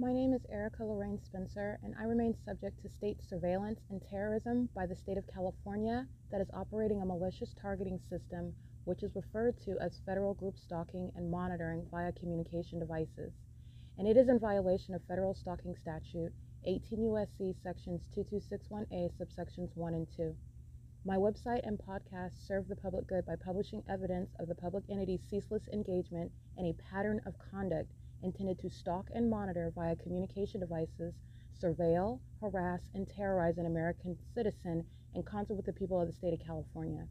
[0.00, 4.70] My name is Erica Lorraine Spencer, and I remain subject to state surveillance and terrorism
[4.74, 8.54] by the state of California that is operating a malicious targeting system,
[8.86, 13.34] which is referred to as federal group stalking and monitoring via communication devices.
[13.98, 16.32] And it is in violation of federal stalking statute
[16.64, 17.54] 18 U.S.C.
[17.62, 20.34] sections 2261A, subsections 1 and 2.
[21.04, 25.20] My website and podcast serve the public good by publishing evidence of the public entity's
[25.28, 27.92] ceaseless engagement in a pattern of conduct
[28.22, 31.14] intended to stalk and monitor via communication devices,
[31.62, 34.84] surveil, harass, and terrorize an American citizen
[35.14, 37.06] in concert with the people of the state of California.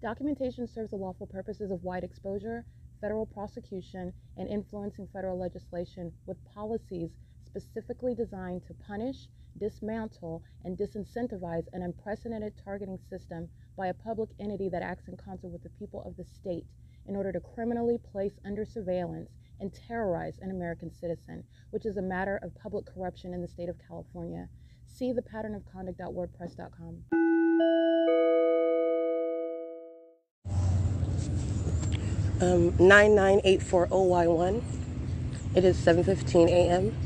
[0.00, 2.64] Documentation serves the lawful purposes of wide exposure,
[3.00, 7.10] federal prosecution, and influencing federal legislation with policies
[7.44, 9.28] specifically designed to punish,
[9.58, 15.48] dismantle, and disincentivize an unprecedented targeting system by a public entity that acts in concert
[15.48, 16.66] with the people of the state
[17.06, 19.30] in order to criminally place under surveillance
[19.62, 23.68] and terrorize an American citizen, which is a matter of public corruption in the state
[23.68, 24.48] of California.
[24.86, 27.04] See the pattern of conduct.wordpress.com.
[32.42, 34.62] Um, 99840Y1.
[35.54, 36.96] It is 7:15 a.m.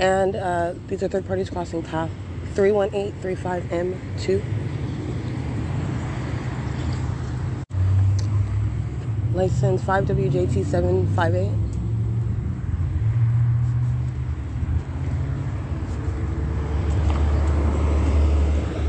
[0.00, 2.10] and uh, these are third parties crossing path
[2.54, 4.42] 31835M2.
[9.34, 11.71] License 5WJT758.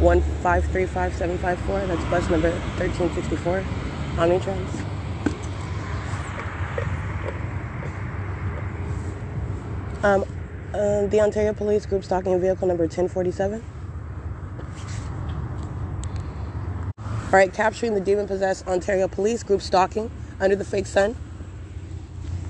[0.03, 1.79] One five three five seven five four.
[1.87, 3.63] That's bus number thirteen sixty four.
[4.17, 4.85] Omnitrans.
[10.03, 10.25] Um,
[10.73, 13.63] uh, the Ontario Police Group stalking vehicle number 1047.
[16.99, 21.15] All right, capturing the demon possessed Ontario Police Group stalking under the fake sun.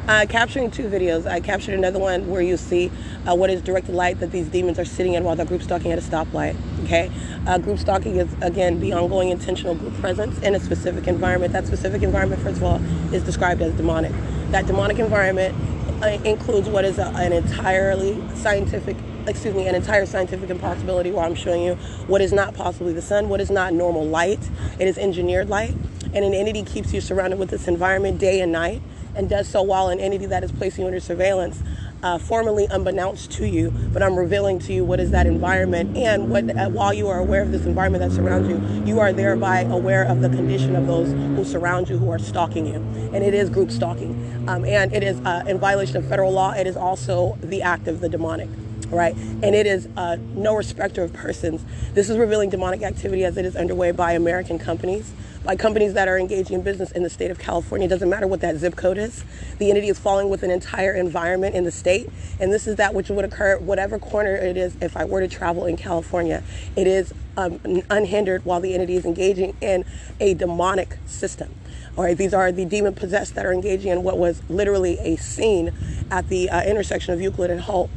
[0.05, 1.25] Uh, capturing two videos.
[1.25, 2.91] I captured another one where you see
[3.25, 5.93] uh, what is directed light that these demons are sitting in while they're group stalking
[5.93, 6.57] at a stoplight.
[6.83, 7.09] Okay,
[7.47, 11.53] uh, group stalking is again the ongoing intentional group presence in a specific environment.
[11.53, 14.11] That specific environment, first of all, is described as demonic.
[14.51, 15.55] That demonic environment
[16.03, 21.23] uh, includes what is a, an entirely scientific excuse me, an entire scientific impossibility where
[21.23, 21.75] I'm showing you
[22.07, 24.49] what is not possibly the sun, what is not normal light.
[24.79, 25.73] It is engineered light.
[26.13, 28.81] And an entity keeps you surrounded with this environment day and night
[29.15, 31.61] and does so while an entity that is placing you under surveillance,
[32.03, 36.29] uh, formally unbeknownst to you, but I'm revealing to you what is that environment and
[36.29, 39.61] what uh, while you are aware of this environment that surrounds you, you are thereby
[39.61, 42.75] aware of the condition of those who surround you who are stalking you.
[43.13, 44.45] And it is group stalking.
[44.47, 46.51] Um, and it is uh, in violation of federal law.
[46.51, 48.49] It is also the act of the demonic
[48.93, 49.15] right?
[49.15, 51.65] And it is uh, no respecter of persons.
[51.93, 55.11] This is revealing demonic activity as it is underway by American companies,
[55.43, 57.85] by companies that are engaging in business in the state of California.
[57.85, 59.23] It doesn't matter what that zip code is.
[59.57, 62.09] The entity is falling with an entire environment in the state,
[62.39, 65.27] and this is that which would occur whatever corner it is if I were to
[65.27, 66.43] travel in California.
[66.75, 67.59] It is um,
[67.89, 69.85] unhindered while the entity is engaging in
[70.19, 71.53] a demonic system.
[71.97, 75.15] All right, these are the demon possessed that are engaging in what was literally a
[75.17, 75.71] scene
[76.09, 77.89] at the uh, intersection of Euclid and Holt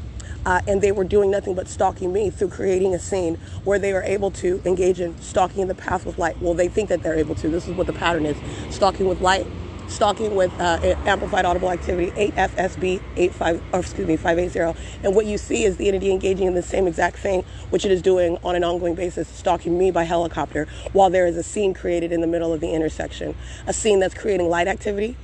[0.47, 3.35] uh, and they were doing nothing but stalking me through creating a scene
[3.65, 6.41] where they are able to engage in stalking in the path with light.
[6.41, 7.49] Well, they think that they're able to.
[7.49, 8.37] This is what the pattern is:
[8.73, 9.45] stalking with light,
[9.89, 14.79] stalking with uh, amplified audible activity, 8FSB 85, or excuse me, 580.
[15.03, 17.91] And what you see is the entity engaging in the same exact thing, which it
[17.91, 21.75] is doing on an ongoing basis, stalking me by helicopter, while there is a scene
[21.75, 23.35] created in the middle of the intersection,
[23.67, 25.17] a scene that's creating light activity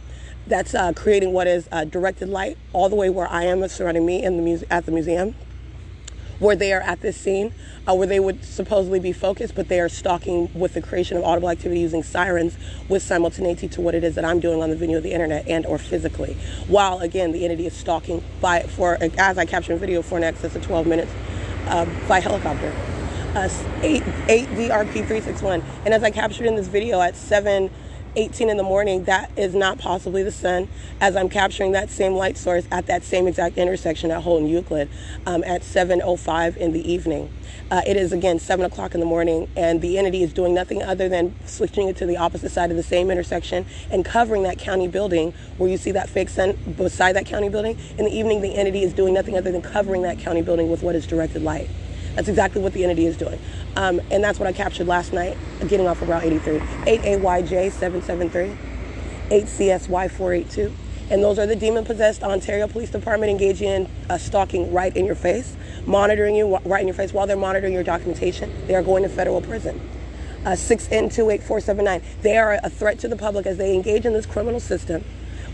[0.47, 4.05] that's uh, creating what is uh, directed light all the way where I am surrounding
[4.05, 5.35] me in the muse- at the museum,
[6.39, 7.55] where they are at this scene,
[7.87, 11.25] uh, where they would supposedly be focused, but they are stalking with the creation of
[11.25, 12.57] audible activity using sirens
[12.89, 15.47] with simultaneity to what it is that I'm doing on the video of the internet
[15.47, 16.37] and or physically.
[16.67, 20.57] While again, the entity is stalking by for as I capture video for an excess
[20.57, 21.13] of 12 minutes
[21.67, 22.75] uh, by helicopter.
[23.35, 23.49] Uh,
[23.81, 25.63] 8, 8 VRP 361.
[25.87, 27.71] And as I captured in this video at 7
[28.17, 30.69] 18 in the morning, that is not possibly the sun,
[31.01, 34.89] as I'm capturing that same light source at that same exact intersection at Holton Euclid
[35.27, 37.33] um, at 7.05 in the evening.
[37.71, 40.83] Uh, it is again 7 o'clock in the morning, and the entity is doing nothing
[40.83, 44.59] other than switching it to the opposite side of the same intersection and covering that
[44.59, 47.79] county building where you see that fake sun beside that county building.
[47.97, 50.83] In the evening, the entity is doing nothing other than covering that county building with
[50.83, 51.71] what is directed light.
[52.15, 53.39] That's exactly what the entity is doing.
[53.77, 56.59] Um, and that's what I captured last night, getting off of Route 83.
[56.59, 58.57] 8AYJ 773,
[59.31, 60.73] 8CSY 482.
[61.11, 65.05] And those are the demon possessed Ontario Police Department engaging in uh, stalking right in
[65.05, 68.67] your face, monitoring you right in your face while they're monitoring your documentation.
[68.67, 69.81] They are going to federal prison.
[70.45, 72.03] Uh, 6N28479.
[72.23, 75.05] They are a threat to the public as they engage in this criminal system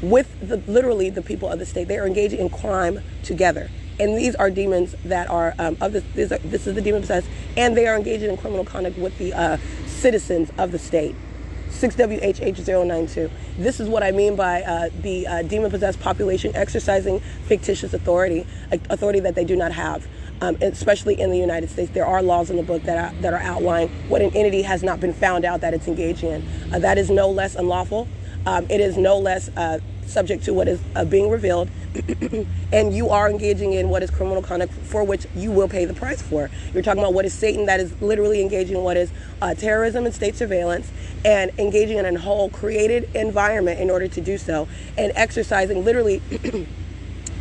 [0.00, 1.88] with the, literally the people of the state.
[1.88, 3.68] They are engaging in crime together.
[4.00, 6.32] And these are demons that are um, of this.
[6.32, 9.32] Are, this is the demon possessed, and they are engaging in criminal conduct with the
[9.32, 9.56] uh,
[9.86, 11.14] citizens of the state.
[11.68, 13.30] 6WHH092.
[13.58, 18.46] This is what I mean by uh, the uh, demon possessed population exercising fictitious authority,
[18.90, 20.06] authority that they do not have.
[20.40, 23.34] Um, especially in the United States, there are laws in the book that are, that
[23.34, 26.48] are outlined what an entity has not been found out that it's engaging in.
[26.72, 28.06] Uh, that is no less unlawful.
[28.46, 31.70] Um, it is no less uh, subject to what is uh, being revealed,
[32.72, 35.94] and you are engaging in what is criminal conduct for which you will pay the
[35.94, 36.50] price for.
[36.72, 40.06] You're talking about what is Satan that is literally engaging in what is uh, terrorism
[40.06, 40.90] and state surveillance,
[41.24, 46.22] and engaging in a whole created environment in order to do so, and exercising literally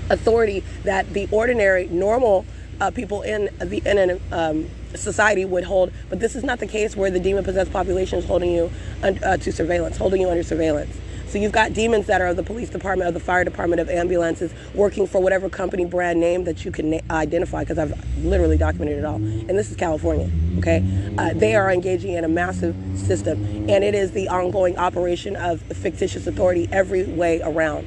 [0.09, 2.45] authority that the ordinary, normal
[2.79, 5.91] uh, people in the in an um, society would hold.
[6.09, 8.71] But this is not the case where the demon possessed population is holding you
[9.03, 10.95] uh, to surveillance, holding you under surveillance.
[11.27, 13.89] So you've got demons that are of the police department, of the fire department, of
[13.89, 18.57] ambulances, working for whatever company brand name that you can na- identify, because I've literally
[18.57, 19.15] documented it all.
[19.15, 20.29] And this is California,
[20.59, 20.81] okay?
[21.17, 25.61] Uh, they are engaging in a massive system, and it is the ongoing operation of
[25.61, 27.85] fictitious authority every way around.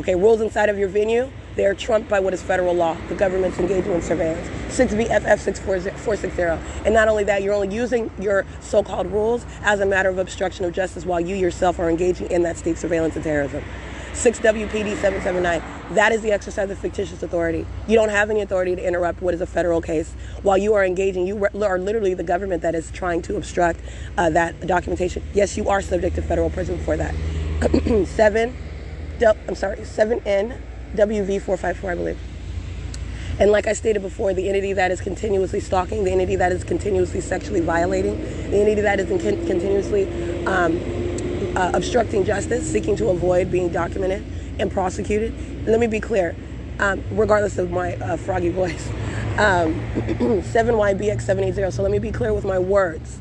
[0.00, 2.96] Okay, rules inside of your venue, they are trumped by what is federal law.
[3.08, 4.46] The government's engaging in surveillance.
[4.68, 6.84] 6BFF 6460.
[6.84, 10.18] And not only that, you're only using your so called rules as a matter of
[10.18, 13.64] obstruction of justice while you yourself are engaging in that state surveillance and terrorism.
[14.12, 15.60] 6WPD 779.
[15.96, 17.66] That is the exercise of fictitious authority.
[17.88, 20.14] You don't have any authority to interrupt what is a federal case.
[20.42, 23.80] While you are engaging, you are literally the government that is trying to obstruct
[24.16, 25.24] uh, that documentation.
[25.34, 27.16] Yes, you are subject to federal prison for that.
[28.06, 28.56] 7,
[29.48, 30.60] I'm sorry, 7N
[30.94, 32.18] WV454, I believe.
[33.38, 36.64] And like I stated before, the entity that is continuously stalking, the entity that is
[36.64, 38.20] continuously sexually violating,
[38.50, 40.04] the entity that is con- continuously
[40.44, 40.76] um,
[41.56, 44.24] uh, obstructing justice, seeking to avoid being documented
[44.58, 45.32] and prosecuted.
[45.68, 46.34] Let me be clear,
[46.80, 48.88] um, regardless of my uh, froggy voice,
[49.38, 49.74] um,
[50.50, 51.72] 7YBX780.
[51.72, 53.20] So let me be clear with my words.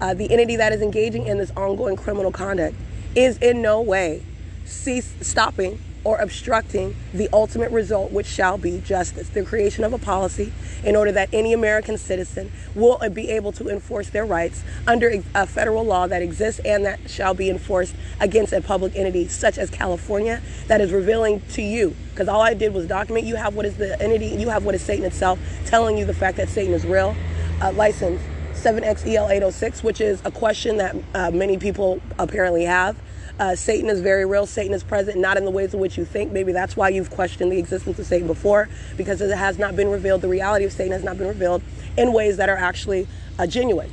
[0.00, 2.76] Uh, the entity that is engaging in this ongoing criminal conduct
[3.16, 4.22] is in no way
[4.64, 9.28] cease stopping or obstructing the ultimate result, which shall be justice.
[9.28, 10.52] The creation of a policy
[10.84, 15.46] in order that any American citizen will be able to enforce their rights under a
[15.48, 19.68] federal law that exists and that shall be enforced against a public entity such as
[19.68, 21.96] California that is revealing to you.
[22.12, 23.26] Because all I did was document.
[23.26, 26.14] You have what is the entity, you have what is Satan itself telling you the
[26.14, 27.16] fact that Satan is real.
[27.60, 32.96] Uh, license 7XEL806, which is a question that uh, many people apparently have.
[33.38, 34.46] Uh, Satan is very real.
[34.46, 36.32] Satan is present, not in the ways in which you think.
[36.32, 39.90] Maybe that's why you've questioned the existence of Satan before, because it has not been
[39.90, 40.22] revealed.
[40.22, 41.62] The reality of Satan has not been revealed
[41.98, 43.06] in ways that are actually
[43.38, 43.92] uh, genuine.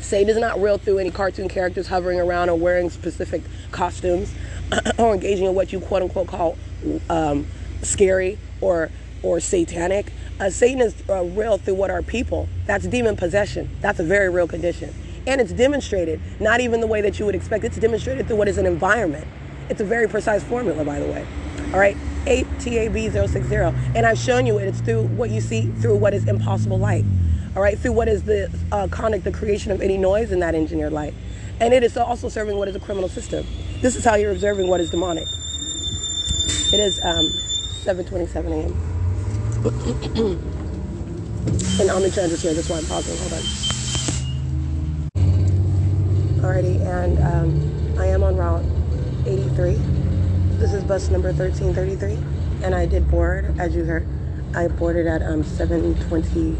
[0.00, 4.32] Satan is not real through any cartoon characters hovering around or wearing specific costumes
[4.98, 6.56] or engaging in what you quote unquote call
[7.10, 7.46] um,
[7.82, 8.90] scary or
[9.22, 10.12] or satanic.
[10.38, 12.48] Uh, Satan is uh, real through what are people.
[12.66, 13.68] That's demon possession.
[13.80, 14.94] That's a very real condition.
[15.26, 17.64] And it's demonstrated, not even the way that you would expect.
[17.64, 19.26] It's demonstrated through what is an environment.
[19.68, 21.26] It's a very precise formula, by the way.
[21.72, 23.94] All right, 8TAB060.
[23.94, 24.68] And I've shown you it.
[24.68, 27.04] It's through what you see through what is impossible light.
[27.54, 30.54] All right, through what is the uh, conduct, the creation of any noise in that
[30.54, 31.14] engineered light.
[31.60, 33.46] And it is also serving what is a criminal system.
[33.80, 35.26] This is how you're observing what is demonic.
[36.72, 37.26] It is um,
[37.84, 38.72] 7.27 a.m.
[41.80, 43.16] and I'm in transit here, that's why I'm pausing.
[43.18, 43.77] Hold on.
[46.38, 48.64] Alrighty, and um, I am on Route
[49.26, 49.74] 83.
[50.58, 54.06] This is bus number 1333, and I did board, as you heard.
[54.54, 56.56] I boarded at um, 7:28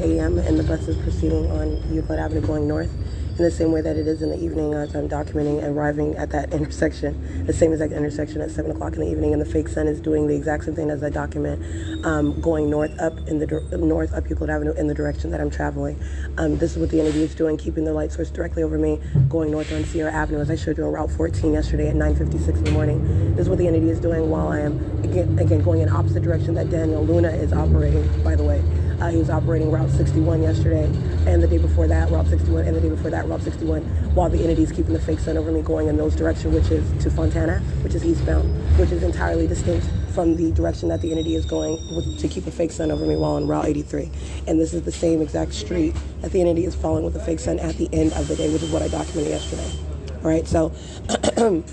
[0.00, 0.38] a.m.
[0.38, 2.90] and the bus is proceeding on Euclid Avenue going north
[3.38, 6.30] in the same way that it is in the evening as I'm documenting arriving at
[6.30, 9.68] that intersection, the same exact intersection at 7 o'clock in the evening, and the fake
[9.68, 13.38] sun is doing the exact same thing as I document um, going north up in
[13.38, 13.46] the
[13.78, 16.02] north up Euclid Avenue in the direction that I'm traveling.
[16.38, 19.00] Um, this is what the entity is doing, keeping the light source directly over me,
[19.28, 22.58] going north on Sierra Avenue, as I showed you on Route 14 yesterday at 9:56
[22.58, 23.34] in the morning.
[23.34, 26.22] This is what the entity is doing while I am again, again going in opposite
[26.22, 28.06] direction that Daniel Luna is operating.
[28.22, 28.62] By the way,
[29.00, 30.84] uh, he was operating Route 61 yesterday,
[31.26, 33.82] and the day before that, Route 61, and the day before that, Route 61,
[34.14, 36.70] while the entity is keeping the fake sun over me going in those direction, which
[36.70, 38.48] is to Fontana, which is eastbound,
[38.78, 42.46] which is entirely distinct from the direction that the entity is going with, to keep
[42.46, 44.10] a fake sun over me while on Route 83.
[44.46, 47.38] And this is the same exact street that the entity is following with a fake
[47.40, 49.70] sun at the end of the day, which is what I documented yesterday.
[50.24, 50.72] All right, so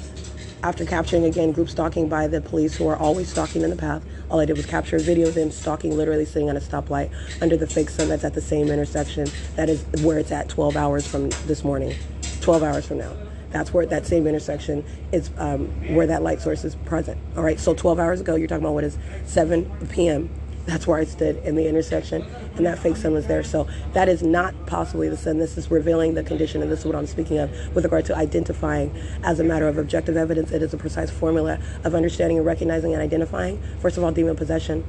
[0.64, 4.04] after capturing again group stalking by the police who are always stalking in the path.
[4.30, 7.12] All I did was capture a video of them stalking, literally sitting on a stoplight
[7.42, 10.76] under the fake sun that's at the same intersection that is where it's at 12
[10.78, 11.94] hours from this morning,
[12.42, 13.14] 12 hours from now.
[13.52, 17.20] That's where that same intersection is um, where that light source is present.
[17.38, 20.30] All right, so 12 hours ago, you're talking about what is 7 p.m.
[20.66, 23.44] That's where I stood in the intersection, and that fake sun was there.
[23.44, 25.38] So that is not possibly the sun.
[25.38, 28.16] This is revealing the condition, and this is what I'm speaking of with regard to
[28.16, 30.52] identifying as a matter of objective evidence.
[30.52, 33.62] It is a precise formula of understanding and recognizing and identifying.
[33.80, 34.86] First of all, demon possession,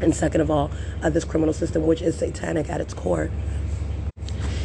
[0.00, 0.70] and second of all,
[1.02, 3.30] uh, this criminal system, which is satanic at its core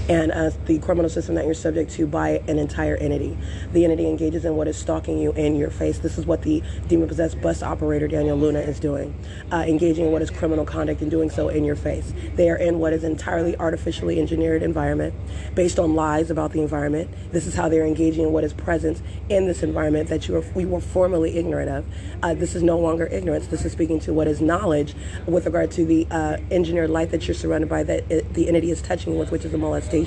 [0.10, 3.38] and uh, the criminal system that you're subject to by an entire entity.
[3.74, 6.00] The entity engages in what is stalking you in your face.
[6.00, 9.14] This is what the demon possessed bus operator Daniel Luna is doing,
[9.52, 12.12] uh, engaging in what is criminal conduct and doing so in your face.
[12.34, 15.14] They are in what is entirely artificially engineered environment
[15.54, 17.12] based on lies about the environment.
[17.32, 20.44] This is how they're engaging in what is present in this environment that you were,
[20.56, 21.86] we were formerly ignorant of.
[22.24, 23.46] Uh, this is no longer ignorance.
[23.46, 24.96] This is speaking to what is knowledge
[25.28, 28.72] with regard to the uh, engineered light that you're surrounded by that it, the entity
[28.72, 29.99] is touching with, which is a molestation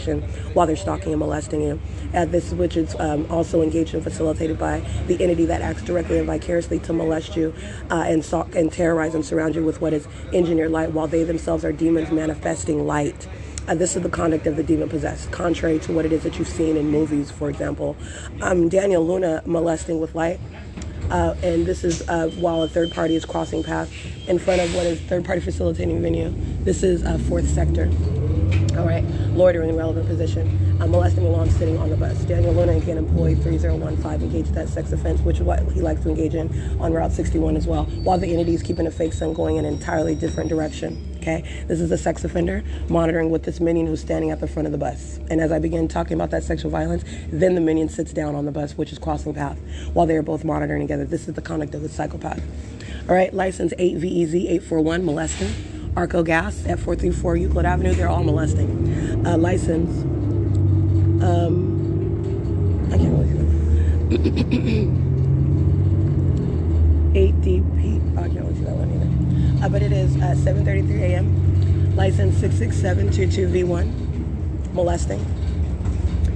[0.55, 1.81] while they're stalking and molesting you.
[2.13, 6.19] And this, which is um, also engaged and facilitated by the entity that acts directly
[6.19, 7.55] and vicariously to molest you
[7.91, 11.25] uh, and stalk and terrorize and surround you with what is engineered light, while they
[11.25, 13.29] themselves are demons manifesting light.
[13.69, 16.37] Uh, this is the conduct of the demon possessed, contrary to what it is that
[16.37, 17.97] you've seen in movies, for example.
[18.41, 20.41] Um, Daniel Luna molesting with light.
[21.11, 23.93] Uh, and this is uh, while a third party is crossing path
[24.29, 26.33] in front of what is third party facilitating venue.
[26.65, 27.91] This is uh, fourth sector.
[28.79, 32.17] All right, loitering in relevant position, uh, molesting while I'm sitting on the bus.
[32.25, 36.09] Daniel Luna, again, employee 3015, engaged that sex offense, which is what he likes to
[36.09, 36.49] engage in
[36.81, 39.67] on Route 61 as well, while the entity is keeping a fake sun going in
[39.67, 41.07] an entirely different direction.
[41.19, 44.65] Okay, this is a sex offender monitoring with this minion who's standing at the front
[44.65, 45.21] of the bus.
[45.29, 48.47] And as I begin talking about that sexual violence, then the minion sits down on
[48.47, 49.61] the bus, which is crossing path,
[49.93, 51.05] while they are both monitoring together.
[51.05, 52.43] This is the conduct of the psychopath.
[53.07, 55.82] All right, license 8VEZ 841, molesting.
[55.97, 57.93] Arco Gas at 434 Euclid Avenue.
[57.93, 59.27] They're all molesting.
[59.27, 60.03] Uh, license.
[61.23, 65.09] Um, I can't really that.
[67.13, 68.17] 8DP.
[68.17, 69.67] I can't really see that one either.
[69.67, 71.95] Uh, but it is uh, 7:33 a.m.
[71.95, 74.73] License 66722V1.
[74.73, 75.23] Molesting.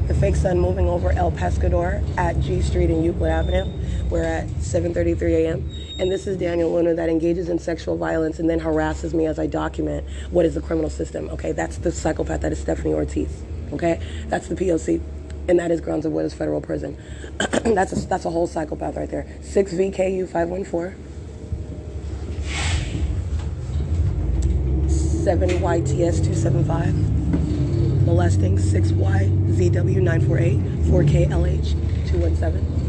[0.07, 3.65] The fake sun moving over El Pescador at G Street and Euclid Avenue.
[4.11, 5.71] We're at 7:33 a.m.
[5.99, 9.38] And this is Daniel Luna that engages in sexual violence and then harasses me as
[9.38, 11.31] I document what is the criminal system.
[11.31, 13.43] Okay, that's the psychopath that is Stephanie Ortiz.
[13.73, 13.99] Okay,
[14.29, 15.00] that's the POC,
[15.49, 16.99] and that is grounds of what is federal prison.
[17.38, 19.26] that's a, that's a whole psychopath right there.
[19.41, 21.03] Six VKU 514.
[24.88, 26.95] 7 YTS 275
[28.05, 31.73] molesting 6YZW 948 4KLH
[32.07, 32.87] 217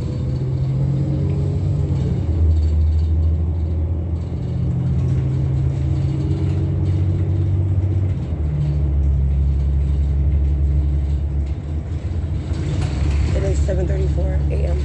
[13.68, 14.78] 7.34 a.m.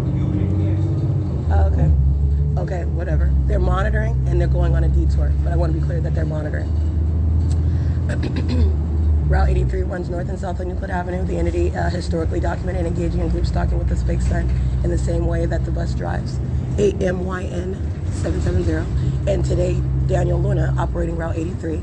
[1.56, 1.90] Oh, okay.
[2.62, 3.32] Okay, whatever.
[3.48, 6.14] They're monitoring and they're going on a detour, but I want to be clear that
[6.14, 6.70] they're monitoring.
[9.28, 11.24] Route 83 runs north and south on Euclid Avenue.
[11.24, 14.50] The entity uh, historically documented engaging in group stalking with this fake sun
[14.84, 16.38] in the same way that the bus drives.
[16.78, 17.76] AMYN
[18.12, 19.32] 770.
[19.32, 21.76] And today, Daniel Luna operating Route 83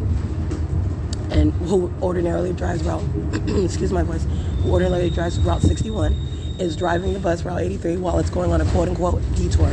[1.30, 3.02] and who ordinarily drives Route,
[3.64, 4.26] excuse my voice,
[4.62, 6.12] who ordinarily drives Route 61
[6.58, 9.70] is driving the bus Route 83 while it's going on a quote unquote detour.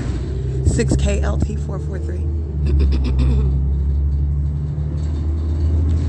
[0.63, 3.66] 6KLT 443.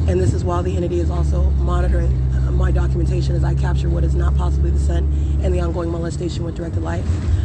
[0.09, 3.91] And this is while the entity is also monitoring uh, my documentation as I capture
[3.91, 5.05] what is not possibly the sun
[5.43, 7.05] and the ongoing molestation with directed light.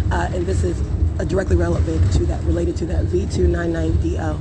[0.09, 0.81] Uh, and this is
[1.19, 4.39] uh, directly relevant to that, related to that V299DO.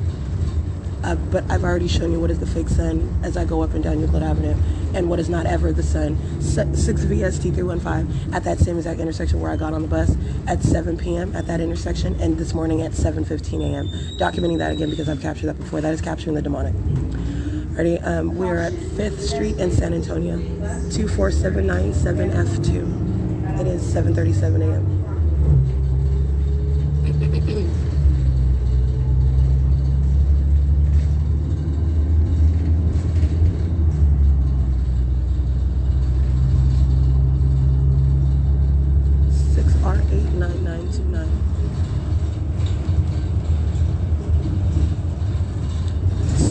[1.03, 3.75] Uh, but I've already shown you what is the fake sun as I go up
[3.75, 4.55] and down Euclid Avenue
[4.95, 6.17] and what is not ever the sun.
[6.39, 11.35] 6VST315 at that same exact intersection where I got on the bus at 7 p.m.
[11.35, 13.89] at that intersection and this morning at 7.15 a.m.
[14.17, 15.81] Documenting that again because I've captured that before.
[15.81, 16.75] That is capturing the demonic.
[17.73, 17.99] Ready?
[18.01, 20.37] Um, we're at 5th Street in San Antonio,
[20.91, 23.61] 24797F2.
[23.61, 25.03] It is 7.37 a.m.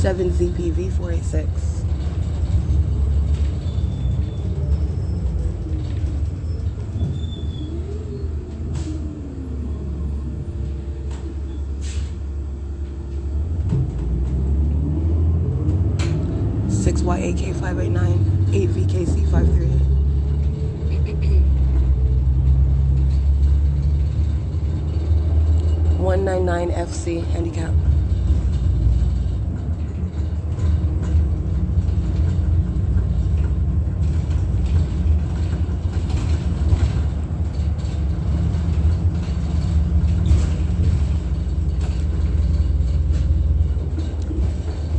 [0.02, 0.51] Seven six.
[1.32, 1.61] Six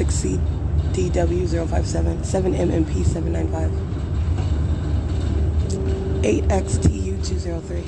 [0.00, 3.68] 6CDW057, 7MMP795,
[6.22, 7.82] 8XTU203,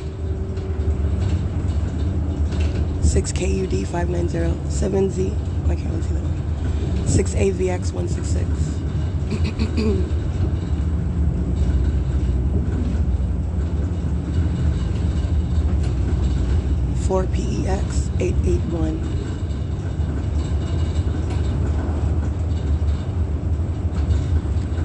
[3.00, 5.32] 6KUD590, 7Z,
[5.76, 6.38] can't see that one?
[7.06, 8.46] 6AVX166.
[17.06, 18.98] Four P EX881.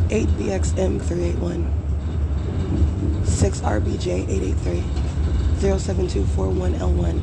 [0.09, 1.73] Eight BXM three eight one.
[3.25, 4.83] six RBJ eight eight three.
[5.59, 7.19] zero seven two four one L one.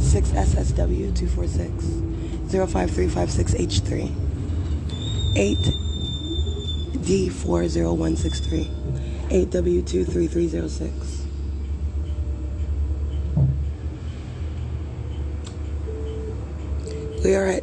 [0.00, 1.84] six SSW two four six.
[2.48, 4.10] zero five three five six H three.
[5.36, 5.62] eight
[7.04, 8.68] D four zero one six three.
[9.30, 11.17] eight W two three three zero six.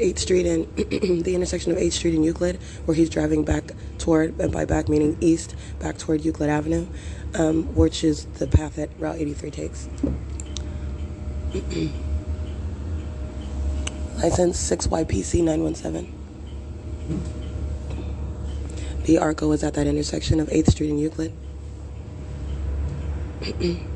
[0.05, 0.65] 8th Street and
[1.23, 4.87] the intersection of 8th Street and Euclid, where he's driving back toward, and by back
[4.87, 6.85] meaning east, back toward Euclid Avenue,
[7.33, 9.89] um, which is the path that Route 83 takes.
[14.21, 16.13] License 6YPC 917.
[19.03, 21.33] The ARCO is at that intersection of 8th Street and Euclid.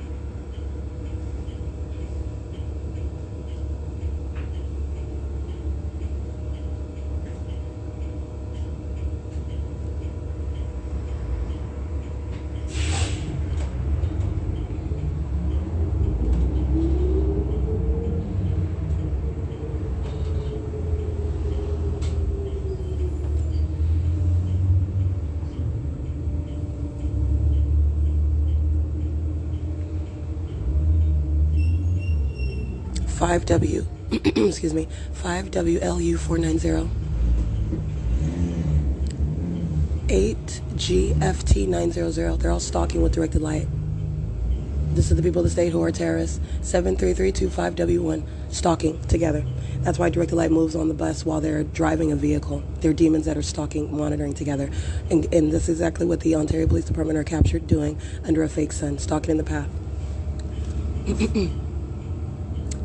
[33.19, 33.85] 5W,
[34.47, 34.87] excuse me,
[35.21, 36.89] 5WLU490,
[40.07, 42.39] 8GFT900.
[42.39, 43.67] They're all stalking with directed light.
[44.93, 46.39] This is the people of the state who are terrorists.
[46.61, 49.45] 73325W1, stalking together.
[49.81, 52.63] That's why directed light moves on the bus while they're driving a vehicle.
[52.79, 54.69] They're demons that are stalking, monitoring together.
[55.09, 58.49] And, and this is exactly what the Ontario Police Department are captured doing under a
[58.49, 59.67] fake sun, stalking in the path.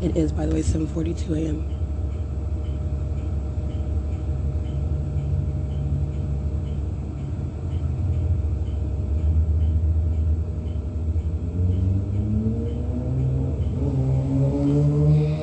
[0.00, 1.64] It is, by the way, 7:42 a.m.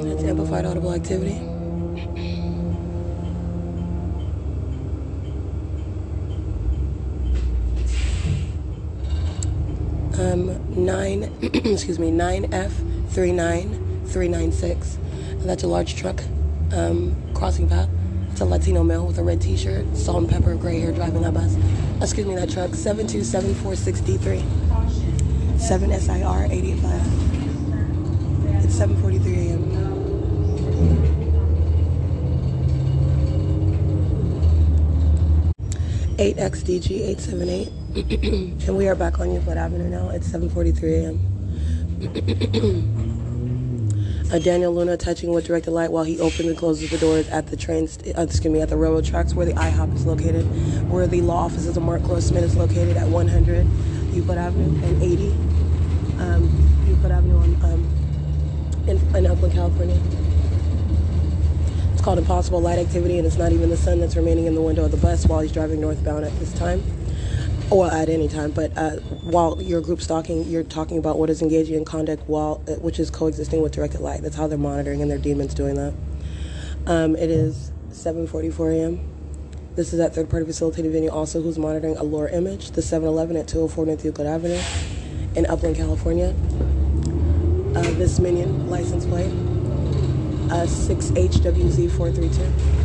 [0.03, 1.37] That's amplified audible activity.
[10.19, 12.73] Um, nine, excuse me, nine F
[13.09, 14.97] three nine 396.
[15.31, 16.21] And that's a large truck
[16.73, 17.89] um, crossing path.
[18.31, 21.21] It's a Latino male with a red t shirt, salt and pepper, gray hair driving
[21.23, 21.55] that bus.
[22.01, 24.43] Excuse me, that truck, 72746D3.
[25.59, 27.33] 7 SIR 885.
[28.65, 29.71] It's 7.43 a.m.
[36.19, 37.69] Eight XDG eight seven eight,
[38.67, 40.09] and we are back on Euclid Avenue now.
[40.09, 41.19] It's seven forty three a.m.
[44.31, 47.47] uh, Daniel Luna touching with directed light while he opens and closes the doors at
[47.47, 50.43] the train, st- uh, excuse me, at the railroad tracks where the IHOP is located,
[50.89, 53.67] where the law offices of Mark Grossman is located at 100
[54.13, 55.31] Euclid Avenue and 80
[56.21, 59.99] um, Euclid Avenue on, um, in, in Upland, California.
[61.91, 64.61] It's called impossible light activity, and it's not even the sun that's remaining in the
[64.61, 66.81] window of the bus while he's driving northbound at this time
[67.71, 71.41] or at any time, but uh, while you're group stalking, you're talking about what is
[71.41, 74.21] engaging in conduct while, uh, which is coexisting with directed light.
[74.21, 75.93] That's how they're monitoring, and their demons doing that.
[76.85, 78.99] Um, it is 7:44 a.m.
[79.75, 83.37] This is at third party facilitated venue, also who's monitoring a lure image, the 7-Eleven
[83.37, 84.59] at 204 North Euclid Avenue
[85.35, 86.35] in Upland, California.
[87.73, 89.31] Uh, this minion license plate,
[90.51, 92.80] uh, 6HWZ432.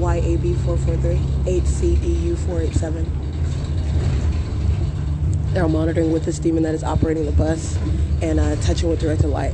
[0.00, 3.06] 8YAB443, 8CEU487.
[5.52, 7.76] They're monitoring with this demon that is operating the bus
[8.22, 9.52] and uh, touching with directed light.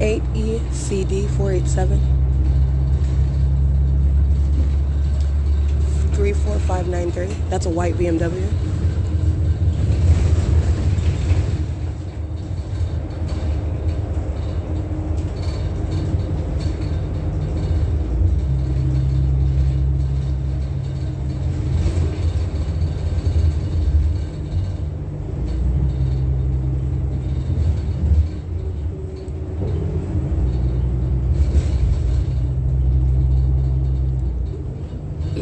[0.00, 2.00] Eight ECD four eight seven.
[6.12, 7.26] Three four five nine three.
[7.50, 8.68] That's a white BMW.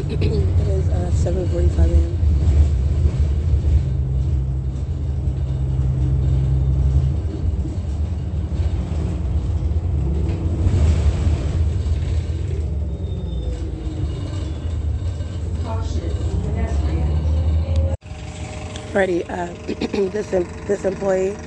[0.09, 2.17] It is uh, 7:45 a.m.
[18.97, 21.37] Alrighty, uh, this em- this employee,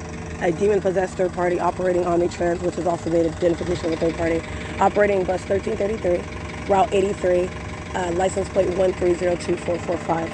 [0.40, 4.40] a demon-possessed third party operating Omnitrans, which is also the identification of a third party,
[4.80, 7.50] operating bus 1333, route 83,
[7.96, 10.30] uh, license plate 1302445.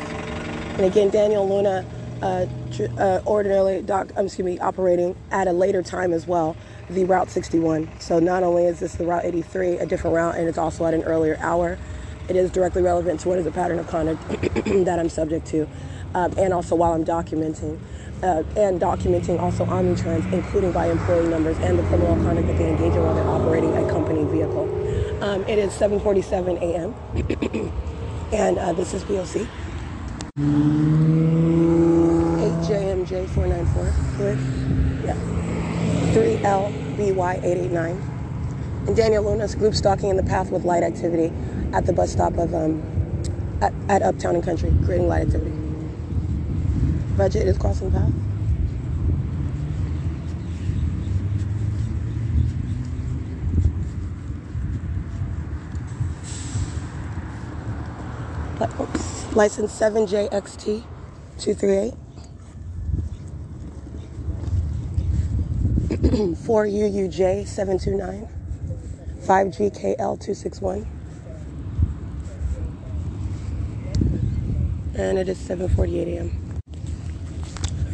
[0.77, 1.87] And again, Daniel Luna,
[2.23, 6.57] uh, tr- uh, ordinarily, doc, um, excuse me, operating at a later time as well,
[6.91, 7.89] the Route 61.
[7.99, 10.95] So not only is this the Route 83, a different route, and it's also at
[10.95, 11.79] an earlier hour,
[12.29, 14.23] it is directly relevant to what is a pattern of conduct
[14.87, 15.69] that I'm subject to,
[16.15, 17.79] um, and also while I'm documenting.
[18.23, 22.71] Uh, and documenting also Omnitrans, including by employee numbers and the criminal conduct that they
[22.71, 24.65] engage in while they're operating a company vehicle.
[25.23, 26.95] Um, it is 7:47 a.m.
[28.33, 29.47] and uh, this is BOC.
[32.67, 33.85] 8JMJ 494
[34.25, 34.41] with
[35.05, 35.15] yeah
[36.15, 38.01] 3LBY889.
[38.87, 41.33] And Daniel Lunas group stalking in the path with light activity
[41.75, 42.83] at the bus stop of um,
[43.61, 45.66] at, at Uptown and Country, creating light activity.
[47.17, 48.13] Budget is crossing path.
[58.61, 59.37] Li- oops.
[59.37, 60.85] License 7JXT
[61.39, 61.95] 238.
[66.35, 68.29] 4UUJ 729.
[69.23, 70.87] 5GKL 261.
[74.97, 76.46] And it is 7:48 a.m.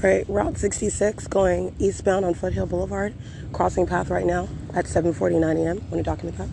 [0.02, 3.14] Right, Route 66 going eastbound on Foothill Boulevard,
[3.52, 5.78] crossing path right now at 7:49 a.m.
[5.90, 6.48] Want to document that?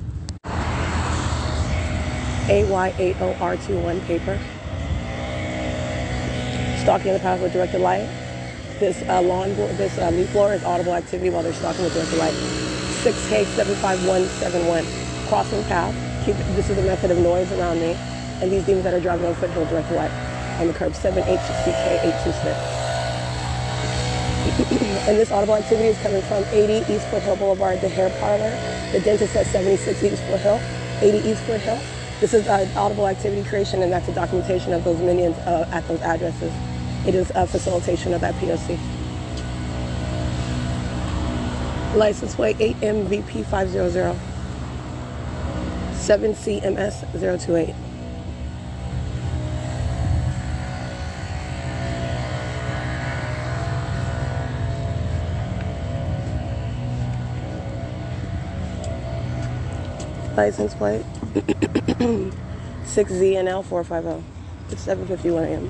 [2.46, 4.38] AY80R21 paper.
[6.84, 8.08] Stalking the path with directed light.
[8.78, 12.20] This uh, lawn, this uh, leaf blower is audible activity while they're stalking with directed
[12.20, 12.36] light.
[13.02, 14.86] 6K75171,
[15.28, 15.96] crossing path.
[16.24, 17.98] Keep, this is a method of noise around me.
[18.44, 20.12] And these demons that are driving on Foothill directed light
[20.60, 22.89] on the curb, 7HCK826.
[24.90, 28.50] And this audible activity is coming from 80 East Foothill Boulevard, the hair parlor,
[28.92, 30.60] the dentist at 76 East Foothill,
[31.02, 31.80] 80 East Foothill.
[32.20, 35.88] This is an audible activity creation, and that's a documentation of those minions uh, at
[35.88, 36.52] those addresses.
[37.08, 38.78] It is a facilitation of that POC.
[41.96, 44.20] License plate 8MVP500,
[45.94, 47.89] 7CMS028.
[60.40, 61.04] License plate
[62.86, 64.24] 6ZNL450.
[64.72, 65.70] It's 7:51 a.m.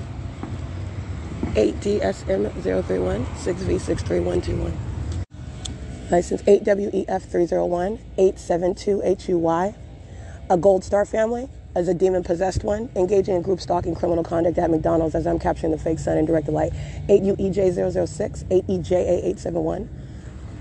[1.55, 4.73] 8DSM031 6V63121.
[6.11, 9.75] License E 8WEF301 872HUY.
[10.51, 14.59] A Gold Star family as a demon possessed one, engaging in group stalking criminal conduct
[14.59, 16.73] at McDonald's as I'm capturing the fake sun in direct light.
[17.09, 19.87] E 8UEJ006 8EJA871.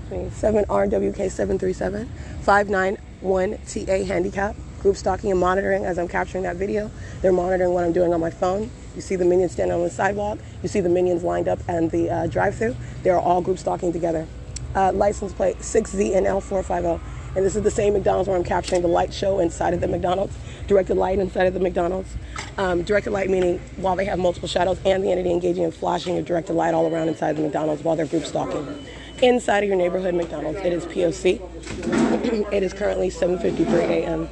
[0.09, 2.07] 7RWK737,
[3.21, 6.89] 591TA handicap, group stalking and monitoring as I'm capturing that video.
[7.21, 8.71] They're monitoring what I'm doing on my phone.
[8.95, 10.39] You see the minions standing on the sidewalk.
[10.63, 12.75] You see the minions lined up and the uh, drive through.
[13.03, 14.27] They're all group stalking together.
[14.75, 16.99] Uh, license plate 6ZNL450.
[17.35, 19.87] And this is the same McDonald's where I'm capturing the light show inside of the
[19.87, 20.35] McDonald's,
[20.67, 22.15] directed light inside of the McDonald's.
[22.57, 26.17] Um, directed light meaning while they have multiple shadows and the entity engaging in flashing
[26.17, 28.83] of directed light all around inside the McDonald's while they're group stalking.
[29.21, 31.41] Inside of your neighborhood McDonald's, it is POC.
[32.53, 34.29] it is currently 7:53 a.m.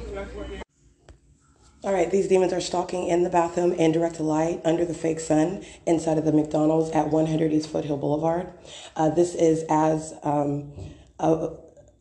[1.84, 5.20] All right, these demons are stalking in the bathroom in direct light under the fake
[5.20, 8.50] sun inside of the McDonald's at 100 East Foothill Boulevard.
[8.96, 10.72] Uh, this is as um,
[11.18, 11.50] a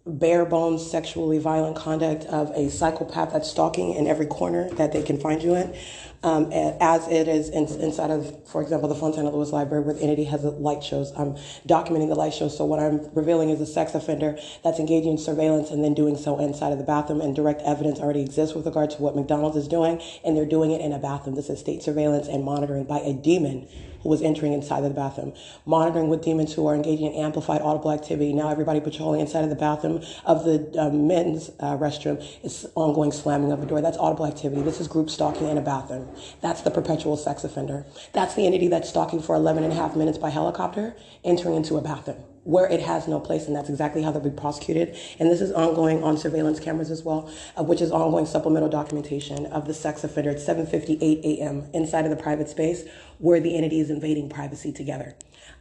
[0.06, 5.04] bare bones sexually violent conduct of a psychopath that's stalking in every corner that they
[5.04, 5.76] can find you in.
[6.24, 10.02] Um, as it is in, inside of, for example, the Fontana Lewis Library where the
[10.02, 11.12] entity has light shows.
[11.16, 11.36] I'm
[11.68, 12.58] documenting the light shows.
[12.58, 16.18] So what I'm revealing is a sex offender that's engaging in surveillance and then doing
[16.18, 17.22] so inside of the bathroom.
[17.22, 20.72] And direct evidence already exists with regard to what McDonald's is doing, and they're doing
[20.72, 21.36] it in a bathroom.
[21.36, 23.68] This is state surveillance and monitoring by a demon
[24.02, 25.34] who was entering inside of the bathroom,
[25.66, 28.34] monitoring with demons who are engaging in amplified audible activity.
[28.34, 33.12] Now everybody patrolling inside of the bathroom of the uh, men's uh, restroom is ongoing
[33.12, 33.82] slamming of the door.
[33.82, 34.62] That's audible activity.
[34.62, 36.08] This is group stalking in a bathroom.
[36.42, 37.86] That's the perpetual sex offender.
[38.14, 41.78] That's the entity that's stalking for 11 and a half minutes by helicopter, entering into
[41.78, 44.98] a bathroom where it has no place, and that's exactly how they'll be prosecuted.
[45.20, 49.48] And this is ongoing on surveillance cameras as well, uh, which is ongoing supplemental documentation
[49.48, 51.66] of the sex offender at 7:58 a.m.
[51.74, 52.86] inside of the private space
[53.20, 55.14] where the entity is invading privacy together.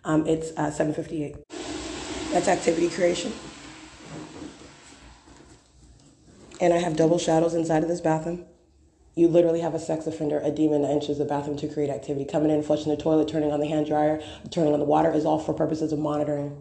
[0.05, 1.43] Um, it's uh, 7:58.
[2.33, 3.33] That's activity creation.
[6.61, 8.47] And I have double shadows inside of this bathroom.
[9.17, 12.25] you literally have a sex offender, a demon that enters the bathroom to create activity.
[12.25, 15.25] Coming in, flushing the toilet, turning on the hand dryer, turning on the water is
[15.25, 16.57] all for purposes of monitoring.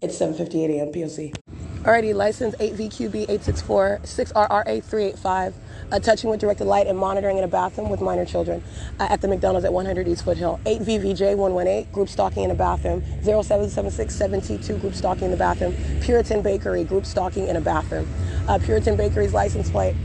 [0.00, 0.92] It's 7:58 a.m.
[0.92, 1.34] POC.
[1.82, 5.54] Alrighty, license 8VQB864 6RRA385.
[5.90, 8.62] Uh, touching with directed light and monitoring in a bathroom with minor children
[9.00, 10.60] uh, at the McDonald's at 100 East Foothill.
[10.66, 13.02] 8VVJ118, group stalking in a bathroom.
[13.22, 15.74] 07767T2, group stalking in the bathroom.
[16.00, 18.06] Puritan Bakery, group stalking in a bathroom.
[18.46, 19.96] Uh, Puritan Bakery's license plate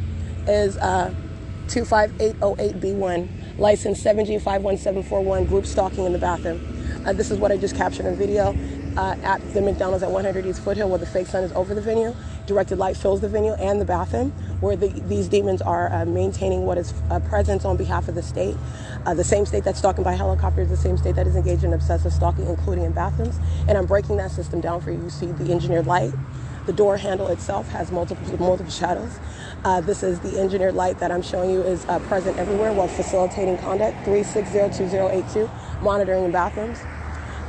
[0.47, 1.13] is uh,
[1.67, 6.65] 25808B1, license 7G51741, group stalking in the bathroom.
[7.05, 8.55] Uh, this is what I just captured in video
[8.97, 11.81] uh, at the McDonald's at 100 East Foothill, where the fake sun is over the
[11.81, 12.15] venue.
[12.45, 16.65] Directed light fills the venue and the bathroom, where the, these demons are uh, maintaining
[16.65, 18.55] what is a presence on behalf of the state.
[19.05, 21.63] Uh, the same state that's stalking by helicopter is the same state that is engaged
[21.63, 23.39] in obsessive stalking, including in bathrooms.
[23.67, 25.01] And I'm breaking that system down for you.
[25.01, 26.13] You see the engineered light.
[26.65, 29.19] The door handle itself has multiple multiple shadows.
[29.65, 32.87] Uh, this is the engineered light that I'm showing you is uh, present everywhere while
[32.87, 35.49] facilitating conduct 3602082,
[35.81, 36.79] monitoring in bathrooms.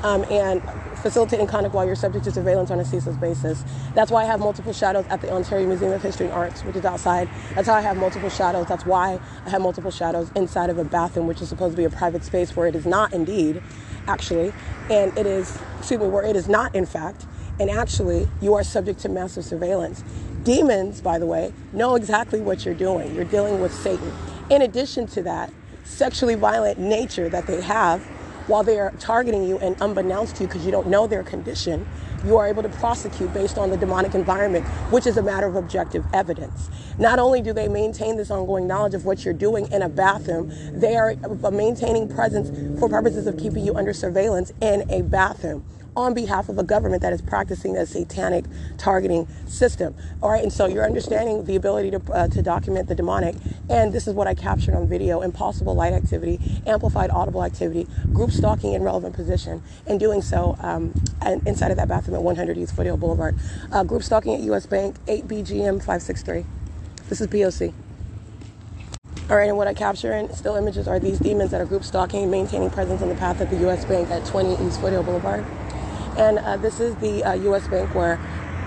[0.03, 0.61] Um, and
[1.05, 3.63] facilitating conduct while you're subject to surveillance on a ceaseless basis.
[3.95, 6.77] That's why I have multiple shadows at the Ontario Museum of History and Arts, which
[6.77, 7.29] is outside.
[7.55, 8.67] That's how I have multiple shadows.
[8.69, 11.85] That's why I have multiple shadows inside of a bathroom, which is supposed to be
[11.85, 13.63] a private space where it is not indeed,
[14.09, 14.55] actually,
[14.91, 17.27] and it is, excuse me, where it is not in fact,
[17.61, 20.03] and actually you are subject to massive surveillance.
[20.43, 23.15] Demons, by the way, know exactly what you're doing.
[23.15, 24.11] You're dealing with Satan.
[24.49, 25.53] In addition to that,
[25.85, 28.03] sexually violent nature that they have
[28.47, 31.87] while they are targeting you and unbeknownst to you because you don't know their condition,
[32.25, 35.57] you are able to prosecute based on the demonic environment, which is a matter of
[35.57, 36.71] objective evidence.
[36.99, 40.53] Not only do they maintain this ongoing knowledge of what you're doing in a bathroom,
[40.73, 41.15] they are
[41.51, 45.65] maintaining presence for purposes of keeping you under surveillance in a bathroom
[45.97, 48.45] on behalf of a government that is practicing a satanic
[48.79, 49.95] targeting system.
[50.23, 53.37] All right, and so you're understanding the ability to, uh, to document the demonic,
[53.69, 58.31] and this is what I captured on video: impossible light activity, amplified audible activity, group
[58.31, 60.93] stalking in relevant position, and doing so um,
[61.47, 63.37] inside of that bathroom at 100 East Foothill Boulevard.
[63.73, 64.67] Uh, group stalking at U.S.
[64.67, 66.45] Bank 8 BGM 563.
[67.09, 67.73] This is POC.
[69.31, 71.83] All right, and what I capture in still images are these demons that are group
[71.83, 73.85] stalking, maintaining presence in the path of the U.S.
[73.87, 75.47] Bank at 20 East Foothill Boulevard.
[76.17, 77.67] And uh, this is the uh, U.S.
[77.69, 78.19] Bank where,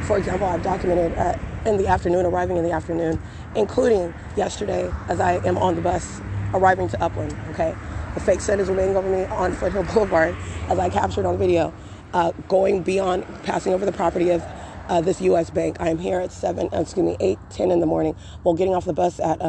[0.04, 3.22] for example, I've documented uh, in the afternoon, arriving in the afternoon,
[3.56, 6.22] including yesterday as I am on the bus
[6.54, 7.36] arriving to Upland.
[7.52, 7.76] Okay,
[8.14, 10.36] the fake sun is remaining over me on Foothill Boulevard
[10.68, 11.74] as I captured on video,
[12.14, 14.44] uh, going beyond, passing over the property of.
[14.90, 15.50] Uh, this U.S.
[15.50, 15.76] bank.
[15.82, 18.16] I am here at seven, uh, excuse me, eight, ten in the morning.
[18.44, 19.42] While getting off the bus at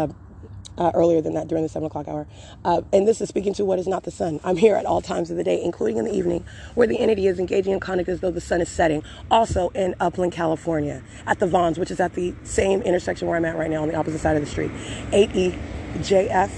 [0.78, 2.26] uh, earlier than that during the seven o'clock hour.
[2.64, 4.40] Uh, and this is speaking to what is not the sun.
[4.44, 7.26] I'm here at all times of the day, including in the evening, where the entity
[7.26, 9.02] is engaging in conduct as though the sun is setting.
[9.30, 13.44] Also in Upland, California, at the Vons, which is at the same intersection where I'm
[13.44, 14.70] at right now on the opposite side of the street.
[15.10, 16.50] 8EJF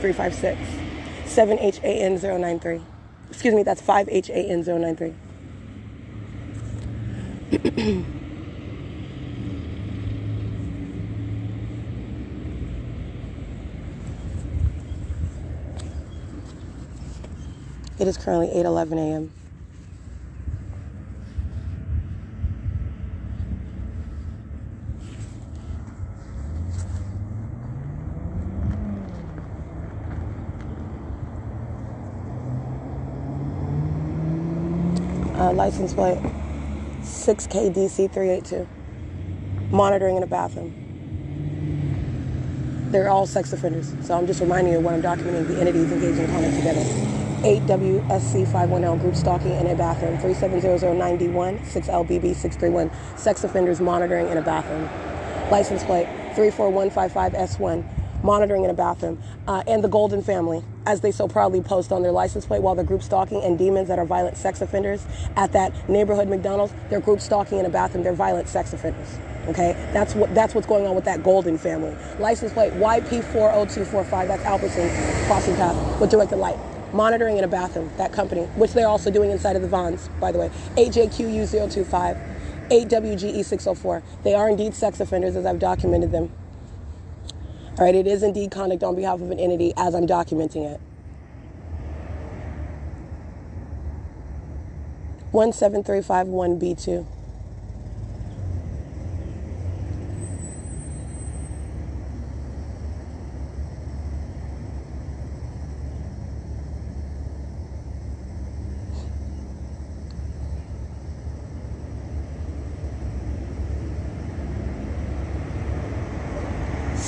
[0.00, 0.58] 356
[1.26, 2.80] 7HAN 093.
[3.30, 5.14] Excuse me, that's 5HAN
[17.98, 19.32] It is currently 8:11 a.m.
[35.38, 36.18] Uh, license plate
[37.00, 38.66] 6KDC382.
[39.70, 40.82] Monitoring in a bathroom.
[42.90, 46.24] They're all sex offenders, so I'm just reminding you what I'm documenting the entities engaging
[46.24, 47.25] in conduct together.
[47.46, 54.82] 8WSC510 group stalking in a bathroom, 37009D1, 6LBB631, sex offenders monitoring in a bathroom.
[55.48, 59.22] License plate 34155S1, monitoring in a bathroom.
[59.46, 62.74] Uh, and the Golden family, as they so proudly post on their license plate while
[62.74, 65.06] they're group stalking and demons that are violent sex offenders
[65.36, 69.20] at that neighborhood McDonald's, they're group stalking in a bathroom, they're violent sex offenders.
[69.46, 71.94] Okay, that's what that's what's going on with that Golden family.
[72.18, 74.26] License plate YP40245.
[74.26, 76.58] That's Albertsons crossing path with directed light
[76.96, 80.32] monitoring in a bathroom, that company, which they're also doing inside of the Vons, by
[80.32, 80.50] the way.
[80.76, 84.02] AJQU025, 8WGE604.
[84.24, 86.32] They are indeed sex offenders as I've documented them.
[87.78, 90.80] All right, it is indeed conduct on behalf of an entity as I'm documenting it.
[95.32, 97.15] 17351B2.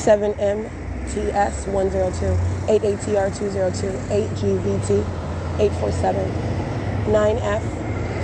[0.08, 0.70] 7M
[1.08, 2.36] 8ATS102,
[2.66, 4.90] 8ATR202, 8GVT
[5.60, 6.32] 847,
[7.12, 7.60] 9F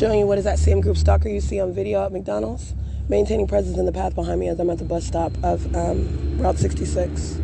[0.00, 2.72] Showing you what is that same group stalker you see on video at McDonald's,
[3.10, 6.38] maintaining presence in the path behind me as I'm at the bus stop of um,
[6.38, 7.38] Route 66.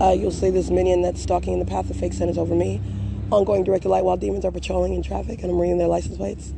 [0.00, 2.80] Uh, you'll see this minion that's stalking in the path of fake centers over me,
[3.32, 6.50] ongoing directed light while demons are patrolling in traffic, and I'm reading their license plates.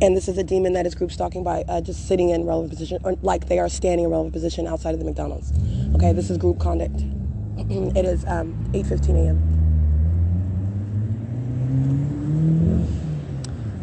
[0.00, 2.70] And this is a demon that is group stalking by uh, just sitting in relevant
[2.70, 5.52] position, or like they are standing in relevant position outside of the McDonald's.
[5.96, 6.94] Okay, this is group conduct.
[7.58, 9.56] it is um, 8:15 a.m.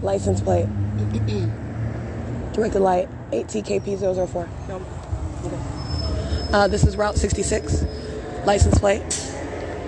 [0.04, 0.68] License plate.
[2.52, 4.68] Directed light 8TKP004.
[4.68, 4.82] No.
[5.46, 6.54] Okay.
[6.54, 7.86] Uh, this is Route 66.
[8.46, 9.02] License plate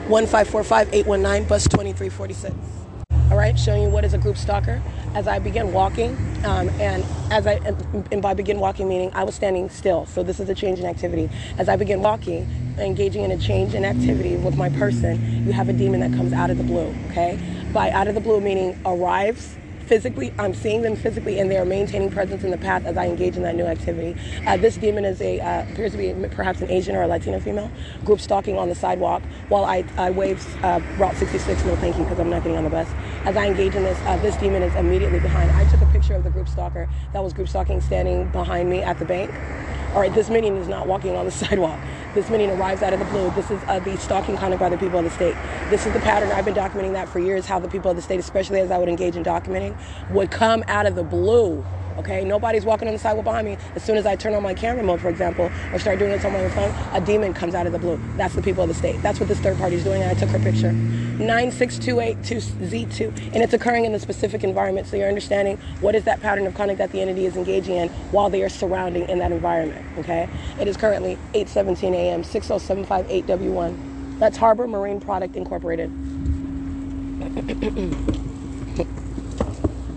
[0.08, 2.56] 1545819, bus 2346.
[3.30, 4.82] All right, showing you what is a group stalker.
[5.16, 6.12] As I begin walking,
[6.46, 7.56] um, and as I,
[8.10, 10.06] and by begin walking, meaning I was standing still.
[10.06, 11.30] So this is a change in activity.
[11.58, 12.48] As I begin walking,
[12.78, 16.32] engaging in a change in activity with my person, you have a demon that comes
[16.32, 16.96] out of the blue.
[17.10, 17.38] Okay,
[17.74, 21.66] by out of the blue meaning arrives physically, I'm seeing them physically, and they are
[21.66, 24.20] maintaining presence in the path as I engage in that new activity.
[24.46, 27.40] Uh, this demon is a uh, appears to be perhaps an Asian or a Latino
[27.40, 27.72] female,
[28.04, 32.04] group stalking on the sidewalk while I, I wave uh, Route 66, no thank you,
[32.04, 32.88] because I'm not getting on the bus.
[33.24, 35.52] As I engage in this, uh, this demon is immediately behind.
[35.52, 38.82] I took a picture of the group stalker that was group stalking standing behind me
[38.82, 39.32] at the bank.
[39.94, 41.80] All right, this minion is not walking on the sidewalk.
[42.16, 43.30] This minion arrives out of the blue.
[43.32, 45.36] This is uh, the stalking conduct by the people of the state.
[45.70, 46.32] This is the pattern.
[46.32, 48.78] I've been documenting that for years, how the people of the state, especially as I
[48.78, 49.78] would engage in documenting,
[50.12, 51.66] would come out of the blue
[51.98, 53.58] Okay, nobody's walking on the sidewalk behind me.
[53.76, 56.26] As soon as I turn on my camera mode, for example, or start doing this
[56.26, 57.98] on my phone, a demon comes out of the blue.
[58.18, 59.02] That's the people of the state.
[59.02, 60.72] That's what this third party is doing, and I took her picture.
[60.72, 66.46] 96282Z2, and it's occurring in the specific environment, so you're understanding what is that pattern
[66.46, 69.86] of conduct that the entity is engaging in while they are surrounding in that environment.
[70.00, 70.28] Okay,
[70.60, 72.24] it is currently 8:17 a.m.
[72.24, 74.20] 60758W1.
[74.20, 75.90] That's Harbor Marine Product Incorporated.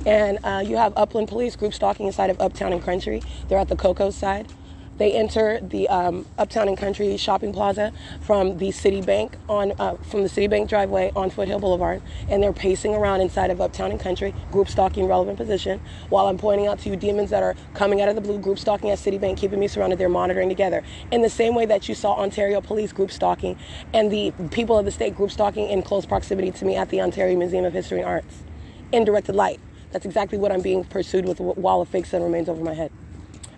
[0.08, 3.22] And uh, you have Upland Police group stalking inside of Uptown and Country.
[3.46, 4.50] They're at the Cocoa side.
[4.96, 7.92] They enter the um, Uptown and Country shopping plaza
[8.22, 12.00] from the Citibank on uh, from the Citibank driveway on Foothill Boulevard,
[12.30, 15.78] and they're pacing around inside of Uptown and Country, group stalking relevant position.
[16.08, 18.58] While I'm pointing out to you demons that are coming out of the blue, group
[18.58, 19.98] stalking at Citibank, keeping me surrounded.
[19.98, 20.82] They're monitoring together
[21.12, 23.58] in the same way that you saw Ontario Police group stalking
[23.92, 27.02] and the people of the state group stalking in close proximity to me at the
[27.02, 28.42] Ontario Museum of History and Arts
[28.90, 29.60] in directed light.
[29.92, 32.92] That's exactly what I'm being pursued with a fake sun remains over my head.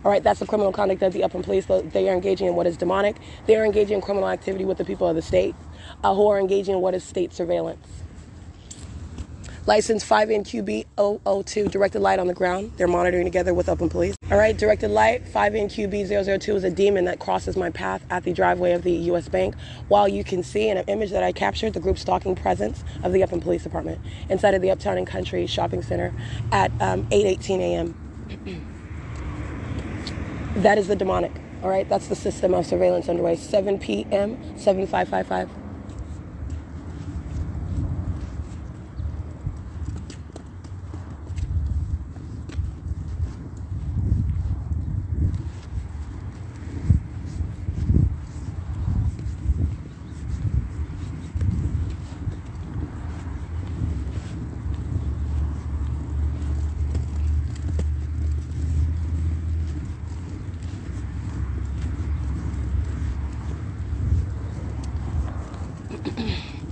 [0.05, 1.67] All right, that's the criminal conduct of the Upland Police.
[1.67, 3.17] They are engaging in what is demonic.
[3.47, 5.55] They are engaging in criminal activity with the people of the state
[6.03, 7.87] uh, who are engaging in what is state surveillance.
[9.67, 12.73] License 5NQB002, directed light on the ground.
[12.77, 14.17] They're monitoring together with Upland Police.
[14.31, 18.73] All right, directed light 5NQB002 is a demon that crosses my path at the driveway
[18.73, 19.29] of the U.S.
[19.29, 19.55] Bank.
[19.89, 23.13] While you can see in an image that I captured the group stalking presence of
[23.13, 24.01] the Upland Police Department
[24.31, 26.15] inside of the Uptown and Country Shopping Center
[26.53, 27.95] at um, 8:18 a.m.
[30.63, 31.33] that is the demonic.
[31.63, 33.37] All right, that's the system of surveillance underway.
[33.37, 34.39] 7 p.m.
[34.57, 35.60] 7555.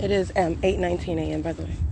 [0.09, 1.43] It is um, 8:19 a.m.
[1.43, 1.88] By the way.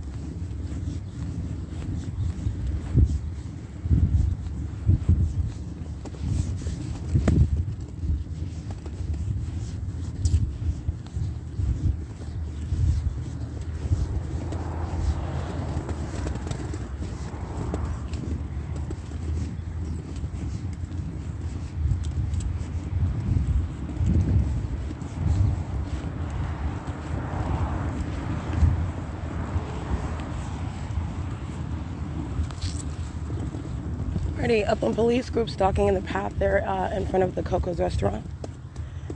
[34.48, 37.78] Already, Upland Police group stalking in the path there uh, in front of the Coco's
[37.78, 38.24] restaurant.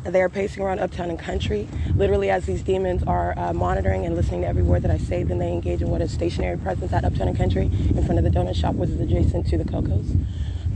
[0.05, 1.67] They are pacing around Uptown and Country.
[1.97, 5.23] Literally, as these demons are uh, monitoring and listening to every word that I say,
[5.23, 8.25] then they engage in what is stationary presence at Uptown and Country in front of
[8.25, 10.15] the donut shop, which is adjacent to the Coco's.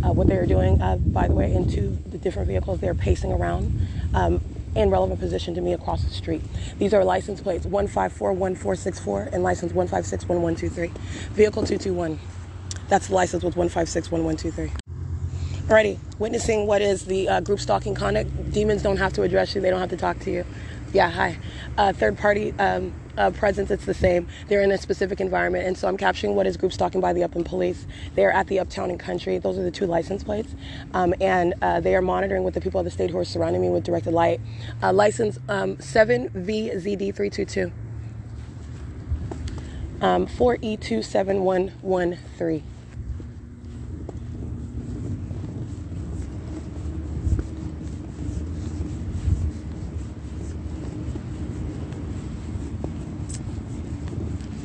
[0.02, 2.94] Uh, what they are doing, uh, by the way, in two the different vehicles, they're
[2.94, 4.40] pacing around um,
[4.74, 6.40] in relevant position to me across the street.
[6.78, 10.96] These are license plates 1541464 and license 1561123.
[11.34, 12.18] Vehicle 221.
[12.88, 14.70] That's license with 1561123.
[15.66, 18.52] Alrighty, witnessing what is the uh, group stalking conduct.
[18.52, 20.44] Demons don't have to address you, they don't have to talk to you.
[20.92, 21.38] Yeah, hi.
[21.76, 24.28] Uh, third party um, uh, presence, it's the same.
[24.46, 27.24] They're in a specific environment, and so I'm capturing what is group stalking by the
[27.24, 27.84] Upland Police.
[28.14, 29.38] They're at the Uptown and Country.
[29.38, 30.54] Those are the two license plates,
[30.94, 33.60] um, and uh, they are monitoring with the people of the state who are surrounding
[33.60, 34.40] me with directed light.
[34.82, 37.72] Uh, license um, 7VZD322.
[40.00, 42.62] Um, 4E27113.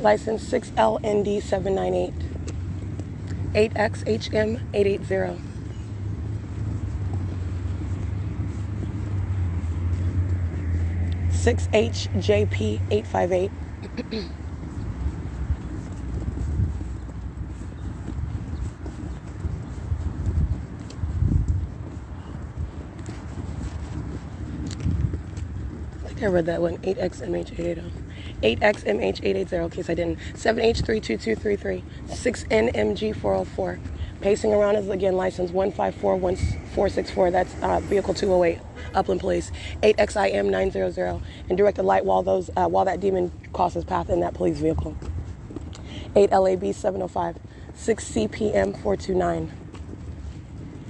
[0.02, 2.12] License 6LND798.
[3.54, 5.40] 8XHM880.
[11.30, 13.50] Six HJP eight five eight.
[13.94, 13.98] I
[26.08, 26.78] think I read that one.
[26.78, 28.01] 8XMH880.
[28.42, 30.18] 8XMH880, in case I didn't.
[30.34, 31.82] 7H32233.
[32.08, 33.80] 6NMG404.
[34.20, 37.32] Pacing around is again license 1541464.
[37.32, 38.60] That's uh, vehicle 208,
[38.94, 39.50] Upland Police.
[39.82, 41.20] 8XIM900.
[41.48, 44.58] And direct the light while those uh, while that demon crosses path in that police
[44.58, 44.96] vehicle.
[46.14, 47.36] 8LAB705.
[47.74, 49.50] 6CPM429.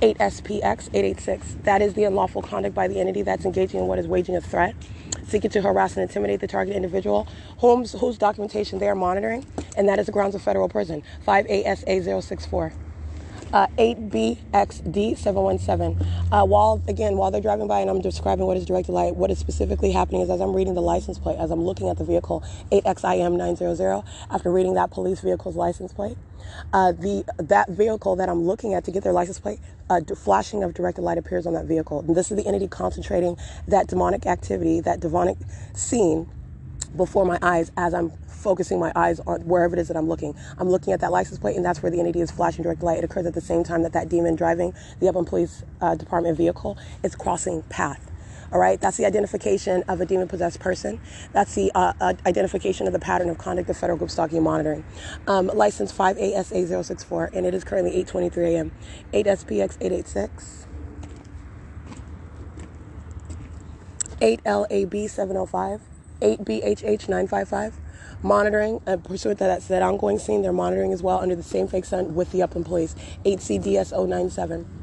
[0.03, 1.57] 8SPX 886.
[1.63, 4.41] That is the unlawful conduct by the entity that's engaging in what is waging a
[4.41, 4.75] threat,
[5.27, 7.27] seeking to harass and intimidate the target individual,
[7.59, 9.47] whom's, whose documentation they are monitoring,
[9.77, 11.03] and that is the grounds of federal prison.
[11.27, 12.73] 5ASA064.
[13.53, 16.07] Uh, 8BXD717.
[16.33, 19.31] Uh, while, again, while they're driving by and I'm describing what is directed light, what
[19.31, 22.05] is specifically happening is as I'm reading the license plate, as I'm looking at the
[22.05, 26.17] vehicle, 8XIM900, after reading that police vehicle's license plate,
[26.73, 30.63] uh, the that vehicle that I'm looking at to get their license plate, uh, flashing
[30.63, 32.01] of directed light appears on that vehicle.
[32.01, 33.37] And this is the entity concentrating
[33.69, 35.39] that demonic activity, that demonic
[35.75, 36.29] scene
[36.97, 40.35] before my eyes as I'm focusing my eyes on wherever it is that I'm looking.
[40.59, 42.99] I'm looking at that license plate, and that's where the entity is flashing direct light.
[42.99, 46.37] It occurs at the same time that that demon driving the Upland Police uh, Department
[46.37, 48.12] vehicle is crossing path.
[48.53, 51.01] All right, that's the identification of a demon possessed person.
[51.33, 54.45] That's the uh, uh, identification of the pattern of conduct of federal group stalking and
[54.45, 54.85] monitoring.
[55.27, 58.73] Um, license 5ASA064, and it is currently 8:23 a.m.
[59.15, 60.67] 8SPX 886.
[64.21, 65.81] 8LAB 705.
[66.21, 67.81] 8BHH 955.
[68.23, 71.67] Monitoring, uh, pursuant to that, that ongoing scene, they're monitoring as well under the same
[71.67, 72.95] fake sun with the Upland Police.
[73.25, 74.82] 8CDS 097.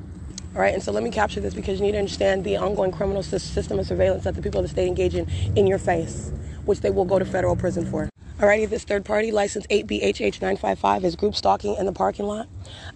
[0.59, 3.23] Right, and so let me capture this because you need to understand the ongoing criminal
[3.23, 6.33] system of surveillance that the people of the state engage in in your face,
[6.65, 8.09] which they will go to federal prison for.
[8.39, 12.47] Alrighty, this third party license 8BHH955 is group stalking in the parking lot,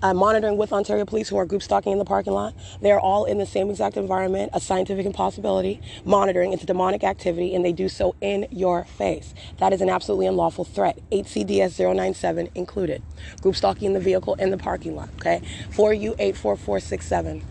[0.02, 2.54] uh, monitoring with Ontario police who are group stalking in the parking lot.
[2.82, 6.54] They are all in the same exact environment, a scientific impossibility, monitoring.
[6.54, 9.34] It's demonic activity, and they do so in your face.
[9.58, 10.98] That is an absolutely unlawful threat.
[11.12, 13.04] 8CDS097 included.
[13.42, 15.42] Group stalking in the vehicle in the parking lot, okay?
[15.72, 17.44] 4U84467.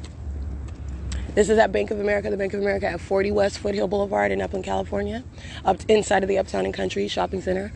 [1.34, 4.32] This is at Bank of America, the Bank of America at 40 West Foothill Boulevard
[4.32, 5.24] in Upland, California,
[5.64, 7.72] up inside of the Uptown and Country Shopping Center.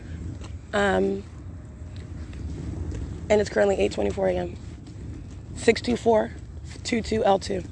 [0.74, 1.24] Um,
[3.30, 4.57] and it's currently 8:24 a.m.
[5.57, 6.32] 624
[6.84, 7.64] 22L2.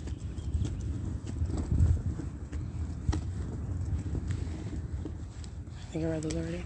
[5.77, 6.65] I think I read those already.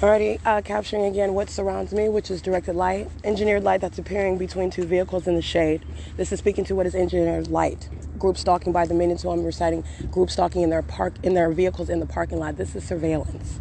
[0.00, 4.38] Already uh, capturing again what surrounds me, which is directed light, engineered light that's appearing
[4.38, 5.84] between two vehicles in the shade.
[6.16, 7.88] This is speaking to what is engineered light.
[8.16, 9.82] Group stalking by the minutes who I'm reciting
[10.12, 12.56] group stalking in their park in their vehicles in the parking lot.
[12.56, 13.58] This is surveillance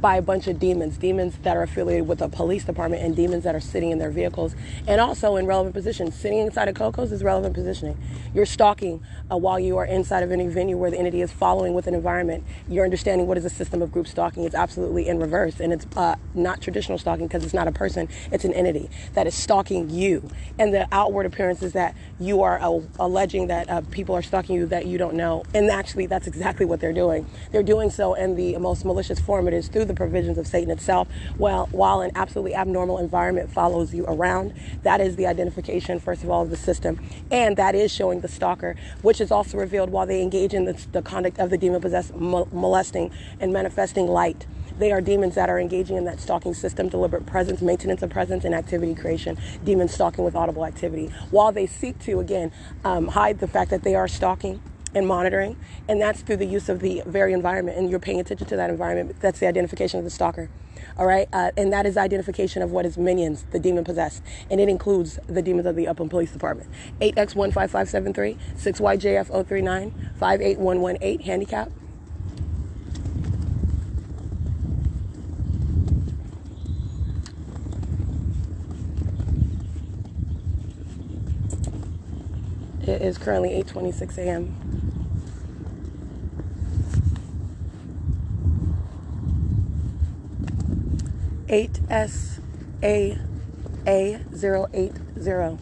[0.00, 3.44] by a bunch of demons, demons that are affiliated with a police department and demons
[3.44, 4.54] that are sitting in their vehicles
[4.86, 6.14] and also in relevant positions.
[6.14, 7.98] Sitting inside of Coco's is relevant positioning.
[8.34, 11.74] You're stalking uh, while you are inside of any venue where the entity is following
[11.74, 12.44] with an environment.
[12.68, 14.44] You're understanding what is a system of group stalking.
[14.44, 18.08] It's absolutely in reverse and it's uh, not traditional stalking because it's not a person,
[18.30, 20.28] it's an entity that is stalking you.
[20.58, 24.56] And the outward appearance is that you are uh, alleging that uh, people are stalking
[24.56, 25.44] you that you don't know.
[25.54, 27.26] And actually, that's exactly what they're doing.
[27.52, 29.48] They're doing so in the most malicious form.
[29.48, 31.08] It is through the provisions of Satan itself.
[31.36, 36.30] While, while an absolutely abnormal environment follows you around, that is the identification, first of
[36.30, 37.00] all, of the system.
[37.30, 40.86] And that is showing the stalker, which is also revealed while they engage in the,
[40.92, 43.10] the conduct of the demon possessed, molesting
[43.40, 44.46] and manifesting light.
[44.78, 48.44] They are demons that are engaging in that stalking system, deliberate presence, maintenance of presence,
[48.44, 49.36] and activity creation.
[49.64, 51.12] Demons stalking with audible activity.
[51.30, 52.52] While they seek to, again,
[52.84, 54.60] um, hide the fact that they are stalking
[54.94, 55.56] and monitoring,
[55.88, 58.70] and that's through the use of the very environment, and you're paying attention to that
[58.70, 59.16] environment.
[59.20, 60.50] That's the identification of the stalker.
[60.96, 64.60] All right, uh, and that is identification of what is minions, the demon possessed, and
[64.60, 66.70] it includes the demons of the Upland Police Department.
[67.00, 71.70] 8x15573, 6YJF039, 58118, handicap.
[82.88, 84.54] It is currently 8:26 a.m.
[91.50, 92.40] Eight S
[92.82, 93.18] A
[93.86, 95.58] A zero eight zero.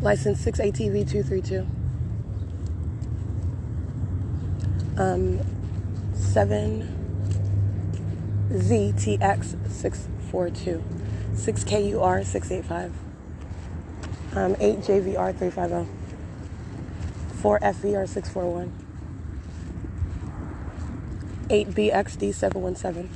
[0.00, 1.66] License six ATV two three two.
[4.96, 5.38] Um,
[6.14, 7.01] seven.
[8.52, 10.84] ZTX 642,
[11.32, 12.92] 6KUR 685,
[14.36, 15.90] um, 8JVR 350,
[17.40, 18.72] 4FVR 641,
[21.48, 23.08] 8BXD 717.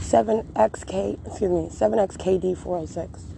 [0.00, 3.33] Seven XK, excuse me, seven XKD four oh six.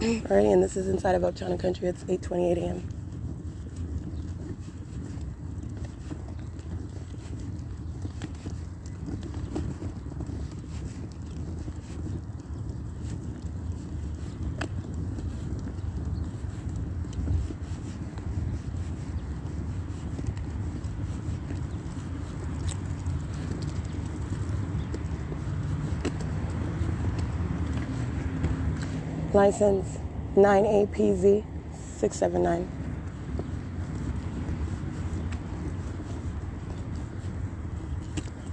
[0.00, 1.88] Alrighty, and this is inside of Uptown Country.
[1.88, 2.84] It's 8:28 a.m.
[29.36, 29.98] License
[30.34, 31.44] 9APZ
[31.98, 32.72] 679.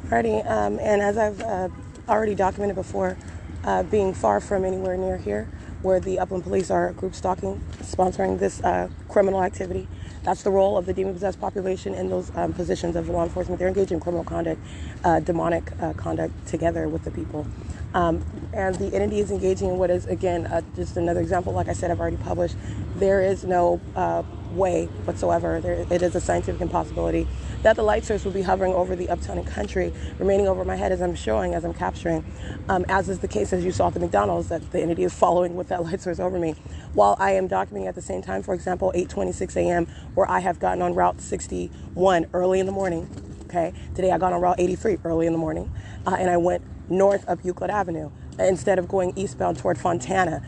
[0.09, 1.69] Alrighty, um, and as I've uh,
[2.09, 3.17] already documented before,
[3.63, 5.49] uh, being far from anywhere near here,
[5.83, 9.87] where the Upland Police are group stalking, sponsoring this uh, criminal activity.
[10.23, 13.59] That's the role of the demon possessed population in those um, positions of law enforcement.
[13.59, 14.61] They're engaged in criminal conduct,
[15.03, 17.45] uh, demonic uh, conduct together with the people.
[17.93, 21.53] Um, and the entity is engaging in what is, again, uh, just another example.
[21.53, 22.55] Like I said, I've already published.
[22.95, 24.23] There is no uh,
[24.55, 25.59] way whatsoever.
[25.59, 27.27] There, it is a scientific impossibility
[27.63, 30.75] that the light source will be hovering over the uptown and country, remaining over my
[30.75, 32.25] head as I'm showing, as I'm capturing,
[32.69, 35.13] um, as is the case as you saw at the McDonald's, that the entity is
[35.13, 36.55] following with that light source over me.
[36.93, 40.59] While I am documenting at the same time, for example, 8:26 a.m., where I have
[40.59, 43.09] gotten on Route 61 early in the morning.
[43.45, 45.71] Okay, today I got on Route 83 early in the morning,
[46.07, 50.41] uh, and I went north up Euclid Avenue instead of going eastbound toward Fontana.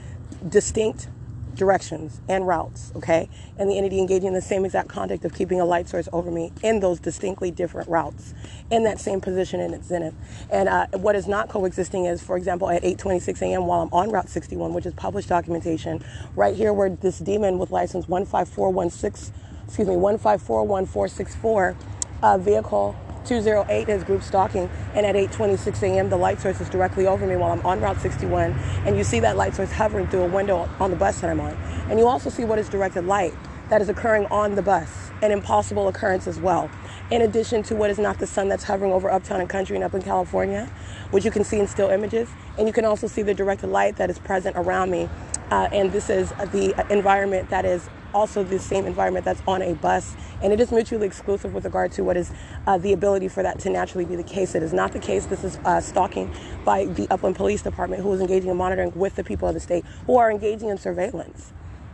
[0.47, 1.07] Distinct
[1.55, 3.29] directions and routes, okay?
[3.57, 6.31] And the entity engaging in the same exact conduct of keeping a light source over
[6.31, 8.33] me in those distinctly different routes
[8.69, 10.15] in that same position in its zenith.
[10.49, 13.67] And uh, what is not coexisting is, for example, at 8:26 a.m.
[13.67, 16.03] while I'm on Route 61, which is published documentation,
[16.35, 19.33] right here where this demon with license 15416,
[19.65, 21.75] excuse me, 1541464
[22.23, 22.95] uh, vehicle
[23.25, 26.09] 208 is group stalking, and at 8:26 a.m.
[26.09, 28.51] the light source is directly over me while I'm on Route 61,
[28.85, 31.39] and you see that light source hovering through a window on the bus that I'm
[31.39, 31.53] on,
[31.89, 33.33] and you also see what is directed light
[33.69, 36.69] that is occurring on the bus, an impossible occurrence as well.
[37.09, 39.83] In addition to what is not the sun that's hovering over uptown and country and
[39.83, 40.71] up in California,
[41.11, 43.95] which you can see in still images, and you can also see the directed light
[43.97, 45.09] that is present around me,
[45.51, 49.75] uh, and this is the environment that is also the same environment that's on a
[49.75, 52.31] bus, and it is mutually exclusive with regard to what is
[52.65, 54.55] uh, the ability for that to naturally be the case.
[54.55, 55.25] It is not the case.
[55.25, 59.15] This is uh, stalking by the Upland Police Department, who is engaging in monitoring with
[59.15, 61.51] the people of the state, who are engaging in surveillance.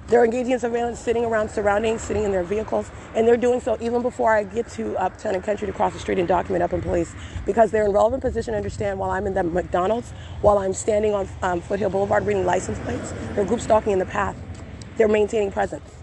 [0.08, 3.78] They're engaging in surveillance, sitting around surroundings, sitting in their vehicles, and they're doing so
[3.80, 6.84] even before I get to Uptown and Country to cross the street and document Upland
[6.84, 7.16] Police
[7.46, 10.12] because they're in relevant position to understand while I'm in the McDonald's,
[10.42, 14.06] while I'm standing on um, Foothill Boulevard reading license plates, they're group stalking in the
[14.06, 14.36] path.
[14.98, 16.01] They're maintaining presence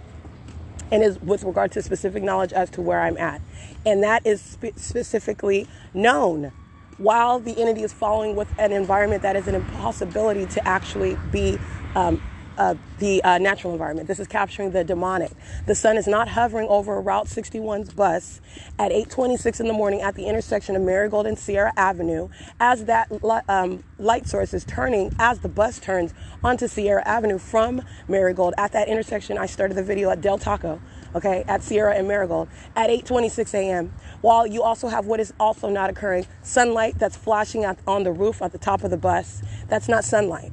[0.93, 3.43] and is with regard to specific knowledge as to where I'm at.
[3.87, 6.53] And that is spe- specifically known
[6.99, 11.59] while the entity is following with an environment that is an impossibility to actually be
[11.95, 12.21] um,
[12.59, 14.09] uh, the uh, natural environment.
[14.09, 15.31] This is capturing the demonic.
[15.67, 18.41] The sun is not hovering over Route 61's bus
[18.79, 22.29] at 8:26 in the morning at the intersection of Marigold and Sierra Avenue
[22.61, 23.11] as that
[23.49, 28.55] um, light source is turning as the bus turns onto Sierra Avenue from Marigold.
[28.59, 30.81] At that intersection, I started the video at Del Taco.
[31.15, 33.95] Okay, at Sierra and Marigold at 8:26 a.m.
[34.21, 38.13] While you also have what is also not occurring, sunlight that's flashing at, on the
[38.13, 39.43] roof at the top of the bus.
[39.69, 40.53] That's not sunlight.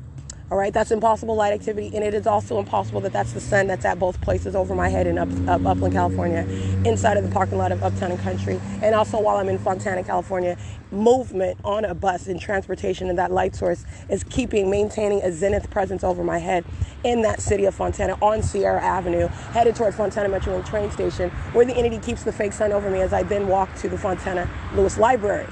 [0.51, 3.65] All right, that's impossible light activity, and it is also impossible that that's the sun
[3.65, 6.45] that's at both places over my head in up, up, Upland, California,
[6.85, 10.03] inside of the parking lot of Uptown and Country, and also while I'm in Fontana,
[10.03, 10.55] California.
[10.91, 15.71] Movement on a bus and transportation and that light source is keeping, maintaining a zenith
[15.71, 16.63] presence over my head
[17.03, 21.31] in that city of Fontana on Sierra Avenue, headed toward Fontana Metro and train station,
[21.53, 23.97] where the entity keeps the fake sun over me as I then walk to the
[23.97, 25.47] Fontana Lewis Library.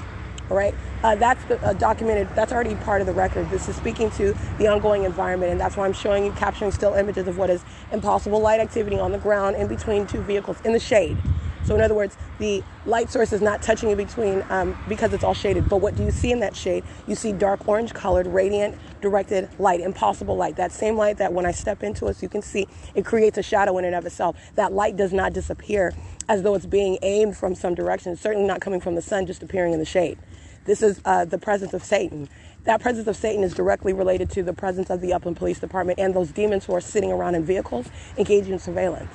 [0.50, 2.28] All right, uh, that's the, uh, documented.
[2.34, 3.48] That's already part of the record.
[3.50, 6.94] This is speaking to the ongoing environment, and that's why I'm showing you, capturing still
[6.94, 10.74] images of what is impossible light activity on the ground in between two vehicles in
[10.74, 11.16] the shade.
[11.64, 15.24] So, in other words, the light source is not touching in between um, because it's
[15.24, 15.66] all shaded.
[15.66, 16.84] But what do you see in that shade?
[17.06, 20.56] You see dark orange colored, radiant, directed light, impossible light.
[20.56, 23.42] That same light that when I step into it, you can see it creates a
[23.42, 24.36] shadow in and of itself.
[24.56, 25.94] That light does not disappear
[26.28, 28.12] as though it's being aimed from some direction.
[28.12, 30.18] It's certainly not coming from the sun, just appearing in the shade.
[30.64, 32.28] This is uh, the presence of Satan.
[32.64, 35.98] That presence of Satan is directly related to the presence of the Upland Police Department
[35.98, 37.86] and those demons who are sitting around in vehicles
[38.16, 39.12] engaging in surveillance.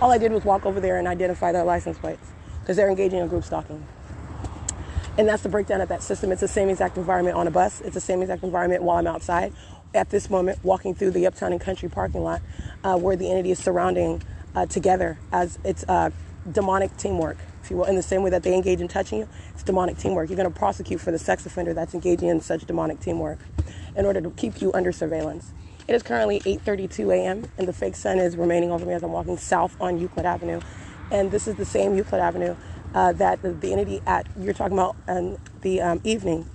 [0.00, 3.20] All I did was walk over there and identify their license plates because they're engaging
[3.20, 3.86] in group stalking.
[5.16, 6.32] And that's the breakdown of that system.
[6.32, 7.80] It's the same exact environment on a bus.
[7.80, 9.52] It's the same exact environment while I'm outside
[9.94, 12.42] at this moment walking through the Uptown and Country parking lot
[12.84, 14.22] uh, where the entity is surrounding
[14.54, 16.10] uh, together as it's uh,
[16.50, 17.38] demonic teamwork
[17.68, 19.98] if you will, in the same way that they engage in touching you, it's demonic
[19.98, 20.30] teamwork.
[20.30, 23.38] You're going to prosecute for the sex offender that's engaging in such demonic teamwork
[23.94, 25.52] in order to keep you under surveillance.
[25.86, 27.44] It is currently 8:32 a.m.
[27.58, 30.60] and the fake sun is remaining over me as I'm walking south on Euclid Avenue,
[31.10, 32.56] and this is the same Euclid Avenue
[32.94, 36.48] uh, that the, the, entity at you're talking about in the um, evening,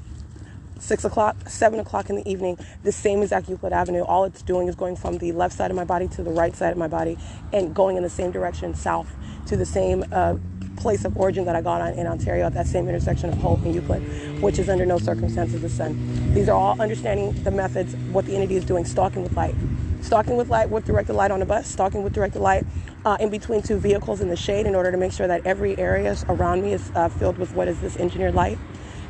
[0.80, 2.58] six o'clock, seven o'clock in the evening.
[2.82, 4.02] The same exact Euclid Avenue.
[4.02, 6.56] All it's doing is going from the left side of my body to the right
[6.56, 7.20] side of my body,
[7.52, 9.16] and going in the same direction south
[9.48, 10.36] to the same uh,
[10.76, 13.62] place of origin that I got on in Ontario at that same intersection of Holt
[13.62, 16.34] and Euclid, which is under no circumstances the sun.
[16.34, 19.56] These are all understanding the methods, what the entity is doing, stalking with light.
[20.02, 22.66] Stalking with light with directed light on a bus, stalking with directed light
[23.06, 25.78] uh, in between two vehicles in the shade in order to make sure that every
[25.78, 28.58] area around me is uh, filled with what is this engineered light.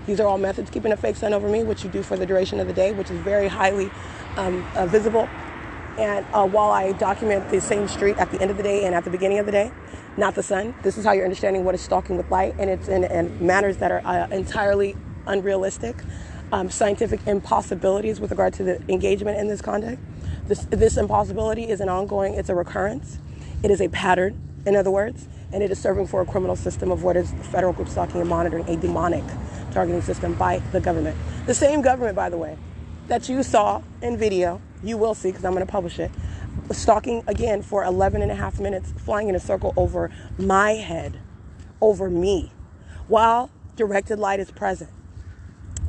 [0.05, 2.25] These are all methods keeping a fake sun over me, which you do for the
[2.25, 3.89] duration of the day, which is very highly
[4.37, 5.29] um, uh, visible.
[5.97, 8.93] And uh, while I document the same street at the end of the day and
[8.95, 9.71] at the beginning of the day,
[10.17, 10.75] not the sun.
[10.83, 13.77] This is how you're understanding what is stalking with light, and it's in, in manners
[13.77, 14.95] that are uh, entirely
[15.25, 15.95] unrealistic,
[16.51, 20.01] um, scientific impossibilities with regard to the engagement in this conduct.
[20.47, 23.17] This, this impossibility is an ongoing, it's a recurrence,
[23.63, 26.91] it is a pattern, in other words, and it is serving for a criminal system
[26.91, 29.23] of what is federal group stalking and monitoring, a demonic
[29.71, 31.17] targeting system by the government.
[31.45, 32.57] The same government, by the way,
[33.07, 36.11] that you saw in video, you will see because I'm going to publish it,
[36.73, 41.19] stalking again for 11 and a half minutes, flying in a circle over my head,
[41.81, 42.51] over me,
[43.07, 44.89] while directed light is present.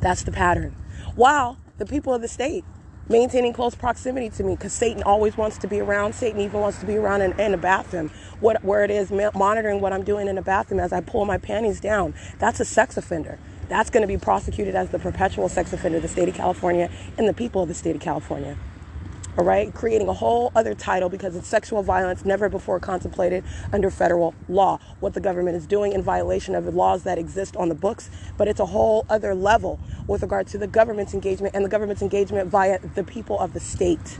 [0.01, 0.75] That's the pattern.
[1.15, 2.63] While the people of the state
[3.07, 6.13] maintaining close proximity to me because Satan always wants to be around.
[6.13, 8.09] Satan even wants to be around in, in the bathroom,
[8.39, 11.37] what, where it is monitoring what I'm doing in the bathroom as I pull my
[11.37, 12.13] panties down.
[12.39, 13.37] That's a sex offender.
[13.69, 16.89] That's going to be prosecuted as the perpetual sex offender of the state of California
[17.17, 18.57] and the people of the state of California.
[19.37, 23.91] All right, creating a whole other title because it's sexual violence never before contemplated under
[23.91, 24.79] federal law.
[25.01, 28.09] What the government is doing in violation of the laws that exist on the books,
[28.37, 32.01] but it's a whole other level with regard to the government's engagement and the government's
[32.01, 34.19] engagement via the people of the state.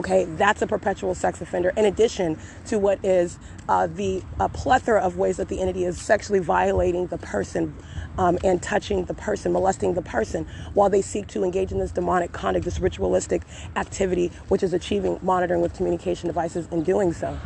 [0.00, 3.38] Okay, that's a perpetual sex offender, in addition to what is
[3.68, 4.22] uh, the
[4.54, 7.76] plethora of ways that the entity is sexually violating the person
[8.16, 11.90] um, and touching the person, molesting the person, while they seek to engage in this
[11.90, 13.42] demonic conduct, this ritualistic
[13.76, 17.38] activity, which is achieving monitoring with communication devices in doing so.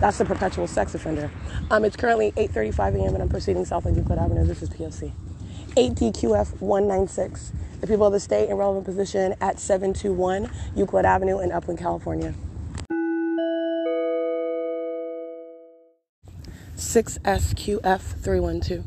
[0.00, 1.30] That's the perpetual sex offender.
[1.70, 3.12] Um, it's currently 8:35 a.m.
[3.12, 4.46] and I'm proceeding south on Euclid Avenue.
[4.46, 5.12] This is POC.
[5.76, 7.52] 8DQF 196.
[7.82, 12.34] The people of the state in relevant position at 721 Euclid Avenue in Upland, California.
[16.76, 18.84] 6SQF 312.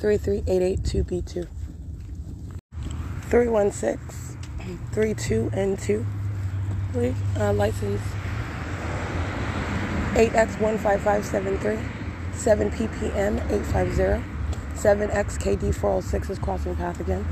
[0.00, 1.48] 33882B2.
[3.28, 4.38] 316
[4.92, 6.06] 32 and 2.
[6.88, 7.16] I believe.
[7.38, 8.00] Uh, license
[10.14, 11.78] 8X15573.
[12.32, 14.33] 7 ppm 850.
[14.74, 17.24] 7XKD406 is crossing the path again.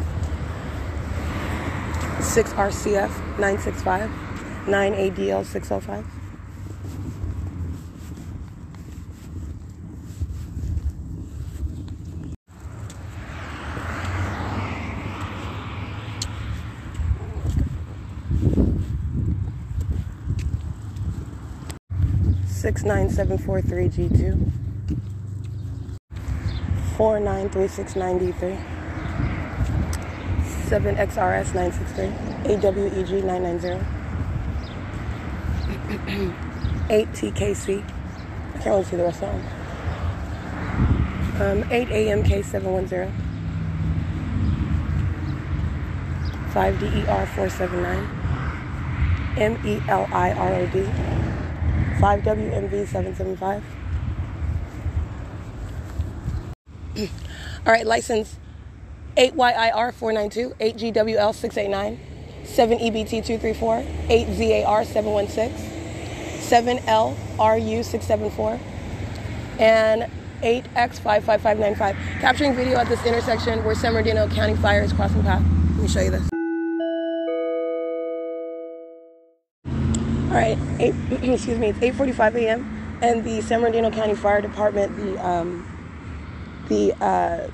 [2.19, 4.11] 6RCF 965.
[4.67, 6.07] 9ADL 605.
[22.47, 24.53] Six nine seven four three G two.
[26.97, 28.59] 493693.
[30.69, 32.07] 7XRS 963.
[32.53, 33.85] AWEG 990.
[36.89, 37.83] 8TKC.
[37.83, 39.41] I can't really see the rest of them.
[41.41, 43.13] Um, 8AMK 710.
[46.53, 48.23] 5DER 479.
[49.37, 50.87] MELIROD.
[51.99, 52.75] 5WMV
[56.97, 58.37] All right, license
[59.17, 62.01] 8YIR 492, 8GWL 689,
[62.45, 65.71] 7EBT 234, 8ZAR 716,
[66.41, 68.61] 7LRU 674,
[69.59, 70.11] and
[70.43, 71.95] 8X55595.
[72.21, 75.43] Capturing video at this intersection where San Bernardino County Fire is crossing path.
[75.43, 76.29] Let me show you this.
[80.29, 82.99] All right, eight, excuse me, it's 8:45 a.m.
[83.03, 85.72] and the San Bernardino County Fire Department, the um,
[86.73, 87.51] the uh,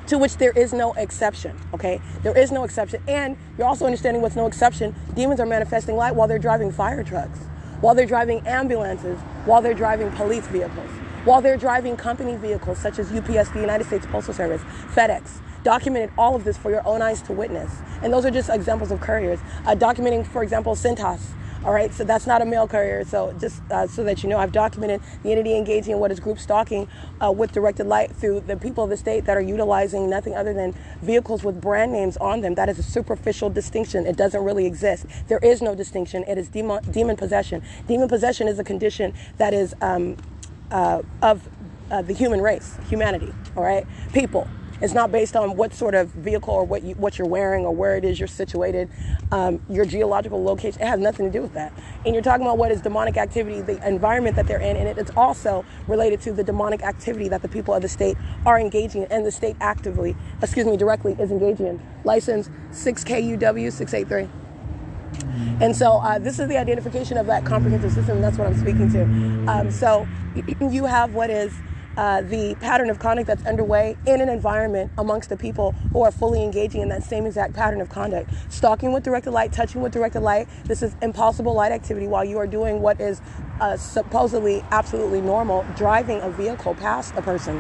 [0.08, 2.00] to which there is no exception, okay?
[2.22, 3.02] There is no exception.
[3.08, 4.94] And you're also understanding what's no exception.
[5.16, 7.40] Demons are manifesting light while they're driving fire trucks
[7.82, 10.90] while they're driving ambulances, while they're driving police vehicles,
[11.26, 14.62] while they're driving company vehicles such as UPS, the United States Postal Service,
[14.94, 15.40] FedEx.
[15.64, 17.80] Documented all of this for your own eyes to witness.
[18.04, 19.40] And those are just examples of couriers.
[19.66, 21.22] Uh, documenting, for example, Cintas,
[21.66, 23.04] all right, so that's not a mail courier.
[23.04, 26.20] So just uh, so that you know, I've documented the entity engaging in what is
[26.20, 26.88] group stalking
[27.24, 30.54] uh, with directed light through the people of the state that are utilizing nothing other
[30.54, 32.54] than vehicles with brand names on them.
[32.54, 34.06] That is a superficial distinction.
[34.06, 35.08] It doesn't really exist.
[35.28, 36.24] There is no distinction.
[36.28, 37.64] It is demon, demon possession.
[37.88, 40.18] Demon possession is a condition that is um,
[40.70, 41.50] uh, of
[41.90, 43.34] uh, the human race, humanity.
[43.58, 44.48] All right, people
[44.82, 47.74] It's not based on what sort of vehicle or what you, what you're wearing or
[47.74, 48.90] where it is you're situated,
[49.32, 50.82] um, your geological location.
[50.82, 51.72] It has nothing to do with that.
[52.06, 55.12] And you're talking about what is demonic activity, the environment that they're in, and it's
[55.16, 59.12] also related to the demonic activity that the people of the state are engaging in,
[59.12, 61.82] and the state actively, excuse me, directly is engaging in.
[62.04, 64.30] License 6KUW 683.
[65.62, 68.22] And so uh, this is the identification of that comprehensive system.
[68.22, 69.04] That's what I'm speaking to.
[69.52, 70.08] Um, so
[70.60, 71.54] you have what is
[71.98, 76.12] uh, the pattern of conduct that's underway in an environment amongst the people who are
[76.12, 78.30] fully engaging in that same exact pattern of conduct.
[78.50, 80.48] Stalking with directed light, touching with directed light.
[80.66, 83.22] This is impossible light activity while you are doing what is
[83.60, 87.58] uh, supposedly absolutely normal, driving a vehicle past a person.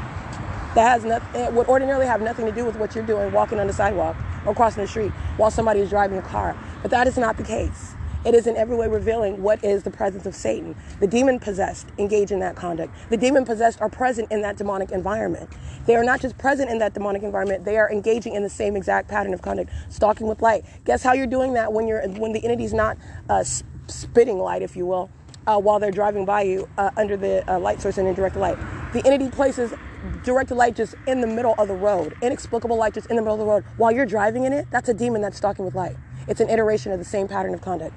[0.75, 1.55] That has nothing.
[1.55, 4.53] Would ordinarily have nothing to do with what you're doing, walking on the sidewalk or
[4.53, 6.55] crossing the street while somebody is driving a car.
[6.81, 7.94] But that is not the case.
[8.26, 10.76] It is in every way revealing what is the presence of Satan.
[10.99, 12.91] The demon possessed engage in that conduct.
[13.11, 15.47] The demon possessed are present in that demonic environment.
[15.86, 18.76] They are not just present in that demonic environment, they are engaging in the same
[18.76, 20.65] exact pattern of conduct, stalking with light.
[20.86, 22.97] Guess how you're doing that when you're when the entity's not
[23.30, 23.43] uh,
[23.88, 25.11] spitting light, if you will,
[25.45, 28.36] uh, while they're driving by you uh, under the uh, light source and in direct
[28.36, 28.57] light.
[28.93, 29.71] The entity places
[30.23, 33.36] directed light just in the middle of the road, inexplicable light just in the middle
[33.36, 34.65] of the road while you're driving in it.
[34.71, 35.95] That's a demon that's stalking with light.
[36.28, 37.93] It's an iteration of the same pattern of conduct.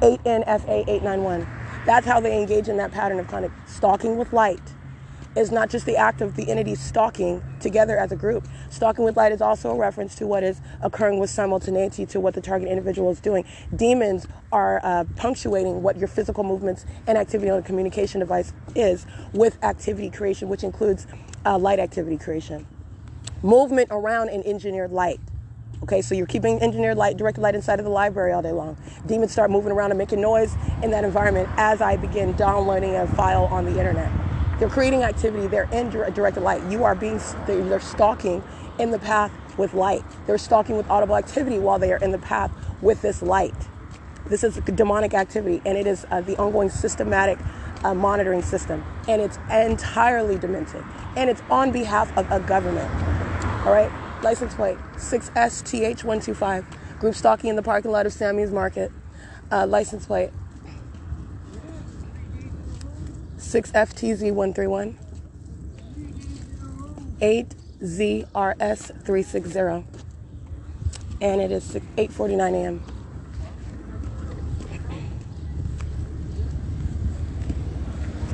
[0.00, 1.46] 8NFA 891.
[1.86, 3.54] That's how they engage in that pattern of conduct.
[3.68, 4.62] Stalking with light
[5.36, 8.46] is not just the act of the entity stalking together as a group.
[8.70, 12.34] Stalking with light is also a reference to what is occurring with simultaneity to what
[12.34, 13.44] the target individual is doing.
[13.74, 19.06] Demons are uh, punctuating what your physical movements and activity on a communication device is
[19.32, 21.06] with activity creation, which includes
[21.44, 22.66] uh, light activity creation.
[23.42, 25.20] Movement around an engineered light.
[25.82, 28.76] Okay, so you're keeping engineered light, directed light inside of the library all day long.
[29.06, 33.06] Demons start moving around and making noise in that environment as I begin downloading a
[33.06, 34.10] file on the internet.
[34.58, 36.64] They're creating activity, they're in directed light.
[36.70, 38.42] You are being, they're stalking
[38.78, 40.04] in the path with light.
[40.26, 42.50] They're stalking with audible activity while they are in the path
[42.80, 43.54] with this light.
[44.26, 47.38] This is demonic activity, and it is uh, the ongoing systematic
[47.82, 50.82] uh, monitoring system, and it's entirely demented,
[51.14, 52.90] and it's on behalf of a government.
[53.66, 53.90] All right.
[54.24, 56.98] License plate 6STH125.
[56.98, 58.90] Group stalking in the parking lot of Sammy's Market.
[59.52, 60.30] Uh, license plate
[63.36, 64.94] 6FTZ131.
[67.20, 69.84] 8ZRS360.
[71.20, 72.82] And it is 8:49 a.m.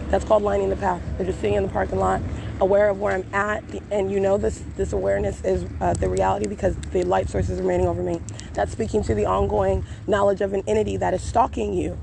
[0.08, 1.02] That's called lining the path.
[1.16, 2.22] They're just sitting in the parking lot
[2.60, 6.48] aware of where I'm at, and you know this this awareness is uh, the reality
[6.48, 8.20] because the light source is remaining over me.
[8.54, 11.98] That's speaking to the ongoing knowledge of an entity that is stalking you.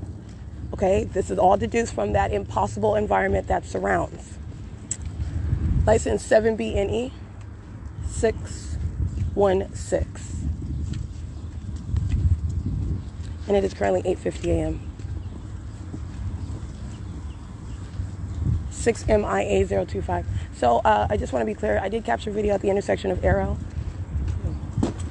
[0.72, 4.34] Okay, this is all deduced from that impossible environment that surrounds.
[5.86, 7.12] License 7BNE
[8.06, 10.50] 616.
[13.46, 14.87] And it is currently 8:50 a.m.
[18.88, 20.24] 6MIA025.
[20.54, 21.78] So uh, I just want to be clear.
[21.78, 23.58] I did capture video at the intersection of Arrow,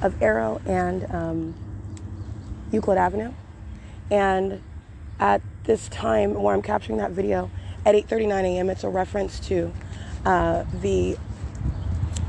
[0.02, 1.54] of Arrow and um,
[2.72, 3.32] Euclid Avenue,
[4.10, 4.60] and
[5.20, 7.50] at this time where I'm capturing that video
[7.86, 9.72] at 8:39 a.m., it's a reference to
[10.26, 11.16] uh, the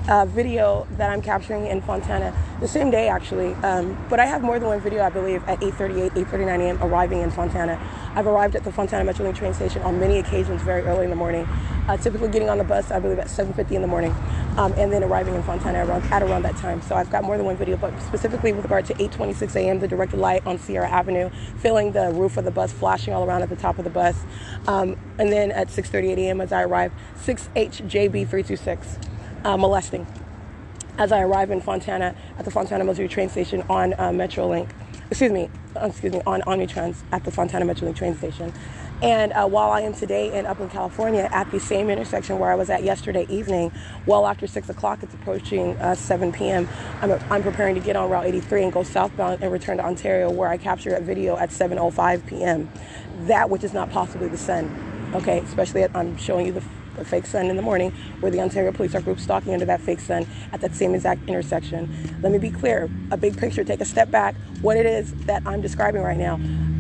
[0.08, 3.54] uh, video that I'm capturing in Fontana the same day actually.
[3.56, 6.84] Um, but I have more than one video, I believe, at 8:38, 8:39 a.m.
[6.84, 7.80] arriving in Fontana.
[8.20, 11.16] I've arrived at the Fontana Metrolink train station on many occasions very early in the
[11.16, 11.48] morning.
[11.88, 14.14] Uh, typically getting on the bus, I believe, at 7:50 in the morning,
[14.58, 16.82] um, and then arriving in Fontana around, at around that time.
[16.82, 19.88] So I've got more than one video, but specifically with regard to 8:26 a.m., the
[19.88, 23.48] directed light on Sierra Avenue, filling the roof of the bus, flashing all around at
[23.48, 24.18] the top of the bus,
[24.68, 26.42] um, and then at 6:38 a.m.
[26.42, 28.98] as I arrived, 6HJB326
[29.46, 30.06] uh, molesting
[30.98, 34.70] as I arrive in Fontana at the Fontana Metrolink Train Station on uh, Metrolink.
[35.12, 38.54] Excuse me, uh, excuse me, on Omnitrans at the Fontana Metrolink train station.
[39.02, 42.56] And uh, while I am today in Upland, California, at the same intersection where I
[42.56, 43.72] was at yesterday evening,
[44.06, 46.70] well after 6 o'clock, it's approaching uh, 7 p.m.,
[47.02, 50.30] I'm, I'm preparing to get on Route 83 and go southbound and return to Ontario,
[50.30, 52.70] where I capture a video at 7.05 p.m.
[53.22, 55.40] That which is not possibly the sun, okay?
[55.40, 56.64] Especially at, I'm showing you the
[57.06, 60.00] fake sun in the morning, where the Ontario Police are group stalking under that fake
[60.00, 61.90] sun at that same exact intersection.
[62.22, 65.44] Let me be clear a big picture, take a step back, what it is that
[65.46, 66.36] I'm describing right now.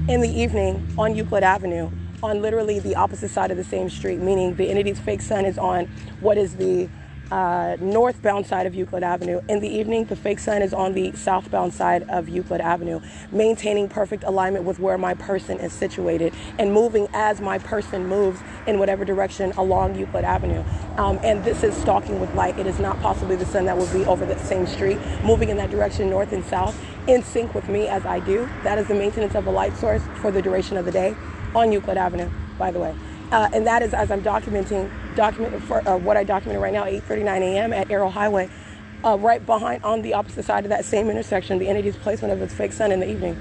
[0.07, 1.91] In the evening on Euclid Avenue,
[2.21, 5.57] on literally the opposite side of the same street, meaning the entity's fake sun is
[5.57, 5.85] on
[6.19, 6.89] what is the
[7.31, 9.41] uh, northbound side of Euclid Avenue.
[9.47, 12.99] In the evening, the fake sun is on the southbound side of Euclid Avenue,
[13.31, 18.41] maintaining perfect alignment with where my person is situated and moving as my person moves
[18.67, 20.63] in whatever direction along Euclid Avenue.
[20.97, 22.57] Um, and this is stalking with light.
[22.57, 25.57] It is not possibly the sun that will be over that same street, moving in
[25.57, 26.75] that direction, north and south,
[27.07, 28.49] in sync with me as I do.
[28.63, 31.15] That is the maintenance of a light source for the duration of the day
[31.55, 32.95] on Euclid Avenue, by the way.
[33.31, 36.85] Uh, and that is as I'm documenting document for uh, what I documented right now,
[36.85, 37.73] 8:39 a.m.
[37.73, 38.49] at Arrow Highway,
[39.05, 42.41] uh, right behind on the opposite side of that same intersection, the entity's placement of
[42.41, 43.39] its fake sun in the evening.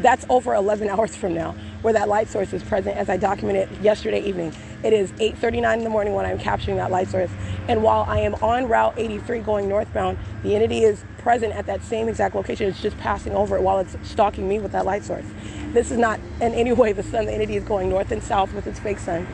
[0.00, 3.68] That's over 11 hours from now, where that light source is present, as I documented
[3.82, 4.54] yesterday evening.
[4.84, 7.30] It is 8:39 in the morning when I'm capturing that light source,
[7.68, 11.82] and while I am on Route 83 going northbound, the entity is present at that
[11.82, 12.68] same exact location.
[12.68, 15.24] It's just passing over it while it's stalking me with that light source.
[15.72, 17.24] This is not in any way the sun.
[17.24, 19.26] The entity is going north and south with its fake sun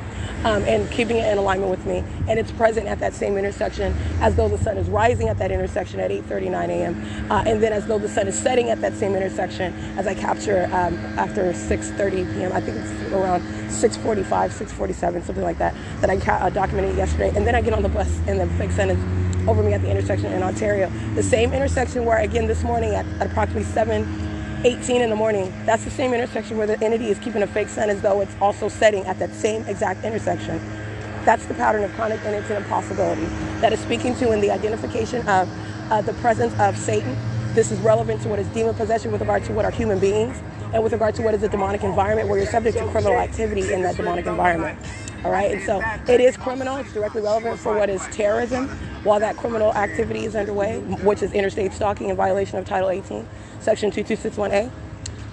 [0.44, 2.04] um, and keeping it in alignment with me.
[2.28, 5.50] And it's present at that same intersection as though the sun is rising at that
[5.50, 7.30] intersection at 8.39 a.m.
[7.30, 10.14] Uh, and then as though the sun is setting at that same intersection as I
[10.14, 12.52] capture um, after 6.30 p.m.
[12.52, 17.32] I think it's around 6.45, 6.47, something like that, that I ca- uh, documented yesterday.
[17.34, 19.82] And then I get on the bus and the fake sun is over me at
[19.82, 20.90] the intersection in Ontario.
[21.14, 24.30] The same intersection where, again, this morning at, at approximately 7
[24.64, 25.52] 18 in the morning.
[25.64, 28.34] That's the same intersection where the entity is keeping a fake sun as though it's
[28.42, 30.58] also setting at that same exact intersection.
[31.24, 33.24] That's the pattern of conduct, and it's an impossibility.
[33.60, 35.48] That is speaking to in the identification of
[35.90, 37.16] uh, the presence of Satan.
[37.54, 40.42] This is relevant to what is demon possession with regard to what are human beings,
[40.74, 43.72] and with regard to what is a demonic environment where you're subject to criminal activity
[43.72, 44.78] in that demonic environment.
[45.24, 46.76] All right, and so it is criminal.
[46.76, 48.68] It's directly relevant for what is terrorism
[49.04, 53.26] while that criminal activity is underway, which is interstate stalking in violation of Title 18.
[53.60, 54.70] Section 2261A.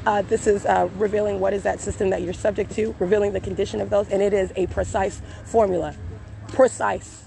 [0.05, 3.41] Uh, this is uh, revealing what is that system that you're subject to, revealing the
[3.41, 5.93] condition of those, and it is a precise formula.
[6.47, 7.25] Precise.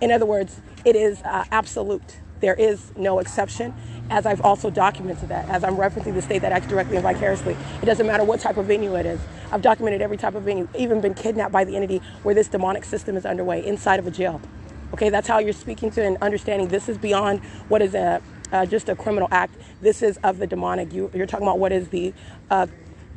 [0.00, 2.18] In other words, it is uh, absolute.
[2.38, 3.74] There is no exception,
[4.10, 7.56] as I've also documented that, as I'm referencing the state that acts directly and vicariously.
[7.82, 9.20] It doesn't matter what type of venue it is.
[9.50, 12.84] I've documented every type of venue, even been kidnapped by the entity where this demonic
[12.84, 14.40] system is underway inside of a jail.
[14.92, 18.22] Okay, that's how you're speaking to and understanding this is beyond what is a
[18.52, 19.54] uh, just a criminal act.
[19.80, 20.92] This is of the demonic.
[20.92, 22.14] You, are talking about what is the
[22.50, 22.66] uh,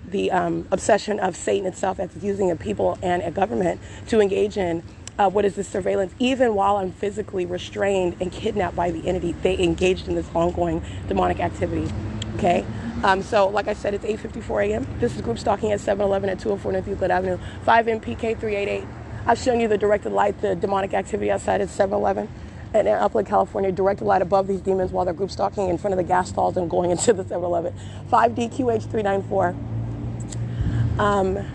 [0.08, 4.58] the um, obsession of Satan itself that's using a people and a government to engage
[4.58, 4.84] in
[5.18, 6.14] uh, what is this surveillance.
[6.20, 10.84] Even while I'm physically restrained and kidnapped by the entity, they engaged in this ongoing
[11.08, 11.92] demonic activity.
[12.36, 12.66] Okay.
[13.04, 14.88] Um, so, like I said, it's 8:54 a.m.
[15.00, 18.84] This is group stalking at 7-Eleven at 204 North Euclid Avenue, 5 MPK 388.
[19.26, 22.28] I've shown you the directed light, the demonic activity outside at 7-Eleven
[22.74, 25.98] in Upland, California, directed light above these demons while they're group stalking in front of
[25.98, 27.74] the gas stalls and going into the 7 Eleven.
[28.10, 31.00] 5DQH394.
[31.00, 31.46] Um,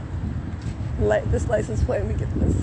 [1.00, 2.56] let this license plate, let me get this.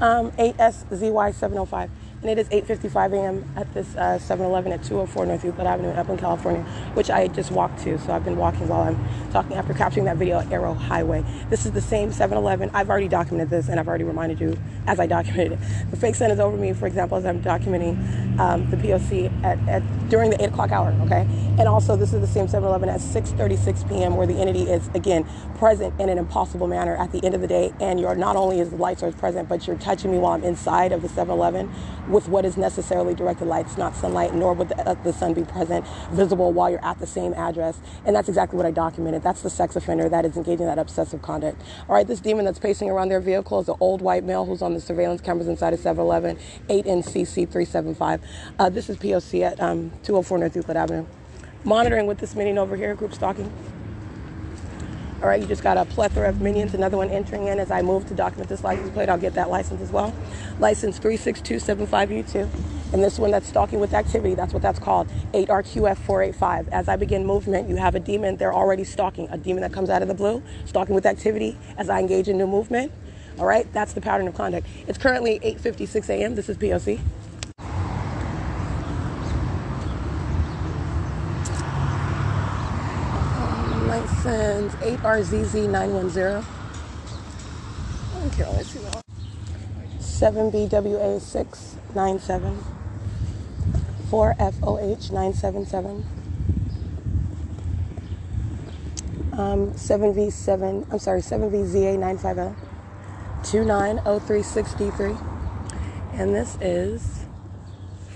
[0.00, 1.90] Um, 8SZY705
[2.22, 3.44] and it is 8:55 a.m.
[3.56, 6.62] at this uh, 7-Eleven at 204 North Euclid Avenue in Upland, California,
[6.94, 7.98] which I just walked to.
[7.98, 11.24] So I've been walking while I'm talking after capturing that video at Arrow Highway.
[11.48, 12.70] This is the same 7-Eleven.
[12.74, 15.58] I've already documented this, and I've already reminded you as I documented it.
[15.90, 19.58] The fake sun is over me, for example, as I'm documenting um, the POC at,
[19.68, 20.92] at during the 8 o'clock hour.
[21.02, 21.26] Okay,
[21.58, 24.16] and also this is the same 7-Eleven at 6:36 p.m.
[24.16, 25.24] where the entity is again
[25.56, 28.58] present in an impossible manner at the end of the day, and you're not only
[28.58, 31.70] is the light source present, but you're touching me while I'm inside of the 7-Eleven
[32.08, 33.66] with what is necessarily directed light.
[33.66, 36.98] It's not sunlight, nor would the, uh, the, sun be present, visible while you're at
[36.98, 37.78] the same address.
[38.04, 39.22] And that's exactly what I documented.
[39.22, 41.60] That's the sex offender that is engaging that obsessive conduct.
[41.88, 44.62] All right, this demon that's pacing around their vehicle is an old white male who's
[44.62, 46.38] on the surveillance cameras inside of 7-Eleven,
[46.68, 48.20] 8NCC375.
[48.58, 51.06] Uh, this is POC at um, 204 North Euclid Avenue.
[51.64, 53.52] Monitoring with this meeting over here, group stalking.
[55.20, 56.74] All right, you just got a plethora of minions.
[56.74, 59.08] Another one entering in as I move to document this license plate.
[59.08, 60.14] I'll get that license as well.
[60.60, 62.48] License 36275U2.
[62.92, 66.68] And this one that's stalking with activity, that's what that's called, 8RQF485.
[66.68, 69.28] As I begin movement, you have a demon, they're already stalking.
[69.30, 72.38] A demon that comes out of the blue, stalking with activity as I engage in
[72.38, 72.92] new movement.
[73.40, 74.68] All right, that's the pattern of conduct.
[74.86, 76.36] It's currently 8.56 a.m.
[76.36, 77.00] This is POC.
[83.88, 86.44] License 8RZZ910.
[88.26, 89.02] Okay, let's see that.
[89.98, 92.62] 7BWA697.
[94.10, 96.04] 4FOH977.
[99.32, 102.54] Um, 7V7, I'm sorry, 7VZA950.
[103.42, 105.16] 29036D3.
[106.14, 107.24] And this is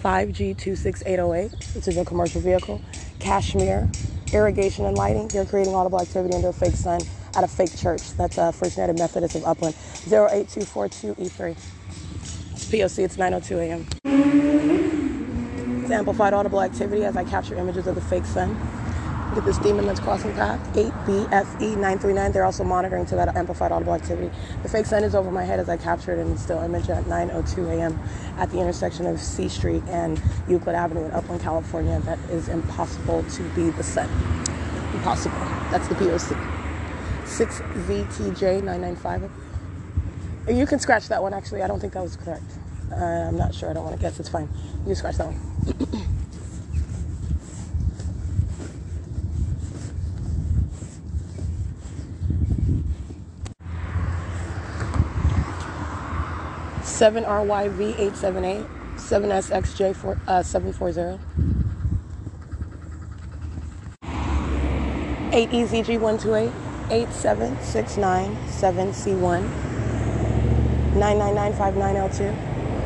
[0.03, 1.75] 5G26808.
[1.75, 2.81] which is a commercial vehicle.
[3.21, 3.89] Cashmere
[4.33, 5.29] irrigation and lighting.
[5.29, 7.01] They're creating audible activity under a fake sun.
[7.35, 8.13] at a fake church.
[8.17, 9.75] That's uh, First United Methodist of Upland.
[10.07, 11.51] 08242E3.
[12.53, 13.87] It's POC, it's 9.02 a.m.
[15.83, 18.57] It's amplified audible activity as I capture images of the fake sun.
[19.35, 20.61] At this demon that's crossing path.
[20.75, 22.35] 8BFE939.
[22.35, 24.31] They're also monitoring to that amplified audible activity.
[24.63, 27.05] The fake sun is over my head as I captured it in still image at
[27.05, 27.99] 9.02 a.m.
[28.37, 31.99] at the intersection of C Street and Euclid Avenue in Upland, California.
[32.01, 34.07] That is impossible to be the sun.
[34.93, 35.39] Impossible.
[35.71, 36.37] That's the POC.
[37.25, 39.31] 6VTJ995.
[40.49, 41.63] You can scratch that one, actually.
[41.63, 42.45] I don't think that was correct.
[42.91, 43.71] Uh, I'm not sure.
[43.71, 44.21] I don't want to guess.
[44.21, 44.51] It's fine.
[44.87, 45.39] You scratch that one.
[57.03, 58.65] Seven R Y V eight seven eight
[58.97, 61.19] seven S X J four uh, seven four zero
[65.33, 66.53] eight E Z G one two eight
[66.91, 69.51] eight seven six nine seven C one
[70.97, 72.33] nine nine nine five nine L two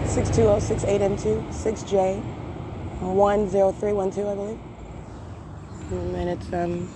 [0.08, 2.14] six two zero six eight M two six J
[3.00, 4.58] one zero three one two I believe.
[5.90, 6.88] And it's um,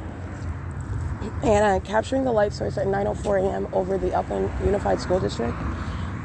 [1.43, 3.67] And uh, capturing the light source at 9:04 a.m.
[3.73, 5.53] over the Upland Unified School District.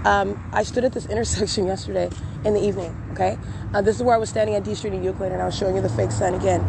[0.06, 2.12] Um, I stood at this intersection yesterday
[2.46, 2.96] in the evening.
[3.14, 3.40] Okay,
[3.74, 5.58] uh, this is where I was standing at D Street in Euclid, and I was
[5.58, 6.62] showing you the fake sun again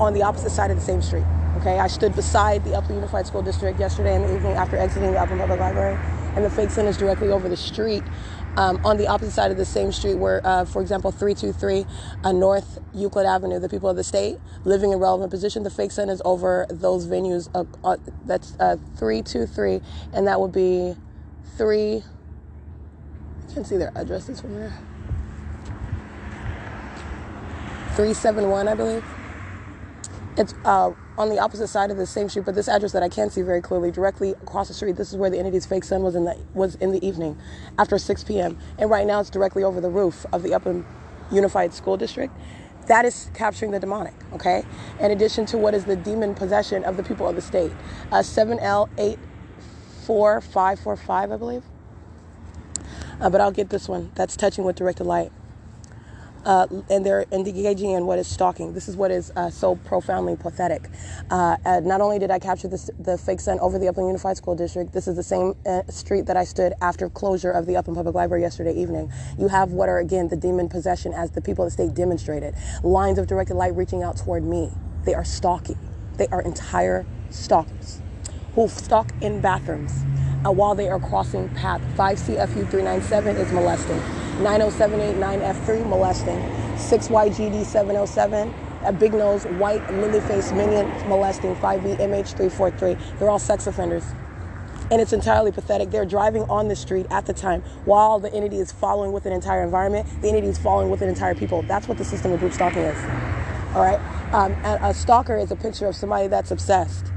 [0.00, 1.24] on the opposite side of the same street.
[1.56, 5.10] Okay, I stood beside the Upland Unified School District yesterday in the evening after exiting
[5.10, 5.98] the Upland Public Library,
[6.36, 8.04] and the fake sun is directly over the street.
[8.58, 11.86] Um, on the opposite side of the same street, where, uh, for example, 323
[12.24, 15.92] uh, North Euclid Avenue, the people of the state living in relevant position, the fake
[15.92, 17.48] sun is over those venues.
[17.54, 19.80] Uh, uh, that's 323,
[20.12, 20.96] and that would be
[21.56, 22.02] three.
[23.48, 24.72] I can't see their addresses from here.
[27.94, 29.04] 371, I believe.
[30.36, 33.08] It's uh, on the opposite side of the same street, but this address that I
[33.08, 36.04] can't see very clearly, directly across the street, this is where the entity's fake sun
[36.04, 37.36] was in the was in the evening,
[37.76, 38.56] after 6 p.m.
[38.78, 40.84] And right now, it's directly over the roof of the Upland
[41.32, 42.32] Unified School District.
[42.86, 44.64] That is capturing the demonic, okay?
[45.00, 47.72] In addition to what is the demon possession of the people of the state.
[48.10, 51.64] Uh, 7L84545, I believe.
[53.20, 54.12] Uh, but I'll get this one.
[54.14, 55.32] That's touching with directed light.
[56.48, 58.72] Uh, and they're engaging in what is stalking.
[58.72, 60.88] This is what is uh, so profoundly pathetic.
[61.30, 64.54] Uh, not only did I capture this, the fake sun over the Upland Unified School
[64.54, 67.96] District, this is the same uh, street that I stood after closure of the Upland
[67.96, 69.12] Public Library yesterday evening.
[69.38, 72.54] You have what are, again, the demon possession as the people of the state demonstrated.
[72.82, 74.70] Lines of directed light reaching out toward me.
[75.04, 75.78] They are stalking.
[76.16, 78.00] They are entire stalkers
[78.58, 80.02] who stalk in bathrooms
[80.44, 81.80] uh, while they are crossing path.
[81.96, 83.96] 5CFU 397 is molesting.
[84.38, 86.38] 90789F3 molesting.
[86.74, 88.52] 6YGD 707
[88.84, 93.18] a big nose, white, lily faced minion molesting 5V MH343.
[93.18, 94.04] They're all sex offenders.
[94.90, 95.90] And it's entirely pathetic.
[95.90, 99.32] They're driving on the street at the time while the entity is following with an
[99.32, 100.08] entire environment.
[100.22, 101.62] The entity is following with an entire people.
[101.62, 102.96] That's what the system of group stalking is.
[103.74, 104.00] All right?
[104.32, 107.12] Um, a stalker is a picture of somebody that's obsessed.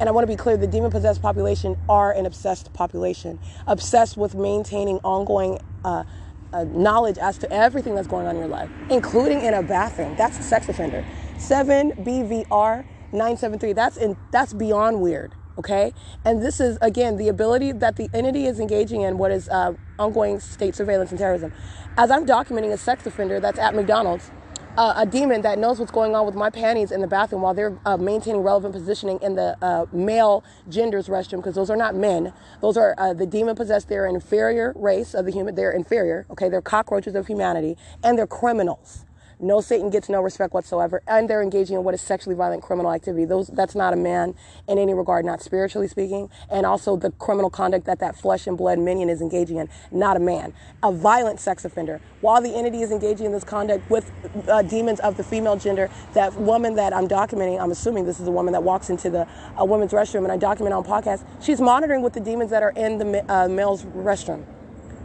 [0.00, 4.16] And I want to be clear the demon possessed population are an obsessed population, obsessed
[4.16, 6.04] with maintaining ongoing uh,
[6.52, 10.14] uh, knowledge as to everything that's going on in your life, including in a bathroom.
[10.16, 11.04] That's a sex offender.
[11.38, 13.72] 7 BVR 973.
[13.72, 15.34] That's in that's beyond weird.
[15.56, 15.92] Okay,
[16.24, 19.74] and this is again the ability that the entity is engaging in what is uh,
[19.98, 21.52] ongoing state surveillance and terrorism.
[21.96, 24.32] As I'm documenting a sex offender that's at McDonald's,
[24.76, 27.54] uh, a demon that knows what's going on with my panties in the bathroom while
[27.54, 31.94] they're uh, maintaining relevant positioning in the uh, male gender's restroom because those are not
[31.94, 32.32] men.
[32.60, 33.88] Those are uh, the demon possessed.
[33.88, 35.54] They're inferior race of the human.
[35.54, 36.26] They're inferior.
[36.30, 39.04] Okay, they're cockroaches of humanity and they're criminals.
[39.44, 42.90] No Satan gets no respect whatsoever, and they're engaging in what is sexually violent criminal
[42.90, 43.26] activity.
[43.26, 44.34] Those that's not a man
[44.66, 48.56] in any regard, not spiritually speaking, and also the criminal conduct that that flesh and
[48.56, 50.54] blood minion is engaging in, not a man.
[50.82, 52.00] A violent sex offender.
[52.22, 54.10] While the entity is engaging in this conduct with
[54.48, 58.26] uh, demons of the female gender, that woman that I'm documenting, I'm assuming this is
[58.26, 61.22] a woman that walks into the a woman's restroom, and I document on podcast.
[61.42, 64.46] She's monitoring with the demons that are in the uh, male's restroom.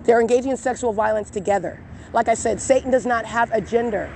[0.04, 1.84] They're engaging in sexual violence together.
[2.14, 4.10] Like I said, Satan does not have a gender.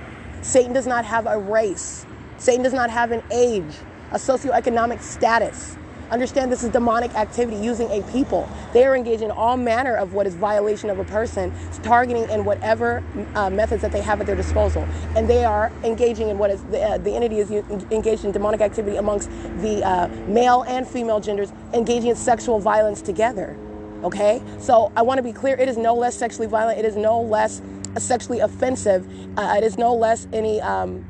[0.44, 2.04] Satan does not have a race.
[2.36, 3.74] Satan does not have an age,
[4.12, 5.76] a socioeconomic status.
[6.10, 8.46] Understand this is demonic activity using a people.
[8.74, 11.50] They are engaged in all manner of what is violation of a person,
[11.82, 13.02] targeting in whatever
[13.34, 14.86] uh, methods that they have at their disposal.
[15.16, 18.60] And they are engaging in what is the, uh, the entity is engaged in demonic
[18.60, 19.30] activity amongst
[19.62, 23.56] the uh, male and female genders, engaging in sexual violence together.
[24.04, 24.42] Okay?
[24.58, 27.22] So I want to be clear it is no less sexually violent, it is no
[27.22, 27.62] less
[28.00, 29.06] sexually offensive.
[29.38, 30.60] Uh, it is no less any.
[30.60, 31.04] Um,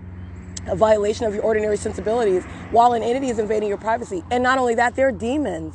[0.66, 4.24] a violation of your ordinary sensibilities while an entity is invading your privacy.
[4.30, 5.74] And not only that, they're demons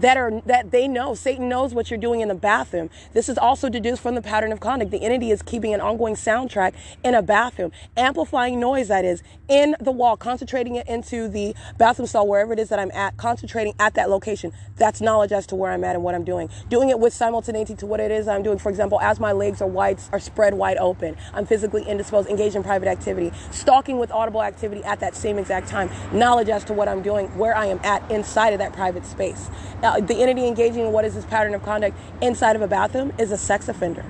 [0.00, 2.90] that are that they know satan knows what you're doing in the bathroom.
[3.12, 4.90] This is also deduced from the pattern of conduct.
[4.90, 9.76] The entity is keeping an ongoing soundtrack in a bathroom amplifying noise that is in
[9.80, 13.74] the wall concentrating it into the bathroom stall wherever it is that i'm at concentrating
[13.78, 14.52] at that location.
[14.76, 16.50] That's knowledge as to where i'm at and what i'm doing.
[16.68, 18.58] Doing it with simultaneity to what it is i'm doing.
[18.58, 22.56] For example as my legs are wide are spread wide open i'm physically indisposed engaged
[22.56, 25.90] in private activity stalking with audible activity at that same exact time.
[26.12, 29.48] Knowledge as to what i'm doing where i am at inside of that private space
[29.86, 33.12] uh, the entity engaging in what is this pattern of conduct inside of a bathroom
[33.18, 34.04] is a sex offender.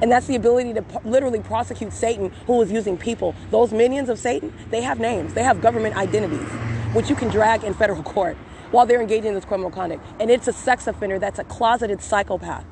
[0.00, 3.34] And that's the ability to p- literally prosecute Satan who is using people.
[3.50, 6.48] Those minions of Satan, they have names, they have government identities,
[6.94, 8.36] which you can drag in federal court
[8.72, 10.04] while they're engaging in this criminal conduct.
[10.18, 12.64] And it's a sex offender that's a closeted psychopath.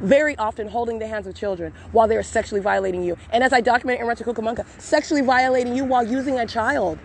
[0.00, 3.16] Very often holding the hands of children while they're sexually violating you.
[3.30, 6.98] And as I document in Rancho Cucamonga, sexually violating you while using a child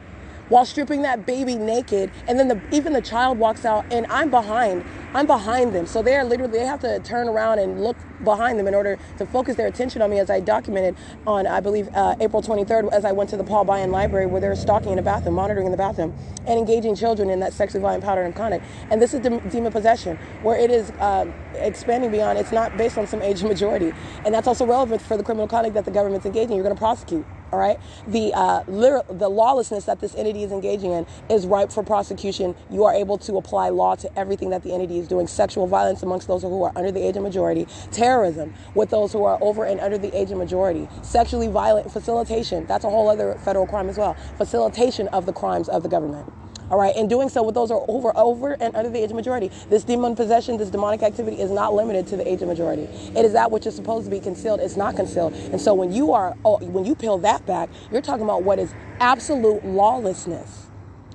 [0.51, 4.29] while stripping that baby naked and then the, even the child walks out and i'm
[4.29, 4.83] behind
[5.13, 5.85] i'm behind them.
[5.85, 9.25] So they're literally they have to turn around and look behind them in order to
[9.25, 10.95] focus their attention on me as i documented
[11.25, 14.41] on i believe uh, april 23rd as i went to the Paul Biane library where
[14.41, 16.13] they were stalking in the bathroom monitoring in the bathroom
[16.45, 18.65] and engaging children in that sexually violent pattern of conduct.
[18.89, 23.07] And this is demon possession where it is uh, expanding beyond it's not based on
[23.07, 23.93] some age majority.
[24.25, 26.55] And that's also relevant for the criminal conduct that the government's engaging.
[26.55, 27.79] You're going to prosecute all right?
[28.07, 32.55] The uh, the lawlessness that this entity is engaging in is ripe for prosecution.
[32.69, 35.27] You are able to apply law to everything that the entity is doing.
[35.27, 37.67] Sexual violence amongst those who are under the age of majority.
[37.91, 40.87] Terrorism with those who are over and under the age of majority.
[41.03, 44.13] Sexually violent facilitation that's a whole other federal crime as well.
[44.37, 46.31] Facilitation of the crimes of the government
[46.71, 49.15] all right, and doing so with those are over, over and under the age of
[49.17, 49.51] majority.
[49.69, 52.83] This demon possession, this demonic activity is not limited to the age of majority.
[52.83, 54.61] It is that which is supposed to be concealed.
[54.61, 55.33] It's not concealed.
[55.33, 58.57] And so when you are, oh, when you peel that back, you're talking about what
[58.57, 60.67] is absolute lawlessness.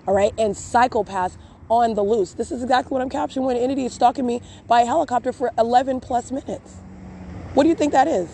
[0.07, 1.39] All right, and psychopaths
[1.71, 2.35] on the loose.
[2.35, 5.33] This is exactly what I'm capturing when an entity is stalking me by a helicopter
[5.33, 6.75] for 11 plus minutes.
[7.55, 8.29] What do you think that is?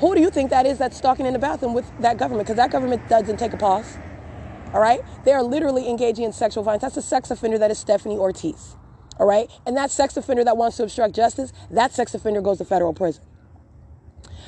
[0.00, 2.46] Who do you think that is that's stalking in the bathroom with that government?
[2.46, 3.96] Because that government doesn't take a pause.
[4.72, 5.00] All right?
[5.24, 6.82] They are literally engaging in sexual violence.
[6.82, 8.76] That's a sex offender that is Stephanie Ortiz.
[9.18, 9.50] All right?
[9.66, 12.92] And that sex offender that wants to obstruct justice, that sex offender goes to federal
[12.92, 13.24] prison.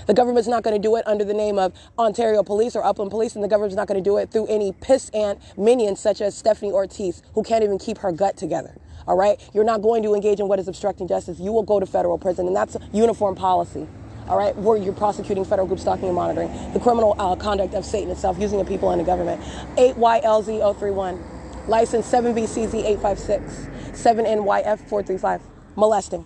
[0.07, 3.11] The government's not going to do it under the name of Ontario Police or Upland
[3.11, 6.21] Police, and the government's not going to do it through any piss ant minions such
[6.21, 8.77] as Stephanie Ortiz, who can't even keep her gut together.
[9.07, 9.39] All right?
[9.53, 11.39] You're not going to engage in what is obstructing justice.
[11.39, 13.87] You will go to federal prison, and that's uniform policy
[14.29, 17.85] all right, where you're prosecuting federal group stalking and monitoring the criminal uh, conduct of
[17.85, 19.41] Satan itself using the people and the government.
[19.77, 25.41] 8YLZ031, license 7BCZ856, 7NYF435,
[25.77, 26.25] molesting.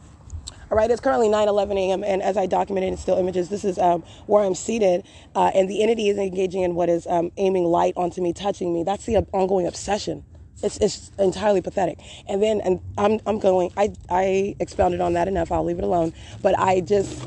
[0.70, 3.62] All right, it's currently 9 11 a.m., and as I documented in still images, this
[3.62, 5.04] is um, where I'm seated,
[5.34, 8.72] uh, and the entity is engaging in what is um, aiming light onto me, touching
[8.72, 8.82] me.
[8.82, 10.24] That's the uh, ongoing obsession.
[10.62, 11.98] It's, it's entirely pathetic.
[12.26, 15.84] And then and I'm, I'm going, I, I expounded on that enough, I'll leave it
[15.84, 16.14] alone.
[16.40, 17.22] But I just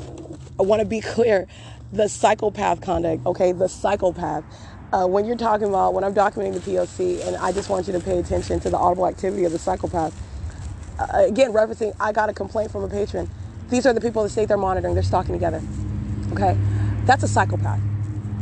[0.58, 1.46] I want to be clear
[1.92, 4.44] the psychopath conduct, okay, the psychopath.
[4.92, 7.92] Uh, when you're talking about, when I'm documenting the POC, and I just want you
[7.92, 10.14] to pay attention to the audible activity of the psychopath.
[10.98, 13.28] Uh, again, referencing, I got a complaint from a patron.
[13.68, 15.62] These are the people that state they're monitoring, they're stalking together.
[16.32, 16.56] Okay?
[17.04, 17.80] That's a psychopath.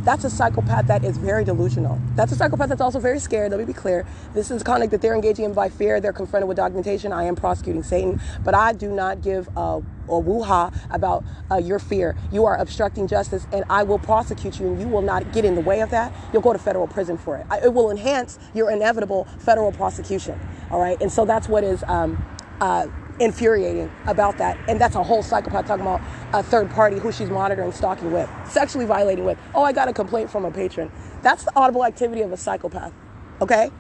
[0.05, 1.99] That's a psychopath that is very delusional.
[2.15, 3.51] That's a psychopath that's also very scared.
[3.51, 4.07] Let me be clear.
[4.35, 5.99] This is conduct that they're engaging in by fear.
[5.99, 7.11] They're confronted with documentation.
[7.11, 11.79] I am prosecuting Satan, but I do not give a, a woo-ha about uh, your
[11.79, 12.17] fear.
[12.33, 15.55] You are obstructing justice, and I will prosecute you, and you will not get in
[15.55, 16.13] the way of that.
[16.33, 17.47] You'll go to federal prison for it.
[17.51, 20.39] I, it will enhance your inevitable federal prosecution.
[20.71, 21.83] All right, and so that's what is.
[21.85, 22.25] Um,
[22.61, 22.87] uh,
[23.21, 24.59] infuriating about that.
[24.69, 26.01] And that's a whole psychopath talking about
[26.33, 29.39] a third party who she's monitoring, stalking with, sexually violating with.
[29.55, 30.91] Oh, I got a complaint from a patron.
[31.23, 32.93] That's the audible activity of a psychopath.
[33.41, 33.71] Okay?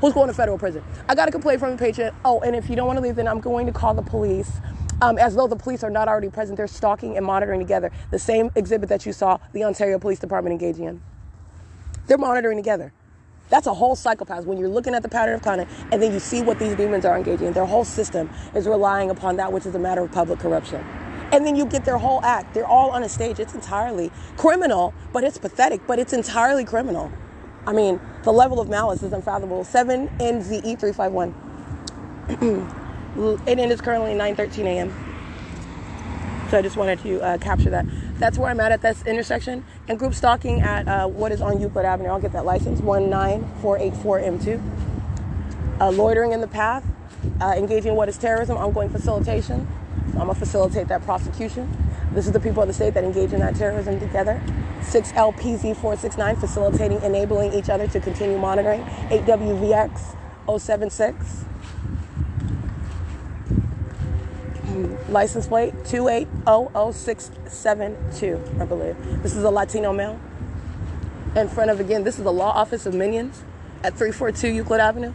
[0.00, 0.84] Who's going to federal prison?
[1.08, 2.14] I got a complaint from a patron.
[2.24, 4.60] Oh, and if you don't want to leave, then I'm going to call the police.
[5.02, 6.56] Um, as though the police are not already present.
[6.56, 7.90] They're stalking and monitoring together.
[8.10, 11.02] The same exhibit that you saw the Ontario Police Department engaging in.
[12.06, 12.92] They're monitoring together.
[13.48, 14.46] That's a whole psychopath.
[14.46, 17.04] When you're looking at the pattern of conduct and then you see what these demons
[17.04, 20.10] are engaging in, their whole system is relying upon that which is a matter of
[20.12, 20.84] public corruption.
[21.32, 22.54] And then you get their whole act.
[22.54, 23.38] They're all on a stage.
[23.38, 27.12] It's entirely criminal, but it's pathetic, but it's entirely criminal.
[27.66, 29.64] I mean, the level of malice is unfathomable.
[29.64, 31.34] 7NZE351.
[33.16, 34.94] and it is currently 9:13 a.m.
[36.50, 37.86] So I just wanted to uh, capture that.
[38.18, 39.64] That's where I'm at at this intersection.
[39.88, 42.08] And group stalking at uh, what is on Euclid Avenue.
[42.08, 44.60] I'll get that license 19484M2.
[45.80, 46.84] Uh, loitering in the path,
[47.40, 49.66] uh, engaging in what is terrorism, ongoing facilitation.
[50.12, 51.68] I'm gonna facilitate that prosecution.
[52.12, 54.40] This is the people of the state that engage in that terrorism together.
[54.80, 58.80] 6LPZ469, facilitating, enabling each other to continue monitoring.
[59.10, 60.16] 8WVX
[60.58, 61.44] 076.
[64.62, 64.65] Mm,
[65.08, 68.96] License plate 2800672, I believe.
[69.22, 70.18] This is a Latino male.
[71.34, 73.42] In front of, again, this is the law office of Minions
[73.82, 75.12] at 342 Euclid Avenue.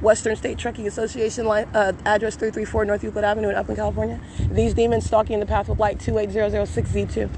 [0.00, 4.20] Western State Trucking Association uh, address 334 North Euclid Avenue in Upland, California.
[4.50, 7.28] These demons stalking the path with light 28006Z2.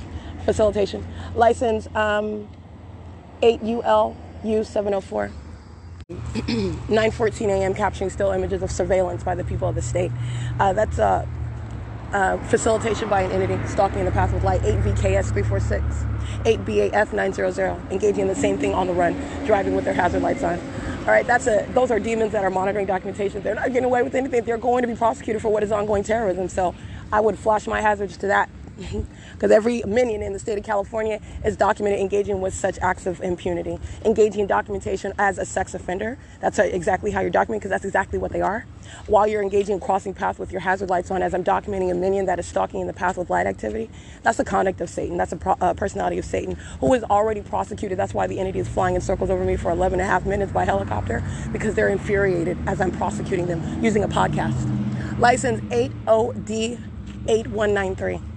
[0.44, 1.06] Facilitation.
[1.35, 2.47] License um,
[3.43, 5.32] 8ULU704.
[6.10, 7.72] 9:14 a.m.
[7.72, 10.10] capturing still images of surveillance by the people of the state.
[10.59, 11.27] Uh, that's a uh,
[12.12, 14.60] uh, facilitation by an entity stalking in the path with light.
[14.62, 15.84] 8VKS 346,
[16.44, 19.14] 8BAF 900, engaging in the same thing on the run,
[19.46, 20.58] driving with their hazard lights on.
[21.00, 21.66] All right, that's a.
[21.72, 23.42] Those are demons that are monitoring documentation.
[23.42, 24.44] They're not getting away with anything.
[24.44, 26.48] They're going to be prosecuted for what is ongoing terrorism.
[26.48, 26.74] So,
[27.12, 28.50] I would flash my hazards to that
[29.32, 33.20] because every minion in the state of California is documented engaging with such acts of
[33.20, 36.19] impunity, engaging in documentation as a sex offender.
[36.40, 38.66] That's exactly how you're documenting because that's exactly what they are.
[39.07, 41.94] While you're engaging in crossing paths with your hazard lights on, as I'm documenting a
[41.94, 43.90] minion that is stalking in the path with light activity,
[44.23, 45.16] that's the conduct of Satan.
[45.16, 47.98] That's a pro- uh, personality of Satan who is already prosecuted.
[47.98, 50.27] That's why the entity is flying in circles over me for 11 and a half
[50.27, 54.66] minutes by helicopter because they're infuriated as I'm prosecuting them using a podcast.
[55.19, 56.81] License 80D
[57.28, 58.30] 8193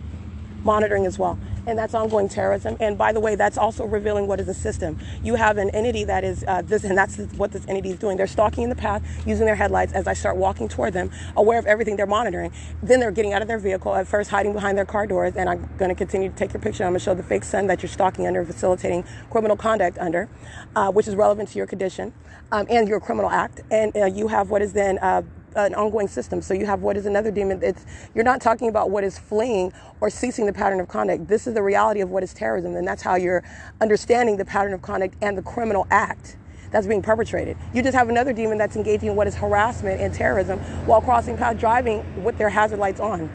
[0.63, 1.37] monitoring as well.
[1.65, 2.75] And that's ongoing terrorism.
[2.79, 4.99] And by the way, that's also revealing what is a system.
[5.23, 8.17] You have an entity that is uh, this, and that's what this entity is doing.
[8.17, 11.57] They're stalking in the path, using their headlights as I start walking toward them, aware
[11.57, 12.51] of everything they're monitoring.
[12.81, 15.35] Then they're getting out of their vehicle, at first hiding behind their car doors.
[15.37, 16.83] And I'm going to continue to take your picture.
[16.83, 20.27] I'm going to show the fake sun that you're stalking under, facilitating criminal conduct under,
[20.75, 22.13] uh, which is relevant to your condition
[22.51, 23.61] um, and your criminal act.
[23.71, 25.21] And uh, you have what is then uh,
[25.55, 26.41] an ongoing system.
[26.41, 27.59] So you have what is another demon.
[27.61, 31.27] It's you're not talking about what is fleeing or ceasing the pattern of conduct.
[31.27, 33.43] This is the reality of what is terrorism, and that's how you're
[33.81, 36.37] understanding the pattern of conduct and the criminal act
[36.71, 37.55] that's being perpetrated.
[37.73, 41.37] You just have another demon that's engaging in what is harassment and terrorism while crossing
[41.37, 43.29] path driving with their hazard lights on.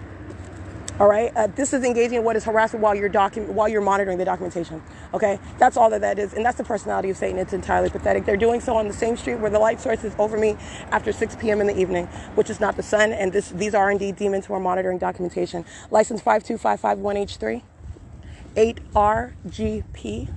[1.01, 3.81] All right, uh, this is engaging in what is harassment while you're docu- while you're
[3.81, 4.83] monitoring the documentation.
[5.15, 7.39] Okay, that's all that that is, and that's the personality of Satan.
[7.39, 8.25] It's entirely pathetic.
[8.25, 10.57] They're doing so on the same street where the light source is over me
[10.91, 11.61] after 6 p.m.
[11.61, 13.12] in the evening, which is not the sun.
[13.12, 15.65] And this these are indeed demons who are monitoring documentation.
[15.93, 17.62] License 52551H3,
[18.57, 20.29] 8RGP.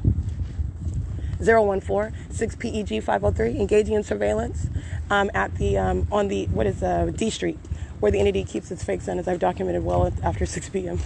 [1.44, 4.68] 014 6PEG 503 engaging in surveillance
[5.10, 7.58] um, at the um, on the what is uh, D Street
[8.02, 11.00] where the entity keeps its fake sun, as I've documented well after 6 p.m.,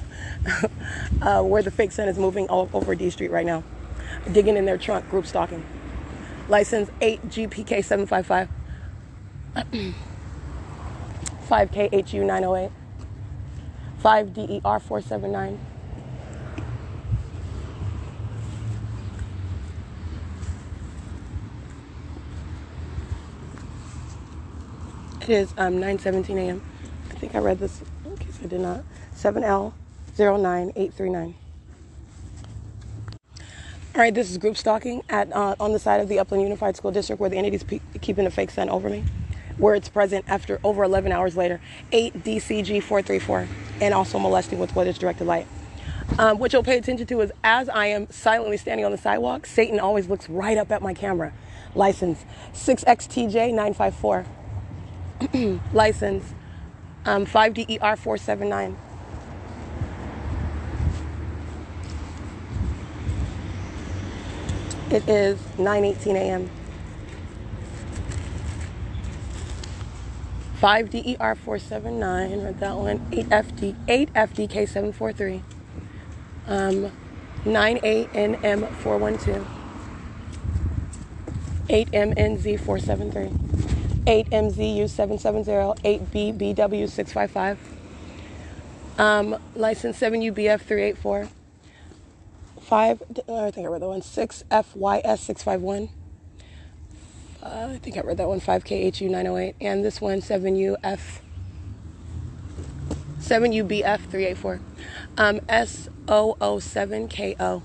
[1.21, 3.63] uh, where the fake sun is moving all over D Street right now,
[4.31, 5.63] digging in their trunk, group stalking.
[6.47, 8.47] License 8GPK755,
[11.49, 12.71] 5KHU908,
[14.01, 15.57] 5DER479.
[25.21, 26.61] It is um, 9:17 a.m.
[27.15, 28.83] I think I read this in case I did not.
[29.15, 31.33] 7L09839.
[33.95, 36.75] All right, this is group stalking at uh, on the side of the Upland Unified
[36.75, 39.05] School District where the entity's pe- keeping a fake sun over me,
[39.57, 41.61] where it's present after over 11 hours later.
[41.93, 43.47] 8 DCG 434,
[43.79, 45.47] and also molesting with what is directed light.
[46.19, 49.45] Um, what you'll pay attention to is as I am silently standing on the sidewalk,
[49.45, 51.31] Satan always looks right up at my camera.
[51.73, 54.25] License 6XTJ 954.
[55.73, 56.34] License
[57.05, 58.77] um, 5DER 479.
[64.91, 66.49] It is 9:18 a.m.
[70.61, 72.99] 5DER 479, read that one.
[73.11, 75.43] 8FD 8FDK 743.
[76.47, 76.91] Um,
[77.43, 79.45] 98NM 412.
[84.05, 84.05] 8MNZ 473.
[84.05, 85.51] 8MZU 770,
[85.83, 87.59] 8BBW 655,
[88.99, 91.27] um, license 7UBF 384,
[92.61, 95.89] 5, I think I read that one, 6FYS 651,
[97.41, 100.99] uh, I think I read that one, 5KHU 908, and this one 7UF
[103.19, 104.59] 7UBF 384,
[105.17, 107.63] um, S007KO.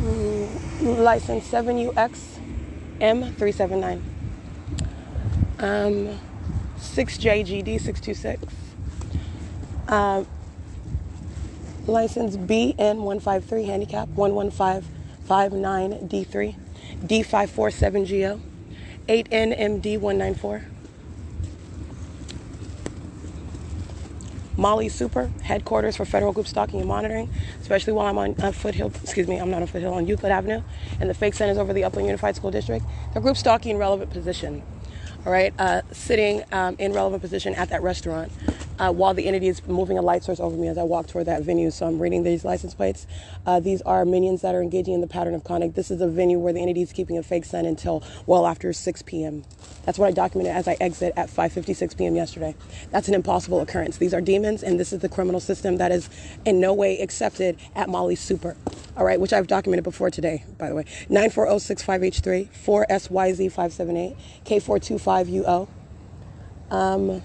[0.00, 2.38] License 7UX
[3.00, 4.00] M379.
[5.58, 6.18] Um,
[6.78, 8.54] 6JGD 626.
[9.88, 10.24] Uh,
[11.86, 16.54] license BN153 handicap 11559D3
[17.04, 18.40] D547GO
[19.08, 20.64] 8NMD194.
[24.60, 27.30] Molly Super, headquarters for federal group stalking and monitoring,
[27.62, 30.62] especially while I'm on uh, Foothill, excuse me, I'm not on Foothill, on Euclid Avenue,
[31.00, 32.84] and the fake centers over the Upland Unified School District.
[33.14, 34.62] They're group stalking in relevant position
[35.26, 38.32] all right, uh, sitting um, in relevant position at that restaurant
[38.78, 41.26] uh, while the entity is moving a light source over me as I walk toward
[41.26, 41.70] that venue.
[41.70, 43.06] So I'm reading these license plates.
[43.44, 45.74] Uh, these are minions that are engaging in the pattern of conduct.
[45.74, 48.72] This is a venue where the entity is keeping a fake sun until well after
[48.72, 49.44] 6 p.m.
[49.90, 52.14] That's what I documented as I exit at 5:56 p.m.
[52.14, 52.54] yesterday.
[52.92, 53.96] That's an impossible occurrence.
[53.96, 56.08] These are demons, and this is the criminal system that is
[56.44, 58.56] in no way accepted at Molly Super.
[58.96, 60.84] All right, which I've documented before today, by the way.
[61.08, 65.66] 94065H3, 4SYZ578, K425UO.
[66.70, 67.20] Um,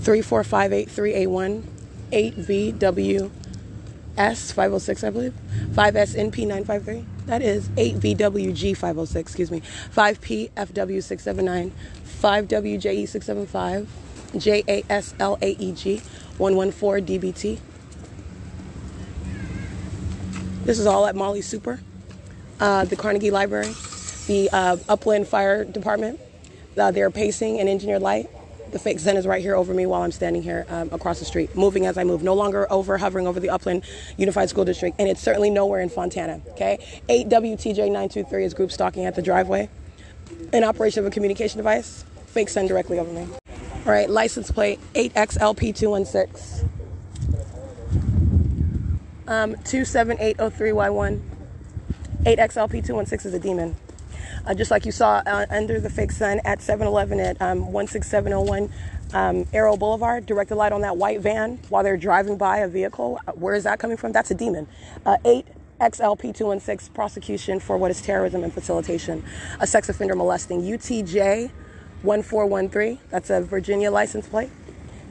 [0.00, 1.62] 34583A1,
[2.10, 3.47] 8VWS
[4.18, 5.34] 506, I believe.
[5.72, 7.04] 5SNP953.
[7.26, 9.62] That is 8VWG506, excuse me.
[9.94, 11.70] 5PFW679,
[12.20, 13.86] 5WJE675,
[14.34, 16.02] JASLAEG
[16.38, 17.58] 114DBT.
[20.64, 21.80] This is all at Molly Super,
[22.60, 23.72] uh, the Carnegie Library,
[24.26, 26.20] the uh, Upland Fire Department.
[26.76, 28.28] Uh, they're pacing and engineered light.
[28.70, 31.24] The fake Zen is right here over me while I'm standing here um, across the
[31.24, 33.84] street, moving as I move, no longer over hovering over the Upland
[34.18, 36.42] Unified School District, and it's certainly nowhere in Fontana.
[36.50, 36.78] Okay,
[37.08, 39.70] 8WTJ923 is group stalking at the driveway.
[40.52, 43.26] In operation of a communication device, fake Zen directly over me.
[43.86, 46.68] All right, license plate 8XLP216.
[49.26, 51.20] Um, 27803Y1.
[52.24, 53.76] 8XLP216 is a demon.
[54.48, 58.72] Uh, just like you saw uh, under the fake sun at 7-Eleven at um, 16701
[59.12, 62.68] um, Arrow Boulevard, direct the light on that white van while they're driving by a
[62.68, 63.20] vehicle.
[63.26, 64.12] Uh, Where is that coming from?
[64.12, 64.66] That's a demon.
[65.04, 65.46] Uh, 8
[65.82, 69.22] XLP216 prosecution for what is terrorism and facilitation,
[69.60, 70.62] a sex offender molesting.
[70.62, 71.50] UTJ
[72.00, 74.50] 1413, that's a Virginia license plate.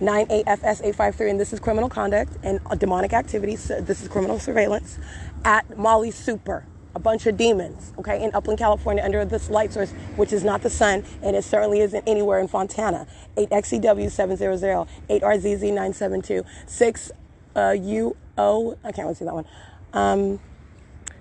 [0.02, 3.62] 98FS853, and this is criminal conduct and demonic activities.
[3.62, 4.98] So this is criminal surveillance
[5.46, 6.66] at Molly Super,
[6.98, 10.64] a bunch of demons, okay, in Upland, California, under this light source, which is not
[10.64, 13.06] the sun, and it certainly isn't anywhere in Fontana.
[13.38, 17.12] E 8XEW700, 8RZZ972, 6
[17.56, 19.46] uh, UO, I can't really see that one.
[19.94, 20.40] Um,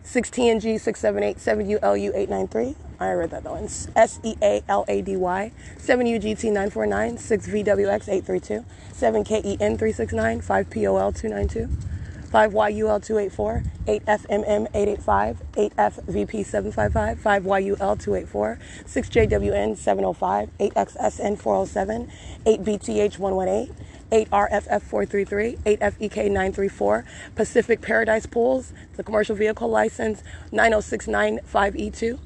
[0.02, 2.74] 6TNG 678 7ULU 893.
[2.98, 3.56] I read that though.
[3.56, 11.95] S E A L A D Y 7UGT 949 6VWX 832 7KEN 369 5POL 292
[12.26, 22.10] 5YUL 284 8FMM 885 8FVP 755 5YUL 284 6JWN 705 8XSN 407
[22.44, 27.04] 8BTH 118 8RFF 433, 8FEK 934,
[27.34, 30.22] Pacific Paradise Pools, the commercial vehicle license
[30.52, 32.18] 90695E2.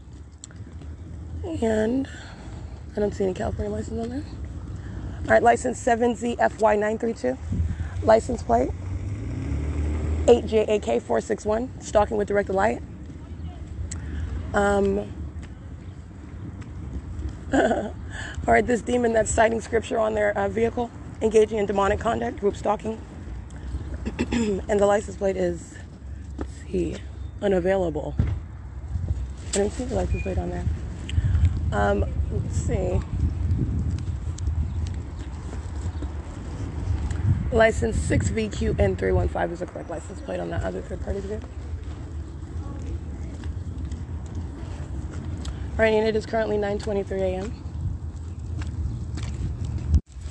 [1.63, 2.07] And
[2.95, 4.25] I don't see any California license on there.
[5.23, 7.39] All right, license 7ZFY932,
[8.03, 8.71] license plate
[10.31, 12.81] 8JAK461, stalking with directed light.
[14.55, 15.12] Um,
[17.52, 17.93] all
[18.47, 20.89] right, this demon that's citing scripture on their uh, vehicle
[21.20, 23.01] engaging in demonic conduct, group stalking.
[24.32, 25.74] and the license plate is,
[26.65, 26.97] see,
[27.43, 28.15] unavailable.
[29.48, 30.65] I didn't see the license plate on there.
[31.73, 33.01] Um, let's see.
[37.53, 41.49] License 6VQN315 is the correct license plate on that other third party vehicle.
[45.73, 47.65] All right, and it is currently 9:23 a.m.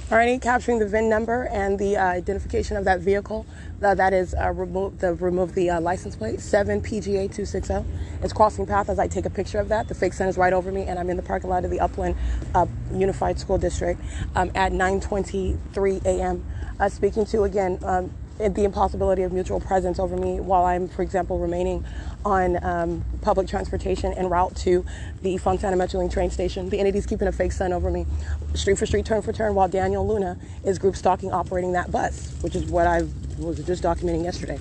[0.09, 3.45] Alrighty, capturing the VIN number and the uh, identification of that vehicle.
[3.79, 7.85] Uh, that is uh, remove the remove the uh, license plate 7 PGA 260.
[8.23, 9.87] It's crossing path as I take a picture of that.
[9.87, 11.79] The fake sun is right over me, and I'm in the parking lot of the
[11.79, 12.15] Upland
[12.55, 14.01] uh, Unified School District
[14.35, 16.45] um, at 9:23 a.m.
[16.79, 21.01] Uh, speaking to again um, the impossibility of mutual presence over me while I'm, for
[21.01, 21.83] example, remaining
[22.23, 24.85] on um, public transportation en route to
[25.21, 26.69] the Fontana Metrolink train station.
[26.69, 28.05] The entity's keeping a fake sun over me,
[28.53, 32.33] street for street, turn for turn, while Daniel Luna is group stalking operating that bus,
[32.39, 33.01] which is what I
[33.37, 34.57] was just documenting yesterday.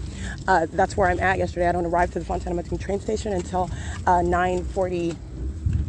[0.48, 1.68] Uh, that's where I'm at yesterday.
[1.68, 3.70] I don't arrive to the Fontana Metrolink train station until
[4.06, 5.14] uh, 940.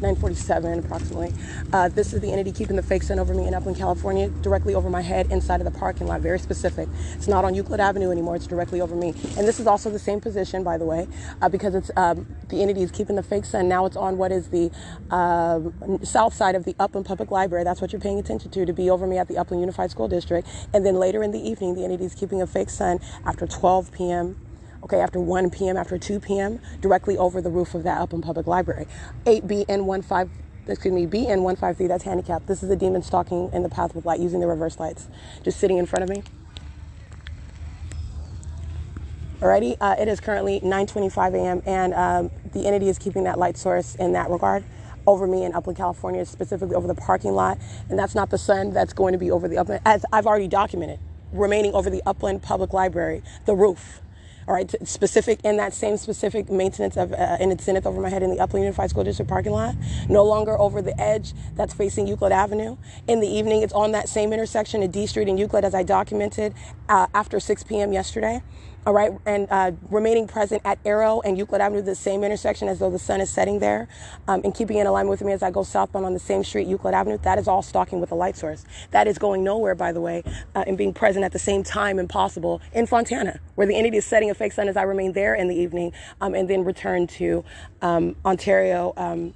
[0.02, 1.34] 947 approximately.
[1.74, 4.74] Uh, this is the entity keeping the fake sun over me in Upland, California, directly
[4.74, 6.22] over my head inside of the parking lot.
[6.22, 6.88] Very specific.
[7.16, 8.36] It's not on Euclid Avenue anymore.
[8.36, 9.10] It's directly over me.
[9.38, 11.08] And this is also the same position, by the way,
[11.42, 13.68] uh, because it's um, the entity is keeping the fake sun.
[13.68, 14.72] Now it's on what is the
[15.12, 15.60] uh,
[16.04, 17.64] south side of the Upland Public Library.
[17.64, 20.08] That's what you're paying attention to, to be over me at the Upland Unified School
[20.08, 20.48] District.
[20.74, 23.92] And then later in the evening, the entity is keeping a fake sun after 12
[23.92, 24.49] p.m
[24.84, 28.48] okay, after 1 p.m., after 2 p.m., directly over the roof of that Upland Public
[28.48, 28.88] Library.
[29.26, 30.30] 8BN15,
[30.68, 32.48] excuse me, BN153, that's handicapped.
[32.48, 35.08] This is a demon stalking in the path with light using the reverse lights.
[35.44, 36.24] Just sitting in front of me.
[39.42, 41.64] Alrighty, uh, it is currently 9:25 a.m.
[41.66, 44.66] and um, the entity is keeping that light source in that regard
[45.08, 47.58] over me in Upland, California, specifically over the parking lot.
[47.90, 50.50] And that's not the sun that's going to be over the upland, as I've already
[50.50, 51.00] documented,
[51.32, 54.02] remaining over the Upland Public Library, the roof.
[54.50, 58.10] All right, specific in that same specific maintenance of uh, in its zenith over my
[58.10, 59.76] head in the Upland Unified School District parking lot.
[60.10, 62.76] No longer over the edge that's facing Euclid Avenue.
[63.08, 65.84] In the evening, it's on that same intersection at D Street and Euclid as I
[65.84, 66.56] documented
[66.90, 67.94] uh, after 6 p.m.
[67.94, 68.42] yesterday
[68.86, 72.80] all right, and uh, remaining present at Arrow and Euclid Avenue, the same intersection as
[72.80, 73.88] though the sun is setting there,
[74.28, 76.68] um, and keeping in alignment with me as I go southbound on the same street,
[76.68, 77.18] Euclid Avenue.
[77.18, 78.66] That is all stalking with a light source.
[78.92, 80.24] That is going nowhere, by the way,
[80.56, 84.06] uh, and being present at the same time impossible in Fontana, where the entity is
[84.06, 85.92] setting a fake sun as I remain there in the evening,
[86.22, 87.44] um, and then return to
[87.82, 88.94] um, Ontario.
[88.96, 89.34] Um,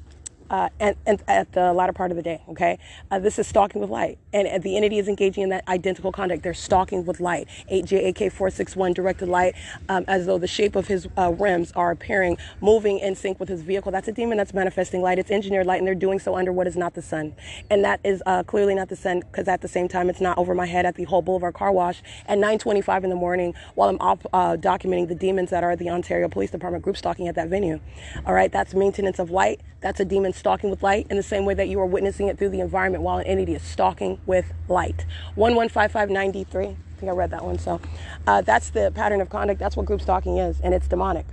[0.49, 2.41] uh, and, and, at the latter part of the day.
[2.49, 2.77] Okay,
[3.09, 6.43] uh, this is stalking with light, and, the entity is engaging in that identical conduct.
[6.43, 7.47] They're stalking with light.
[7.71, 9.55] 8JAK461 directed light,
[9.89, 13.49] um, as though the shape of his uh, rims are appearing, moving in sync with
[13.49, 13.91] his vehicle.
[13.91, 15.19] That's a demon that's manifesting light.
[15.19, 17.35] It's engineered light, and they're doing so under what is not the sun,
[17.69, 20.37] and that is uh, clearly not the sun because at the same time it's not
[20.37, 23.89] over my head at the Holt Boulevard car wash at 9:25 in the morning while
[23.89, 27.35] I'm off uh, documenting the demons that are the Ontario Police Department group stalking at
[27.35, 27.79] that venue.
[28.25, 29.61] All right, that's maintenance of light.
[29.81, 32.37] That's a demon stalking with light in the same way that you are witnessing it
[32.37, 35.05] through the environment while an entity is stalking with light.
[35.35, 36.65] 115593.
[36.65, 37.59] I think I read that one.
[37.59, 37.81] So
[38.27, 39.59] uh, that's the pattern of conduct.
[39.59, 41.25] That's what group stalking is, and it's demonic.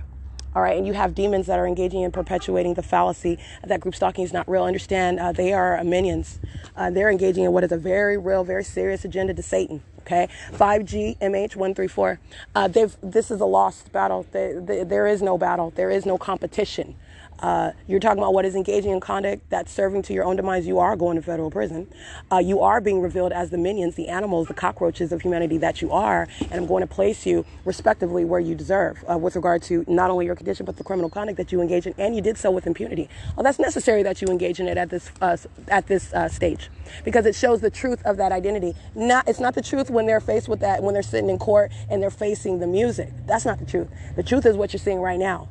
[0.53, 3.95] All right, and you have demons that are engaging in perpetuating the fallacy that group
[3.95, 4.63] stalking is not real.
[4.63, 6.41] Understand, uh, they are minions.
[6.75, 9.81] Uh, they're engaging in what is a very real, very serious agenda to Satan.
[9.99, 12.17] Okay, 5G MH134.
[12.53, 14.25] Uh, this is a lost battle.
[14.31, 15.71] They, they, there is no battle.
[15.73, 16.95] There is no competition.
[17.41, 20.67] Uh, you're talking about what is engaging in conduct that's serving to your own demise.
[20.67, 21.91] You are going to federal prison.
[22.31, 25.81] Uh, you are being revealed as the minions, the animals, the cockroaches of humanity that
[25.81, 26.27] you are.
[26.39, 30.11] And I'm going to place you respectively where you deserve uh, with regard to not
[30.11, 31.93] only your condition, but the criminal conduct that you engage in.
[31.97, 33.09] And you did so with impunity.
[33.35, 35.37] Well, that's necessary that you engage in it at this, uh,
[35.67, 36.69] at this uh, stage
[37.03, 38.75] because it shows the truth of that identity.
[38.95, 41.71] Not, it's not the truth when they're faced with that, when they're sitting in court
[41.89, 43.09] and they're facing the music.
[43.25, 43.89] That's not the truth.
[44.15, 45.49] The truth is what you're seeing right now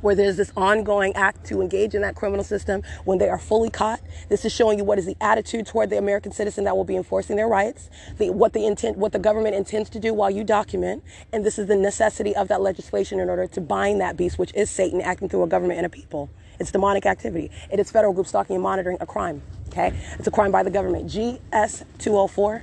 [0.00, 3.70] where there's this ongoing act to engage in that criminal system when they are fully
[3.70, 4.00] caught.
[4.28, 6.96] This is showing you what is the attitude toward the American citizen that will be
[6.96, 10.44] enforcing their rights, the, what the intent, what the government intends to do while you
[10.44, 11.02] document,
[11.32, 14.54] and this is the necessity of that legislation in order to bind that beast, which
[14.54, 16.30] is Satan acting through a government and a people.
[16.58, 17.50] It's demonic activity.
[17.70, 19.42] It is federal group stalking and monitoring a crime.
[19.68, 21.06] Okay, it's a crime by the government.
[21.06, 22.62] GS 204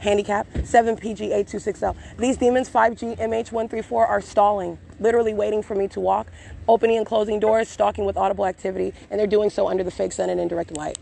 [0.00, 2.18] handicap 7PG8260.
[2.18, 6.28] These demons 5G MH134 are stalling literally waiting for me to walk,
[6.68, 10.12] opening and closing doors, stalking with audible activity, and they're doing so under the fake
[10.12, 10.98] sun and indirect light.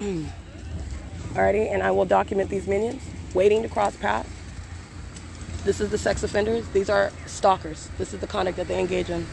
[0.00, 3.02] Alrighty, and I will document these minions
[3.34, 4.28] waiting to cross paths.
[5.64, 6.66] This is the sex offenders.
[6.68, 7.90] These are stalkers.
[7.98, 9.26] This is the conduct that they engage in.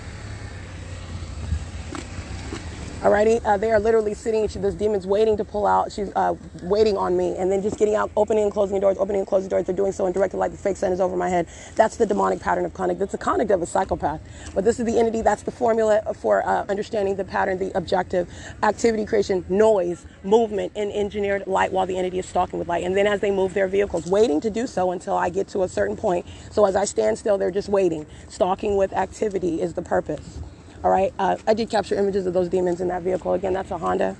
[3.01, 4.47] Alrighty, uh, they are literally sitting.
[4.47, 5.91] She, this demon's waiting to pull out.
[5.91, 6.33] She's uh,
[6.63, 9.49] waiting on me, and then just getting out, opening and closing doors, opening and closing
[9.49, 9.67] doors.
[9.67, 11.47] They're doing so in directed like the fake sun is over my head.
[11.75, 12.99] That's the demonic pattern of conduct.
[12.99, 14.19] That's the conduct of a psychopath.
[14.55, 15.21] But this is the entity.
[15.21, 18.33] That's the formula for uh, understanding the pattern, the objective,
[18.63, 22.83] activity creation, noise, movement, and engineered light while the entity is stalking with light.
[22.83, 25.61] And then as they move their vehicles, waiting to do so until I get to
[25.61, 26.25] a certain point.
[26.49, 28.07] So as I stand still, they're just waiting.
[28.27, 30.41] Stalking with activity is the purpose.
[30.83, 31.13] All right.
[31.17, 33.33] Uh, I did capture images of those demons in that vehicle.
[33.33, 34.15] Again, that's a Honda,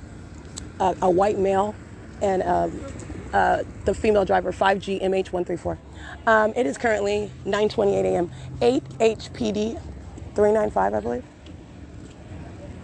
[0.80, 1.76] uh, a white male,
[2.22, 2.82] and um,
[3.34, 5.78] uh, the female driver, 5G MH134.
[6.26, 8.32] Um, it is currently 9:28 a.m.
[8.62, 9.80] 8 HPD
[10.36, 11.24] 395, I believe.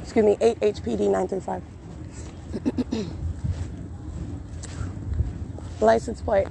[0.01, 1.63] Excuse me, 8 HPD 935.
[5.81, 6.47] License plate.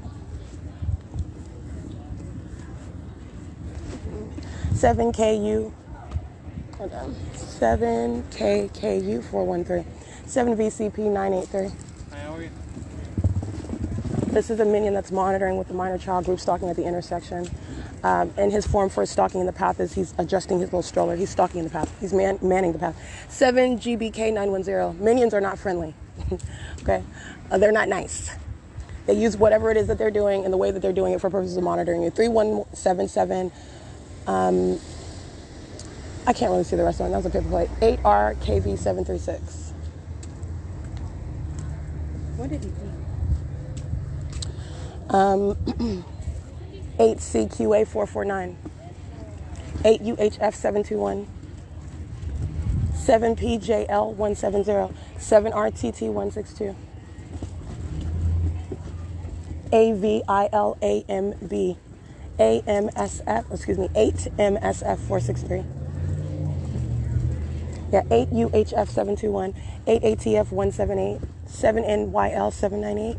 [4.72, 5.72] 7KU
[6.90, 9.84] 7KKU413.
[10.26, 11.72] 7VCP983.
[14.32, 17.46] This is a minion that's monitoring with the minor child group stalking at the intersection.
[18.02, 21.14] Um, and his form for stalking in the path is he's adjusting his little stroller.
[21.14, 21.94] He's stalking in the path.
[22.00, 22.96] He's man- manning the path.
[23.28, 24.98] 7GBK910.
[24.98, 25.94] Minions are not friendly.
[26.82, 27.02] okay?
[27.50, 28.30] Uh, they're not nice.
[29.06, 31.20] They use whatever it is that they're doing and the way that they're doing it
[31.20, 32.10] for purposes of monitoring you.
[32.10, 33.52] 3177.
[34.26, 34.80] Um,
[36.26, 37.10] I can't really see the rest of it.
[37.10, 37.68] That was a paper plate.
[37.80, 39.72] 8RKV736.
[42.36, 42.90] What did he do?
[45.14, 45.54] Um,
[46.98, 48.56] 8CQA449.
[49.82, 51.26] 8UHF 721,
[52.94, 56.76] 7PJL 170, 7RTT 162,
[59.72, 61.76] AVILAMB,
[62.38, 65.81] AMSF, excuse me, 8MSF 463.
[67.92, 69.52] Yeah, 8UHF 721,
[69.86, 73.18] 8ATF 178, 7NYL 798,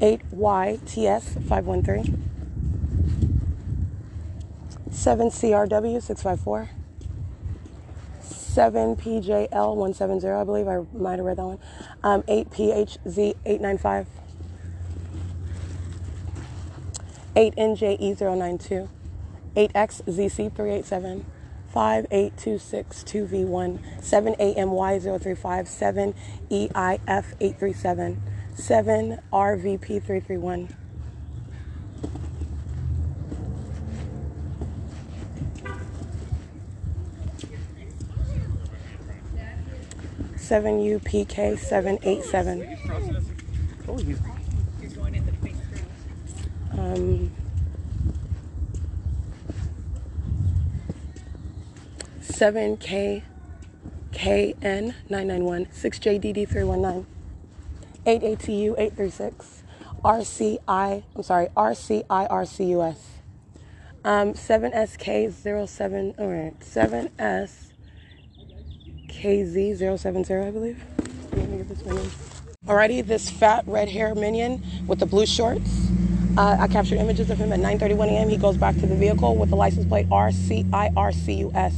[0.00, 2.30] 8YTS 513,
[4.90, 6.70] 7CRW 654,
[8.20, 11.60] 7PJL 170, I believe I might have read that one,
[12.02, 14.08] um, 8PHZ 895,
[17.36, 18.88] 8NJE 092,
[19.54, 21.24] 8XZC 387,
[21.74, 26.14] 58262V1, 7AMY035,
[26.50, 28.16] 7EIF837,
[28.56, 30.74] 7RVP331.
[40.36, 42.66] Seven UPK seven eight seven.
[46.72, 47.30] Um,
[52.42, 53.22] seven K
[54.12, 57.06] KN nine nine one six JDD three one nine
[58.04, 59.62] eight ATU eight three six
[60.04, 62.96] RCI I'm sorry RCIRCUS
[64.04, 67.70] um seven SK zero seven all right seven S
[69.06, 70.82] KZ zero seven zero I believe.
[71.34, 72.10] Let me get this minion.
[72.66, 75.92] Alrighty, this fat red hair minion with the blue shorts.
[76.36, 78.28] Uh, I captured images of him at 9:31 a.m.
[78.28, 81.74] He goes back to the vehicle with the license plate RCIRCUS,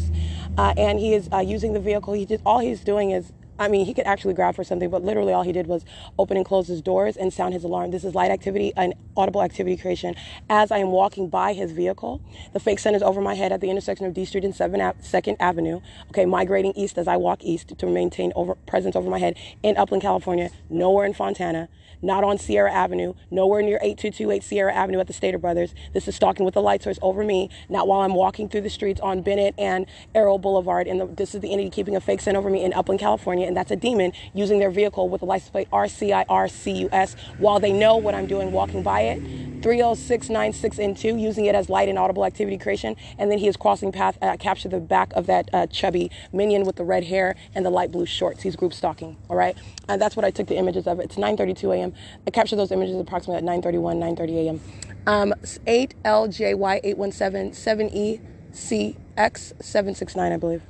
[0.58, 2.14] uh, and he is uh, using the vehicle.
[2.14, 3.32] He just all he's doing is.
[3.58, 5.84] I mean, he could actually grab for something, but literally all he did was
[6.18, 7.90] open and close his doors and sound his alarm.
[7.90, 10.14] This is light activity and audible activity creation.
[10.50, 12.20] As I am walking by his vehicle,
[12.52, 15.36] the fake sun is over my head at the intersection of D Street and 2nd
[15.38, 15.80] Avenue.
[16.08, 19.76] Okay, migrating east as I walk east to maintain over, presence over my head in
[19.76, 21.68] Upland, California, nowhere in Fontana
[22.04, 25.74] not on Sierra Avenue, nowhere near 8228 Sierra Avenue at the Stater Brothers.
[25.92, 28.70] This is stalking with the light source over me, not while I'm walking through the
[28.70, 30.86] streets on Bennett and Arrow Boulevard.
[30.86, 33.56] And this is the entity keeping a fake sun over me in Upland, California, and
[33.56, 38.14] that's a demon using their vehicle with a license plate RCIRCUS while they know what
[38.14, 39.22] I'm doing walking by it.
[39.62, 42.96] 30696 and 2, using it as light and audible activity creation.
[43.18, 46.64] And then he is crossing path, uh, capture the back of that uh, chubby minion
[46.64, 48.42] with the red hair and the light blue shorts.
[48.42, 49.56] He's group stalking, all right?
[49.88, 51.00] And that's what I took the images of.
[51.00, 51.92] It's 9.32 a.m.
[52.26, 54.60] I captured those images approximately at 9.31, 9.30 a.m.
[55.06, 55.34] Um,
[55.66, 58.20] 8LJY817,
[58.54, 60.62] 7ECX769, I believe.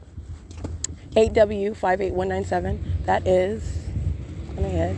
[1.15, 3.87] 8W58197, that is,
[4.57, 4.97] let me ahead,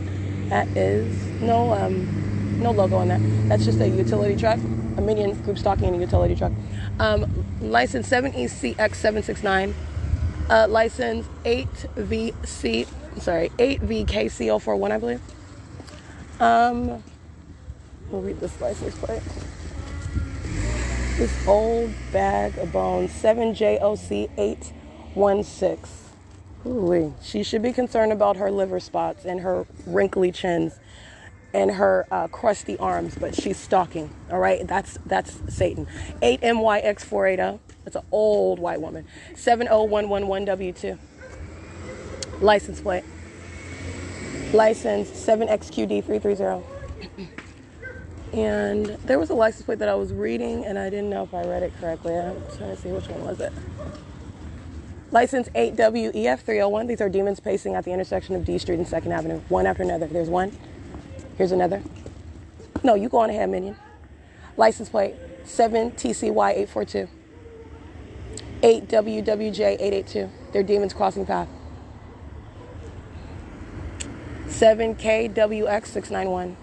[0.49, 3.21] that is, no, um, no logo on that.
[3.47, 4.57] That's just a utility truck,
[4.97, 6.51] a minion group stocking a utility truck.
[6.99, 9.73] Um, license E 7ECX769,
[10.49, 12.87] uh, license 8VC,
[13.19, 15.21] sorry, 8VKC041, I believe.
[16.39, 17.03] Um,
[18.09, 19.21] we'll read this license plate.
[21.17, 26.06] This old bag of bones, 7JOC816.
[26.67, 30.77] Ooh, she should be concerned about her liver spots and her wrinkly chins
[31.53, 34.13] and her uh, crusty arms, but she's stalking.
[34.29, 35.87] All right, that's that's Satan.
[36.21, 37.59] 8MYX480.
[37.85, 39.07] That's an old white woman.
[39.35, 40.97] 70111W2.
[42.41, 43.05] License plate.
[44.51, 46.63] License 7XQD330.
[48.33, 51.33] And there was a license plate that I was reading, and I didn't know if
[51.33, 52.13] I read it correctly.
[52.13, 53.53] I'm trying to see which one was it.
[55.11, 56.87] License 8WEF301.
[56.87, 59.83] These are demons pacing at the intersection of D Street and 2nd Avenue, one after
[59.83, 60.07] another.
[60.07, 60.51] There's one.
[61.37, 61.81] Here's another.
[62.83, 63.77] No, you go on ahead, minion.
[64.57, 65.15] License plate
[65.45, 67.07] 7TCY842.
[68.61, 70.29] 8WWJ882.
[70.51, 71.47] They're demons crossing path.
[74.47, 76.55] 7KWX691.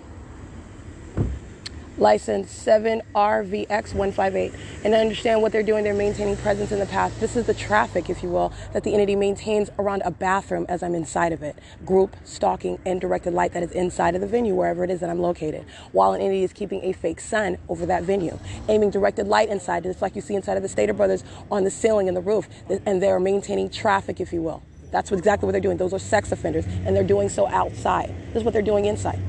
[1.96, 4.54] License 7RVX158.
[4.84, 5.84] And I understand what they're doing.
[5.84, 7.18] They're maintaining presence in the path.
[7.20, 10.82] This is the traffic, if you will, that the entity maintains around a bathroom as
[10.82, 11.56] I'm inside of it.
[11.84, 15.10] Group stalking and directed light that is inside of the venue, wherever it is that
[15.10, 15.64] I'm located.
[15.92, 18.38] While an entity is keeping a fake sun over that venue,
[18.68, 21.70] aiming directed light inside, It's like you see inside of the Stater Brothers on the
[21.70, 22.48] ceiling and the roof.
[22.86, 24.62] And they're maintaining traffic, if you will.
[24.90, 25.76] That's exactly what they're doing.
[25.76, 28.14] Those are sex offenders, and they're doing so outside.
[28.28, 29.20] This is what they're doing inside.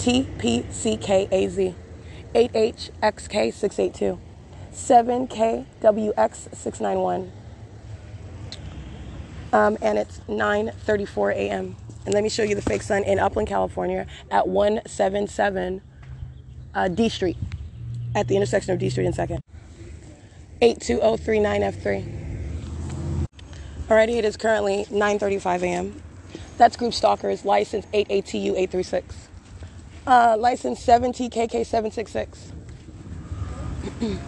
[0.00, 1.74] TPCKAZ,
[2.34, 4.18] 8HXK682,
[4.72, 7.30] 7KWX691,
[9.52, 11.76] um, and it's 9:34 a.m.
[12.06, 15.82] And let me show you the fake sun in Upland, California, at 177
[16.74, 17.36] uh, D Street.
[18.14, 19.40] at the intersection of D Street and 2nd.
[20.62, 22.26] 82039F3.
[23.88, 26.02] Alrighty, it is currently 9:35 a.m.
[26.58, 29.29] That's Group Stalkers, license 8ATU836.
[30.06, 32.52] Uh, license 7TKK766.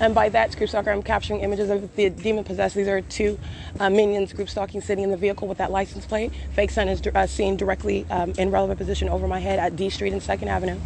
[0.00, 2.76] and by that Group Stalker, I'm capturing images of the demon possessed.
[2.76, 3.38] These are two
[3.80, 6.32] uh, minions group stalking sitting in the vehicle with that license plate.
[6.54, 9.90] Fake sun is uh, seen directly um, in relevant position over my head at D
[9.90, 10.78] Street and 2nd Avenue.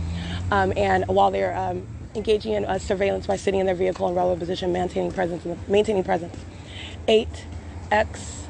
[0.51, 4.15] Um, and while they're um, engaging in uh, surveillance by sitting in their vehicle in
[4.15, 6.35] relevant position, maintaining presence, maintaining presence.
[7.07, 8.45] 8X,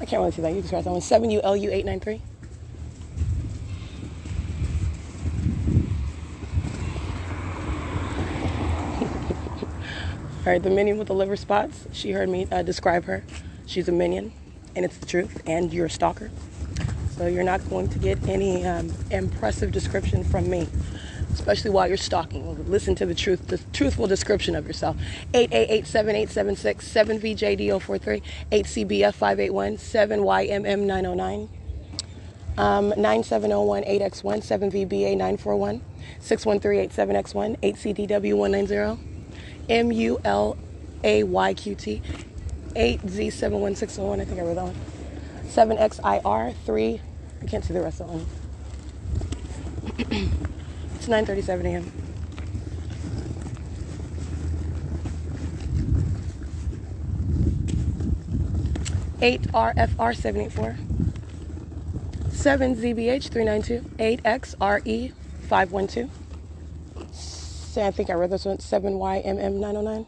[0.00, 0.50] I can't really see that.
[0.50, 1.00] You can scratch that one.
[1.00, 2.20] 7ULU893.
[10.40, 11.86] Alright, the minion with the liver spots.
[11.92, 13.22] She heard me uh, describe her.
[13.66, 14.32] She's a minion,
[14.74, 16.30] and it's the truth, and you're a stalker.
[17.10, 20.66] So you're not going to get any um, impressive description from me,
[21.30, 22.70] especially while you're stalking.
[22.70, 24.96] Listen to the truth, the truthful description of yourself.
[25.34, 31.48] 888-7876-7VJD043, 8CBF581-7YMM909.
[32.56, 35.82] Um, 9701-8X1, 7VBA941,
[36.18, 39.09] 61387X1, 8CDW190.
[39.70, 40.58] M U L
[41.04, 42.02] A Y Q T
[42.74, 44.20] 8Z71601.
[44.20, 44.74] I think I wrote that one.
[45.46, 47.00] 7XIR3.
[47.42, 48.26] I can't see the rest of them.
[50.96, 51.92] it's 9:37 a.m.
[59.22, 60.76] Eight RFR seven eight four
[62.30, 66.08] seven ZBH three nine two eight XRE five one two
[67.70, 70.06] say I think I read this one 7YMM909.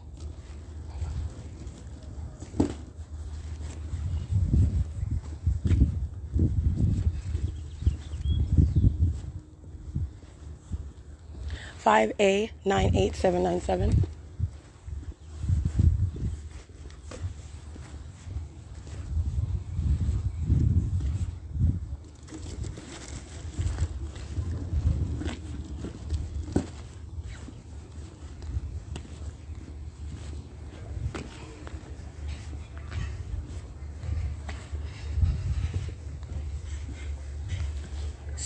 [11.77, 14.05] Five A nine eight seven nine seven.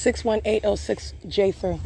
[0.08, 1.82] Six one eight oh six J three.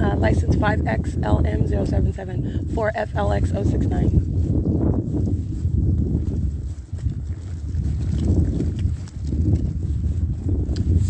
[0.00, 5.55] Uh, license 5XLM077 4FLX069.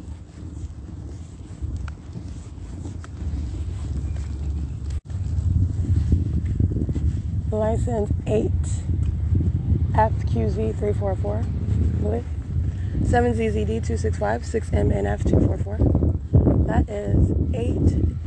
[7.51, 8.51] License 8
[9.93, 11.43] FQZ 344, I
[12.03, 12.25] believe.
[13.01, 15.79] 7ZZD 265, 6MNF 244.
[16.67, 17.31] That is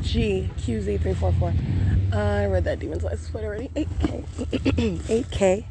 [0.01, 1.53] 8GQZ 344.
[2.13, 3.69] I read that demon's license plate already.
[3.69, 4.23] 8K.
[5.23, 5.65] 8K.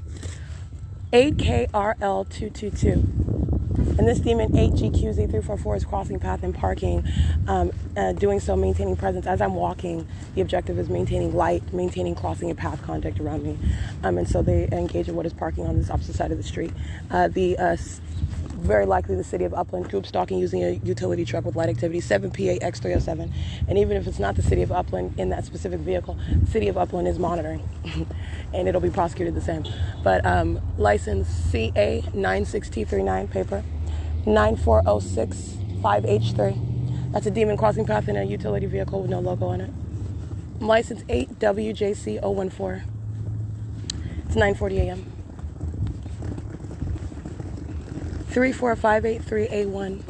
[1.12, 3.49] 8KRL 222.
[3.98, 7.06] And this demon 8GQZ344 is crossing path and parking,
[7.48, 9.26] um, uh, doing so maintaining presence.
[9.26, 13.58] As I'm walking, the objective is maintaining light, maintaining crossing and path contact around me.
[14.02, 16.44] Um, and so they engage in what is parking on this opposite side of the
[16.44, 16.72] street.
[17.10, 17.76] Uh, the uh,
[18.60, 22.00] very likely the city of Upland group stalking using a utility truck with light activity
[22.00, 23.32] 7PAX307.
[23.66, 26.68] And even if it's not the city of Upland in that specific vehicle, the city
[26.68, 27.68] of Upland is monitoring
[28.54, 29.64] and it'll be prosecuted the same.
[30.04, 33.64] But um, license CA96T39 paper
[34.24, 37.12] 94065H3.
[37.12, 39.70] That's a demon crossing path in a utility vehicle with no logo on it.
[40.60, 42.82] I'm License 8WJC014.
[44.26, 45.06] It's 9:40 a.m.
[48.30, 50.02] 34583A1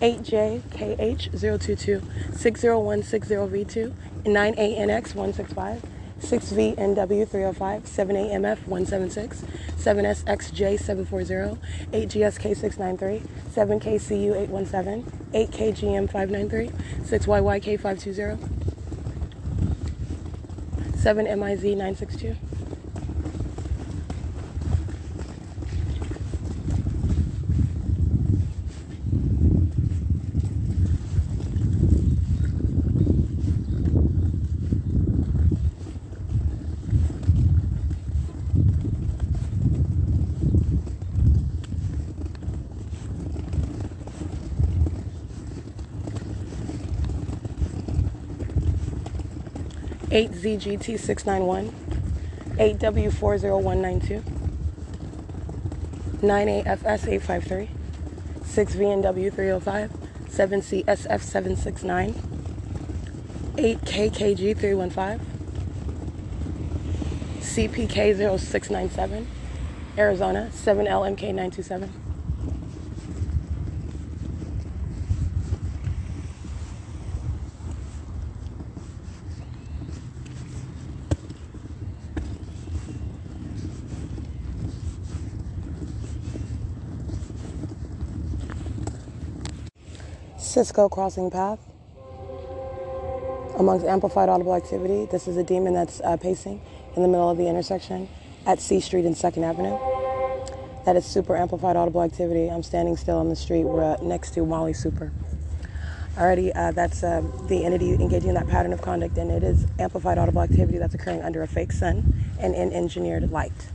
[0.00, 2.00] 8JKH022
[2.32, 3.92] 60160V2
[4.24, 5.82] 9ANX165
[6.20, 9.44] 6VNW305 7AMF176
[9.78, 11.58] 7SXJ740
[11.92, 13.22] 8GSK693
[13.54, 16.72] 7KCU817 8KGM593
[17.04, 18.38] 6YYK520
[20.98, 22.36] 7MIZ962
[50.18, 51.70] 8ZGT691,
[52.56, 54.22] 8W40192,
[56.22, 57.68] 9AFS853,
[58.42, 59.90] 6VNW305,
[60.26, 62.14] 7CSF769,
[63.54, 65.20] 8KKG315,
[67.38, 69.26] CPK0697,
[69.96, 71.88] Arizona 7LMK927.
[90.58, 91.60] Cisco crossing path.
[93.60, 96.60] Amongst amplified audible activity, this is a demon that's uh, pacing
[96.96, 98.08] in the middle of the intersection
[98.44, 99.78] at C Street and 2nd Avenue.
[100.84, 102.48] That is super amplified audible activity.
[102.48, 103.66] I'm standing still on the street.
[103.66, 105.12] We're uh, next to Molly Super.
[106.18, 109.64] Already, uh, that's uh, the entity engaging in that pattern of conduct, and it is
[109.78, 113.68] amplified audible activity that's occurring under a fake sun and in engineered light.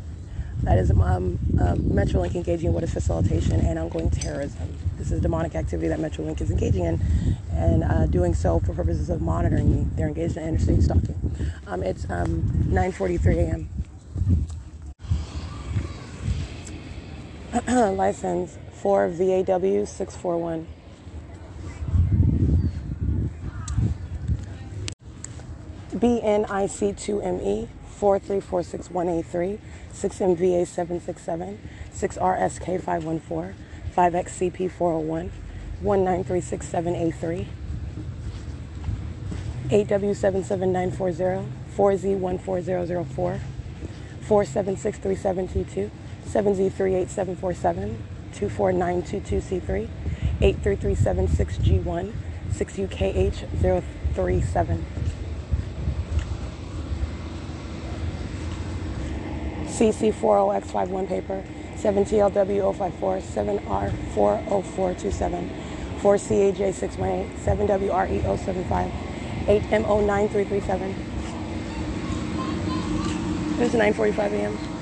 [0.64, 4.78] That is um, uh, Metrolink engaging in what is facilitation and ongoing terrorism.
[4.98, 7.02] This is demonic activity that Metrolink is engaging in
[7.52, 11.36] and uh, doing so for purposes of monitoring their They're in interstate stalking.
[11.68, 13.70] Um, it's um, 9.43
[17.68, 17.98] a.m.
[17.98, 20.66] License for VAW 641.
[25.94, 27.68] BNIC2ME
[28.04, 29.60] 4346183,
[29.94, 31.58] 6MVA 767,
[31.96, 33.54] 6RSK514,
[33.96, 35.30] 5XCP401,
[35.82, 37.48] 1936783,
[39.70, 41.46] 8W77940,
[41.78, 43.40] 4Z14004,
[44.28, 45.90] 4763722,
[46.28, 47.96] 7Z38747,
[48.34, 49.88] 24922C3,
[50.42, 52.12] 83376G1,
[52.52, 54.84] 6UKH037.
[59.92, 61.44] CC40X51 paper,
[61.76, 63.22] 7TLW054,
[64.16, 65.50] 7R40427,
[66.00, 68.92] 4CAJ618, 7WRE075,
[69.46, 70.96] 8MO9337.
[73.60, 74.73] It's 9.45 a.m.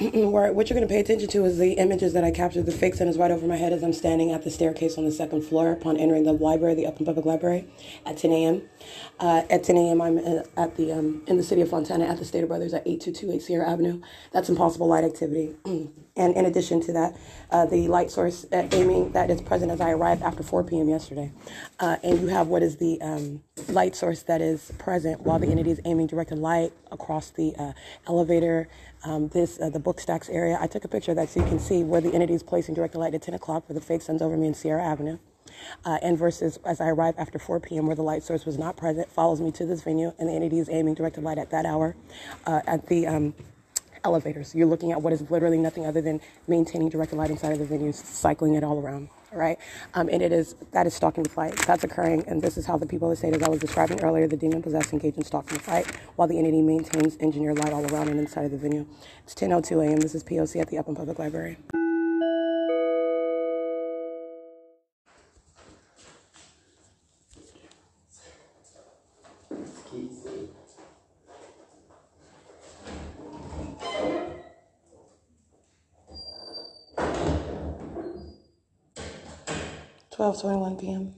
[0.00, 2.66] Where- what you're going to pay attention to is the images that I captured.
[2.66, 5.04] The fake sun is right over my head as I'm standing at the staircase on
[5.04, 7.66] the second floor upon entering the library, the Upland Public Library,
[8.06, 8.62] at 10 a.m.
[9.18, 12.18] Uh, at 10 a.m., I'm uh, at the um, in the city of Fontana at
[12.18, 14.00] the Stater Brothers at 8228 Sierra Avenue.
[14.32, 15.56] That's impossible light activity.
[15.64, 17.16] and in addition to that,
[17.50, 20.88] uh, the light source uh, aiming that is present as I arrived after 4 p.m.
[20.88, 21.32] yesterday.
[21.80, 25.48] Uh, and you have what is the um, light source that is present while the
[25.48, 27.72] entity is aiming directed light across the uh,
[28.06, 28.68] elevator
[29.04, 30.58] um, this uh, the book stacks area.
[30.60, 32.74] I took a picture of that so you can see where the entity is placing
[32.74, 35.18] directed light at 10 o'clock, where the fake sun's over me in Sierra Avenue.
[35.84, 38.76] Uh, and versus as I arrive after 4 p.m., where the light source was not
[38.76, 41.64] present, follows me to this venue, and the entity is aiming directed light at that
[41.64, 41.96] hour
[42.46, 43.34] uh, at the um,
[44.04, 44.54] elevators.
[44.54, 47.64] You're looking at what is literally nothing other than maintaining directed light inside of the
[47.64, 49.08] venue, cycling it all around.
[49.30, 49.58] Right,
[49.92, 51.54] um, and it is that is stalking the flight.
[51.66, 54.26] That's occurring, and this is how the people that say, as I was describing earlier,
[54.26, 55.86] the demon possessed engage in stalking the flight,
[56.16, 58.86] while the entity maintains engineer light all around and inside of the venue.
[59.24, 60.00] It's 10:02 a.m.
[60.00, 61.58] This is POC at the Upland Public Library.
[80.18, 81.14] Twelve twenty-one p.m.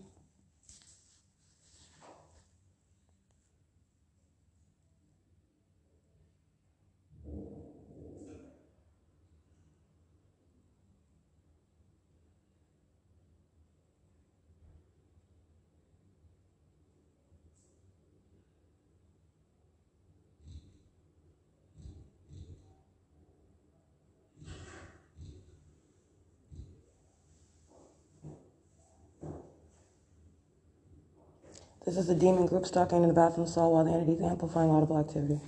[31.91, 34.71] This is a demon group stalking in the bathroom stall while the entity is amplifying
[34.71, 35.41] audible activity.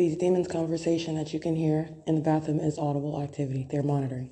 [0.00, 3.66] These demons' conversation that you can hear in the bathroom is audible activity.
[3.70, 4.30] They're monitoring.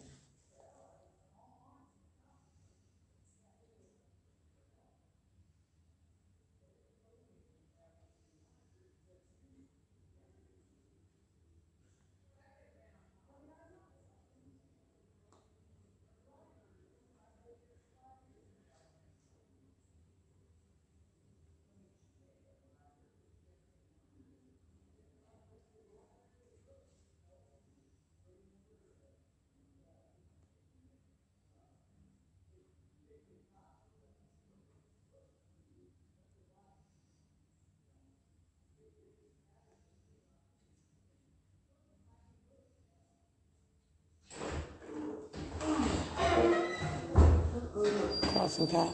[48.69, 48.93] Cat.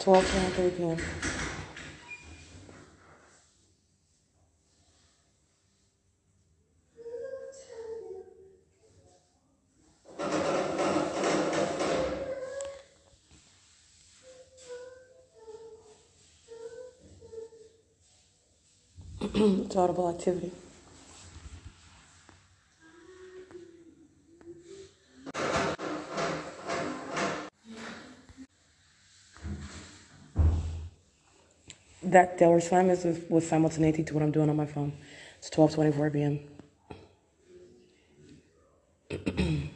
[0.00, 1.33] Twelve twenty-three p.m.
[19.66, 20.50] it's audible activity.
[32.02, 34.92] That the response is was simultaneity to what I'm doing on my phone.
[35.38, 36.40] It's 12:24 p.m.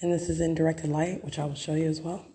[0.00, 2.26] and this is in directed light, which I will show you as well.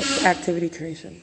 [0.00, 1.22] It's activity creation.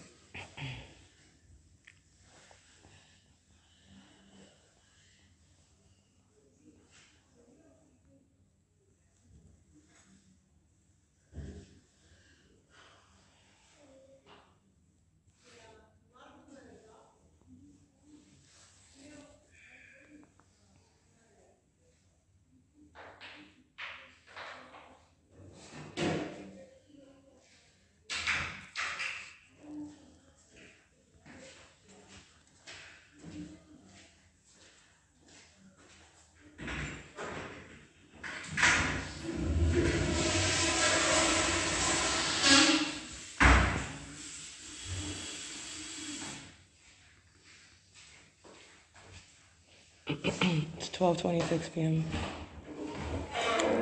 [50.07, 52.05] It's 12:26 p.m.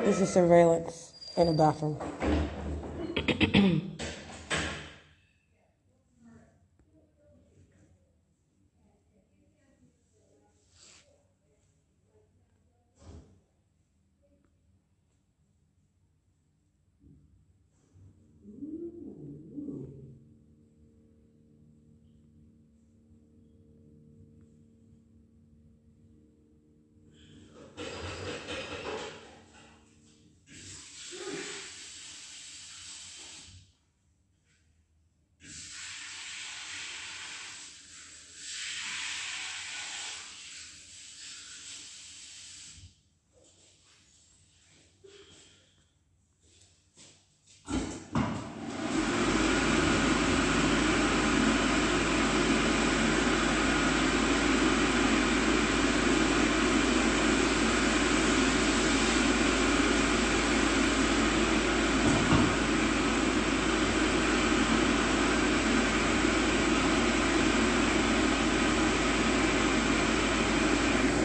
[0.04, 1.96] This is surveillance in a bathroom.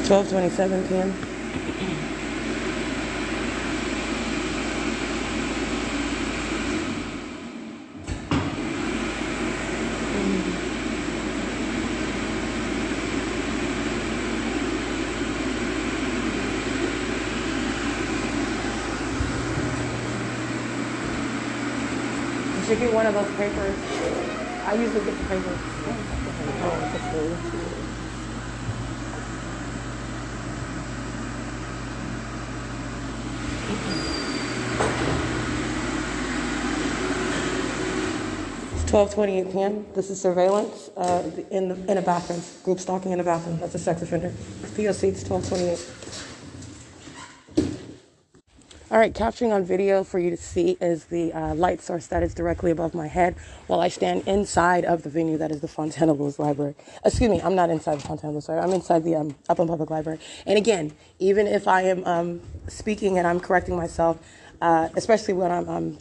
[0.09, 1.13] Twelve twenty-seven p.m.
[22.57, 23.75] You should get one of those papers.
[24.65, 25.59] I usually get the papers.
[26.95, 27.68] It's
[38.89, 39.85] 12:28 p.m.
[39.93, 41.21] This is surveillance uh,
[41.51, 43.59] in the, in a bathroom, group stalking in a bathroom.
[43.59, 44.29] That's a sex offender.
[44.75, 45.09] POC.
[45.09, 46.09] It's 12:28.
[48.89, 52.23] All right, capturing on video for you to see is the uh, light source that
[52.23, 53.35] is directly above my head
[53.67, 56.73] while I stand inside of the venue that is the Fontana Lewis Library.
[57.05, 58.67] Excuse me, I'm not inside the Fontana Lewis Library.
[58.67, 60.17] I'm inside the um, Upland Public Library.
[60.47, 64.17] And again, even if I am um, speaking and I'm correcting myself,
[64.59, 65.97] uh, especially when I'm um,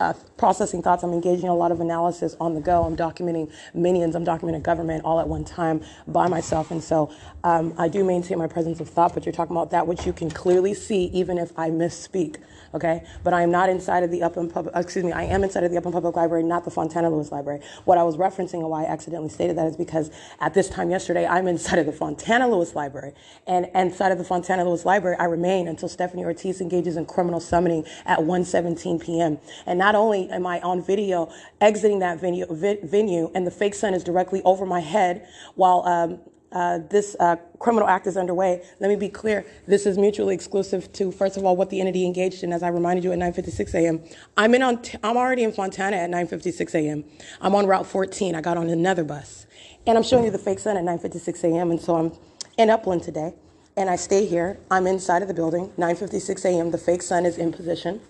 [0.00, 1.04] uh, processing thoughts.
[1.04, 2.84] I'm engaging in a lot of analysis on the go.
[2.84, 4.16] I'm documenting minions.
[4.16, 6.70] I'm documenting government all at one time by myself.
[6.70, 7.12] And so
[7.44, 10.12] um, I do maintain my presence of thought, but you're talking about that which you
[10.12, 12.38] can clearly see, even if I misspeak.
[12.72, 14.76] Okay, but I am not inside of the Upland Public.
[14.76, 17.60] Excuse me, I am inside of the Upland Public Library, not the Fontana Lewis Library.
[17.84, 20.88] What I was referencing and why I accidentally stated that is because at this time
[20.88, 23.12] yesterday, I'm inside of the Fontana Lewis Library,
[23.48, 27.40] and inside of the Fontana Lewis Library, I remain until Stephanie Ortiz engages in criminal
[27.40, 29.38] summoning at 1:17 p.m.
[29.66, 31.28] And not only am I on video
[31.60, 32.46] exiting that venue,
[32.84, 35.26] venue and the fake sun is directly over my head
[35.56, 36.20] while um,
[36.52, 38.62] uh, this uh, criminal act is underway.
[38.80, 39.44] Let me be clear.
[39.66, 42.68] This is mutually exclusive to, first of all, what the entity engaged in, as I
[42.68, 44.02] reminded you at 9:56 a.m.
[44.36, 44.82] I'm in on.
[45.02, 47.04] I'm already in Fontana at 9:56 a.m.
[47.40, 48.34] I'm on Route 14.
[48.34, 49.46] I got on another bus,
[49.86, 51.70] and I'm showing you the fake sun at 9:56 a.m.
[51.70, 52.12] And so I'm
[52.58, 53.34] in Upland today,
[53.76, 54.58] and I stay here.
[54.70, 55.72] I'm inside of the building.
[55.78, 56.70] 9:56 a.m.
[56.72, 58.00] The fake sun is in position.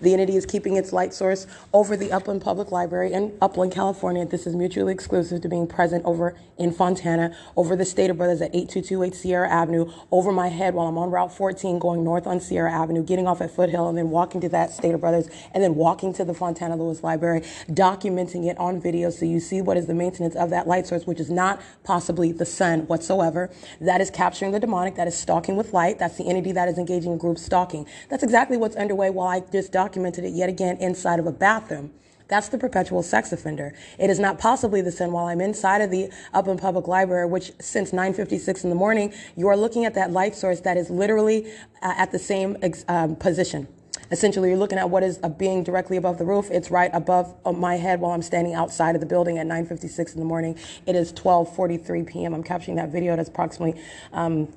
[0.00, 4.24] The entity is keeping its light source over the Upland Public Library in Upland, California.
[4.24, 8.54] This is mutually exclusive to being present over in Fontana, over the Stater Brothers at
[8.54, 12.72] 8228 Sierra Avenue, over my head while I'm on Route 14 going north on Sierra
[12.72, 16.12] Avenue, getting off at Foothill, and then walking to that Stater Brothers, and then walking
[16.14, 19.94] to the Fontana Lewis Library, documenting it on video so you see what is the
[19.94, 23.50] maintenance of that light source, which is not possibly the sun whatsoever.
[23.80, 25.98] That is capturing the demonic, that is stalking with light.
[25.98, 27.86] That's the entity that is engaging in group stalking.
[28.08, 31.90] That's exactly what's underway while I just documented it yet again inside of a bathroom.
[32.28, 33.74] That's the perpetual sex offender.
[33.98, 37.50] It is not possibly the sin while I'm inside of the Upland Public Library, which
[37.60, 41.52] since 9:56 in the morning, you are looking at that light source that is literally
[41.82, 42.56] uh, at the same
[42.86, 43.66] um, position.
[44.12, 46.48] Essentially, you're looking at what is being directly above the roof.
[46.52, 50.14] It's right above uh, my head while I'm standing outside of the building at 9:56
[50.14, 50.56] in the morning.
[50.86, 52.32] It is 12:43 p.m.
[52.32, 53.16] I'm capturing that video.
[53.16, 54.52] That's approximately um,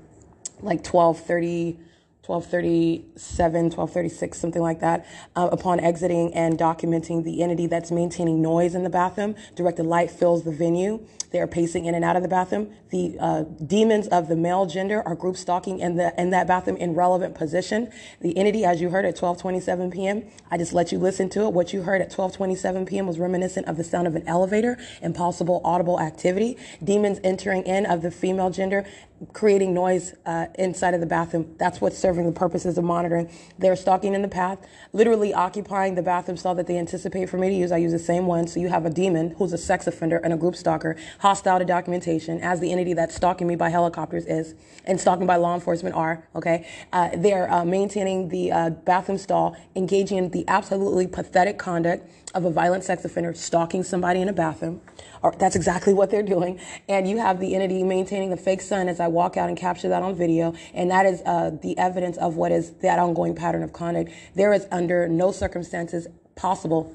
[0.61, 1.77] like 12:30.
[2.25, 5.05] 1237, 1236, something like that,
[5.35, 9.35] uh, upon exiting and documenting the entity that's maintaining noise in the bathroom.
[9.55, 11.05] Directed light fills the venue.
[11.31, 12.71] They are pacing in and out of the bathroom.
[12.91, 16.77] The uh, demons of the male gender are group stalking in, the, in that bathroom
[16.77, 17.91] in relevant position.
[18.21, 21.51] The entity, as you heard at 1227 p.m., I just let you listen to it.
[21.51, 23.05] What you heard at 1227 p.m.
[23.05, 26.55] was reminiscent of the sound of an elevator and possible audible activity.
[26.81, 28.85] Demons entering in of the female gender
[29.31, 31.55] creating noise uh, inside of the bathroom.
[31.57, 33.29] That's what's serving the purposes of monitoring.
[33.57, 34.59] They're stalking in the path,
[34.91, 37.71] literally occupying the bathroom stall that they anticipate for me to use.
[37.71, 38.47] I use the same one.
[38.47, 41.65] So you have a demon who's a sex offender and a group stalker, hostile to
[41.65, 44.55] documentation, as the entity that's stalking me by helicopters is,
[44.85, 46.27] and stalking by law enforcement are.
[46.35, 52.09] Okay, uh, they're uh, maintaining the uh, bathroom stall, engaging in the absolutely pathetic conduct
[52.33, 54.81] of a violent sex offender stalking somebody in a bathroom.
[55.21, 56.59] Or that's exactly what they're doing.
[56.89, 59.89] And you have the entity maintaining the fake sun as I walk out and capture
[59.89, 60.53] that on video.
[60.73, 64.11] And that is uh, the evidence of what is that ongoing pattern of conduct.
[64.35, 66.93] There is under no circumstances possible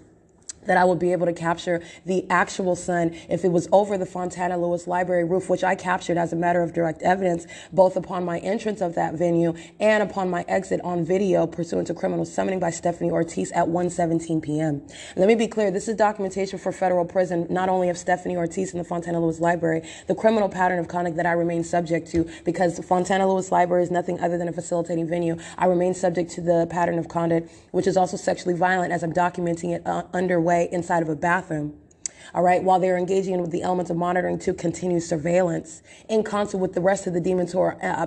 [0.69, 4.07] that I would be able to capture the actual sun if it was over the
[4.07, 8.25] Fontana Lewis Library roof, which I captured as a matter of direct evidence, both upon
[8.25, 12.61] my entrance of that venue and upon my exit on video pursuant to criminal summoning
[12.61, 14.83] by Stephanie Ortiz at 1:17 p.m.
[15.17, 18.73] Let me be clear, this is documentation for federal prison, not only of Stephanie Ortiz
[18.73, 22.29] in the Fontana Lewis Library, the criminal pattern of conduct that I remain subject to
[22.45, 25.37] because Fontana Lewis Library is nothing other than a facilitating venue.
[25.57, 29.13] I remain subject to the pattern of conduct, which is also sexually violent as I'm
[29.13, 31.79] documenting it uh, underway inside of a bathroom.
[32.35, 36.59] All right, while they're engaging with the elements of monitoring to continue surveillance in concert
[36.59, 38.07] with the rest of the demons who are uh,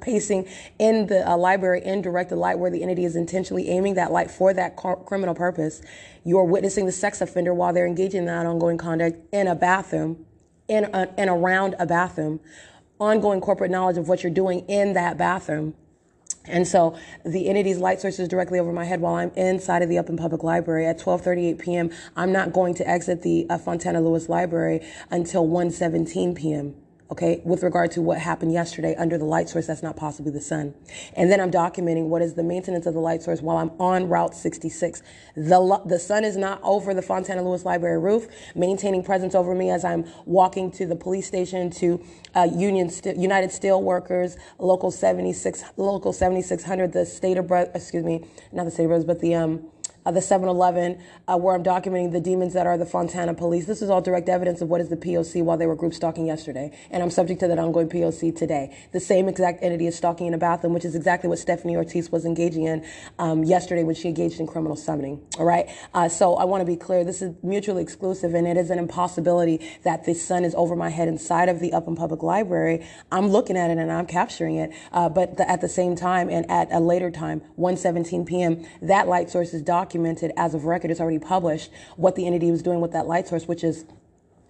[0.00, 0.46] pacing
[0.78, 4.30] in the uh, library in directed light where the entity is intentionally aiming that light
[4.30, 5.80] for that car- criminal purpose.
[6.22, 9.54] You are witnessing the sex offender while they're engaging in that ongoing conduct in a
[9.54, 10.26] bathroom,
[10.68, 12.40] in and around a bathroom.
[13.00, 15.74] Ongoing corporate knowledge of what you're doing in that bathroom.
[16.46, 19.88] And so the entity's light source is directly over my head while I'm inside of
[19.88, 21.90] the Upland Public Library at 12:38 p.m.
[22.16, 26.81] I'm not going to exit the uh, Fontana Lewis Library until 1:17 p.m
[27.12, 30.40] okay, with regard to what happened yesterday under the light source that's not possibly the
[30.40, 30.74] sun.
[31.14, 34.08] And then I'm documenting what is the maintenance of the light source while I'm on
[34.08, 35.02] Route 66.
[35.36, 39.68] The, the sun is not over the Fontana Lewis Library roof, maintaining presence over me
[39.68, 42.02] as I'm walking to the police station, to
[42.34, 48.64] uh, Union St- United Steelworkers, local 76, local 7600, the state of, excuse me, not
[48.64, 49.66] the state of but the, um,
[50.10, 53.66] the 7-Eleven, uh, where I'm documenting the demons that are the Fontana police.
[53.66, 56.26] This is all direct evidence of what is the POC while they were group stalking
[56.26, 58.76] yesterday, and I'm subject to that ongoing POC today.
[58.92, 62.10] The same exact entity is stalking in a bathroom, which is exactly what Stephanie Ortiz
[62.10, 62.84] was engaging in
[63.20, 65.22] um, yesterday when she engaged in criminal summoning.
[65.38, 68.56] All right, uh, so I want to be clear: this is mutually exclusive, and it
[68.56, 72.24] is an impossibility that the sun is over my head inside of the Upland Public
[72.24, 72.84] Library.
[73.12, 76.28] I'm looking at it and I'm capturing it, uh, but the, at the same time
[76.28, 80.64] and at a later time, 1:17 p.m., that light source is documented documented as of
[80.64, 80.90] record.
[80.90, 83.84] It's already published what the entity was doing with that light source, which is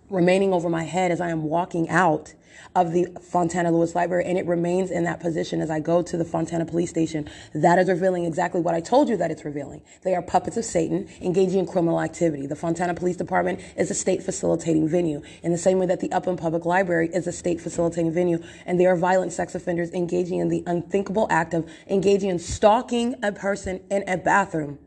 [0.08, 2.34] remaining over my head as I am walking out
[2.76, 6.16] of the Fontana Lewis Library, and it remains in that position as I go to
[6.16, 7.28] the Fontana Police Station.
[7.54, 9.82] That is revealing exactly what I told you that it's revealing.
[10.02, 12.46] They are puppets of Satan engaging in criminal activity.
[12.46, 16.12] The Fontana Police Department is a state facilitating venue, in the same way that the
[16.12, 20.38] Upland Public Library is a state facilitating venue, and they are violent sex offenders engaging
[20.38, 24.78] in the unthinkable act of engaging in stalking a person in a bathroom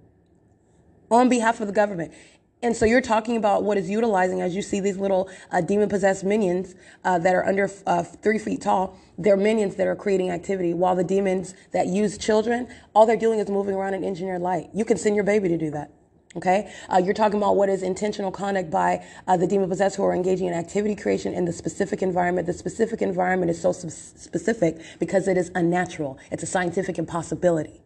[1.12, 2.14] on behalf of the government.
[2.62, 5.88] And so you're talking about what is utilizing as you see these little uh, demon
[5.88, 6.74] possessed minions
[7.04, 8.98] uh, that are under uh, three feet tall.
[9.18, 13.40] They're minions that are creating activity, while the demons that use children, all they're doing
[13.40, 14.70] is moving around in engineered light.
[14.74, 15.92] You can send your baby to do that.
[16.36, 20.04] Okay, uh, you're talking about what is intentional conduct by uh, the demon possessed who
[20.04, 22.46] are engaging in activity creation in the specific environment.
[22.46, 26.18] The specific environment is so specific because it is unnatural.
[26.32, 27.85] It's a scientific impossibility.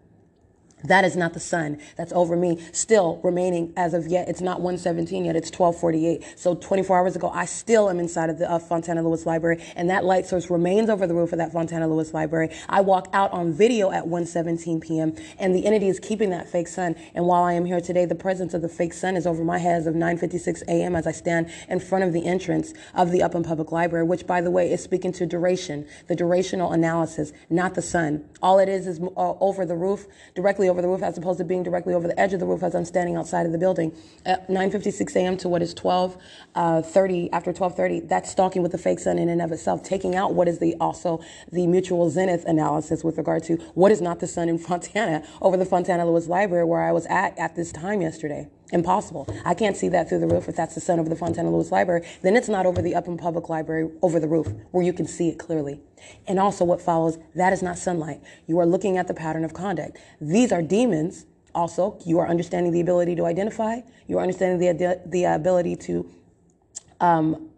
[0.84, 2.64] That is not the sun that's over me.
[2.72, 6.38] Still remaining as of yet, it's not 117 yet, it's 1248.
[6.38, 9.90] So 24 hours ago, I still am inside of the uh, Fontana Lewis Library, and
[9.90, 12.50] that light source remains over the roof of that Fontana Lewis Library.
[12.70, 16.68] I walk out on video at 117 p.m., and the entity is keeping that fake
[16.68, 16.96] sun.
[17.14, 19.58] And while I am here today, the presence of the fake sun is over my
[19.58, 20.96] head as of 9:56 a.m.
[20.96, 24.40] as I stand in front of the entrance of the Upland Public Library, which, by
[24.42, 28.24] the way, is speaking to duration, the durational analysis, not the sun.
[28.42, 31.44] All it is is uh, over the roof, directly over the roof as opposed to
[31.44, 33.92] being directly over the edge of the roof as I'm standing outside of the building.
[34.26, 35.38] At 9:56 a.m.
[35.38, 36.18] to what is 12:30
[36.56, 40.34] uh, after 12:30, that's stalking with the fake sun in and of itself, taking out
[40.34, 41.22] what is the also
[41.52, 45.58] the mutual zenith analysis with regard to what is not the sun in Fontana over
[45.58, 48.48] the Fontana Lewis Library where I was at at this time yesterday.
[48.72, 49.28] Impossible.
[49.46, 50.48] I can't see that through the roof.
[50.48, 53.20] If that's the sun over the Fontana Lewis Library, then it's not over the Upland
[53.20, 55.80] Public Library over the roof where you can see it clearly.
[56.28, 58.22] And also, what follows, that is not sunlight.
[58.46, 59.98] You are looking at the pattern of conduct.
[60.22, 61.26] These are demons.
[61.56, 66.08] Also, you are understanding the ability to identify, you are understanding the, the ability to
[67.00, 67.50] um,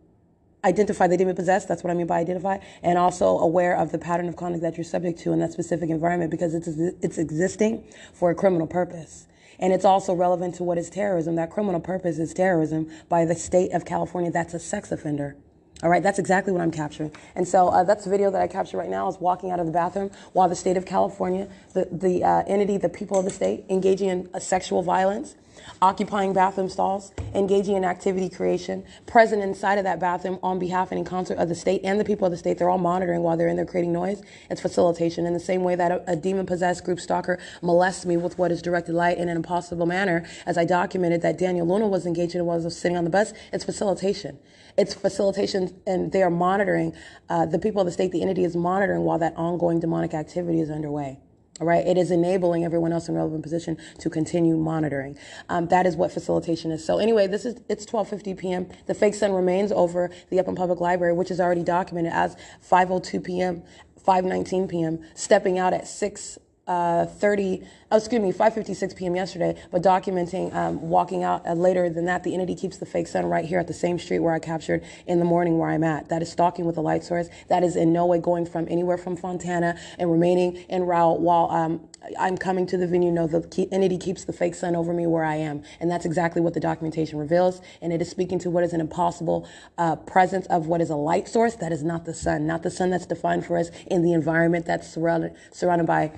[0.64, 1.68] identify the demon possessed.
[1.68, 4.78] That's what I mean by identify, and also aware of the pattern of conduct that
[4.78, 7.84] you're subject to in that specific environment because it's it's existing
[8.14, 9.28] for a criminal purpose.
[9.62, 11.36] And it's also relevant to what is terrorism.
[11.36, 14.32] That criminal purpose is terrorism by the state of California.
[14.32, 15.38] That's a sex offender.
[15.84, 17.12] All right, that's exactly what I'm capturing.
[17.36, 19.66] And so uh, that's the video that I capture right now is walking out of
[19.66, 23.32] the bathroom while the state of California, the, the uh, entity, the people of the
[23.32, 25.36] state, engaging in uh, sexual violence
[25.82, 31.00] occupying bathroom stalls, engaging in activity creation, present inside of that bathroom on behalf and
[31.00, 32.58] in concert of the state and the people of the state.
[32.58, 34.22] They're all monitoring while they're in there creating noise.
[34.50, 38.18] It's facilitation in the same way that a, a demon possessed group stalker molests me
[38.18, 41.88] with what is directed light in an impossible manner, as I documented that Daniel Luna
[41.88, 43.34] was engaged in while I was sitting on the bus.
[43.52, 44.40] It's facilitation.
[44.78, 46.94] It's facilitation, and they are monitoring.
[47.30, 50.62] Uh, the people of the state, the entity is monitoring while that ongoing demonic activity
[50.62, 51.20] is underway.
[51.62, 55.16] Right, it is enabling everyone else in relevant position to continue monitoring.
[55.48, 56.84] Um, that is what facilitation is.
[56.84, 58.68] So anyway, this is it's 12:50 p.m.
[58.88, 62.36] The fake sun remains over the Upland Public Library, which is already documented as
[62.68, 63.64] 5:02 p.m.,
[64.06, 65.00] 5:19 p.m.
[65.14, 69.16] Stepping out at 6 uh, 30, oh, excuse me, 5.56 p.m.
[69.16, 72.24] yesterday, but documenting um, walking out uh, later than that.
[72.24, 74.84] The entity keeps the fake sun right here at the same street where I captured
[75.08, 76.10] in the morning where I'm at.
[76.10, 77.30] That is stalking with a light source.
[77.50, 81.50] That is in no way going from anywhere from Fontana and remaining en route while
[81.50, 83.12] um, I'm coming to the venue.
[83.12, 85.64] No, the entity keeps the fake sun over me where I am.
[85.80, 87.62] And that's exactly what the documentation reveals.
[87.82, 89.48] And it is speaking to what is an impossible
[89.78, 91.56] uh, presence of what is a light source.
[91.56, 94.66] That is not the sun, not the sun that's defined for us in the environment
[94.66, 96.12] that's surrounded, surrounded by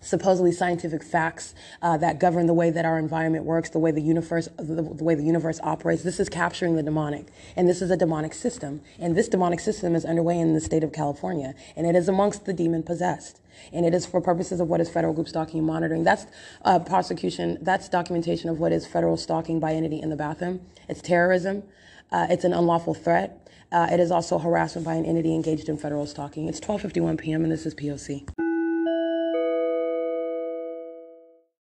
[0.00, 4.00] supposedly scientific facts uh, that govern the way that our environment works, the way the
[4.00, 6.02] universe, the, the, way the universe operates.
[6.02, 8.80] This is capturing the demonic, and this is a demonic system.
[8.98, 12.46] And this demonic system is underway in the state of California, and it is amongst
[12.46, 13.40] the demon possessed.
[13.72, 16.02] And it is for purposes of what is federal group stalking and monitoring.
[16.02, 16.26] That's
[16.64, 17.58] uh, prosecution.
[17.60, 20.60] That's documentation of what is federal stalking by entity in the bathroom.
[20.88, 21.64] It's terrorism.
[22.10, 23.48] Uh, it's an unlawful threat.
[23.70, 26.48] Uh, it is also harassment by an entity engaged in federal stalking.
[26.48, 27.42] It's 12:51 p.m.
[27.44, 28.49] and this is POC.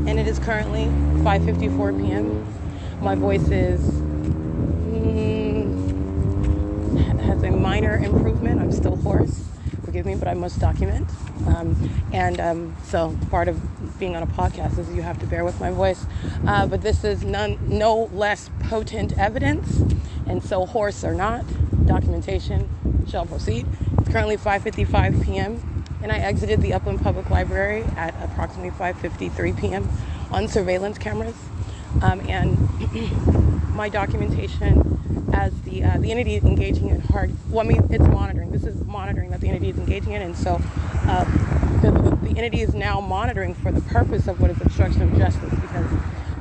[0.09, 0.85] And it is currently
[1.25, 2.47] 5:54 p.m.
[3.01, 5.65] My voice is mm,
[7.21, 8.61] has a minor improvement.
[8.61, 9.52] I'm still hoarse.
[9.93, 11.07] Forgive me, but I must document.
[11.47, 11.77] Um,
[12.15, 15.61] and um, so part of being on a podcast is you have to bear with
[15.61, 16.07] my voice.
[16.47, 19.83] Uh, but this is none, no less potent evidence.
[20.27, 21.45] And so hoarse or not,
[21.85, 22.71] documentation
[23.07, 23.67] shall proceed.
[23.99, 25.85] It's currently 5:55 p.m.
[26.01, 29.91] and I exited the Upland Public Library at approximately 5:53 p.m.
[30.31, 31.37] on surveillance cameras.
[32.01, 32.57] Um, and
[33.75, 34.93] my documentation
[35.33, 37.35] as the uh, the entity is engaging in hard.
[37.51, 38.51] Well, I mean, it's monitoring.
[38.53, 40.61] This is monitoring that the entity is engaging in, and so
[41.07, 41.25] uh,
[41.81, 41.91] the,
[42.23, 45.87] the, entity is now monitoring for the purpose of what is obstruction of justice because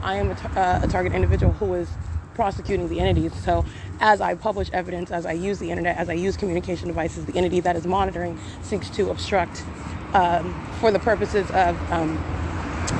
[0.04, 1.90] I am uh, a target individual who is
[2.34, 3.34] prosecuting the entities.
[3.44, 3.66] So
[4.00, 7.38] as I publish evidence, as I use the internet, as I use communication devices, the
[7.38, 9.64] entity that is monitoring seeks to obstruct
[10.14, 12.18] um, for the purposes of um,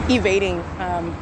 [0.10, 1.16] evading um,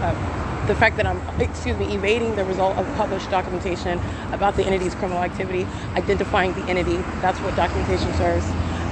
[0.00, 0.39] uh,
[0.70, 4.94] the fact that I'm, excuse me, evading the result of published documentation about the entity's
[4.94, 5.66] criminal activity,
[5.96, 6.98] identifying the entity.
[7.20, 8.46] That's what documentation serves.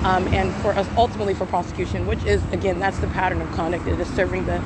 [0.05, 3.87] Um, and for us, ultimately for prosecution, which is, again, that's the pattern of conduct.
[3.87, 4.57] It is serving the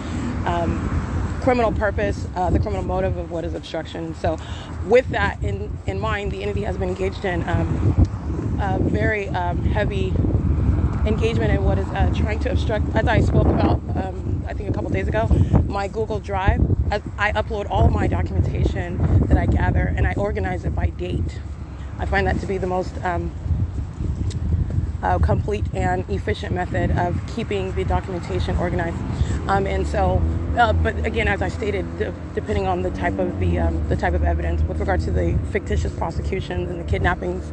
[0.46, 4.14] um, criminal purpose, uh, the criminal motive of what is obstruction.
[4.14, 4.38] So,
[4.86, 9.62] with that in, in mind, the entity has been engaged in um, a very um,
[9.66, 10.14] heavy
[11.04, 14.70] engagement in what is uh, trying to obstruct, as I spoke about, um, I think
[14.70, 15.26] a couple days ago,
[15.66, 16.60] my Google Drive.
[17.18, 18.98] I, upload all my documentation
[19.28, 21.40] that I gather and I organize it by date.
[21.98, 23.32] I find that to be the most um,
[25.02, 28.98] uh, complete and efficient method of keeping the documentation organized.
[29.48, 30.20] Um, and so,
[30.58, 31.86] uh, but again, as I stated,
[32.34, 35.38] depending on the type of the um, the type of evidence, with regard to the
[35.50, 37.50] fictitious prosecutions and the kidnappings,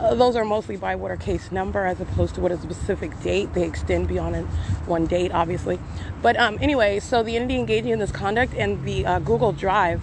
[0.00, 3.18] uh, those are mostly by what are case number as opposed to what a specific
[3.20, 3.52] date.
[3.52, 4.42] They extend beyond a,
[4.86, 5.78] one date, obviously.
[6.22, 10.00] But um, anyway, so the entity engaging in this conduct and the uh, Google Drive.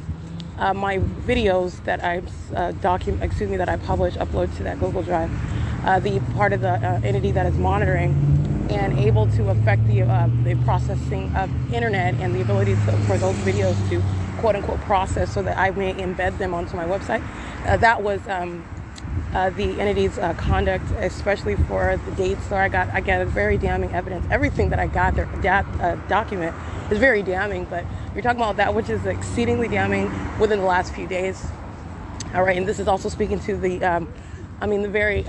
[0.59, 2.23] Uh, my videos that I
[2.55, 5.29] uh, document, excuse me, that I publish, upload to that Google Drive
[5.83, 8.11] uh, the part of the uh, entity that is monitoring
[8.71, 10.01] and able to affect the,
[10.43, 14.01] the processing of internet and the ability to, for those videos to
[14.39, 17.23] quote unquote process so that I may embed them onto my website.
[17.79, 18.65] That was um,
[19.33, 22.45] uh, the entity's uh, conduct, especially for the dates.
[22.47, 24.25] So I got I got very damning evidence.
[24.31, 26.55] Everything that I got there that document
[26.91, 30.93] is very damning, but you're talking about that which is exceedingly damning within the last
[30.93, 31.45] few days.
[32.33, 34.13] All right, and this is also speaking to the, um,
[34.59, 35.23] I mean, the very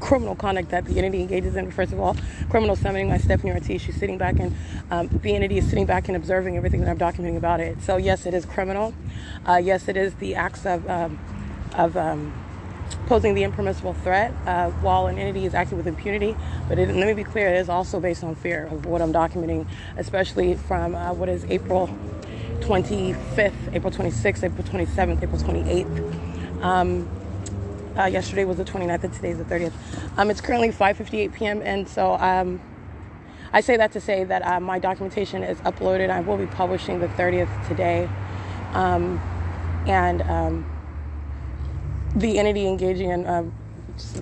[0.00, 1.70] criminal conduct that the entity engages in.
[1.70, 2.16] First of all,
[2.48, 3.82] criminal summoning by Stephanie Ortiz.
[3.82, 4.54] She's sitting back and
[4.90, 7.82] um, the entity is sitting back and observing everything that I'm documenting about it.
[7.82, 8.94] So yes, it is criminal.
[9.44, 11.18] Uh, yes, it is the acts of um,
[11.74, 12.32] of um,
[13.06, 16.36] posing the impermissible threat uh, while an entity is acting with impunity.
[16.68, 19.12] But it, let me be clear, it is also based on fear of what I'm
[19.12, 21.88] documenting, especially from uh, what is April
[22.60, 26.62] 25th, April 26th, April 27th, April 28th.
[26.62, 27.08] Um,
[27.96, 29.72] uh, yesterday was the 29th and today's the 30th.
[30.16, 31.62] Um, it's currently 5:58 p.m.
[31.62, 32.60] and so um,
[33.52, 36.10] I say that to say that uh, my documentation is uploaded.
[36.10, 38.08] I will be publishing the 30th today,
[38.72, 39.18] um,
[39.86, 40.66] and um,
[42.16, 43.44] the entity engaging in uh,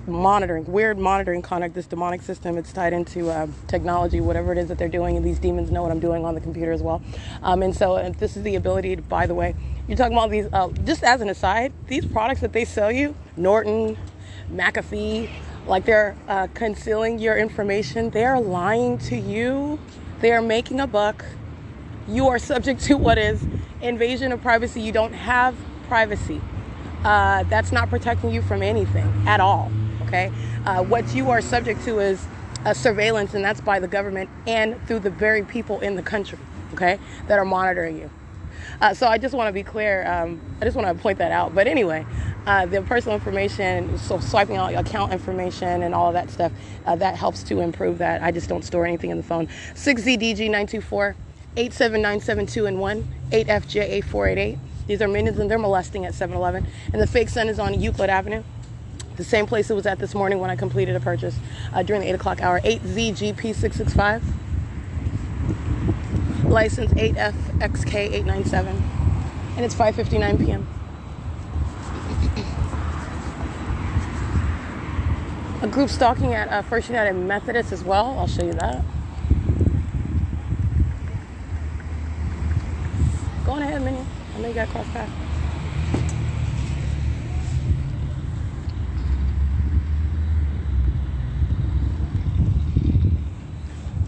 [0.05, 2.57] monitoring, weird monitoring conduct, this demonic system.
[2.57, 5.81] It's tied into uh, technology, whatever it is that they're doing, and these demons know
[5.81, 7.01] what I'm doing on the computer as well.
[7.41, 9.55] Um, and so, and this is the ability to, by the way,
[9.87, 13.15] you're talking about these, uh, just as an aside, these products that they sell you,
[13.37, 13.97] Norton,
[14.51, 15.29] McAfee,
[15.65, 18.09] like they're uh, concealing your information.
[18.09, 19.79] They are lying to you.
[20.19, 21.25] They are making a buck.
[22.07, 23.43] You are subject to what is
[23.81, 24.81] invasion of privacy.
[24.81, 25.55] You don't have
[25.87, 26.41] privacy.
[27.05, 29.71] Uh, that's not protecting you from anything at all.
[30.07, 30.31] Okay.
[30.65, 32.25] Uh, what you are subject to is
[32.73, 36.39] surveillance, and that's by the government and through the very people in the country.
[36.73, 38.09] Okay, that are monitoring you.
[38.81, 40.05] Uh, so I just want to be clear.
[40.07, 41.55] Um, I just want to point that out.
[41.55, 42.05] But anyway,
[42.45, 46.51] uh, the personal information, so swiping out account information and all of that stuff,
[46.85, 48.21] uh, that helps to improve that.
[48.21, 49.47] I just don't store anything in the phone.
[49.75, 51.15] 6ZDG924
[51.57, 54.59] 87972 and 1 8FJA488.
[54.87, 56.67] These are minions and they're molesting at 7 Eleven.
[56.93, 58.43] And the fake sun is on Euclid Avenue.
[59.15, 61.37] The same place it was at this morning when I completed a purchase
[61.73, 62.59] uh, during the 8 o'clock hour.
[62.61, 64.21] 8ZGP665
[66.55, 68.81] license 8FXK897,
[69.57, 70.67] and it's 5:59 p.m.
[75.61, 78.17] A group stalking at uh, First United Methodist as well.
[78.17, 78.83] I'll show you that.
[83.45, 84.05] Go on ahead, Minion.
[84.35, 85.11] I know you got cross paths.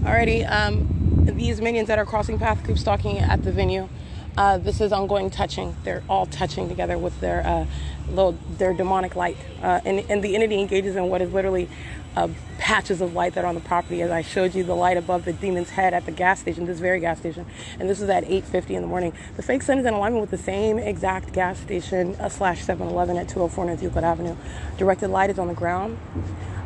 [0.02, 3.88] Alrighty, um, these minions that are crossing path group stalking at the venue.
[4.36, 5.78] Uh, this is ongoing touching.
[5.84, 7.66] They're all touching together with their uh,
[8.10, 11.70] little their demonic light, uh, and, and the entity engages in what is literally
[12.18, 12.28] uh,
[12.58, 14.02] patches of light that are on the property.
[14.02, 16.80] As I showed you, the light above the demon's head at the gas station, this
[16.80, 17.46] very gas station,
[17.80, 19.14] and this is at 8:50 in the morning.
[19.36, 23.18] The fake sun is in alignment with the same exact gas station uh, slash 7-Eleven
[23.18, 24.36] at 204 North Euclid Avenue.
[24.78, 26.00] Directed light is on the ground.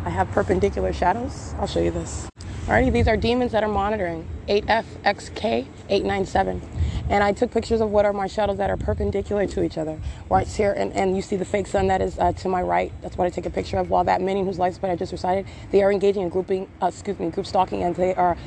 [0.05, 1.53] I have perpendicular shadows.
[1.59, 2.29] I'll show you this.
[2.67, 6.61] Alrighty, these are demons that are monitoring 8FXK897.
[7.09, 9.99] And I took pictures of what are my shadows that are perpendicular to each other.
[10.29, 12.93] Right here, and, and you see the fake sun that is uh, to my right.
[13.01, 13.89] That's what I take a picture of.
[13.89, 17.19] While that minion whose lifespan I just recited, they are engaging in grouping, uh, excuse
[17.19, 18.37] me, group stalking, and they are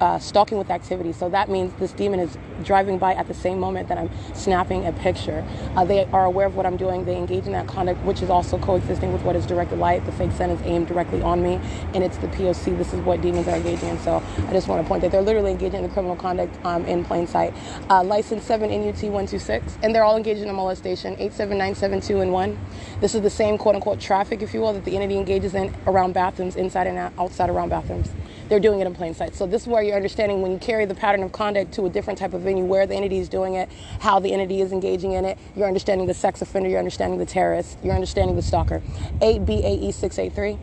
[0.00, 1.12] uh, stalking with activity.
[1.12, 4.86] So that means this demon is driving by at the same moment that I'm snapping
[4.86, 5.44] a picture.
[5.76, 7.04] Uh, they are aware of what I'm doing.
[7.04, 10.06] They engage in that conduct, which is also coexisting with what is directed light.
[10.06, 11.60] The fake sun is aimed directly on me,
[11.92, 12.78] and it's the POC.
[12.78, 13.98] This is what demons are in.
[14.00, 16.84] So I just want to point that they're literally engaging in the criminal conduct um,
[16.86, 17.54] in plain sight.
[17.90, 22.58] Uh, license 7 NUT 126, and they're all engaged in a molestation 87972 and 1.
[23.00, 25.74] This is the same quote unquote traffic, if you will, that the entity engages in
[25.86, 28.10] around bathrooms, inside and outside around bathrooms.
[28.48, 29.34] They're doing it in plain sight.
[29.34, 31.90] So this is where you're understanding when you carry the pattern of conduct to a
[31.90, 33.70] different type of venue, where the entity is doing it,
[34.00, 35.38] how the entity is engaging in it.
[35.56, 38.82] You're understanding the sex offender, you're understanding the terrorist, you're understanding the stalker.
[39.20, 40.58] 8BAE 683,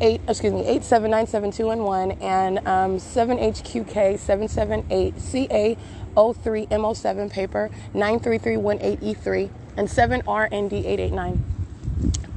[0.00, 5.76] 8, excuse me, 87972 and 1, and um, 7HQK 778 CA
[6.14, 11.44] 03 MO7 paper 93318E3 and 7RND 889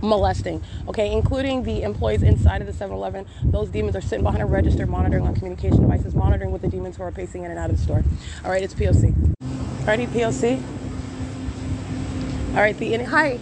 [0.02, 3.26] molesting, okay, including the employees inside of the 7-Eleven.
[3.44, 6.98] Those demons are sitting behind a register, monitoring on communication devices, monitoring with the demons
[6.98, 8.04] who are pacing in and out of the store.
[8.44, 9.36] All right, it's POC.
[9.86, 10.62] Ready, POC?
[12.50, 13.38] All right, the hi.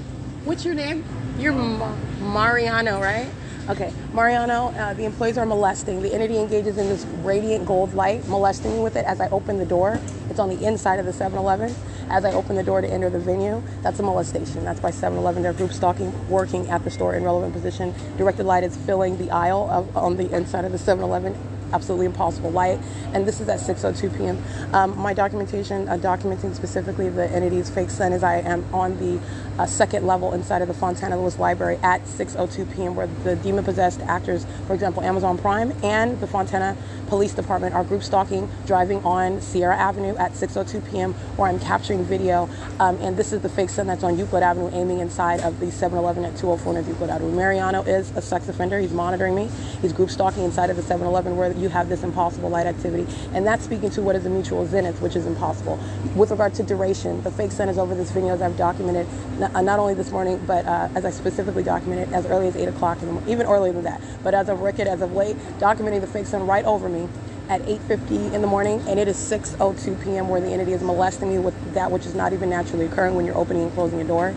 [0.46, 1.04] What's your name?
[1.40, 3.28] You're Ma- Mariano, right?
[3.68, 4.68] Okay, Mariano.
[4.78, 6.04] Uh, the employees are molesting.
[6.04, 9.58] The entity engages in this radiant gold light, molesting me with it as I open
[9.58, 10.00] the door.
[10.30, 11.74] It's on the inside of the 7-Eleven.
[12.12, 14.64] As I open the door to enter the venue, that's a molestation.
[14.64, 15.42] That's by 7-Eleven.
[15.42, 17.96] They're group stalking, working at the store in relevant position.
[18.18, 21.36] Directed light is filling the aisle of, on the inside of the 7-Eleven
[21.74, 22.80] absolutely impossible light.
[23.14, 24.42] And this is at 6:02 p.m.
[24.74, 29.20] Um, my documentation, uh, documenting specifically the entity's fake sun, is I am on the
[29.60, 34.02] uh, second level inside of the Fontana Lewis Library at 6:02 p.m., where the demon-possessed
[34.02, 36.76] actors, for example, Amazon Prime and the Fontana
[37.08, 42.04] Police Department, are group stalking, driving on Sierra Avenue at 6:02 p.m., where I'm capturing
[42.04, 42.50] video.
[42.80, 45.68] Um, and this is the fake sun that's on Euclid Avenue, aiming inside of the
[45.68, 47.36] 7-Eleven at 204 North Euclid Avenue.
[47.36, 48.80] Mariano is a sex offender.
[48.80, 49.50] He's monitoring me.
[49.82, 53.06] He's group stalking inside of the 7-Eleven, where you have this impossible light activity.
[53.34, 55.80] And that's speaking to what is a mutual zenith, which is impossible.
[56.16, 59.08] With regard to duration, the fake sun is over this video as I've documented,
[59.46, 62.56] not, uh, not only this morning, but uh, as I specifically documented as early as
[62.56, 64.02] 8 o'clock, in the, mo- even earlier than that.
[64.24, 67.10] But as of record, as of late, documenting the fake sun right over me
[67.50, 70.30] at 8.50 in the morning, and it is 6.02 p.m.
[70.30, 73.26] where the entity is molesting me with that which is not even naturally occurring when
[73.26, 74.34] you're opening and closing a door.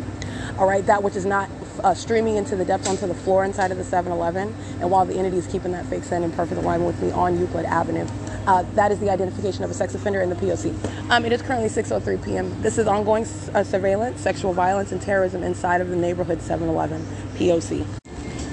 [0.58, 1.50] All right, that which is not
[1.82, 5.14] uh, streaming into the depths onto the floor inside of the 7-Eleven, and while the
[5.16, 8.06] entity is keeping that fake scent in perfect alignment with me on Euclid Avenue.
[8.48, 10.72] Uh, that is the identification of a sex offender in the POC.
[11.10, 12.62] Um, it is currently 6:03 p.m.
[12.62, 17.04] This is ongoing uh, surveillance, sexual violence, and terrorism inside of the neighborhood 7-Eleven
[17.34, 17.84] POC.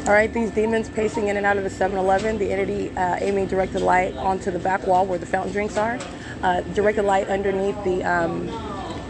[0.05, 3.47] All right, these demons pacing in and out of the 7-Eleven, the entity uh, aiming
[3.47, 5.97] directed light onto the back wall where the fountain drinks are,
[6.43, 8.47] uh, directed light underneath the um,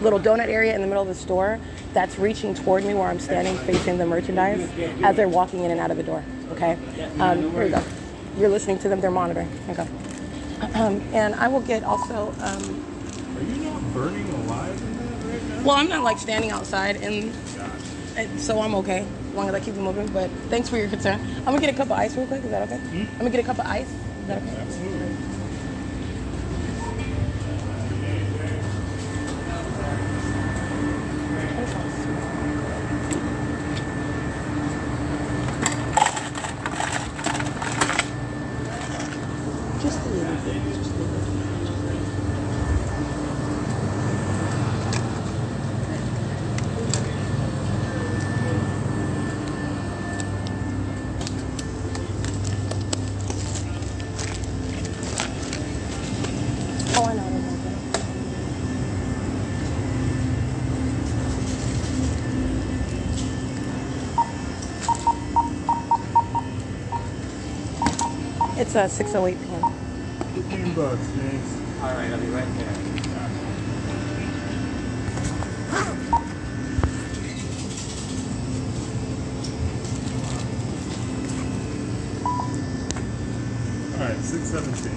[0.04, 1.60] little donut area in the middle of the store
[1.94, 4.70] that's reaching toward me where I'm standing facing the merchandise
[5.04, 6.78] as they're walking in and out of the door, okay?
[7.20, 7.84] Um, here we go.
[8.38, 9.50] You're listening to them, they're monitoring.
[9.70, 9.88] Okay.
[10.74, 12.64] Um, and I will get also, um,
[13.38, 15.64] Are you not burning alive in that right now?
[15.64, 17.32] well, I'm not like standing outside and
[18.18, 20.08] and so I'm okay as long as I keep it moving.
[20.08, 21.20] But thanks for your concern.
[21.40, 22.44] I'm gonna get a cup of ice real quick.
[22.44, 22.80] Is that okay?
[22.94, 23.88] I'm gonna get a cup of ice.
[23.90, 24.56] Is that okay?
[24.62, 24.95] Absolutely.
[68.78, 69.64] It's uh, 6.08 p.m.
[70.34, 71.82] 15 bucks, James.
[71.82, 72.76] All right, I'll be right there.
[83.94, 84.92] All right, 617.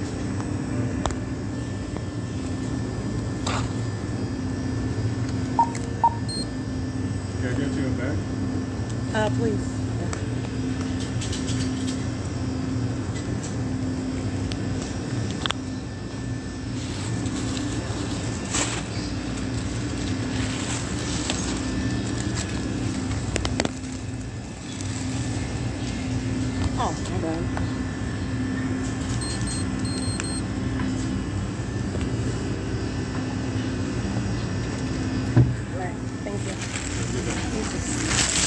[7.40, 8.18] Can I get you a bag?
[9.14, 9.78] Uh, please.
[26.80, 27.42] Oh, my bad.
[35.74, 36.52] All right, thank you.
[36.52, 38.38] Thank you.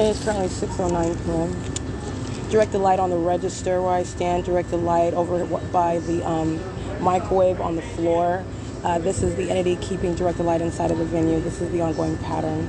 [0.00, 2.48] It is currently 6:09 p.m.
[2.50, 4.46] Direct the light on the register where I stand.
[4.46, 6.58] Direct the light over by the um,
[7.02, 8.42] microwave on the floor.
[8.82, 11.38] Uh, this is the entity keeping direct the light inside of the venue.
[11.40, 12.66] This is the ongoing pattern.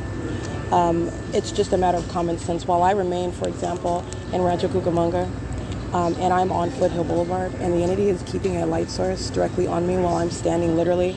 [0.74, 2.68] Um, it's just a matter of common sense.
[2.68, 4.04] While I remain, for example,
[4.34, 5.24] in Rancho Cucamonga,
[5.94, 9.68] um, and I'm on Foothill Boulevard, and the entity is keeping a light source directly
[9.68, 11.16] on me while I'm standing literally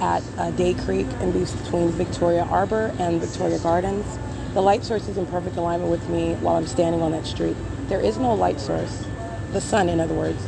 [0.00, 4.18] at uh, Day Creek in between Victoria Arbor and Victoria Gardens.
[4.54, 7.56] The light source is in perfect alignment with me while I'm standing on that street.
[7.88, 9.04] There is no light source.
[9.52, 10.42] The sun, in other words,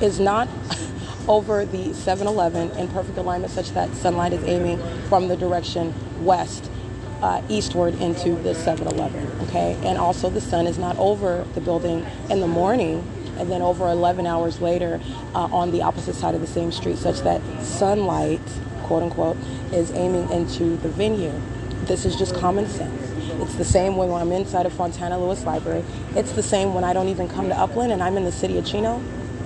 [0.00, 0.48] is not
[1.28, 4.78] over the 7 Eleven in perfect alignment such that sunlight is aiming
[5.08, 5.92] from the direction
[6.24, 6.70] west
[7.22, 9.26] uh, eastward into the 7-Eleven.
[9.48, 13.06] Okay, and also the sun is not over the building in the morning,
[13.38, 15.00] and then over 11 hours later
[15.34, 18.40] uh, on the opposite side of the same street, such that sunlight,
[18.84, 19.36] quote unquote,
[19.72, 21.32] is aiming into the venue.
[21.86, 23.05] This is just common sense.
[23.40, 25.84] It's the same way when I'm inside of Fontana Lewis Library.
[26.14, 28.56] It's the same when I don't even come to Upland and I'm in the city
[28.56, 29.02] of Chino,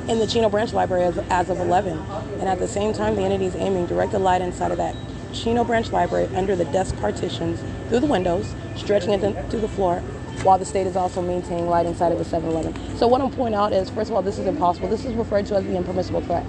[0.07, 1.99] in the Chino Branch Library as, as of 11.
[2.39, 4.95] And at the same time, the entity is aiming directed light inside of that
[5.33, 9.99] Chino Branch Library under the desk partitions through the windows, stretching it to the floor,
[10.43, 12.97] while the state is also maintaining light inside of the 7-Eleven.
[12.97, 14.89] So what I'm pointing out is, first of all, this is impossible.
[14.89, 16.47] This is referred to as the impermissible threat.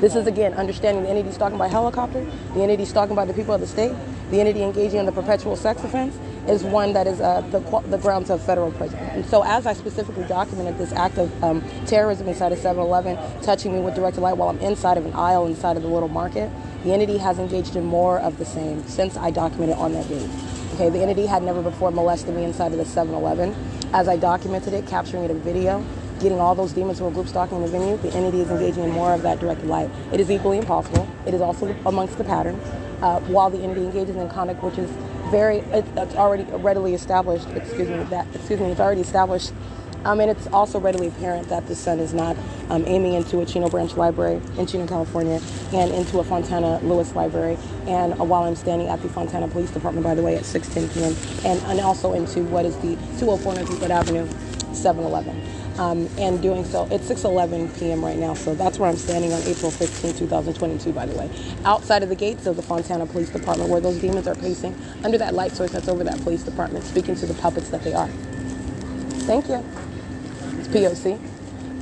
[0.00, 3.54] This is again understanding the entity stalking by helicopter, the entity stalking by the people
[3.54, 3.94] of the state,
[4.30, 6.18] the entity engaging in the perpetual sex offense
[6.48, 8.98] is one that is uh, the, the grounds of federal prison.
[8.98, 13.16] And so, as I specifically documented this act of um, terrorism inside of 7 Eleven,
[13.42, 16.08] touching me with directed light while I'm inside of an aisle inside of the little
[16.08, 16.50] market,
[16.82, 20.28] the entity has engaged in more of the same since I documented on that date.
[20.74, 23.54] Okay, the entity had never before molested me inside of the 7 Eleven.
[23.92, 25.84] As I documented it, capturing it in video,
[26.20, 28.90] getting all those demons who were group stalking the venue, the entity is engaging in
[28.90, 29.90] more of that directed light.
[30.12, 31.08] It is equally impossible.
[31.26, 32.60] It is also amongst the pattern.
[33.02, 34.90] Uh, while the entity engages in conduct which is
[35.34, 39.52] very, it, it's already readily established, excuse me, that, excuse me, it's already established
[40.04, 42.36] um, and it's also readily apparent that the sun is not
[42.68, 45.40] um, aiming into a Chino Branch Library in Chino, California,
[45.72, 47.56] and into a Fontana Lewis Library.
[47.86, 50.92] And uh, while I'm standing at the Fontana Police Department, by the way, at 6:10
[50.94, 54.26] p.m., and, and also into what is the 204 North Avenue,
[54.72, 55.63] 7-Eleven.
[55.78, 58.04] Um, and doing so, it's 6:11 p.m.
[58.04, 60.92] right now, so that's where I'm standing on April 15, 2022.
[60.92, 61.28] By the way,
[61.64, 65.18] outside of the gates of the Fontana Police Department, where those demons are pacing under
[65.18, 68.08] that light source that's over that police department, speaking to the puppets that they are.
[69.26, 69.64] Thank you.
[70.58, 71.18] It's POC.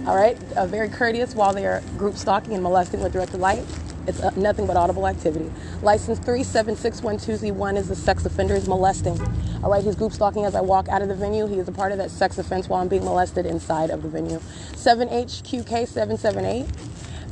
[0.07, 3.65] All right, uh, very courteous while they are group stalking and molesting with directed light.
[4.07, 5.51] It's uh, nothing but audible activity.
[5.83, 9.21] License 376120Z1 is the sex offender is molesting.
[9.63, 11.47] All right, he's group stalking as I walk out of the venue.
[11.47, 14.09] He is a part of that sex offense while I'm being molested inside of the
[14.09, 14.39] venue.
[14.73, 16.67] 7HQK778,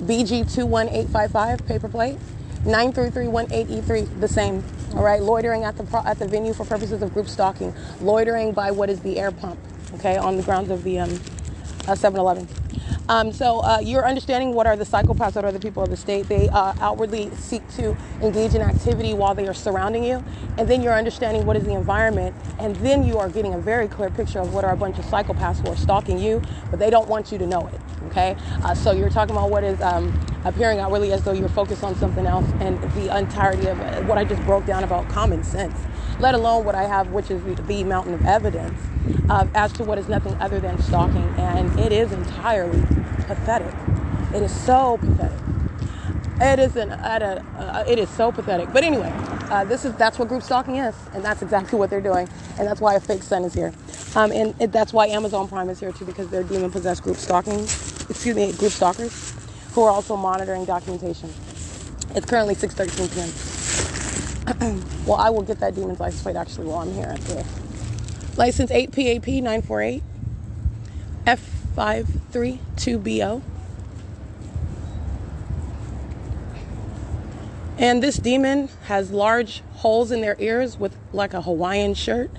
[0.03, 2.19] BG21855, paper plate.
[2.65, 4.63] 93318E3, the same.
[4.95, 8.53] All right, loitering at the pro- at the venue for purposes of group stalking, loitering
[8.53, 9.59] by what is the air pump,
[9.95, 11.09] okay, on the grounds of the um,
[11.87, 12.47] 7-Eleven.
[13.09, 15.97] Um, so uh, you're understanding what are the psychopaths that are the people of the
[15.97, 16.29] state.
[16.29, 20.23] They uh, outwardly seek to engage in activity while they are surrounding you,
[20.59, 23.89] and then you're understanding what is the environment, and then you are getting a very
[23.89, 26.91] clear picture of what are a bunch of psychopaths who are stalking you, but they
[26.91, 27.81] don't want you to know it.
[28.07, 31.85] Okay, uh, so you're talking about what is um, appearing outwardly as though you're focused
[31.85, 33.79] on something else, and the entirety of
[34.09, 35.79] what I just broke down about common sense,
[36.21, 38.79] let alone what I have, which is the, mountain of evidence
[39.31, 42.81] uh, as to what is nothing other than stalking, and it is entirely
[43.27, 43.75] pathetic.
[44.35, 45.39] It is so pathetic.
[46.41, 48.73] It is an, at a, uh, it is so pathetic.
[48.73, 49.13] But anyway,
[49.51, 52.69] uh, this is that's what group stalking is, and that's exactly what they're doing, and
[52.69, 53.73] that's why a fake sun is here,
[54.15, 57.17] um, and it, that's why Amazon Prime is here too, because they're demon possessed group
[57.17, 59.35] stalking, excuse me, group stalkers,
[59.73, 61.33] who are also monitoring documentation.
[62.15, 63.50] It's currently 6:13 p.m.
[65.07, 67.47] well, I will get that demon's license plate actually while I'm here at the
[68.37, 70.03] license 8PAP 948
[71.27, 73.43] F532BO.
[77.79, 82.31] And this demon has large holes in their ears with like a Hawaiian shirt,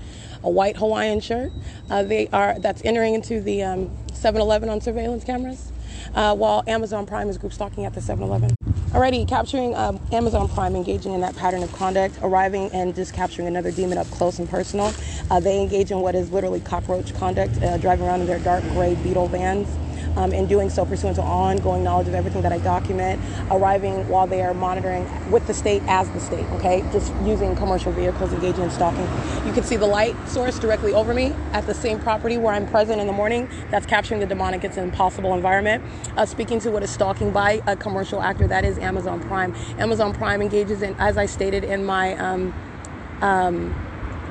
[0.43, 1.51] a white Hawaiian shirt.
[1.89, 5.71] Uh, they are that's entering into the um, 7-Eleven on surveillance cameras,
[6.13, 8.55] uh, while Amazon Prime is group stalking at the 7-Eleven.
[8.91, 13.47] Alrighty, capturing um, Amazon Prime, engaging in that pattern of conduct, arriving and just capturing
[13.47, 14.93] another demon up close and personal.
[15.29, 18.61] Uh, they engage in what is literally cockroach conduct, uh, driving around in their dark
[18.73, 19.69] gray beetle vans
[20.17, 24.27] um, and doing so pursuant to ongoing knowledge of everything that I document, arriving while
[24.27, 26.81] they are monitoring with the state as the state, okay?
[26.91, 29.07] Just using commercial vehicles, engaging in stalking.
[29.45, 32.67] You can see the light source directly over me at the same property where I'm
[32.67, 33.49] present in the morning.
[33.69, 34.63] That's capturing the demonic.
[34.63, 35.83] It's an impossible environment.
[36.17, 39.55] Uh, speaking to what is stalking by a commercial actor, that is Amazon Prime.
[39.77, 42.53] Amazon Prime engages in, as I stated in my um,
[43.21, 43.75] um,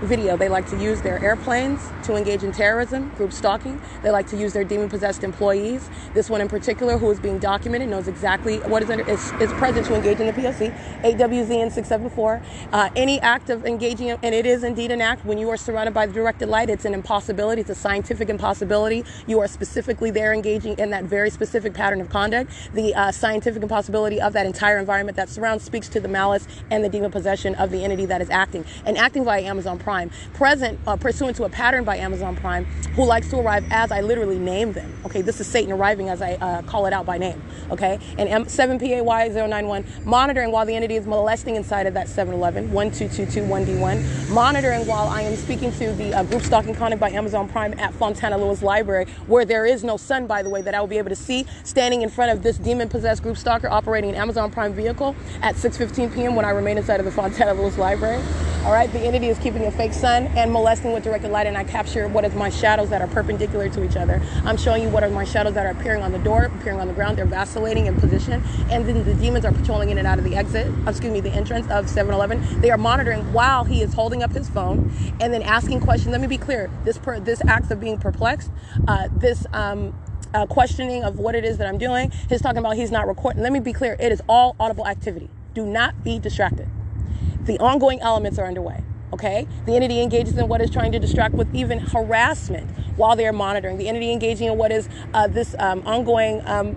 [0.02, 0.36] video.
[0.36, 3.80] They like to use their airplanes to engage in terrorism, group stalking.
[4.02, 5.88] They like to use their demon possessed employees.
[6.14, 9.52] This one in particular, who is being documented, knows exactly what is under, is, is
[9.54, 12.42] present to engage in the POC, 8WZN 674.
[12.72, 15.92] Uh, any act of engaging, and it is indeed an act when you are surrounded
[15.92, 19.04] by the directed light, it's an impossibility, it's a scientific impossibility.
[19.26, 22.50] You are specifically there engaging in that very specific pattern of conduct.
[22.74, 26.84] The uh, scientific impossibility of that entire environment that surrounds speaks to the malice and
[26.84, 29.89] the demon possession of the entity that is acting and acting via Amazon Prime,
[30.34, 34.00] present uh, pursuant to a pattern by Amazon Prime, who likes to arrive as I
[34.00, 34.92] literally name them.
[35.06, 37.42] Okay, this is Satan arriving as I uh, call it out by name.
[37.70, 44.30] Okay, and M- 7PAY091 monitoring while the entity is molesting inside of that 711 12221D1,
[44.30, 47.92] monitoring while I am speaking to the uh, group stalking conduct by Amazon Prime at
[47.94, 50.98] Fontana Lewis Library, where there is no sun, by the way, that I will be
[50.98, 54.50] able to see standing in front of this demon possessed group stalker operating an Amazon
[54.50, 56.34] Prime vehicle at 6:15 p.m.
[56.34, 58.22] when I remain inside of the Fontana Lewis Library.
[58.64, 61.56] All right, the entity is keeping a fake sun and molesting with directed light, and
[61.56, 64.20] I capture what is my shadows that are perpendicular to each other.
[64.44, 66.86] I'm showing you what are my shadows that are appearing on the door, appearing on
[66.86, 67.16] the ground.
[67.16, 70.36] They're vacillating in position, and then the demons are patrolling in and out of the
[70.36, 70.70] exit.
[70.86, 72.60] Excuse me, the entrance of 7-Eleven.
[72.60, 76.12] They are monitoring while he is holding up his phone and then asking questions.
[76.12, 78.50] Let me be clear: this per, this act of being perplexed,
[78.86, 79.46] uh, this.
[79.54, 79.94] Um,
[80.32, 82.12] uh, questioning of what it is that I'm doing.
[82.28, 83.42] He's talking about he's not recording.
[83.42, 85.28] Let me be clear: it is all audible activity.
[85.54, 86.68] Do not be distracted.
[87.42, 88.84] The ongoing elements are underway.
[89.12, 93.26] Okay, the entity engages in what is trying to distract with even harassment while they
[93.26, 93.76] are monitoring.
[93.76, 96.76] The entity engaging in what is uh, this um, ongoing um,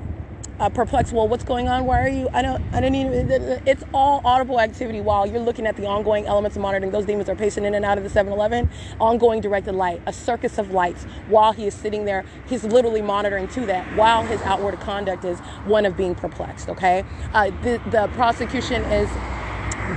[0.59, 1.13] uh, perplexed.
[1.13, 1.85] Well, what's going on?
[1.85, 2.29] Why are you?
[2.33, 2.63] I don't.
[2.73, 3.29] I don't even.
[3.65, 6.91] It's all audible activity while you're looking at the ongoing elements of monitoring.
[6.91, 8.69] Those demons are pacing in and out of the 7-Eleven.
[8.99, 11.03] Ongoing directed light, a circus of lights.
[11.27, 13.85] While he is sitting there, he's literally monitoring to that.
[13.95, 16.69] While his outward conduct is one of being perplexed.
[16.69, 17.03] Okay.
[17.33, 19.09] Uh, the the prosecution is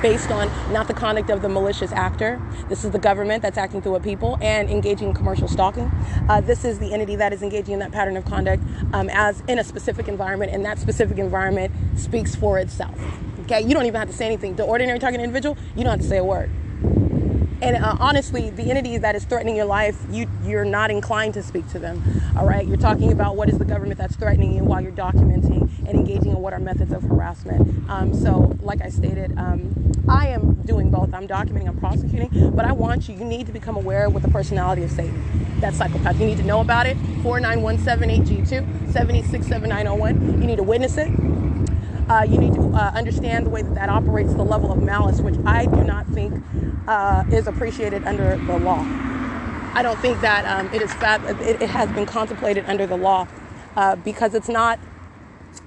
[0.03, 2.41] based on not the conduct of the malicious actor.
[2.69, 5.91] This is the government that's acting through a people and engaging in commercial stalking.
[6.29, 9.43] Uh, this is the entity that is engaging in that pattern of conduct um, as
[9.49, 12.99] in a specific environment, and that specific environment speaks for itself.
[13.43, 14.57] Okay, you don't even have to say anything.
[14.57, 16.51] The ordinary target individual, you don't have to say a word.
[17.63, 21.43] And uh, honestly, the entity that is threatening your life, you you're not inclined to
[21.43, 22.03] speak to them.
[22.37, 25.71] All right, you're talking about what is the government that's threatening you while you're documenting
[25.87, 27.89] and engaging in what are methods of harassment.
[27.89, 31.15] Um, so, like I stated, um, I am doing both.
[31.15, 33.17] I'm documenting, I'm prosecuting, but I want you.
[33.17, 35.23] You need to become aware with the personality of Satan.
[35.61, 36.21] That psychopath.
[36.21, 36.99] You need to know about it.
[37.23, 40.41] 49178G2 7067901.
[40.41, 41.09] You need to witness it.
[42.09, 45.21] Uh, you need to uh, understand the way that that operates, the level of malice,
[45.21, 46.41] which I do not think
[46.87, 48.85] uh, is appreciated under the law.
[49.75, 52.97] I don't think that um, it is fat, it, it, has been contemplated under the
[52.97, 53.27] law
[53.77, 54.79] uh, because it's not.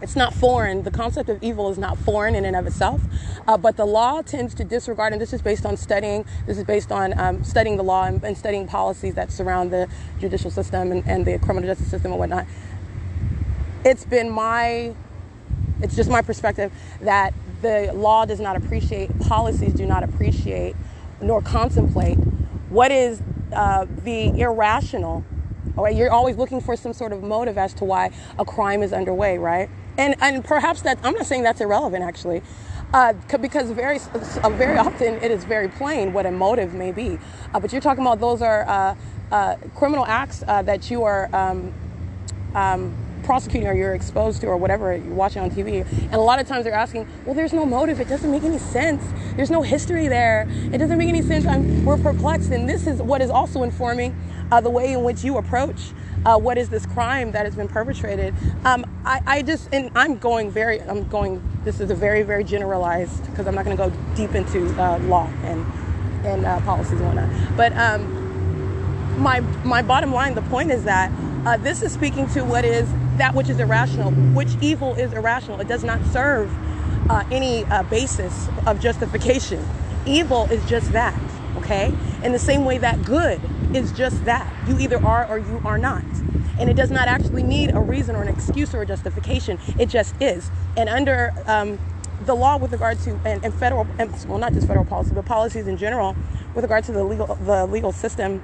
[0.02, 0.84] It's not foreign.
[0.84, 3.02] The concept of evil is not foreign in and of itself,
[3.48, 6.26] uh, but the law tends to disregard, and this is based on studying.
[6.46, 9.90] This is based on um, studying the law and, and, studying policies that surround the
[10.20, 12.46] judicial system and, and the criminal justice system and whatnot.
[13.84, 14.94] It's been my
[15.82, 20.76] it's just my perspective that the law does not appreciate, policies do not appreciate,
[21.22, 22.18] nor contemplate
[22.70, 23.22] what is
[23.54, 25.24] uh, the irrational.
[25.76, 28.92] Right, you're always looking for some sort of motive as to why a crime is
[28.92, 29.70] underway, right?
[29.98, 32.42] And and perhaps that I'm not saying that's irrelevant actually,
[32.94, 34.00] uh, because very
[34.44, 37.20] uh, very often it is very plain what a motive may be.
[37.54, 38.96] Uh, but you're talking about those are uh,
[39.32, 41.34] uh, criminal acts that you are.
[41.34, 41.74] Um,
[42.56, 45.86] um, prosecuting or you're exposed to or whatever you're watching on TV.
[45.92, 48.00] And a lot of times they're asking, well, there's no motive.
[48.00, 49.04] It doesn't make any sense.
[49.36, 50.48] There's no history there.
[50.74, 51.46] It doesn't make any sense.
[51.46, 52.50] I'm, we're perplexed.
[52.50, 54.20] And this is what is also informing
[54.52, 55.92] uh, the way in which you approach
[56.26, 58.34] uh, what is this crime that has been perpetrated.
[58.66, 62.44] Um, I, I, just, and I'm going very, I'm going, this is a very, very
[62.44, 65.64] generalized, because I'm not going to go deep into uh, law and,
[66.26, 67.56] and uh, policies and whatnot.
[67.56, 71.12] But um, my, my bottom line, the point is that
[71.46, 75.60] uh, this is speaking to what is that which is irrational, which evil is irrational.
[75.60, 76.52] It does not serve
[77.10, 79.66] uh, any uh, basis of justification.
[80.06, 81.20] Evil is just that,
[81.58, 81.94] okay?
[82.24, 83.42] In the same way that good
[83.74, 84.52] is just that.
[84.68, 86.04] You either are or you are not.
[86.60, 89.60] And it does not actually need a reason or an excuse or a justification.
[89.78, 90.52] It just is.
[90.76, 91.80] And under um,
[92.26, 95.26] the law with regard to and, and federal, and, well, not just federal policy, but
[95.26, 96.16] policies in general,
[96.54, 98.42] with regard to the legal the legal system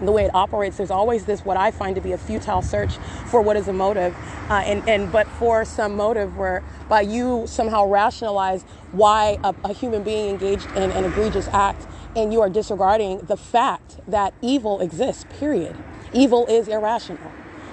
[0.00, 2.96] the way it operates, there's always this what I find to be a futile search
[3.30, 4.14] for what is a motive,
[4.50, 9.72] uh, and and but for some motive where by you somehow rationalize why a, a
[9.72, 14.80] human being engaged in an egregious act, and you are disregarding the fact that evil
[14.80, 15.24] exists.
[15.38, 15.76] Period.
[16.12, 17.32] Evil is irrational.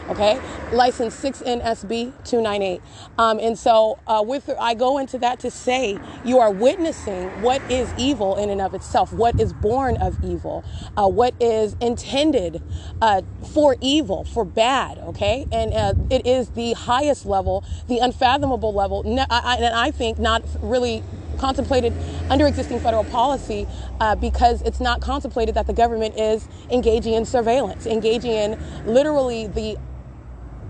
[0.10, 0.42] Okay,
[0.74, 2.82] license 6NSB 298.
[3.18, 7.62] Um, and so, uh, with I go into that to say you are witnessing what
[7.72, 10.66] is evil in and of itself, what is born of evil,
[10.98, 12.62] uh, what is intended
[13.02, 13.22] uh,
[13.54, 14.98] for evil, for bad.
[14.98, 20.44] Okay, and uh, it is the highest level, the unfathomable level, and I think not
[20.62, 21.02] really
[21.38, 21.94] contemplated
[22.30, 23.68] under existing federal policy
[24.00, 29.48] uh, because it's not contemplated that the government is engaging in surveillance, engaging in literally
[29.48, 29.78] the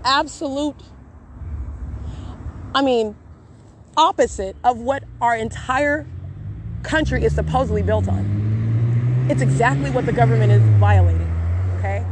[0.04, 0.76] absolute,
[2.74, 3.16] I mean,
[3.96, 6.06] opposite of what our entire
[6.82, 9.26] country is supposedly built on.
[9.30, 11.30] It's exactly what the government is violating,
[11.78, 12.04] okay?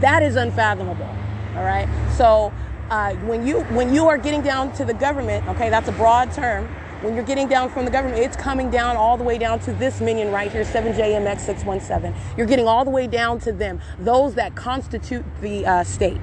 [0.00, 1.08] That is unfathomable,
[1.56, 1.88] all right?
[2.16, 2.52] So
[2.90, 6.32] uh, when you when you are getting down to the government, okay, that's a broad
[6.32, 6.68] term.
[7.02, 9.72] When you're getting down from the government, it's coming down all the way down to
[9.72, 12.14] this minion right here, 7JMX617.
[12.38, 16.20] You're getting all the way down to them, those that constitute the uh, state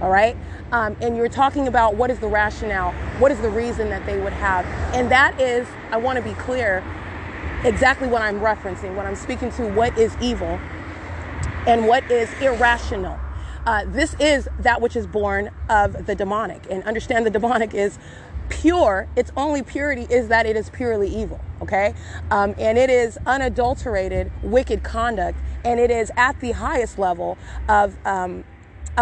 [0.00, 0.36] all right?
[0.72, 4.18] Um, and you're talking about what is the rationale, what is the reason that they
[4.18, 4.64] would have.
[4.94, 6.82] And that is, I want to be clear,
[7.64, 10.58] exactly what I'm referencing, what I'm speaking to, what is evil
[11.66, 13.18] and what is irrational.
[13.66, 16.66] Uh, this is that which is born of the demonic.
[16.70, 17.98] And understand the demonic is
[18.48, 19.06] pure.
[19.16, 21.94] Its only purity is that it is purely evil, okay?
[22.30, 25.38] Um, and it is unadulterated, wicked conduct.
[25.64, 27.36] And it is at the highest level
[27.68, 28.44] of um,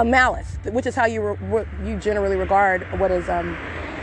[0.00, 3.56] a malice, which is how you re- you generally regard what is um,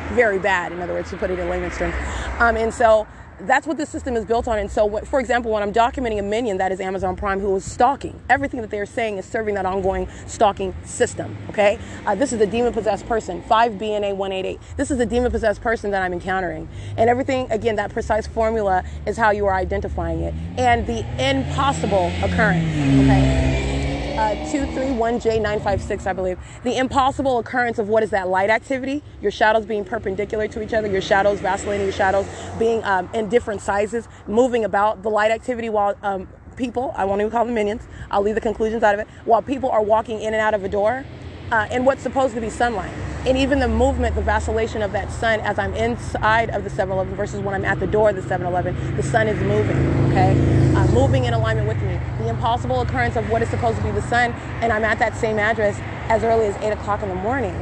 [0.09, 0.72] very bad.
[0.72, 1.95] In other words, to put it in layman's terms.
[2.40, 3.07] Um, and so
[3.41, 4.59] that's what this system is built on.
[4.59, 7.56] And so, what, for example, when I'm documenting a minion that is Amazon Prime who
[7.56, 11.38] is stalking, everything that they're saying is serving that ongoing stalking system.
[11.49, 14.59] Okay, uh, this is a demon possessed person, 5BNA 188.
[14.77, 18.83] This is a demon possessed person that I'm encountering, and everything again, that precise formula
[19.06, 22.65] is how you are identifying it, and the impossible occurrence.
[23.03, 23.85] Okay
[24.18, 26.40] uh, 231J956, I believe.
[26.64, 29.03] The impossible occurrence of what is that light activity?
[29.22, 32.26] Your shadows being perpendicular to each other, your shadows vacillating, your shadows
[32.58, 35.03] being um, in different sizes, moving about.
[35.03, 38.42] The light activity while um, people, I won't even call them minions, I'll leave the
[38.42, 41.03] conclusions out of it, while people are walking in and out of a door
[41.51, 42.93] uh, in what's supposed to be sunlight.
[43.25, 46.91] And even the movement, the vacillation of that sun as I'm inside of the 7
[46.91, 49.77] Eleven versus when I'm at the door of the 7 Eleven, the sun is moving,
[50.11, 50.32] okay?
[50.75, 51.99] Uh, moving in alignment with me.
[52.19, 55.15] The impossible occurrence of what is supposed to be the sun, and I'm at that
[55.17, 57.56] same address as early as 8 o'clock in the morning.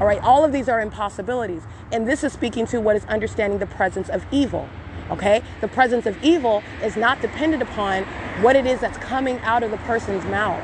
[0.00, 1.62] All right, all of these are impossibilities.
[1.92, 4.66] And this is speaking to what is understanding the presence of evil.
[5.10, 5.42] Okay?
[5.60, 8.04] The presence of evil is not dependent upon
[8.42, 10.62] what it is that's coming out of the person's mouth.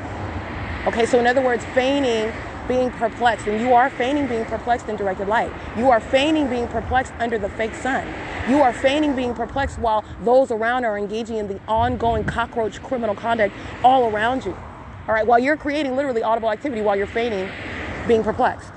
[0.87, 2.33] Okay, so in other words, feigning
[2.67, 5.51] being perplexed, and you are feigning being perplexed in directed light.
[5.77, 8.07] You are feigning being perplexed under the fake sun.
[8.49, 13.15] You are feigning being perplexed while those around are engaging in the ongoing cockroach criminal
[13.15, 14.55] conduct all around you.
[15.07, 17.49] All right, while you're creating literally audible activity while you're feigning
[18.07, 18.69] being perplexed.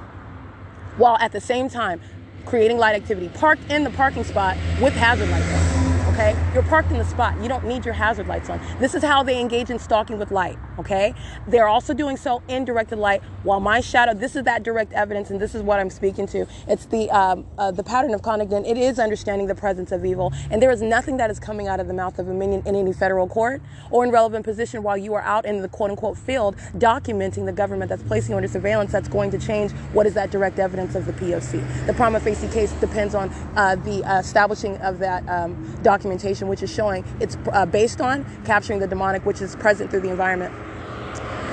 [0.96, 2.00] While at the same time
[2.46, 5.89] creating light activity, parked in the parking spot with hazard lights
[6.20, 6.38] okay?
[6.52, 7.40] You're parked in the spot.
[7.42, 8.60] You don't need your hazard lights on.
[8.78, 11.14] This is how they engage in stalking with light, okay?
[11.46, 15.30] They're also doing so in directed light while my shadow, this is that direct evidence
[15.30, 16.46] and this is what I'm speaking to.
[16.68, 20.32] It's the, um, uh, the pattern of conduct it is understanding the presence of evil.
[20.50, 22.74] And there is nothing that is coming out of the mouth of a minion in
[22.74, 26.18] any federal court or in relevant position while you are out in the quote unquote
[26.18, 30.14] field documenting the government that's placing you under surveillance that's going to change what is
[30.14, 31.86] that direct evidence of the POC.
[31.86, 36.48] The prima facie case depends on uh, the uh, establishing of that um, document documentation
[36.48, 40.10] which is showing it's uh, based on capturing the demonic which is present through the
[40.10, 40.52] environment.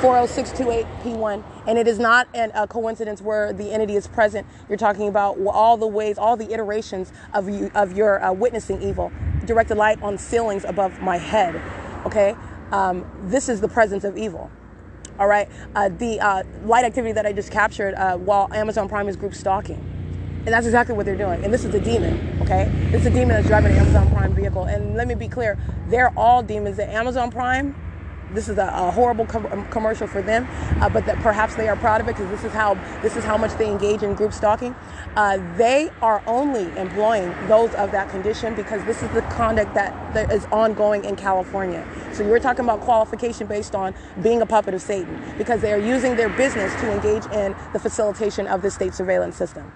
[0.01, 4.45] 40628P1, and it is not an, a coincidence where the entity is present.
[4.69, 8.81] You're talking about all the ways, all the iterations of you of your uh, witnessing
[8.81, 9.11] evil.
[9.45, 11.59] Directed light on ceilings above my head.
[12.05, 12.35] Okay,
[12.71, 14.51] um, this is the presence of evil.
[15.17, 19.07] All right, uh, the uh, light activity that I just captured uh, while Amazon Prime
[19.07, 19.96] is group stalking.
[20.47, 21.43] And that's exactly what they're doing.
[21.43, 22.71] And this is a demon, okay?
[22.89, 24.63] This is a demon that's driving an Amazon Prime vehicle.
[24.63, 25.59] And let me be clear,
[25.89, 26.77] they're all demons.
[26.77, 27.75] The Amazon Prime,
[28.31, 30.47] this is a, a horrible um, commercial for them,
[30.81, 33.25] uh, but that perhaps they are proud of it because this is how this is
[33.25, 34.73] how much they engage in group stalking.
[35.17, 40.13] Uh, they are only employing those of that condition because this is the conduct that,
[40.13, 41.85] that is ongoing in California.
[42.13, 43.93] So you were talking about qualification based on
[44.23, 47.79] being a puppet of Satan because they are using their business to engage in the
[47.79, 49.73] facilitation of the state surveillance system.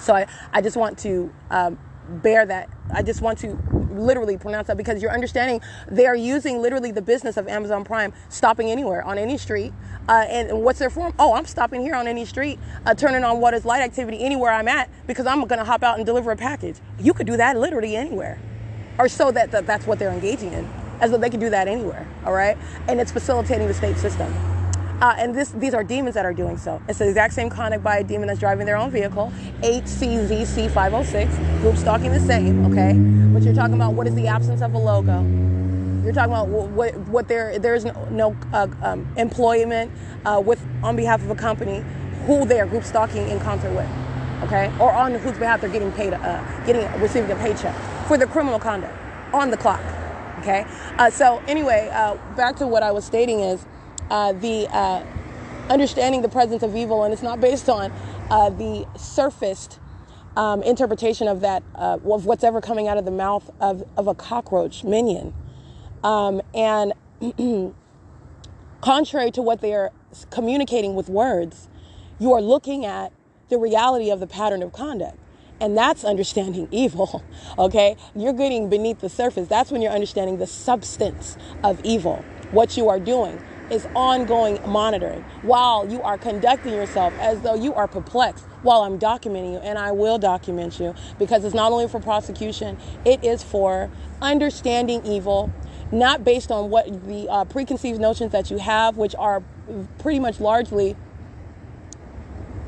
[0.00, 2.68] So I, I just want to um, bear that.
[2.92, 3.58] I just want to
[3.92, 8.12] literally pronounce that because you're understanding they are using literally the business of Amazon Prime,
[8.28, 9.72] stopping anywhere on any street.
[10.08, 11.14] Uh, and what's their form?
[11.18, 14.50] Oh, I'm stopping here on any street, uh, turning on what is light activity anywhere
[14.50, 16.76] I'm at because I'm going to hop out and deliver a package.
[16.98, 18.40] You could do that literally anywhere,
[18.98, 20.68] or so that, that that's what they're engaging in,
[21.00, 22.08] as though they could do that anywhere.
[22.24, 22.56] All right,
[22.88, 24.34] and it's facilitating the state system.
[25.00, 26.80] Uh, and this, these are demons that are doing so.
[26.86, 31.76] It's the exact same conduct by a demon that's driving their own vehicle, HCZC506, group
[31.78, 32.92] stalking the same, okay?
[33.32, 35.22] But you're talking about what is the absence of a logo.
[36.04, 39.90] You're talking about wh- what, what there, there's no, no uh, um, employment
[40.26, 41.82] uh, with, on behalf of a company,
[42.26, 43.88] who they are group stalking in concert with,
[44.42, 44.70] okay?
[44.78, 47.74] Or on whose behalf they're getting paid, uh, getting, receiving a paycheck
[48.06, 48.94] for their criminal conduct
[49.32, 49.80] on the clock,
[50.40, 50.66] okay?
[50.98, 53.64] Uh, so anyway, uh, back to what I was stating is,
[54.10, 55.04] uh, the uh,
[55.70, 57.92] understanding the presence of evil, and it's not based on
[58.30, 59.78] uh, the surfaced
[60.36, 64.06] um, interpretation of that, uh, of what's ever coming out of the mouth of, of
[64.06, 65.34] a cockroach minion.
[66.02, 66.92] Um, and
[68.80, 69.90] contrary to what they are
[70.30, 71.68] communicating with words,
[72.18, 73.12] you are looking at
[73.48, 75.18] the reality of the pattern of conduct.
[75.60, 77.22] And that's understanding evil,
[77.58, 77.96] okay?
[78.14, 79.48] You're getting beneath the surface.
[79.48, 83.40] That's when you're understanding the substance of evil, what you are doing
[83.70, 88.98] is ongoing monitoring while you are conducting yourself as though you are perplexed while I'm
[88.98, 89.58] documenting you.
[89.58, 93.90] And I will document you because it's not only for prosecution, it is for
[94.20, 95.52] understanding evil,
[95.92, 99.42] not based on what the uh, preconceived notions that you have, which are
[99.98, 100.96] pretty much largely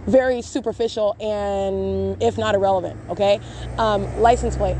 [0.06, 3.40] very superficial and if not irrelevant, okay?
[3.78, 4.76] Um, license plate.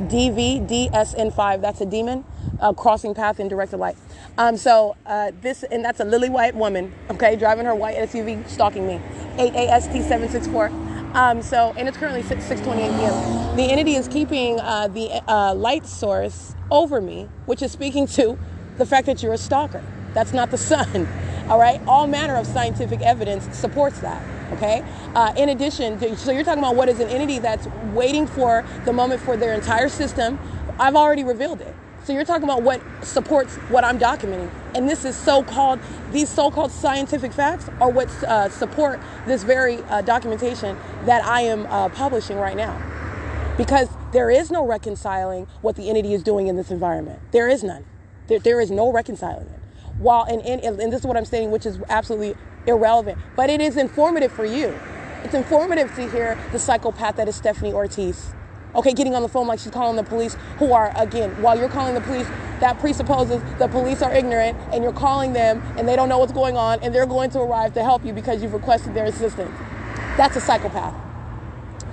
[0.00, 2.24] DVDSN5, that's a demon
[2.76, 3.96] crossing path in directed light.
[4.36, 8.48] Um, so uh, this, and that's a lily white woman, okay, driving her white SUV,
[8.48, 9.00] stalking me.
[9.36, 11.14] 8AST764.
[11.14, 13.56] Um, so, and it's currently 6, 6:28 p.m.
[13.56, 18.36] The entity is keeping uh, the uh, light source over me, which is speaking to
[18.78, 19.84] the fact that you're a stalker.
[20.12, 21.06] That's not the sun.
[21.48, 21.80] All right.
[21.86, 24.22] All manner of scientific evidence supports that.
[24.54, 24.84] Okay.
[25.14, 28.64] Uh, in addition, to, so you're talking about what is an entity that's waiting for
[28.84, 30.38] the moment for their entire system.
[30.80, 31.74] I've already revealed it.
[32.04, 35.80] So you're talking about what supports what I'm documenting, and this is so-called
[36.12, 40.76] these so-called scientific facts are what uh, support this very uh, documentation
[41.06, 42.76] that I am uh, publishing right now,
[43.56, 47.20] because there is no reconciling what the entity is doing in this environment.
[47.32, 47.86] There is none.
[48.26, 49.60] There, there is no reconciling it.
[49.98, 52.34] While and, and and this is what I'm saying, which is absolutely
[52.66, 54.78] irrelevant, but it is informative for you.
[55.22, 58.34] It's informative to hear the psychopath that is Stephanie Ortiz
[58.74, 61.68] okay, getting on the phone like she's calling the police, who are, again, while you're
[61.68, 62.26] calling the police,
[62.60, 66.32] that presupposes the police are ignorant and you're calling them and they don't know what's
[66.32, 69.52] going on and they're going to arrive to help you because you've requested their assistance.
[70.16, 71.03] That's a psychopath.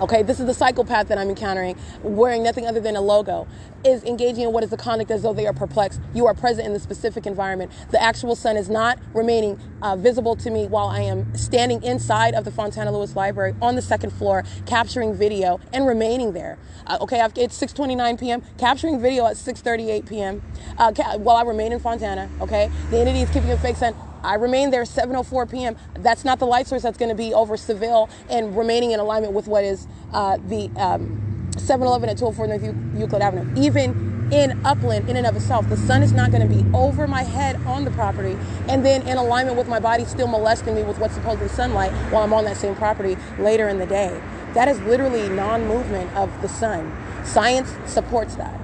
[0.01, 3.47] Okay, this is the psychopath that I'm encountering, wearing nothing other than a logo,
[3.85, 6.01] is engaging in what is the conduct as though they are perplexed.
[6.15, 7.71] You are present in the specific environment.
[7.91, 12.33] The actual sun is not remaining uh, visible to me while I am standing inside
[12.33, 16.57] of the Fontana Lewis Library on the second floor, capturing video and remaining there.
[16.88, 18.41] Uh, okay, it's 6:29 p.m.
[18.57, 20.41] Capturing video at 6:38 p.m.
[20.80, 22.27] Uh, ca- while I remain in Fontana.
[22.41, 23.93] Okay, the entity is keeping a fake sun.
[24.24, 25.75] I remain there 7:04 p.m.
[25.95, 29.33] That's not the light source that's going to be over Seville and remaining in alignment
[29.33, 33.61] with what is uh, the um, 7-Eleven at 204 North Euclid Avenue.
[33.61, 37.06] Even in Upland, in and of itself, the sun is not going to be over
[37.08, 38.38] my head on the property,
[38.69, 42.24] and then in alignment with my body, still molesting me with what's supposedly sunlight while
[42.24, 44.22] I'm on that same property later in the day.
[44.53, 46.95] That is literally non-movement of the sun.
[47.25, 48.58] Science supports that.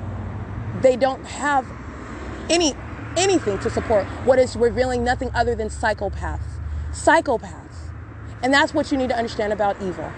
[0.82, 1.68] They don't have
[2.50, 2.76] any
[3.18, 6.40] anything to support what is revealing nothing other than psychopaths.
[6.92, 7.92] Psychopaths.
[8.42, 10.12] And that's what you need to understand about evil.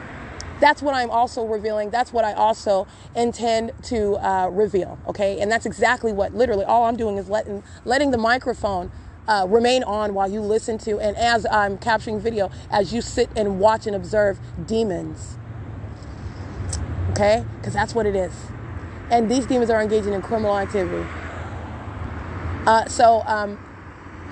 [0.59, 1.89] That's what I'm also revealing.
[1.89, 4.99] That's what I also intend to uh, reveal.
[5.07, 8.91] Okay, and that's exactly what literally all I'm doing is letting letting the microphone
[9.27, 13.29] uh, remain on while you listen to, and as I'm capturing video, as you sit
[13.37, 15.37] and watch and observe demons.
[17.11, 18.33] Okay, because that's what it is.
[19.09, 21.07] And these demons are engaging in criminal activity.
[22.65, 23.57] Uh, so um,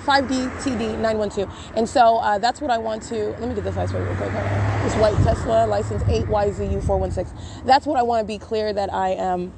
[0.08, 1.50] 5DTD912.
[1.76, 3.30] And so uh, that's what I want to.
[3.30, 4.32] Let me get this license real quick.
[4.32, 7.64] This white Tesla license 8YZU416.
[7.64, 9.52] That's what I want to be clear that I am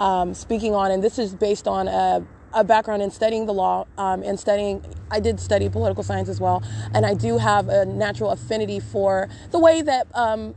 [0.00, 0.90] um, speaking on.
[0.90, 4.84] And this is based on a, a background in studying the law um, and studying.
[5.10, 6.62] I did study political science as well.
[6.94, 10.54] And I do have a natural affinity for the way that, um,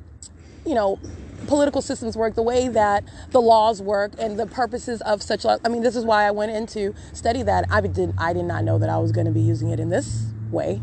[0.65, 0.99] you know,
[1.47, 5.59] political systems work, the way that the laws work, and the purposes of such laws.
[5.63, 7.65] I mean, this is why I went into study that.
[7.69, 9.89] I did I did not know that I was going to be using it in
[9.89, 10.81] this way,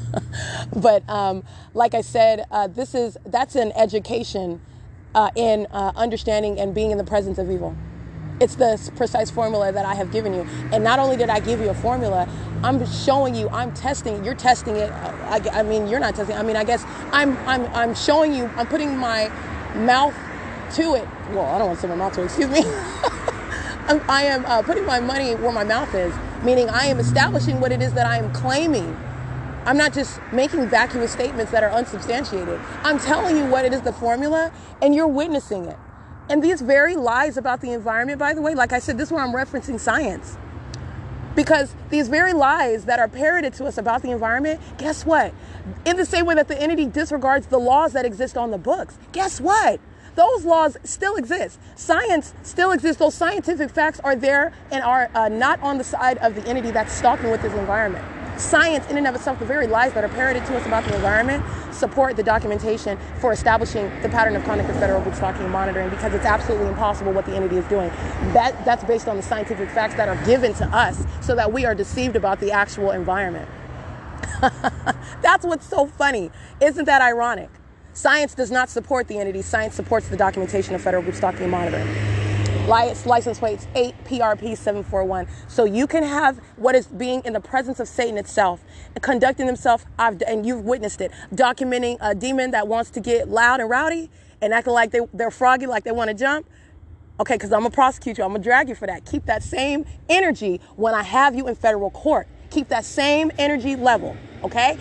[0.76, 1.44] but um,
[1.74, 4.60] like I said, uh, this is that's an education
[5.14, 7.76] uh, in uh, understanding and being in the presence of evil.
[8.40, 10.46] It's the precise formula that I have given you.
[10.72, 12.28] And not only did I give you a formula,
[12.62, 14.92] I'm showing you, I'm testing, you're testing it.
[14.92, 16.36] I, I mean, you're not testing.
[16.36, 19.30] I mean, I guess I'm, I'm, I'm showing you, I'm putting my
[19.76, 20.14] mouth
[20.74, 21.08] to it.
[21.30, 22.62] Well, I don't want to say my mouth to it, excuse me.
[24.08, 27.72] I am uh, putting my money where my mouth is, meaning I am establishing what
[27.72, 28.96] it is that I am claiming
[29.68, 32.58] I'm not just making vacuous statements that are unsubstantiated.
[32.84, 35.76] I'm telling you what it is, the formula, and you're witnessing it.
[36.30, 39.12] And these very lies about the environment, by the way, like I said, this is
[39.12, 40.38] where I'm referencing science.
[41.34, 45.32] Because these very lies that are parroted to us about the environment, guess what?
[45.84, 48.98] In the same way that the entity disregards the laws that exist on the books,
[49.12, 49.80] guess what?
[50.14, 51.60] Those laws still exist.
[51.76, 52.98] Science still exists.
[52.98, 56.72] Those scientific facts are there and are uh, not on the side of the entity
[56.72, 58.04] that's stalking with this environment.
[58.38, 60.94] Science, in and of itself, the very lies that are parroted to us about the
[60.94, 61.44] environment,
[61.74, 66.24] support the documentation for establishing the pattern of conduct of federal and monitoring because it's
[66.24, 67.88] absolutely impossible what the entity is doing.
[68.32, 71.64] That, that's based on the scientific facts that are given to us so that we
[71.64, 73.48] are deceived about the actual environment.
[75.20, 76.30] that's what's so funny.
[76.60, 77.50] Isn't that ironic?
[77.92, 79.42] Science does not support the entity.
[79.42, 82.27] Science supports the documentation of federal and monitoring.
[82.68, 85.26] License plates 8 PRP 741.
[85.48, 88.62] So you can have what is being in the presence of Satan itself,
[89.00, 93.70] conducting themselves, and you've witnessed it, documenting a demon that wants to get loud and
[93.70, 94.10] rowdy
[94.42, 96.46] and acting like they, they're froggy, like they want to jump.
[97.18, 98.24] Okay, because I'm going to prosecute you.
[98.24, 99.06] I'm going to drag you for that.
[99.06, 102.28] Keep that same energy when I have you in federal court.
[102.50, 104.14] Keep that same energy level,
[104.44, 104.78] okay?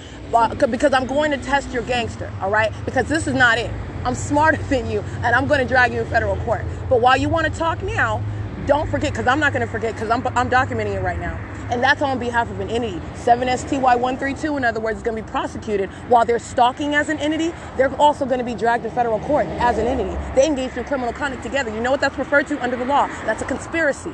[0.69, 2.71] Because I'm going to test your gangster, all right?
[2.85, 3.71] Because this is not it.
[4.03, 6.65] I'm smarter than you, and I'm going to drag you in federal court.
[6.89, 8.23] But while you want to talk now,
[8.65, 11.35] don't forget, because I'm not going to forget, because I'm, I'm documenting it right now.
[11.69, 12.99] And that's on behalf of an entity.
[13.15, 17.53] 7STY132, in other words, is going to be prosecuted while they're stalking as an entity.
[17.75, 20.17] They're also going to be dragged to federal court as an entity.
[20.33, 21.73] They engaged in criminal conduct together.
[21.73, 23.07] You know what that's referred to under the law?
[23.25, 24.13] That's a conspiracy.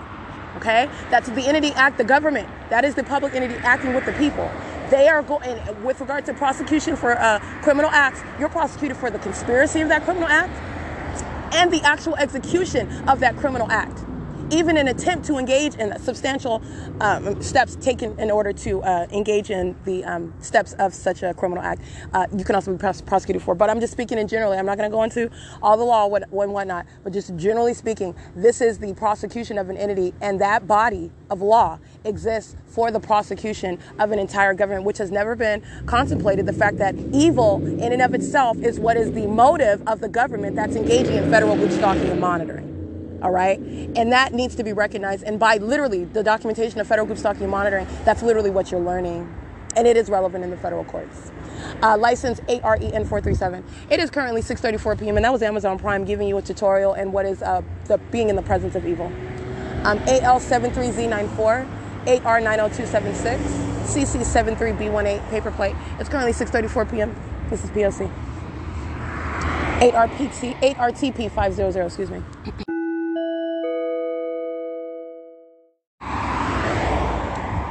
[0.57, 0.89] Okay?
[1.09, 2.47] That's the entity act, the government.
[2.69, 4.49] That is the public entity acting with the people.
[4.93, 9.17] They are going, with regard to prosecution for uh, criminal acts, you're prosecuted for the
[9.17, 10.53] conspiracy of that criminal act
[11.55, 14.05] and the actual execution of that criminal act
[14.53, 16.61] even an attempt to engage in substantial
[17.01, 21.33] um, steps taken in order to uh, engage in the um, steps of such a
[21.33, 21.81] criminal act,
[22.13, 23.55] uh, you can also be pros- prosecuted for.
[23.55, 24.57] But I'm just speaking in generally.
[24.57, 25.29] I'm not going to go into
[25.61, 29.77] all the law and whatnot, but just generally speaking, this is the prosecution of an
[29.77, 34.99] entity, and that body of law exists for the prosecution of an entire government, which
[34.99, 36.45] has never been contemplated.
[36.45, 40.09] The fact that evil in and of itself is what is the motive of the
[40.09, 42.82] government that's engaging in federal group stalking and monitoring
[43.23, 43.57] all right?
[43.59, 45.23] And that needs to be recognized.
[45.23, 48.81] And by literally the documentation of federal group stalking and monitoring, that's literally what you're
[48.81, 49.33] learning.
[49.75, 51.31] And it is relevant in the federal courts.
[51.81, 53.63] Uh, license 8REN437.
[53.89, 55.15] It is currently 6:34 p.m.
[55.15, 58.29] and that was Amazon Prime giving you a tutorial and what is uh, the being
[58.29, 59.07] in the presence of evil.
[59.85, 61.67] Um, AL73Z94,
[62.05, 63.37] 8R90276,
[63.85, 65.75] CC73B18 paper plate.
[65.99, 67.15] It's currently 6:34 p.m.
[67.49, 68.11] This is POC.
[69.79, 71.85] 8RPT 8RTP500.
[71.85, 72.21] Excuse me.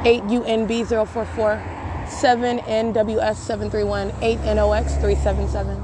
[0.03, 1.61] 8UNB044,
[2.07, 5.79] 7NWS731, 8NOX377,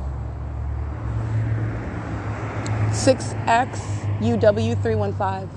[2.91, 5.49] 6XUW315.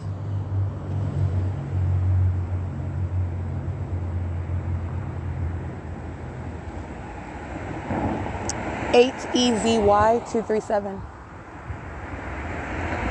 [8.95, 11.01] Eight EZY two three seven.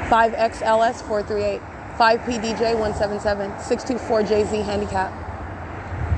[0.10, 1.62] Five XLS four three eight.
[1.98, 3.52] Five PDJ one seven seven.
[3.60, 5.12] Six two four JZ handicap.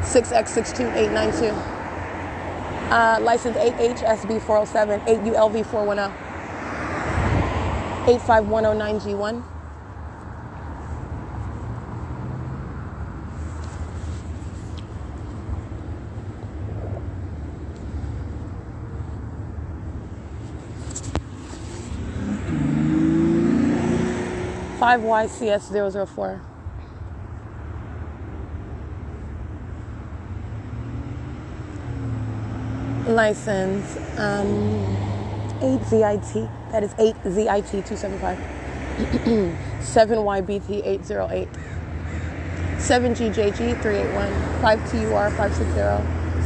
[0.03, 1.51] 6X62892.
[2.91, 6.11] Uh, license 8HSB407, 8ULV410,
[8.05, 9.43] 85109G1.
[24.77, 26.52] Five YCS 004.
[33.07, 34.95] License um,
[35.59, 38.37] 8ZIT, that is 8ZIT 275,
[39.79, 41.47] 7YBT 808,
[42.77, 45.73] 7GJG 381, 5TUR 560,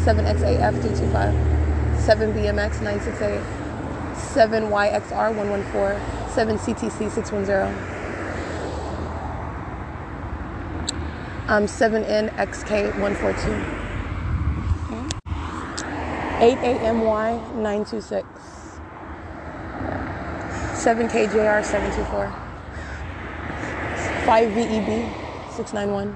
[0.05, 1.33] 7XAF 225,
[2.05, 3.41] 7BMX 968,
[4.17, 5.99] 7YXR 114,
[6.33, 7.97] 7CTC 610.
[11.49, 13.86] Um, 7NXK 142.
[16.37, 18.27] 8AMY 926.
[20.77, 22.29] 7KJR 724.
[24.27, 25.09] 5VEB
[25.51, 26.15] 691.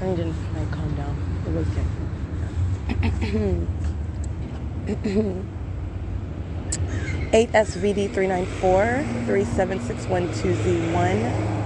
[0.00, 1.16] I need to like, calm down.
[1.46, 1.86] It was good.
[7.32, 11.57] 8 SVD 394 37612Z1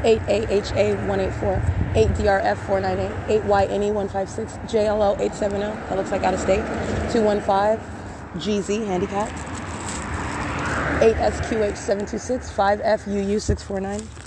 [0.03, 1.63] Eight AHA one eight four.
[1.95, 3.13] Eight DRF four nine eight.
[3.29, 4.55] Eight YNE one five six.
[4.67, 5.75] JLO eight seven zero.
[5.91, 6.65] That looks like out of state.
[7.13, 7.79] Two one five.
[8.37, 9.29] GZ handicap.
[11.01, 14.24] 8SQH726, 5FUU649.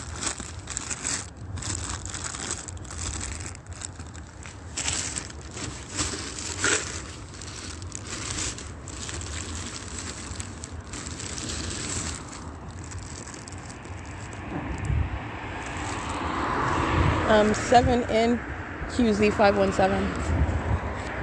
[17.38, 18.40] Um, 7NQZ517,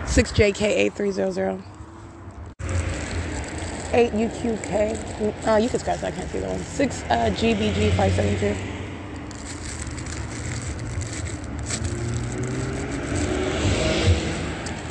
[0.04, 1.62] 6JK8300.
[3.92, 5.48] 8 UQK.
[5.48, 6.12] Uh, you can scratch that.
[6.12, 6.60] I can't see the one.
[6.60, 8.54] 6 uh, GBG 572.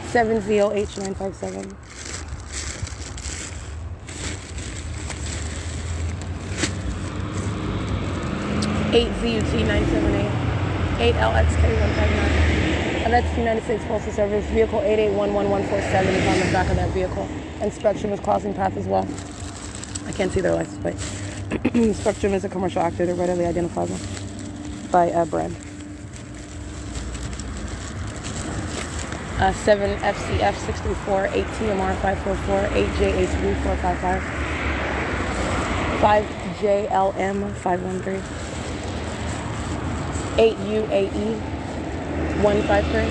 [0.09, 1.73] Seven ZO H nine five seven.
[8.93, 10.42] Eight ZUT nine seven eight.
[10.97, 12.43] 8LXK139.
[13.13, 17.29] That's United States Postal Service, vehicle 8811147 is on the back of that vehicle.
[17.61, 19.07] And Spectrum is crossing path as well.
[20.07, 20.97] I can't see their license plate.
[21.95, 23.99] Spectrum is a commercial actor that readily identifiable
[24.91, 25.55] by a brand.
[29.37, 34.21] Uh, 7FCF634, 8TMR544, 8JH3455,
[36.01, 38.52] 5JLM513.
[40.37, 41.35] Eight U A E
[42.41, 43.07] one five three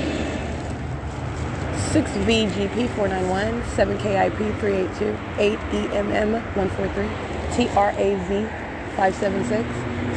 [1.92, 5.58] six V G P four nine one seven K I P three eight two eight
[5.72, 7.08] E M M one four three
[7.52, 8.48] T R A Z
[8.96, 9.68] five seven six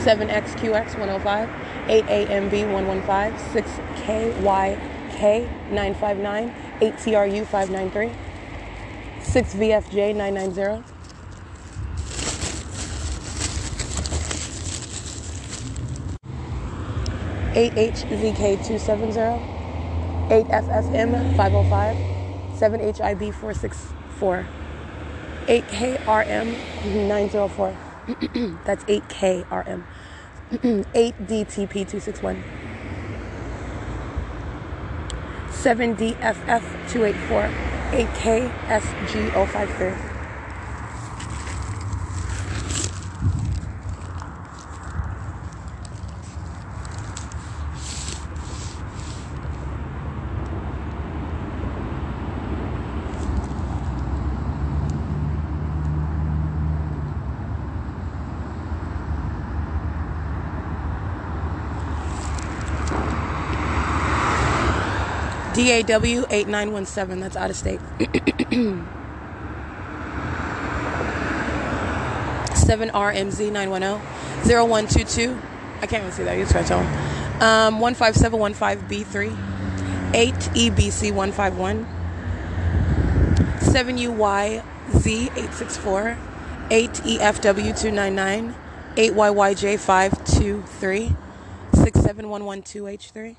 [0.03, 1.49] seven X Q X one zero five
[1.87, 4.77] eight A M B one one five six K Y
[5.11, 8.11] K nine five nine eight T R U five nine three
[9.21, 10.83] six V F J nine nine zero.
[17.55, 19.41] Eight HZK two seven zero.
[20.29, 21.95] 8FFM 505,
[22.57, 24.47] 7HIB 464,
[25.45, 26.47] 8KRM
[27.07, 27.77] 904.
[28.65, 29.83] That's 8KRM.
[30.51, 32.43] 8DTP 261.
[35.49, 36.63] 7DFF
[65.65, 67.79] DAW 8917, that's out of state.
[72.65, 73.99] 7RMZ 910,
[74.45, 75.41] 0122,
[75.81, 76.85] I can't even see that, you scratch on.
[77.41, 79.35] Um, 15715B3,
[80.11, 81.85] 8EBC 151,
[83.61, 84.61] 7UYZ
[85.35, 86.17] 864,
[86.69, 88.55] 8EFW 299,
[88.95, 91.15] 8YYJ 523,
[91.73, 93.35] 67112H3.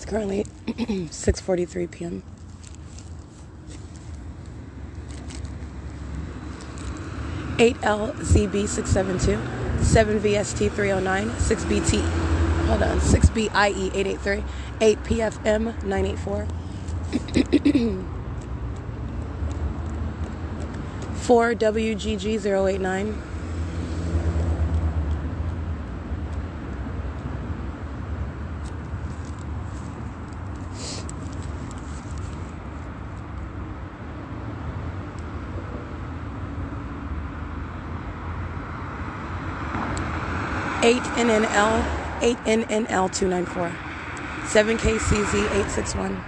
[0.00, 2.22] It's currently 6:43 p.m.
[7.58, 9.38] Eight LZB six seven two,
[9.82, 12.00] seven VST three oh nine, six BT,
[12.66, 14.42] hold on, six BIE eight eight three,
[14.80, 16.46] eight PFM nine eight four,
[21.12, 23.20] four WGG zero eight nine.
[40.80, 41.84] 8NNL,
[42.20, 43.72] 8NNL294,
[44.46, 46.24] 7KCZ861.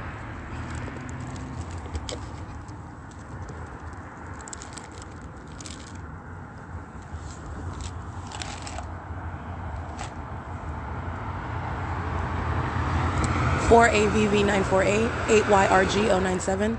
[13.68, 16.78] Four AVV nine four eight eight YRG 097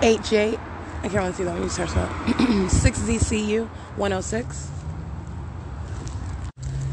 [0.00, 0.58] 8J
[1.04, 2.08] I can't really see that when you search that.
[2.30, 4.70] 6ZCU 106.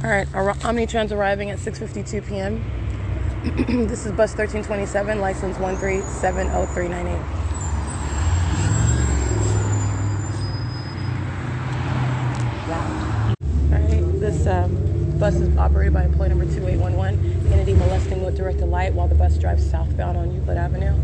[0.04, 2.62] All right, Omnitrans arriving at 6:52 p.m.
[3.88, 7.42] this is bus 1327, license 1370398.
[12.68, 14.81] All right, this um,
[15.22, 17.44] bus is operated by employee number 2811.
[17.44, 20.96] The entity molesting with directed light while the bus drives southbound on Euclid Avenue.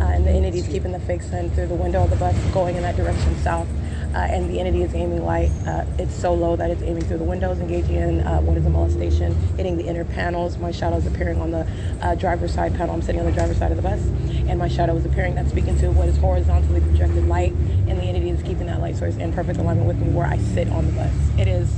[0.00, 2.34] Uh, and the entity is keeping the fake sun through the window of the bus
[2.54, 3.68] going in that direction south.
[4.14, 5.50] Uh, and the entity is aiming light.
[5.66, 8.64] Uh, it's so low that it's aiming through the windows, engaging in uh, what is
[8.64, 10.56] a molestation, hitting the inner panels.
[10.56, 11.68] My shadow is appearing on the
[12.00, 12.94] uh, driver's side panel.
[12.94, 14.00] I'm sitting on the driver's side of the bus,
[14.48, 15.34] and my shadow is appearing.
[15.34, 18.96] That's speaking to what is horizontally projected light, and the entity is keeping that light
[18.96, 21.12] source in perfect alignment with me where I sit on the bus.
[21.36, 21.70] It is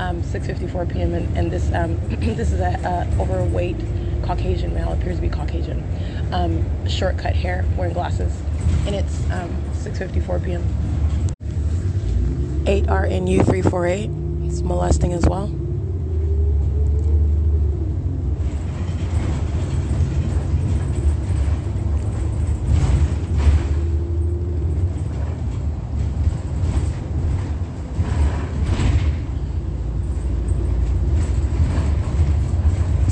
[0.00, 1.14] um, 6:54 p.m.
[1.14, 3.76] and, and this um, this is a, a overweight
[4.22, 4.92] Caucasian male.
[4.92, 5.84] Appears to be Caucasian,
[6.32, 8.32] um, short cut hair, wearing glasses,
[8.86, 9.16] and it's
[9.84, 10.64] 6:54 p.m.
[12.64, 14.10] 8RNU 348.
[14.46, 15.50] It's molesting as well.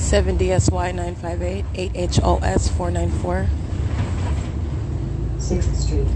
[0.09, 1.65] 7DSY958,
[2.09, 3.47] 8HOS494.
[5.37, 6.07] 6th Street.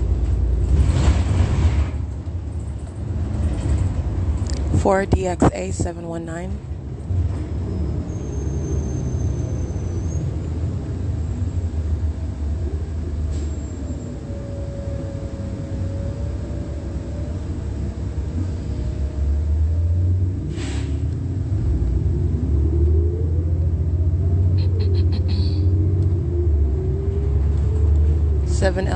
[4.81, 6.57] 4DXA719.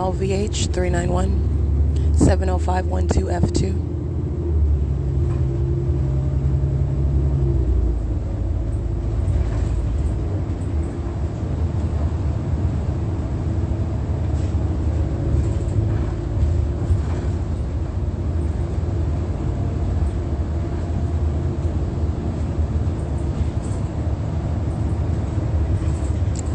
[0.06, 3.74] LVH three nine one, seven oh five one two F two.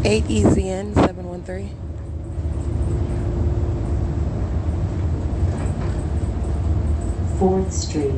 [0.06, 1.68] Eight EZN seven one three.
[7.38, 8.14] Fourth Street.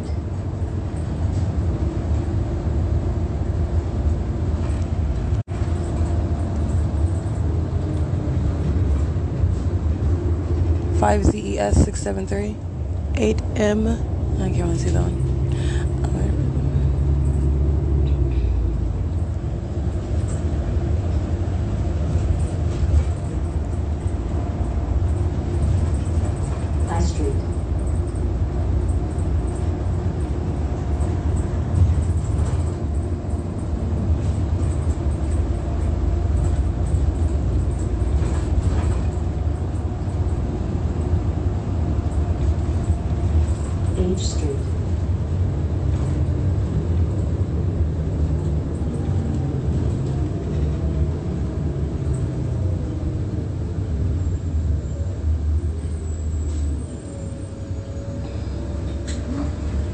[11.00, 12.54] Five ZES six seven three.
[13.16, 13.88] Eight M.
[13.88, 15.24] I can't really see that one.
[26.88, 27.32] High Street.
[43.96, 44.58] H Street.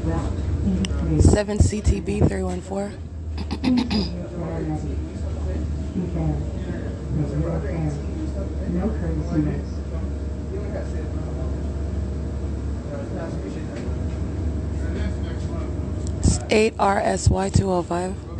[0.03, 1.57] Route 83.
[1.57, 2.91] Seven CTB three one four.
[16.53, 18.30] Eight RSY two oh five.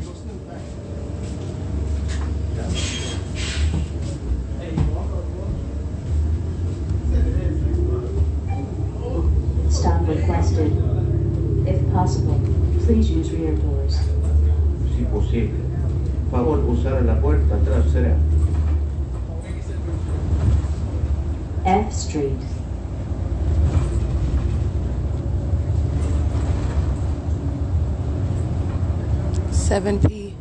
[29.72, 30.36] 7P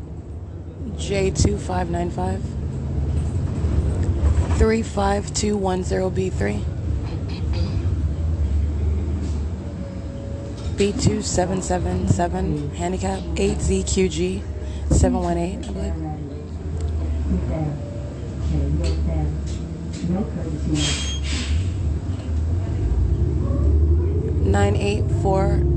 [0.96, 2.40] J2595
[4.58, 6.58] 35210B3
[10.74, 14.42] B2777 handicap 8ZQG
[14.90, 15.94] 718 I believe.
[24.44, 25.69] Nine eight four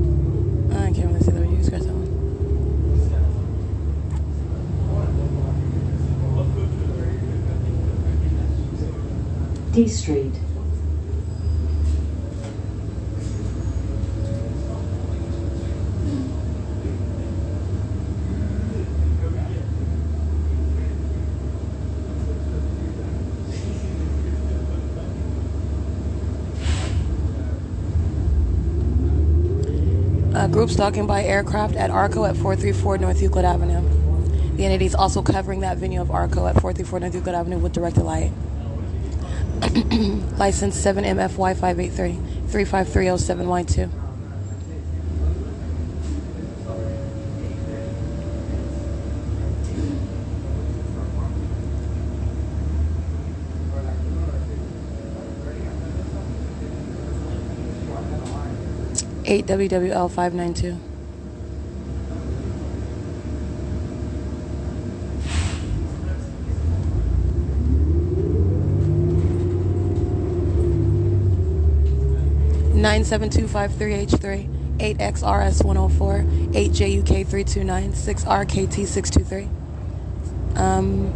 [9.74, 10.32] D Street.
[30.32, 33.82] Uh, group stalking by aircraft at ARCO at 434 North Euclid Avenue.
[34.56, 37.72] The entity is also covering that venue of ARCO at 434 North Euclid Avenue with
[37.72, 38.30] directed light.
[40.38, 42.18] License 7MFY583
[42.48, 43.90] 35307Y2.
[59.26, 60.78] Eight oh WWL five nine two.
[72.84, 79.48] 97253H3, 8XRS104, 8JUK329, 6RKT623,
[80.58, 81.10] um,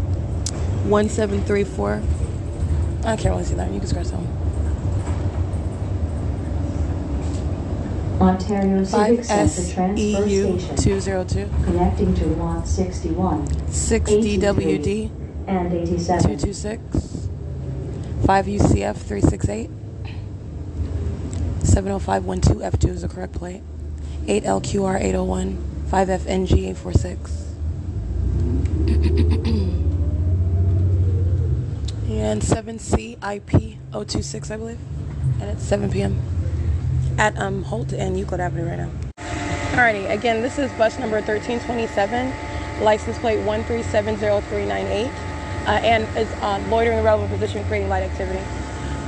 [0.89, 2.03] 1734.
[3.01, 3.71] I don't care, see that.
[3.71, 4.39] You can scratch that one.
[8.21, 10.77] Ontario Civic Center Transfer Station.
[10.77, 11.51] 202.
[11.65, 13.47] Connecting to one sixty one.
[13.71, 15.13] Six D W D
[15.47, 17.29] And 86 226
[18.27, 19.78] 5 UCF 368.
[21.69, 23.63] 70512 F2 is the correct plate
[24.27, 27.45] 8 LQR 801 5 FNG 846
[32.09, 34.79] and 7C IP 026 I believe
[35.41, 36.19] and it's 7 p.m.
[37.19, 38.91] at um, Holt and Euclid Avenue right now
[39.79, 46.99] Alrighty, again, this is bus number 1327, license plate 1370398, uh, and is uh, loitering
[46.99, 48.41] in the relevant position, creating light activity.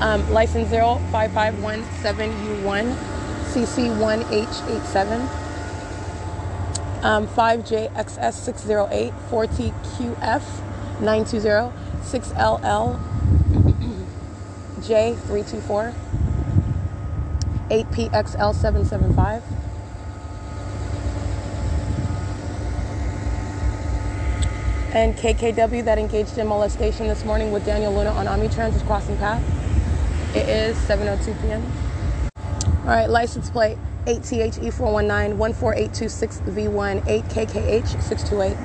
[0.00, 2.96] Um, license 05517U1,
[3.52, 5.20] CC1H87,
[7.04, 12.96] um, 5JXS608, 4TQF920, 6LL
[14.80, 15.92] J324,
[17.68, 19.42] 8PXL775.
[24.92, 29.16] and KKW that engaged in molestation this morning with Daniel Luna on Omnitrans is crossing
[29.18, 29.40] path.
[30.34, 31.72] It is 7:02 p.m.
[32.82, 33.76] All right, license plate
[34.06, 38.56] E 8THE419 14826V1 8KKH 628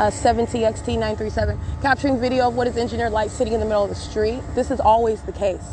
[0.00, 3.94] uh, 7TXT937 capturing video of what is engineered light sitting in the middle of the
[3.94, 4.40] street.
[4.54, 5.64] This is always the case.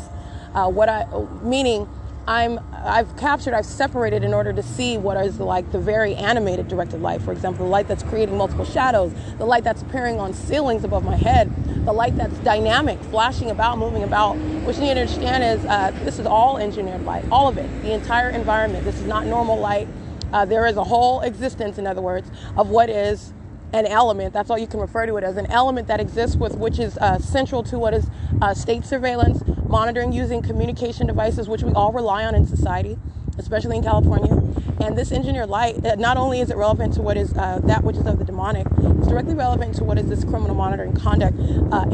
[0.54, 1.06] Uh, what I
[1.42, 1.88] meaning
[2.28, 6.68] I'm I've captured, I've separated in order to see what is like the very animated
[6.68, 7.22] directed light.
[7.22, 11.04] For example, the light that's creating multiple shadows, the light that's appearing on ceilings above
[11.04, 11.50] my head,
[11.86, 14.36] the light that's dynamic, flashing about, moving about.
[14.36, 17.66] What you need to understand is uh, this is all engineered light, all of it,
[17.82, 18.84] the entire environment.
[18.84, 19.88] This is not normal light.
[20.30, 23.32] Uh, there is a whole existence, in other words, of what is
[23.72, 24.32] an element.
[24.32, 26.96] That's all you can refer to it as an element that exists with which is
[26.98, 28.06] uh, central to what is
[28.40, 32.98] uh, state surveillance, monitoring using communication devices, which we all rely on in society,
[33.36, 34.34] especially in California.
[34.80, 37.82] And this engineered light, uh, not only is it relevant to what is uh, that
[37.82, 41.36] which is of the demonic, it's directly relevant to what is this criminal monitoring conduct
[41.72, 41.84] uh,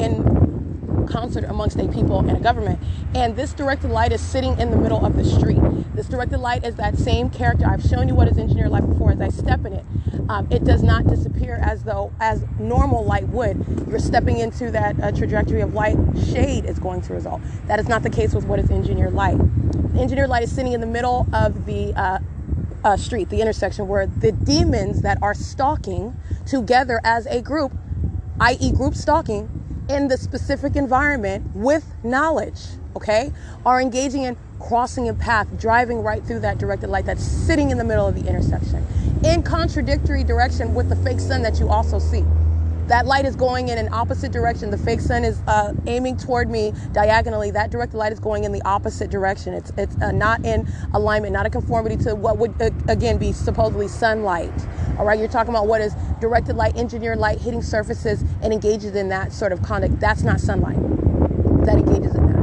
[1.06, 2.80] concert amongst a people and a government.
[3.14, 5.60] And this directed light is sitting in the middle of the street.
[5.94, 7.66] This directed light is that same character.
[7.66, 9.84] I've shown you what is engineered light before as I step in it.
[10.28, 13.64] Um, it does not disappear as though as normal light would.
[13.88, 15.96] You're stepping into that uh, trajectory of light.
[16.32, 17.42] Shade is going to result.
[17.66, 19.38] That is not the case with what is engineered light.
[19.96, 22.18] Engineered light is sitting in the middle of the uh,
[22.84, 26.16] uh, street, the intersection where the demons that are stalking
[26.46, 27.72] together as a group,
[28.40, 32.60] i.e., group stalking, in the specific environment with knowledge.
[32.96, 33.32] okay,
[33.66, 37.78] are engaging in crossing a path, driving right through that directed light that's sitting in
[37.78, 38.86] the middle of the intersection
[39.24, 42.24] in contradictory direction with the fake sun that you also see.
[42.88, 44.70] That light is going in an opposite direction.
[44.70, 47.50] The fake sun is uh, aiming toward me diagonally.
[47.50, 49.54] That directed light is going in the opposite direction.
[49.54, 53.32] It's it's uh, not in alignment, not a conformity to what would uh, again be
[53.32, 54.52] supposedly sunlight.
[54.98, 58.94] All right, you're talking about what is directed light, engineered light hitting surfaces and engages
[58.94, 59.98] in that sort of conduct.
[59.98, 60.76] That's not sunlight.
[61.64, 62.34] That engages in that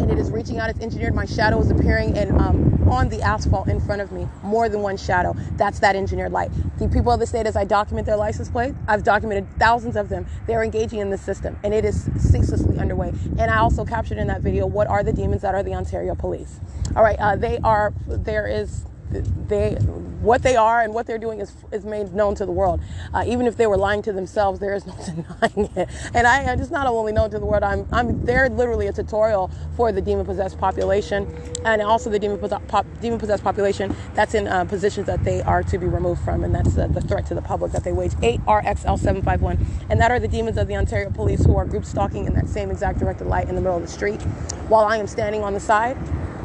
[0.00, 0.70] and it is reaching out.
[0.70, 1.14] It's engineered.
[1.14, 4.28] My shadow is appearing and um, on the asphalt in front of me.
[4.42, 5.34] More than one shadow.
[5.52, 6.50] That's that engineered light.
[6.78, 10.08] The people of the state, as I document their license plate, I've documented thousands of
[10.08, 10.26] them.
[10.46, 13.12] They're engaging in the system, and it is ceaselessly underway.
[13.38, 16.14] And I also captured in that video what are the demons that are the Ontario
[16.14, 16.60] Police.
[16.96, 17.92] All right, uh, they are.
[18.06, 19.74] There is they
[20.20, 22.80] what they are and what they're doing is is made known to the world.
[23.14, 25.88] Uh, even if they were lying to themselves, there is no denying it.
[26.14, 27.62] And I, it's not only known to the world.
[27.62, 31.26] I'm I'm they're literally a tutorial for the demon possessed population,
[31.64, 32.38] and also the demon
[32.68, 36.44] pop, demon possessed population that's in uh, positions that they are to be removed from,
[36.44, 38.12] and that's uh, the threat to the public that they wage.
[38.12, 42.34] 8RXL751, and that are the demons of the Ontario Police who are group stalking in
[42.34, 44.20] that same exact directed light in the middle of the street,
[44.68, 45.96] while I am standing on the side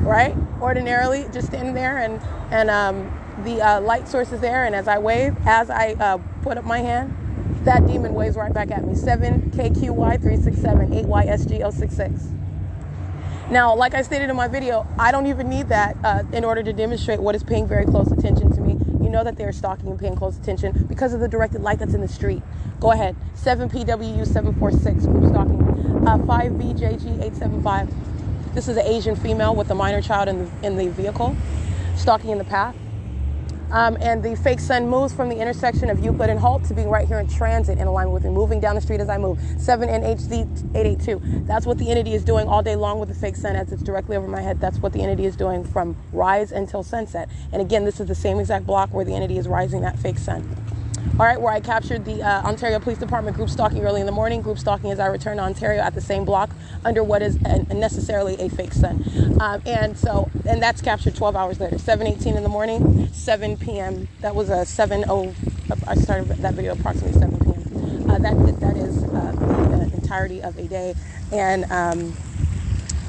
[0.03, 0.35] right?
[0.61, 2.21] Ordinarily, just standing there, and
[2.53, 3.11] and um,
[3.43, 4.63] the uh, light source is there.
[4.65, 7.13] And as I wave, as I uh, put up my hand,
[7.65, 8.93] that demon waves right back at me.
[8.93, 12.29] 7KQY367 8YSG066.
[13.49, 16.61] Now, like I stated in my video, I don't even need that uh, in order
[16.63, 18.73] to demonstrate what is paying very close attention to me.
[19.03, 21.95] You know that they're stalking and paying close attention because of the directed light that's
[21.95, 22.43] in the street.
[22.79, 23.15] Go ahead.
[23.35, 25.61] 7PWU746, group stalking.
[26.07, 27.89] Uh, 5VJG875.
[28.53, 31.35] This is an Asian female with a minor child in the, in the vehicle,
[31.95, 32.75] stalking in the path.
[33.71, 36.89] Um, and the fake sun moves from the intersection of Euclid and Holt to being
[36.89, 39.39] right here in transit in alignment with me, moving down the street as I move.
[39.57, 41.45] 7 NHZ 882.
[41.47, 43.81] That's what the entity is doing all day long with the fake sun as it's
[43.81, 44.61] directly over my head.
[44.61, 47.29] That's what the entity is doing from rise until sunset.
[47.51, 50.19] And again, this is the same exact block where the entity is rising that fake
[50.19, 50.47] sun
[51.19, 54.11] all right, where I captured the uh, Ontario Police Department group stalking early in the
[54.11, 56.49] morning, group stalking as I returned to Ontario at the same block
[56.83, 59.03] under what is a, necessarily a fake sun.
[59.39, 64.07] Um, and so, and that's captured 12 hours later, 7:18 in the morning, 7 p.m.
[64.21, 65.35] That was a 7:0.
[65.87, 68.09] I started that video approximately 7 p.m.
[68.09, 69.31] Uh, that that is uh,
[69.69, 70.95] the entirety of a day,
[71.31, 72.13] and um,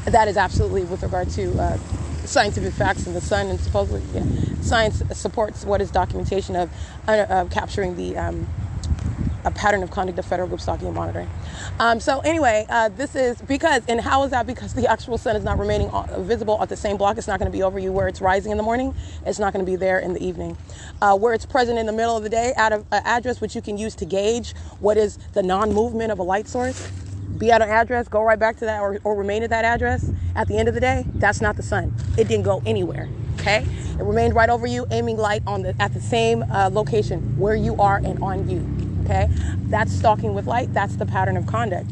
[0.05, 1.79] that is absolutely with regard to uh,
[2.25, 4.25] scientific facts in the sun, and supposedly yeah,
[4.61, 6.71] science supports what is documentation of
[7.07, 8.47] uh, capturing the um,
[9.45, 11.29] a pattern of conduct of federal group stalking and monitoring.
[11.79, 14.47] Um, so anyway, uh, this is because, and how is that?
[14.47, 17.19] Because the actual sun is not remaining visible at the same block.
[17.19, 18.95] It's not going to be over you where it's rising in the morning.
[19.27, 20.57] It's not going to be there in the evening.
[21.03, 23.63] Uh, where it's present in the middle of the day at an address which you
[23.63, 26.91] can use to gauge what is the non-movement of a light source
[27.39, 30.11] be at an address, go right back to that, or, or remain at that address
[30.37, 31.95] at the end of the day, that's not the sun.
[32.17, 33.09] It didn't go anywhere.
[33.41, 33.67] Okay,
[33.99, 37.55] it remained right over you, aiming light on the at the same uh, location where
[37.55, 38.67] you are and on you.
[39.05, 39.29] Okay,
[39.69, 40.73] that's stalking with light.
[40.73, 41.91] That's the pattern of conduct.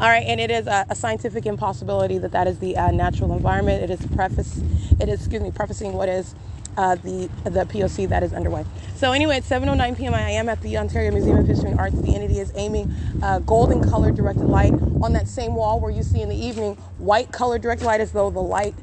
[0.00, 3.32] All right, and it is a, a scientific impossibility that that is the uh, natural
[3.32, 3.82] environment.
[3.82, 4.60] It is preface,
[5.00, 6.34] it is excuse me, prefacing what is
[6.78, 8.64] uh, the the POC that is underway.
[8.94, 12.00] So anyway, at 7:09 p.m., I am at the Ontario Museum of History and Arts.
[12.00, 16.04] The entity is aiming uh, golden colored directed light on that same wall where you
[16.04, 18.74] see in the evening white colored directed light, as though the light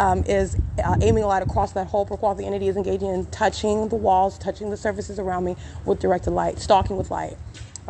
[0.00, 3.26] um, is uh, aiming a light across that whole while the entity is engaging in
[3.26, 7.36] touching the walls, touching the surfaces around me with directed light, stalking with light.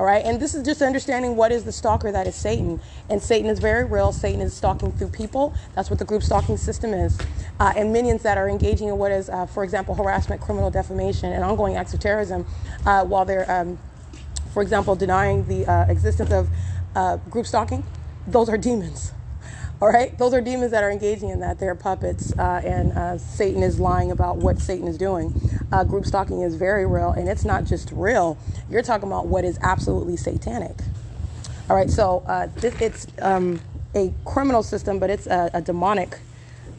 [0.03, 2.81] All right, and this is just understanding what is the stalker that is Satan.
[3.09, 4.11] And Satan is very real.
[4.11, 5.55] Satan is stalking through people.
[5.77, 7.17] That's what the group stalking system is.
[7.61, 11.33] Uh, and minions that are engaging in what is, uh, for example, harassment, criminal defamation,
[11.33, 12.45] and ongoing acts of terrorism
[12.85, 13.79] uh, while they're, um,
[14.53, 16.49] for example, denying the uh, existence of
[16.97, 17.85] uh, group stalking.
[18.27, 19.13] Those are demons.
[19.83, 21.59] All right, those are demons that are engaging in that.
[21.59, 25.35] They're puppets, uh, and uh, Satan is lying about what Satan is doing.
[25.73, 28.39] Uh, group stalking is very real, and it's not just real.
[28.71, 30.77] You're talking about what is absolutely satanic.
[31.69, 33.61] All right, so uh, it's um,
[33.97, 36.21] a criminal system, but it's a, a demonic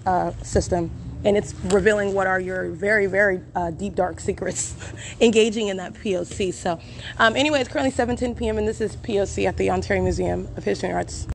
[0.06, 0.90] uh, system,
[1.26, 4.76] and it's revealing what are your very, very uh, deep, dark secrets,
[5.20, 6.54] engaging in that POC.
[6.54, 6.80] So,
[7.18, 10.64] um, anyway, it's currently 7:10 p.m., and this is POC at the Ontario Museum of
[10.64, 11.28] History and Arts.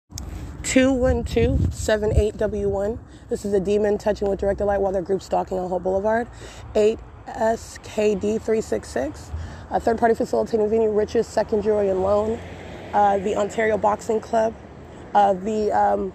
[0.62, 2.98] 21278W1.
[3.28, 6.26] This is a demon touching with directed light while they're group stalking on Holt Boulevard.
[6.74, 9.30] 8SKD366.
[9.70, 12.40] A third party facilitating venue, Rich's Second Jewelry and Loan.
[12.92, 14.54] Uh, the Ontario Boxing Club.
[15.14, 16.14] Uh, the um,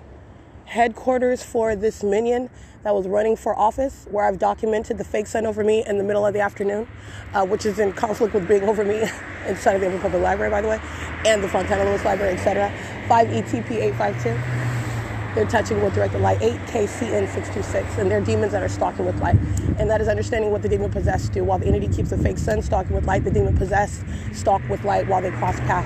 [0.66, 2.50] headquarters for this minion
[2.84, 6.04] that was running for office, where I've documented the fake sun over me in the
[6.04, 6.88] middle of the afternoon,
[7.34, 9.04] uh, which is in conflict with being over me
[9.48, 10.80] inside of the Public Library, by the way,
[11.26, 12.72] and the Fontana Lewis Library, etc.
[13.08, 15.36] 5 ETP 852.
[15.36, 19.38] they're touching with directed light 8KCN626, and they're demons that are stalking with light.
[19.80, 21.44] And that is understanding what the demon possessed do.
[21.44, 24.04] While the entity keeps the fake sun stalking with light, the demon possessed
[24.34, 25.86] stalk with light while they cross path.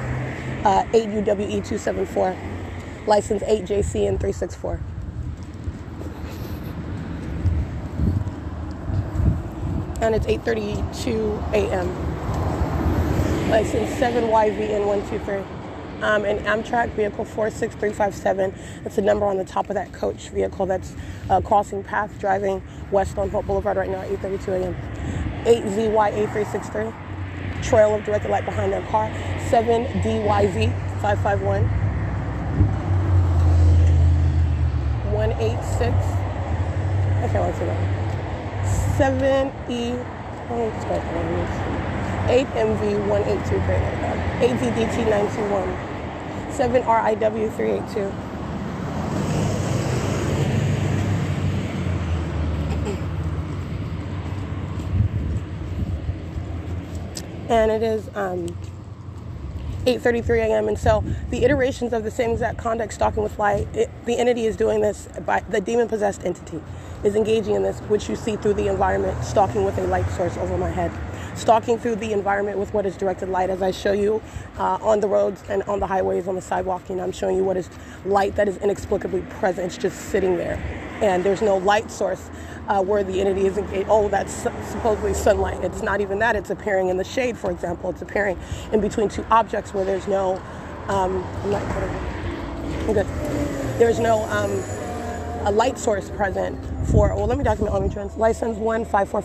[0.65, 4.96] Uh, 8UWE274, license 8JCN364.
[10.01, 11.87] And it's 8:32 a.m.
[13.49, 15.45] License 7YVN123
[16.01, 18.53] um, and Amtrak vehicle 46357.
[18.83, 20.95] That's the number on the top of that coach vehicle that's
[21.29, 22.61] uh, crossing path driving
[22.91, 24.75] west on Holt Boulevard right now at 8:32 a.m.
[25.45, 26.93] 8ZY8363.
[27.63, 29.09] Trail of directed light behind their car.
[29.49, 31.67] 7DYZ551.
[35.11, 36.27] 186.
[37.17, 37.96] I can't see that.
[38.97, 39.93] 7E.
[40.49, 41.05] Let me spell it.
[42.27, 43.77] 8MV1823.
[44.39, 45.67] 8ZDT921.
[46.49, 47.97] 7RIW382.
[57.49, 58.47] And it is um,
[59.85, 60.67] 8:33 a.m.
[60.67, 64.47] And so the iterations of the same exact conduct, stalking with light, it, the entity
[64.47, 66.61] is doing this by the demon-possessed entity
[67.03, 70.37] is engaging in this, which you see through the environment, stalking with a light source
[70.37, 70.91] over my head,
[71.35, 74.21] stalking through the environment with what is directed light, as I show you
[74.57, 76.89] uh, on the roads and on the highways, on the sidewalk.
[76.89, 77.69] Know, I'm showing you what is
[78.05, 79.67] light that is inexplicably present.
[79.67, 80.55] It's just sitting there,
[81.01, 82.29] and there's no light source.
[82.67, 83.87] Uh, where the entity is engaged.
[83.89, 85.63] Oh, that's supposedly sunlight.
[85.63, 86.35] It's not even that.
[86.35, 87.89] It's appearing in the shade, for example.
[87.91, 88.37] It's appearing
[88.73, 90.35] in between two objects where there's no.
[90.89, 91.61] Um, I'm not.
[91.61, 93.05] I'm good.
[93.79, 94.61] There's no um,
[95.45, 96.57] a light source present
[96.89, 97.15] for.
[97.15, 98.17] Well, let me document.
[98.17, 98.57] License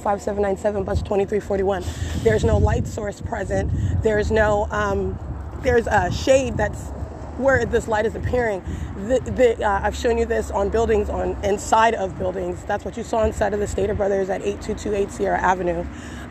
[0.00, 1.84] five seven nine seven bus twenty three forty one.
[2.22, 3.70] There's no light source present.
[4.02, 4.66] There's no.
[4.70, 5.18] Um,
[5.62, 6.90] there's a shade that's
[7.38, 8.62] where this light is appearing.
[9.08, 12.62] The, the, uh, I've shown you this on buildings, on inside of buildings.
[12.64, 15.84] That's what you saw inside of the Stater Brothers at 8228 Sierra Avenue.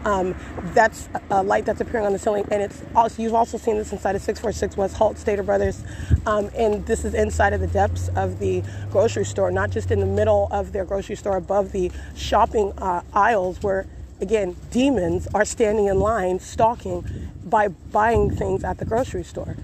[0.06, 0.36] Um,
[0.74, 3.92] that's a light that's appearing on the ceiling, and it's also you've also seen this
[3.92, 5.84] inside of 646 West Holt Stater Brothers,
[6.26, 10.00] um, and this is inside of the depths of the grocery store, not just in
[10.00, 13.86] the middle of their grocery store, above the shopping uh, aisles where
[14.20, 17.04] again, demons are standing in line stalking
[17.44, 19.58] by buying things at the grocery store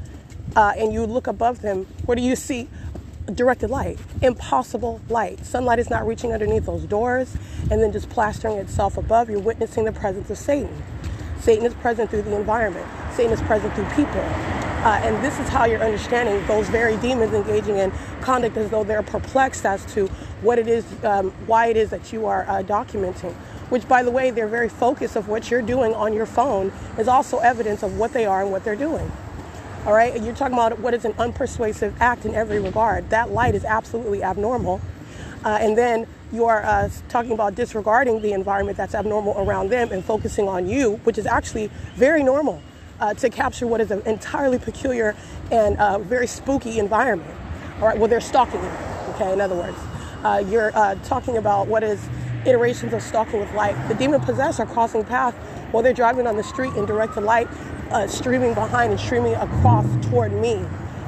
[0.56, 2.68] uh, and you look above them, what do you see?
[3.34, 5.46] Directed light, impossible light.
[5.46, 7.36] Sunlight is not reaching underneath those doors
[7.70, 9.30] and then just plastering itself above.
[9.30, 10.72] You're witnessing the presence of Satan.
[11.42, 14.22] Satan is present through the environment, Satan is present through people.
[14.22, 17.92] Uh, and this is how you're understanding those very demons engaging in
[18.22, 20.08] conduct as though they're perplexed as to
[20.42, 23.34] what it is, um, why it is that you are uh, documenting.
[23.70, 27.10] Which, by the way, their very focus of what you're doing on your phone is
[27.10, 29.12] also evidence of what they are and what they're doing.
[29.86, 33.10] All right, you're talking about what is an unpersuasive act in every regard.
[33.10, 34.82] That light is absolutely abnormal.
[35.46, 39.94] Uh, and then you are uh, talking about disregarding the environment that's abnormal around them
[39.94, 42.62] and focusing on you, which is actually very normal
[43.00, 45.16] uh, to capture what is an entirely peculiar
[45.52, 47.34] and uh, very spooky environment.
[47.80, 48.72] All right, well, they're stalking you,
[49.12, 49.78] okay, in other words.
[50.24, 52.10] Uh, you're uh, talking about what is
[52.46, 53.76] iterations of stalking with light.
[53.88, 55.36] The demon possessed are crossing path
[55.72, 57.48] while they're driving on the street in direct light
[57.92, 60.58] uh, streaming behind and streaming across toward me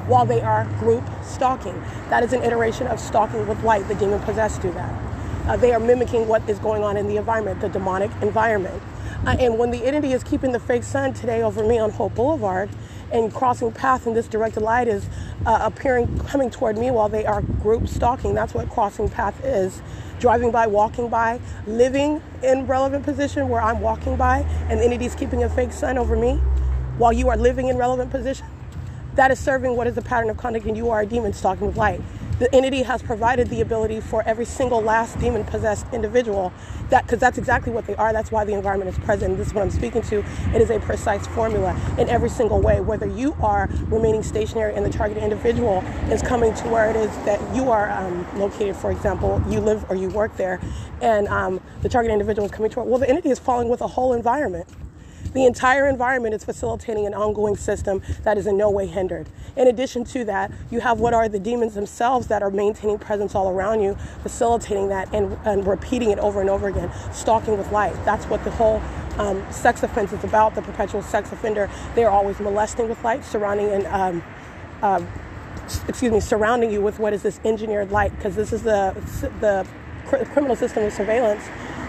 [0.06, 1.78] while they are group stalking.
[2.08, 3.86] That is an iteration of stalking with light.
[3.88, 5.10] The demon possessed do that.
[5.46, 8.82] Uh, they are mimicking what is going on in the environment, the demonic environment.
[9.26, 12.14] Uh, and when the entity is keeping the fake sun today over me on Holt
[12.14, 12.70] Boulevard
[13.12, 15.08] and crossing path in this directed light is
[15.46, 18.34] uh, appearing, coming toward me while they are group stalking.
[18.34, 19.82] That's what crossing path is.
[20.18, 25.42] Driving by, walking by, living in relevant position where I'm walking by and entity's keeping
[25.42, 26.34] a fake sun over me
[26.98, 28.46] while you are living in relevant position,
[29.14, 31.66] that is serving what is the pattern of conduct, and you are a demon stalking
[31.66, 32.00] with light.
[32.40, 36.54] The entity has provided the ability for every single last demon possessed individual
[36.88, 38.14] that because that's exactly what they are.
[38.14, 39.36] That's why the environment is present.
[39.36, 40.24] This is what I'm speaking to.
[40.54, 42.80] It is a precise formula in every single way.
[42.80, 47.10] Whether you are remaining stationary and the targeted individual is coming to where it is
[47.26, 50.62] that you are um, located, for example, you live or you work there,
[51.02, 52.88] and um, the targeted individual is coming toward.
[52.88, 54.66] Well, the entity is falling with a whole environment.
[55.32, 59.28] The entire environment is facilitating an ongoing system that is in no way hindered.
[59.56, 63.34] In addition to that, you have what are the demons themselves that are maintaining presence
[63.34, 67.70] all around you, facilitating that and, and repeating it over and over again, stalking with
[67.70, 67.94] light.
[68.04, 68.82] That's what the whole
[69.18, 70.54] um, sex offense is about.
[70.54, 74.24] The perpetual sex offender, they are always molesting with light, surrounding and um,
[74.82, 75.04] uh,
[75.88, 78.94] excuse me, surrounding you with what is this engineered light, because this is the
[79.40, 79.66] the
[80.06, 81.42] criminal system of surveillance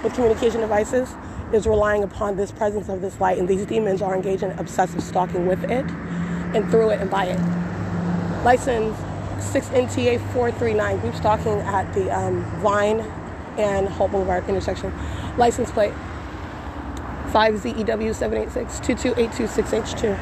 [0.03, 1.15] with communication devices
[1.53, 5.03] is relying upon this presence of this light, and these demons are engaged in obsessive
[5.03, 5.85] stalking with it
[6.55, 7.39] and through it and by it.
[8.43, 8.97] License
[9.37, 12.99] 6NTA 439, group stalking at the um, Vine
[13.57, 14.93] and Holt Boulevard intersection.
[15.37, 20.17] License plate E 5ZEW 786 22826H2.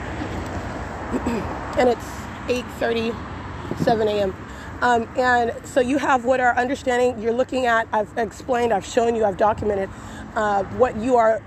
[1.77, 2.05] and it's
[2.47, 4.35] 8:37 a.m.
[4.81, 7.87] Um, and so you have what our understanding you're looking at.
[7.91, 9.89] I've explained, I've shown you, I've documented
[10.35, 11.41] uh, what you are,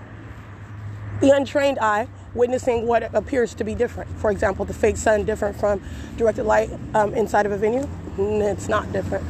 [1.20, 4.10] the untrained eye, witnessing what appears to be different.
[4.18, 5.82] For example, the fake sun different from
[6.16, 7.86] directed light um, inside of a venue.
[8.16, 9.24] Mm, It's not different.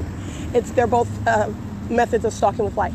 [0.54, 1.52] It's they're both uh,
[1.88, 2.92] methods of stalking with light,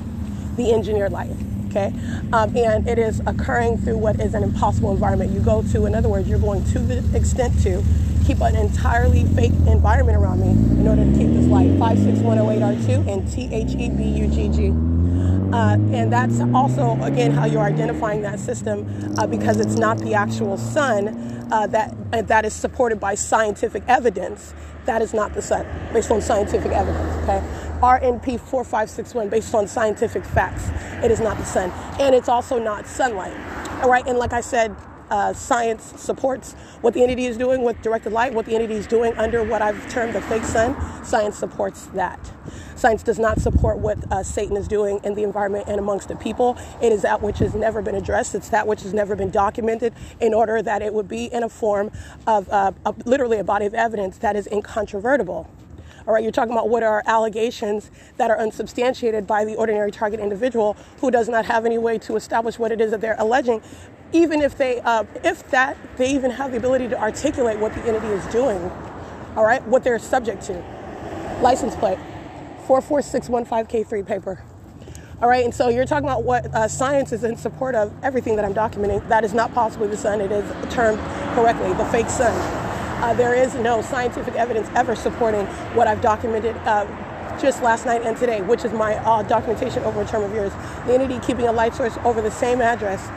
[0.56, 1.32] the engineered light.
[1.68, 1.94] Okay,
[2.32, 5.32] um, and it is occurring through what is an impossible environment.
[5.32, 7.84] You go to, in other words, you're going to the extent to
[8.26, 11.68] keep an entirely fake environment around me in order to keep this light.
[11.68, 14.98] 56108R2 and THEBUGG.
[15.54, 18.86] Uh, and that's also, again, how you're identifying that system
[19.18, 21.08] uh, because it's not the actual sun
[21.52, 24.54] uh, that, uh, that is supported by scientific evidence.
[24.86, 27.44] That is not the sun, based on scientific evidence, okay?
[27.82, 30.70] RNP 4561, based on scientific facts.
[31.04, 31.72] It is not the sun.
[32.00, 33.36] And it's also not sunlight,
[33.84, 34.06] all right?
[34.08, 34.76] And like I said,
[35.10, 38.88] uh, science supports what the entity is doing with directed light, what the entity is
[38.88, 40.76] doing under what I've termed the fake sun.
[41.04, 42.32] Science supports that.
[42.76, 46.16] Science does not support what uh, Satan is doing in the environment and amongst the
[46.16, 46.58] people.
[46.82, 48.36] It is that which has never been addressed.
[48.36, 51.50] It's that which has never been documented in order that it would be in a
[51.50, 51.92] form
[52.28, 55.50] of uh, a, literally a body of evidence that is incontrovertible.
[56.08, 60.22] All right, you're talking about what are allegations that are unsubstantiated by the ordinary target
[60.22, 63.62] individual who does not have any way to establish what it is that they're alleging,
[64.14, 67.82] even if they, uh, if that they even have the ability to articulate what the
[67.82, 68.72] entity is doing.
[69.36, 70.54] All right, what they're subject to.
[71.42, 72.00] License plate,
[72.68, 74.42] 44615K3 paper.
[75.22, 78.36] All right, and so you're talking about what uh, science is in support of everything
[78.36, 79.08] that I'm documenting.
[79.10, 80.22] That is not possibly the sun.
[80.22, 81.00] It is termed
[81.34, 82.34] correctly the fake sun.
[83.02, 85.46] Uh, there is no scientific evidence ever supporting
[85.76, 86.86] what I've documented uh,
[87.40, 90.52] just last night and today, which is my uh, documentation over a term of years.
[90.86, 93.08] The entity keeping a light source over the same address,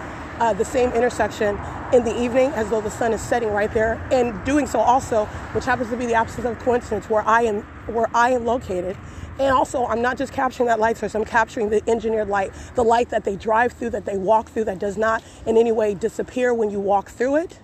[0.40, 1.58] uh, the same intersection
[1.92, 5.26] in the evening, as though the sun is setting right there, and doing so also,
[5.52, 8.96] which happens to be the absence of coincidence, where I am where I am located.
[9.38, 12.84] And also, I'm not just capturing that light source, I'm capturing the engineered light, the
[12.84, 15.94] light that they drive through, that they walk through, that does not in any way
[15.94, 17.58] disappear when you walk through it.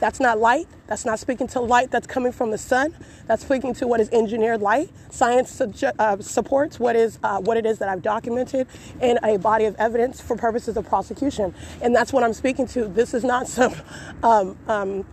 [0.00, 0.68] That's not light.
[0.86, 2.94] That's not speaking to light that's coming from the sun.
[3.26, 4.90] That's speaking to what is engineered light.
[5.10, 8.68] Science subje- uh, supports what is uh, what it is that I've documented
[9.02, 12.86] in a body of evidence for purposes of prosecution, and that's what I'm speaking to.
[12.88, 13.74] This is not some
[14.22, 15.06] um, um,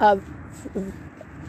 [0.00, 0.18] uh,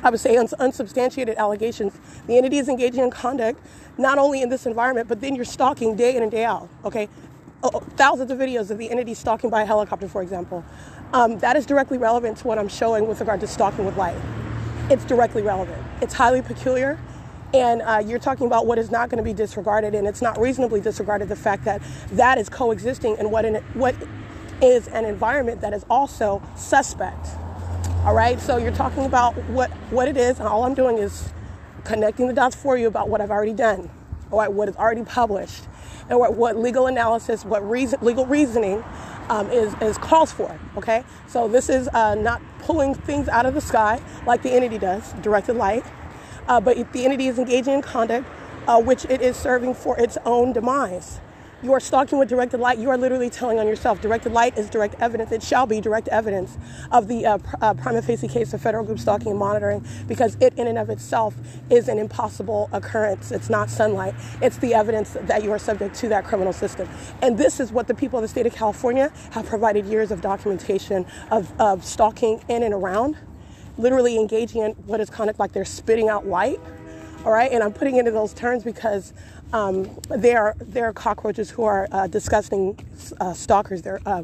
[0.04, 1.94] I would say uns- unsubstantiated allegations.
[2.28, 3.60] The entity is engaging in conduct
[3.98, 6.70] not only in this environment, but then you're stalking day in and day out.
[6.86, 7.10] Okay,
[7.64, 10.64] oh, oh, thousands of videos of the entity stalking by a helicopter, for example.
[11.14, 14.18] Um, that is directly relevant to what I'm showing with regard to stalking with light.
[14.90, 15.82] It's directly relevant.
[16.02, 17.00] It's highly peculiar.
[17.54, 20.38] And uh, you're talking about what is not going to be disregarded, and it's not
[20.40, 23.96] reasonably disregarded the fact that that is coexisting in what, in, what
[24.62, 27.28] is an environment that is also suspect.
[28.04, 31.32] All right, so you're talking about what, what it is, and all I'm doing is
[31.86, 33.90] connecting the dots for you about what I've already done,
[34.32, 35.64] all right, what is already published,
[36.10, 38.84] and what, what legal analysis, what reason, legal reasoning
[39.30, 40.60] um, is, is calls for.
[40.78, 44.78] Okay, so this is uh, not pulling things out of the sky like the entity
[44.78, 45.86] does, directed light,
[46.48, 48.28] uh, but if the entity is engaging in conduct
[48.68, 51.20] uh, which it is serving for its own demise.
[51.66, 52.78] You are stalking with directed light.
[52.78, 54.00] You are literally telling on yourself.
[54.00, 55.32] Directed light is direct evidence.
[55.32, 56.60] It shall be direct evidence
[56.92, 60.38] of the uh, pr- uh, prima facie case of federal group stalking and monitoring because
[60.40, 61.34] it, in and of itself,
[61.72, 63.32] is an impossible occurrence.
[63.32, 64.14] It's not sunlight.
[64.44, 66.88] It's the evidence that you are subject to that criminal system.
[67.24, 70.22] And this is what the people of the state of California have provided years of
[70.22, 73.18] documentation of, of stalking in and around,
[73.80, 76.60] literally engaging in what is conduct like they're spitting out light
[77.26, 79.12] all right and i'm putting into those terms because
[79.54, 82.78] um, they are they're cockroaches who are uh, disgusting
[83.20, 83.82] uh, stalkers.
[83.82, 84.24] They're uh,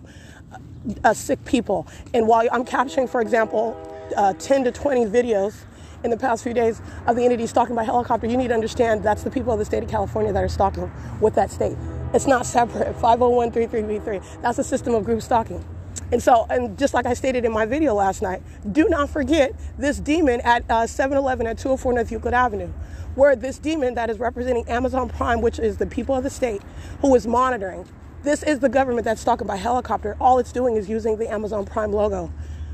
[1.04, 1.88] uh, sick people.
[2.14, 3.78] And while i'm capturing for example
[4.18, 5.64] uh, 10 to 20 videos
[6.04, 9.04] in the past few days of the entity stalking by helicopter you need to understand
[9.04, 11.78] that's the people of the state of california that are stalking with that state.
[12.14, 12.96] It's not separate.
[12.98, 15.64] 50133b3 that's a system of group stalking.
[16.12, 18.42] And so, and just like I stated in my video last night,
[18.74, 22.70] do not forget this demon at uh, 7-Eleven at 204 North Euclid Avenue,
[23.16, 26.62] where this demon that is representing Amazon Prime, which is the people of the state,
[27.02, 27.88] who is monitoring.
[28.24, 30.16] This is the government that's talking by helicopter.
[30.20, 32.32] All it's doing is using the Amazon Prime logo.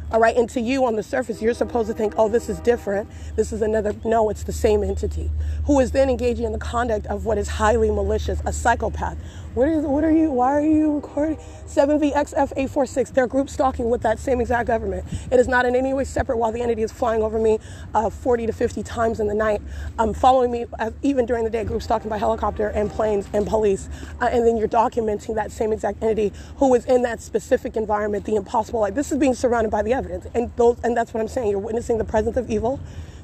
[0.09, 2.61] All right, and to you on the surface, you're supposed to think, oh, this is
[2.61, 3.09] different.
[3.35, 3.93] This is another.
[4.06, 5.30] No, it's the same entity
[5.66, 9.17] who is then engaging in the conduct of what is highly malicious, a psychopath,
[9.58, 9.84] What is?
[9.86, 10.30] What are you?
[10.30, 11.38] Why are you recording?
[11.66, 13.11] 7VXF846.
[13.11, 15.03] They're group stalking with that same exact government.
[15.32, 16.38] It is not in any way separate.
[16.38, 17.58] While the entity is flying over me,
[17.95, 19.64] uh, 40 to 50 times in the night,
[19.98, 23.48] um, following me uh, even during the day, group stalking by helicopter and planes and
[23.48, 23.90] police,
[24.22, 28.26] uh, and then you're documenting that same exact entity who is in that specific environment,
[28.26, 28.80] the impossible.
[28.80, 31.50] Like this is being surrounded by the evidence, and those, and that's what I'm saying.
[31.50, 32.80] You're witnessing the presence of evil.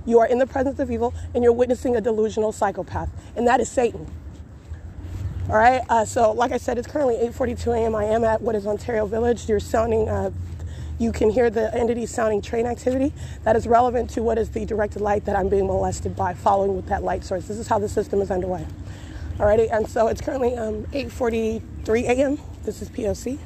[0.07, 3.59] You are in the presence of evil, and you're witnessing a delusional psychopath, and that
[3.59, 4.07] is Satan.
[5.49, 5.81] All right.
[5.89, 7.95] Uh, so, like I said, it's currently 8:42 a.m.
[7.95, 9.49] I am at what is Ontario Village.
[9.49, 10.07] You're sounding.
[10.07, 10.31] Uh,
[10.99, 13.13] you can hear the entity sounding train activity
[13.43, 16.77] that is relevant to what is the directed light that I'm being molested by, following
[16.77, 17.47] with that light source.
[17.47, 18.65] This is how the system is underway.
[19.37, 22.39] Alrighty, and so it's currently um, 8:43 a.m.
[22.63, 23.37] This is POC.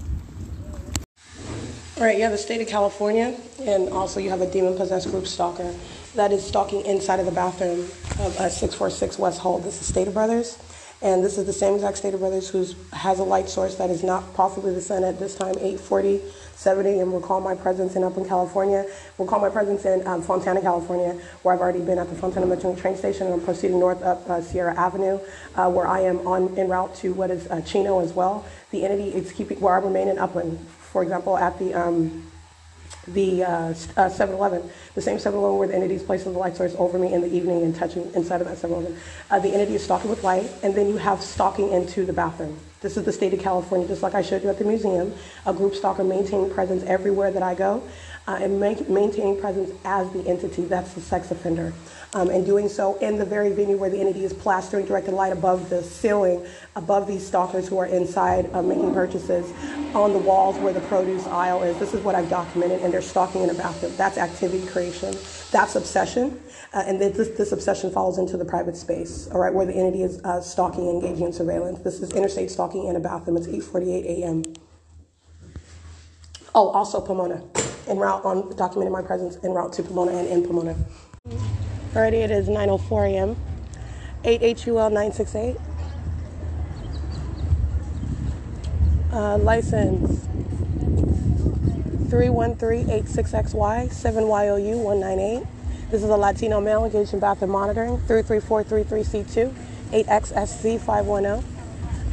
[1.97, 5.09] All right, you have the state of California, and also you have a demon possessed
[5.09, 5.73] group stalker
[6.13, 7.79] that is stalking inside of the bathroom
[8.19, 9.63] of uh, 646 West Holt.
[9.63, 10.59] This is Stater Brothers.
[11.01, 14.03] And this is the same exact Stater Brothers who has a light source that is
[14.03, 16.21] not possibly the sun at this time, 840,
[16.55, 18.83] 70, and recall my presence in Upland California.
[19.19, 22.75] Recall my presence in um, Fontana, California, where I've already been at the Fontana Metro
[22.75, 25.19] train station, and I'm proceeding north up uh, Sierra Avenue,
[25.55, 28.43] uh, where I am on en route to what is uh, Chino as well.
[28.71, 30.57] The entity is keeping where I remain in Upland.
[30.79, 32.23] For example, at the um,
[33.07, 37.13] the uh, 7-Eleven, the same 7-Eleven where the entities places the light source over me
[37.13, 38.97] in the evening and touching inside of that 7-Eleven.
[39.29, 42.59] Uh, the entity is stalking with light, and then you have stalking into the bathroom.
[42.81, 45.13] This is the state of California, just like I showed you at the museum.
[45.45, 47.81] A group stalker maintaining presence everywhere that I go,
[48.27, 50.65] uh, and make, maintaining presence as the entity.
[50.65, 51.73] That's the sex offender
[52.13, 55.33] um, and doing so in the very venue where the entity is plastering directed light
[55.33, 56.45] above the ceiling,
[56.75, 59.51] above these stalkers who are inside uh, making purchases,
[59.93, 61.77] on the walls where the produce aisle is.
[61.77, 63.93] This is what I've documented, and they're stalking in a bathroom.
[63.97, 65.15] That's activity creation.
[65.51, 66.39] That's obsession.
[66.73, 70.03] Uh, and this, this obsession falls into the private space, all right, where the entity
[70.03, 71.79] is uh, stalking, engaging in surveillance.
[71.79, 73.37] This is interstate stalking in a bathroom.
[73.37, 74.43] It's 8:48 a.m.
[76.53, 77.43] Oh, also Pomona,
[77.87, 80.75] en route on documented my presence en route to Pomona and in Pomona.
[81.97, 83.35] Already it is 9.04 a.m.
[84.23, 85.57] 8HUL 968.
[89.11, 90.27] Uh, license
[92.11, 95.47] 31386XY 7YOU198.
[95.89, 99.51] This is a Latino male engaged in bathroom monitoring 33433C2
[99.89, 101.43] 8XSC510.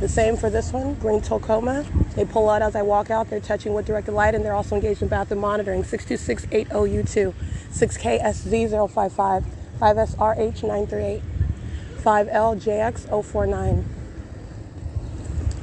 [0.00, 1.84] The same for this one, green Tacoma.
[2.16, 3.28] They pull out as I walk out.
[3.28, 7.34] They're touching with directed light, and they're also engaged in bathroom monitoring 62680U2
[7.70, 9.44] 6KSZ055.
[9.80, 11.22] 5SRH938,
[12.02, 13.84] 5LJX049,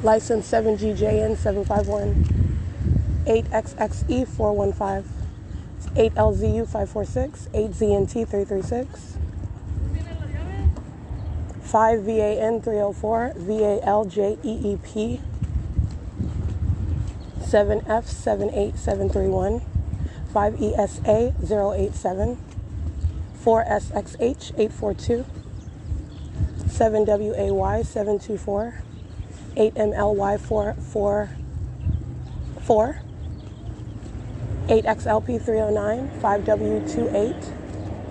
[0.03, 2.25] license 7GJN751,
[3.25, 5.03] 8XXE415,
[5.95, 8.87] 8LZU546, 8ZNT336,
[11.71, 15.19] 5VAN304, VALJEEP,
[17.51, 19.61] 7F78731,
[20.33, 22.37] 5ESA087,
[23.43, 25.25] 4SXH 842,
[26.67, 28.83] 7WAY 724,
[29.57, 33.01] 8MLY 444,
[34.67, 37.53] 8XLP 309, 5W28,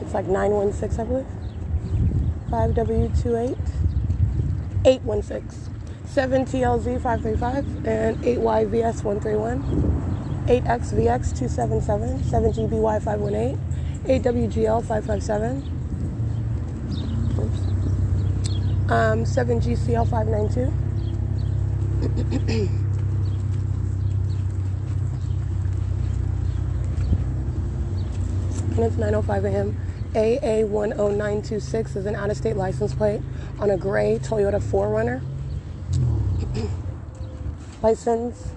[0.03, 1.27] it's like 916, I believe.
[2.51, 3.57] 5W28,
[4.85, 5.73] 816,
[6.07, 9.63] 7TLZ 535, and 8YVS 131,
[10.49, 13.70] 8XVX 277, 7GBY 518.
[14.11, 15.63] AWGL 557,
[18.91, 20.63] um, 7GCL 592.
[28.73, 29.77] and it's 9.05 a.m.
[30.15, 33.21] AA10926 is an out of state license plate
[33.61, 35.23] on a gray Toyota 4Runner.
[37.83, 38.55] License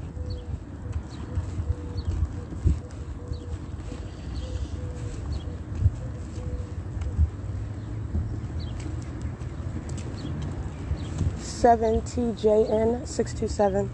[11.64, 13.90] 7TJN 627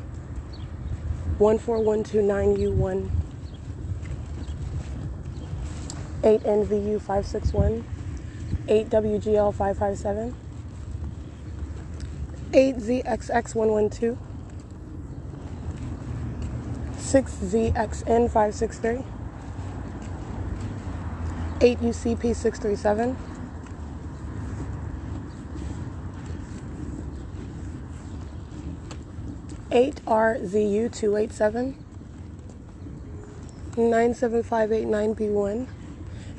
[1.38, 3.10] 14129U1
[6.24, 7.84] 8NVU 561
[8.66, 10.34] 8WGL 557
[12.54, 14.18] 8ZXX 112
[16.98, 19.04] 6ZXN 563
[21.60, 23.28] 8UCP 637
[29.72, 31.76] 8RZU287,
[33.76, 35.68] 97589B1,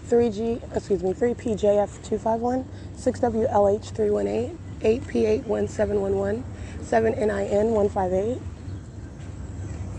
[0.09, 2.65] 3G, excuse me, 3PJF251,
[2.97, 6.43] 6WLH318, 8P81711,
[6.83, 8.41] 7NIN158,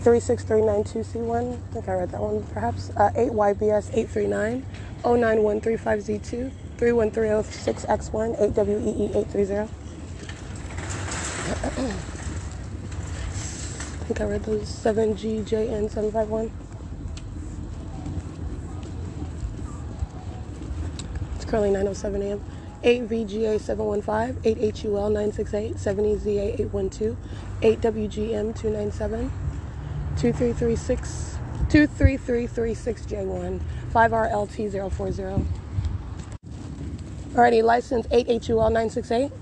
[0.02, 4.62] 36392C1, I think I read that one perhaps, uh, 8YBS839,
[5.04, 9.68] 091350Z2, 31306X1, 8WEE830.
[14.12, 16.50] Think I read those 7GJN751.
[21.36, 22.44] It's currently 9:07 a.m.
[22.82, 27.16] 8VGA715, 8HUL968, 7EZA812,
[27.62, 29.30] 8WGM297,
[30.18, 31.38] 2336,
[31.70, 33.60] 23336J1,
[33.94, 35.46] 5RLT040.
[37.32, 39.41] Alrighty, license 8HUL968.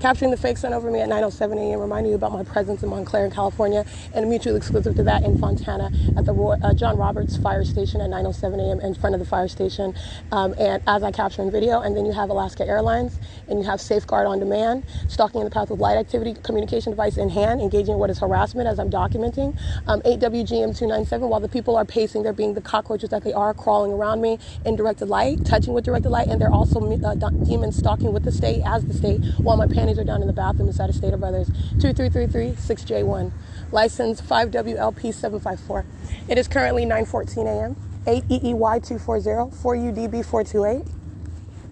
[0.00, 1.80] Capturing the fake sun over me at 9:07 a.m.
[1.80, 5.36] Reminding you about my presence in Montclair, in California, and mutually exclusive to that in
[5.38, 8.80] Fontana at the Roy, uh, John Roberts Fire Station at 9:07 a.m.
[8.80, 9.94] in front of the fire station.
[10.30, 13.18] Um, and as I capture in video, and then you have Alaska Airlines,
[13.48, 17.16] and you have Safeguard on Demand, stalking in the path with light activity, communication device
[17.16, 19.56] in hand, engaging in what is harassment as I'm documenting.
[19.88, 21.28] Um, 8WGM 297.
[21.28, 24.38] While the people are pacing, they're being the cockroaches that they are, crawling around me
[24.64, 28.32] in directed light, touching with directed light, and they're also uh, demons stalking with the
[28.32, 31.16] state as the state while my panties are down in the bathroom inside of Stater
[31.16, 33.32] Brothers 23336J1.
[33.72, 35.84] License 5WLP754.
[36.28, 37.76] It is currently 9:14 a.m.
[38.06, 40.97] 8EEY240 4UDB428.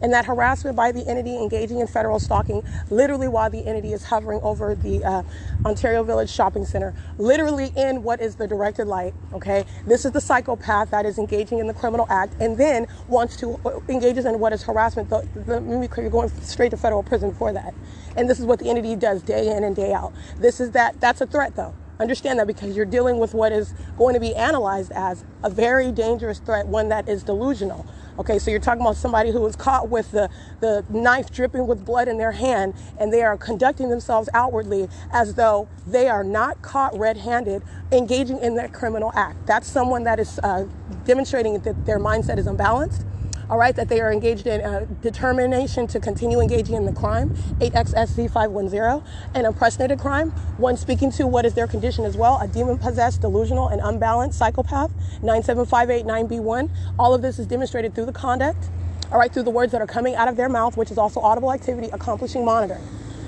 [0.02, 4.05] And that harassment by the entity engaging in federal stalking, literally while the entity is
[4.05, 5.23] hovering over the uh,
[5.65, 9.15] Ontario Village Shopping Center, literally in what is the directed light.
[9.33, 13.36] Okay, this is the psychopath that is engaging in the criminal act, and then wants
[13.39, 15.08] to uh, engages in what is harassment.
[15.08, 17.75] The, the, you're going straight to federal prison for that,
[18.16, 20.12] and this is what the entity does day in and day out.
[20.39, 21.00] This is that.
[21.00, 21.75] That's a threat, though.
[21.99, 25.91] Understand that because you're dealing with what is going to be analyzed as a very
[25.91, 27.86] dangerous threat, one that is delusional.
[28.19, 30.31] Okay, so you're talking about somebody who was caught with the,
[30.61, 35.35] the knife dripping with blood in their hand and they are conducting themselves outwardly as
[35.35, 37.62] though they are not caught red handed
[37.93, 39.47] engaging in that criminal act.
[39.47, 40.67] That's someone that is uh,
[41.05, 43.05] demonstrating that their mindset is unbalanced
[43.49, 47.31] all right, that they are engaged in uh, determination to continue engaging in the crime,
[47.60, 52.76] 8XSZ510, an unprecedented crime, one speaking to what is their condition as well, a demon
[52.76, 54.91] possessed, delusional, and unbalanced psychopath,
[55.23, 56.70] 97589B1.
[56.99, 58.68] All of this is demonstrated through the conduct,
[59.12, 61.20] all right, through the words that are coming out of their mouth, which is also
[61.20, 62.83] audible activity, accomplishing monitoring.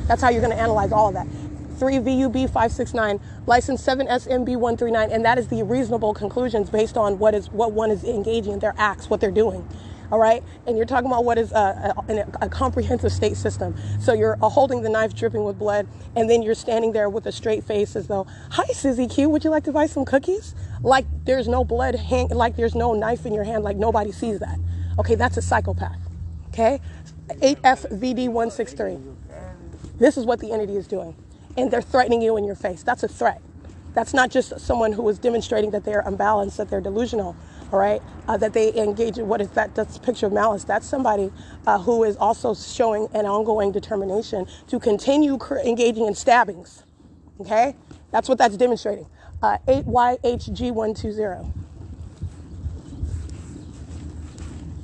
[0.08, 1.28] That's how you're going to analyze all of that.
[1.78, 7.20] 3 VUB 569, license 7 SMB 139, and that is the reasonable conclusions based on
[7.20, 9.64] what is what one is engaging in their acts, what they're doing
[10.10, 10.42] all right?
[10.66, 13.76] And you're talking about what is a, a, a comprehensive state system.
[14.00, 17.26] So you're uh, holding the knife dripping with blood, and then you're standing there with
[17.26, 20.54] a straight face as though, hi, Susie Q, would you like to buy some cookies?
[20.82, 24.38] Like there's no blood, hang- like there's no knife in your hand, like nobody sees
[24.40, 24.58] that.
[24.98, 25.98] Okay, that's a psychopath.
[26.48, 26.80] Okay?
[27.28, 29.16] 8FVD163.
[29.98, 31.14] This is what the entity is doing.
[31.56, 32.82] And they're threatening you in your face.
[32.82, 33.42] That's a threat.
[33.94, 37.36] That's not just someone who is demonstrating that they're unbalanced, that they're delusional
[37.72, 39.74] all right, uh, that they engage in what is that?
[39.74, 40.64] That's a picture of malice.
[40.64, 41.32] That's somebody
[41.66, 46.84] uh, who is also showing an ongoing determination to continue cr- engaging in stabbings.
[47.40, 47.76] Okay,
[48.12, 49.06] that's what that's demonstrating.
[49.42, 51.52] Uh, 8YHG120.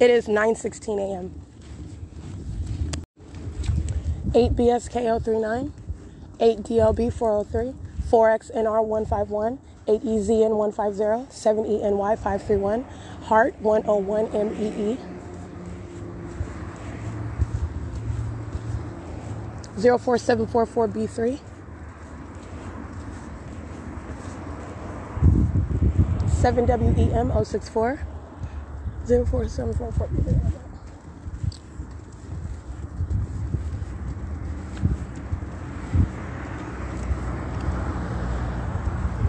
[0.01, 1.35] It is 9:16 a.m.
[4.33, 5.73] 8BSKO39,
[6.41, 7.75] 8DLB403,
[8.11, 9.59] 4XNR151.
[9.87, 12.85] 8EZN150, 7ENY531,
[13.25, 14.99] Heart 101MEE,
[19.77, 21.41] 04744B3,
[26.45, 27.99] 7WEM 064,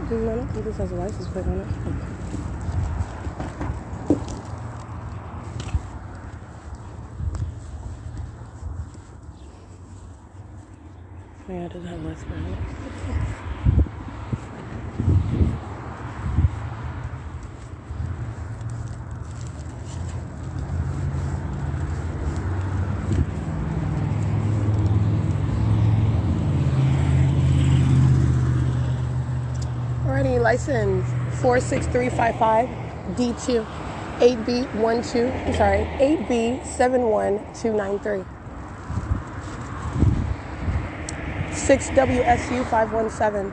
[0.06, 0.12] 04744B3.
[0.12, 1.68] No, I think this has a license plate on it.
[11.48, 13.55] Yeah, it doesn't have a license
[30.46, 31.02] license
[31.42, 32.70] 46355
[33.18, 33.66] D2
[34.20, 38.26] 8B12, I'm sorry, 8B71293.
[41.52, 43.52] 6WSU 517,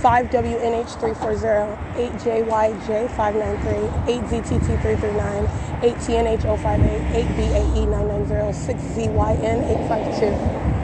[0.00, 5.46] 5WNH340, 8JYJ593, 8ZTT339,
[5.82, 10.79] 8TNH058, 8BAE990, 6ZYN852.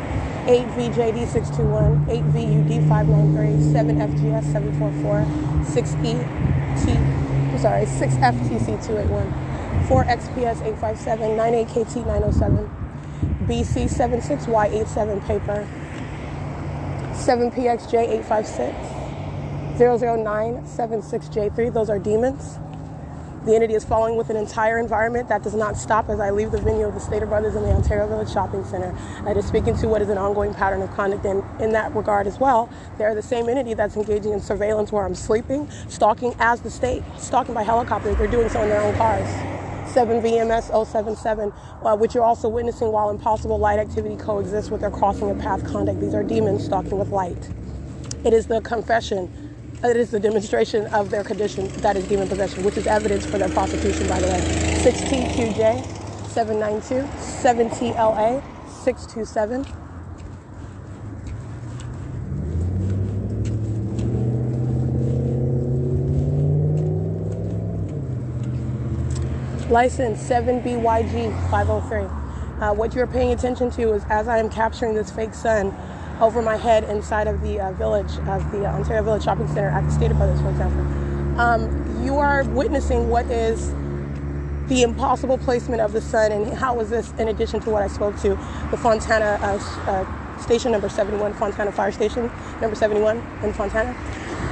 [0.47, 3.39] 8VJD621, 8VUD593,
[3.75, 5.20] 7FGS744,
[5.65, 6.86] 6ET,
[7.50, 9.26] I'm sorry, 6FTC281,
[9.89, 12.68] 4XPS857, 98KT907,
[13.47, 15.66] BC76Y87 paper,
[17.12, 18.75] 7PXJ856,
[19.76, 21.73] 00976J3.
[21.73, 22.58] Those are demons.
[23.47, 26.50] The entity is following with an entire environment that does not stop as I leave
[26.50, 28.91] the venue of the Stater Brothers in the Ontario Village Shopping Center.
[29.25, 31.25] That is speaking to what is an ongoing pattern of conduct.
[31.25, 32.68] And in that regard as well,
[32.99, 37.05] they're the same entity that's engaging in surveillance where I'm sleeping, stalking as the state,
[37.18, 38.12] stalking by helicopter.
[38.16, 39.28] They're doing so in their own cars.
[39.92, 41.52] 7 VMS 077,
[41.84, 45.65] uh, which you're also witnessing while impossible light activity coexists with their crossing of path
[45.65, 46.00] conduct.
[46.00, 47.49] These are demons stalking with light.
[48.25, 49.45] It is the confession
[49.84, 53.38] it is the demonstration of their condition that is demon possession, which is evidence for
[53.38, 54.40] their prosecution, by the way.
[54.82, 55.84] 16QJ
[56.28, 58.42] 792, 7TLA
[58.84, 59.66] 627.
[69.70, 72.02] License 7BYG 503.
[72.60, 75.74] Uh, what you're paying attention to is as I am capturing this fake sun,
[76.20, 79.85] over my head inside of the uh, village, of the Ontario Village Shopping Center at
[79.85, 81.41] the Stater Brothers, for example.
[81.41, 83.75] Um, you are witnessing what is
[84.69, 87.89] the impossible placement of the sun, and how is this in addition to what I
[87.89, 88.31] spoke to,
[88.70, 89.59] the Fontana uh,
[89.91, 92.31] uh, station number 71, Fontana Fire Station
[92.61, 93.95] number 71 in Fontana,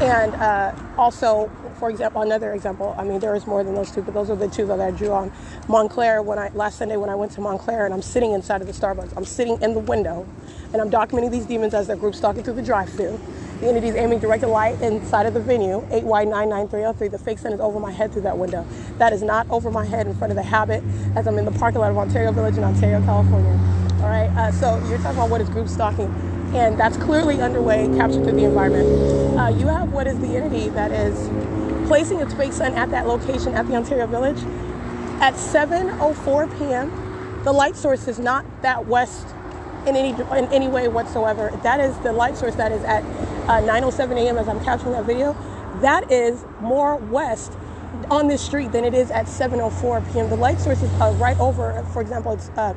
[0.00, 4.02] and uh, also for example, another example, I mean, there is more than those two,
[4.02, 5.32] but those are the two that I drew on.
[5.68, 8.66] Montclair, when I last Sunday when I went to Montclair and I'm sitting inside of
[8.66, 10.26] the Starbucks, I'm sitting in the window
[10.73, 13.20] and I'm documenting these demons as their group stalking through the drive-through.
[13.60, 17.10] The entity is aiming directed light inside of the venue, 8Y99303.
[17.10, 18.66] The fake sun is over my head through that window.
[18.98, 20.82] That is not over my head in front of the habit
[21.16, 23.52] as I'm in the parking lot of Ontario Village in Ontario, California.
[24.02, 27.89] All right, uh, so you're talking about what is group stalking and that's clearly underway,
[27.97, 29.39] captured through the environment.
[29.39, 31.28] Uh, you have what is the entity that is
[31.89, 34.39] placing its fake sun at that location at the Ontario Village
[35.20, 37.42] at 7:04 p.m.
[37.44, 39.26] The light source is not that west
[39.86, 41.50] in any in any way whatsoever.
[41.62, 43.02] That is the light source that is at
[43.49, 44.39] uh, 9:07 a.m.
[44.39, 45.36] as I'm capturing that video.
[45.81, 47.52] That is more west
[48.10, 50.28] on this street than it is at 7:04 p.m.
[50.28, 51.84] The light source is uh, right over.
[51.92, 52.74] For example, it's uh,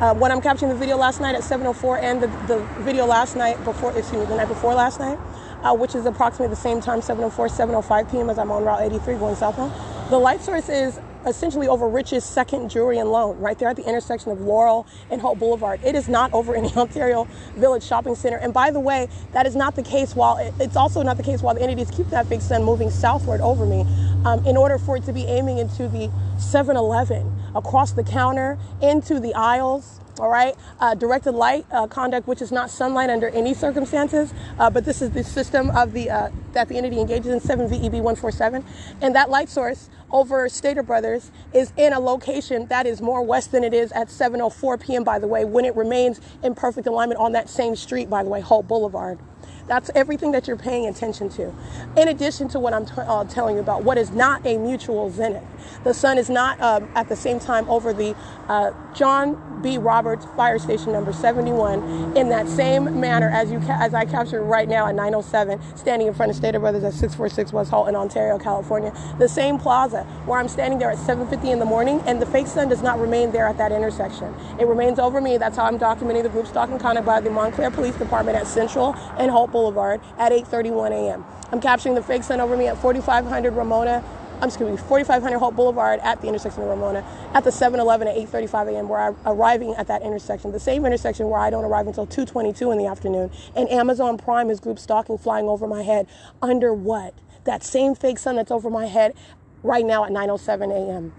[0.00, 3.36] uh, when I'm capturing the video last night at 7:04 and the, the video last
[3.36, 5.18] night before, excuse me, the night before last night,
[5.62, 8.30] uh, which is approximately the same time, 7:04, 7:05 p.m.
[8.30, 9.72] as I'm on Route 83 going southbound.
[10.10, 13.86] The light source is essentially over Rich's second jewelry and loan, right there at the
[13.86, 15.80] intersection of Laurel and Holt Boulevard.
[15.84, 17.24] It is not over any Ontario
[17.56, 18.36] Village Shopping Center.
[18.36, 21.42] And by the way, that is not the case while it's also not the case
[21.42, 23.86] while the entities keep that big sun moving southward over me.
[24.24, 28.58] Um, in order for it to be aiming into the 7 Eleven, across the counter,
[28.80, 30.54] into the aisles, all right?
[30.80, 35.02] Uh, directed light uh, conduct which is not sunlight under any circumstances uh, but this
[35.02, 38.64] is the system of the uh, that the entity engages in 7 veb 147
[39.00, 43.52] and that light source over stater brothers is in a location that is more west
[43.52, 47.20] than it is at 7.04 p.m by the way when it remains in perfect alignment
[47.20, 49.18] on that same street by the way Holt Boulevard
[49.66, 51.54] that's everything that you're paying attention to.
[51.96, 55.10] In addition to what I'm t- uh, telling you about, what is not a mutual
[55.10, 55.44] zenith.
[55.84, 58.16] The sun is not um, at the same time over the
[58.48, 59.78] uh, John B.
[59.78, 64.42] Roberts Fire Station number 71 in that same manner as you ca- as I captured
[64.44, 67.96] right now at 907, standing in front of Stater Brothers at 646 West Holt in
[67.96, 68.92] Ontario, California.
[69.18, 72.48] The same plaza where I'm standing there at 7:50 in the morning, and the fake
[72.48, 74.34] sun does not remain there at that intersection.
[74.58, 75.38] It remains over me.
[75.38, 78.94] That's how I'm documenting the group stalking conduct by the Montclair Police Department at Central
[79.18, 81.24] and Holt Boulevard at 8:31 a.m.
[81.52, 84.02] I'm capturing the fake sun over me at 4500 Ramona.
[84.40, 88.16] I'm excuse me, 4500 Holt Boulevard at the intersection of Ramona at the 7-Eleven at
[88.16, 88.88] 8:35 a.m.
[88.88, 92.72] Where I'm arriving at that intersection, the same intersection where I don't arrive until 2:22
[92.72, 96.08] in the afternoon, and Amazon Prime is group stalking flying over my head
[96.40, 97.14] under what?
[97.44, 99.14] That same fake sun that's over my head
[99.62, 101.12] right now at 9:07 a.m.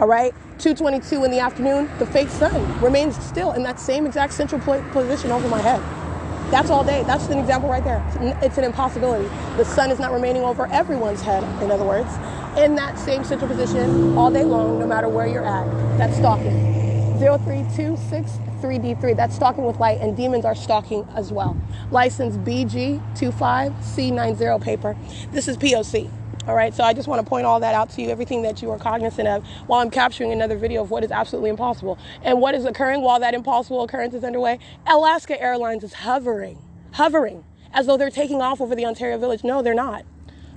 [0.00, 4.32] All right, 2:22 in the afternoon, the fake sun remains still in that same exact
[4.32, 4.60] central
[4.92, 5.82] position over my head.
[6.50, 7.04] That's all day.
[7.04, 8.02] That's an example right there.
[8.42, 9.28] It's an impossibility.
[9.56, 12.12] The sun is not remaining over everyone's head, in other words,
[12.58, 15.64] in that same central position all day long, no matter where you're at.
[15.96, 16.50] That's stalking.
[17.20, 19.16] 03263D3.
[19.16, 21.56] That's stalking with light, and demons are stalking as well.
[21.90, 24.96] License BG25C90 paper.
[25.30, 26.10] This is POC.
[26.46, 28.62] All right, so I just want to point all that out to you, everything that
[28.62, 31.98] you are cognizant of while I'm capturing another video of what is absolutely impossible.
[32.22, 34.58] And what is occurring while that impossible occurrence is underway?
[34.86, 36.58] Alaska Airlines is hovering,
[36.92, 37.44] hovering,
[37.74, 39.44] as though they're taking off over the Ontario Village.
[39.44, 40.06] No, they're not.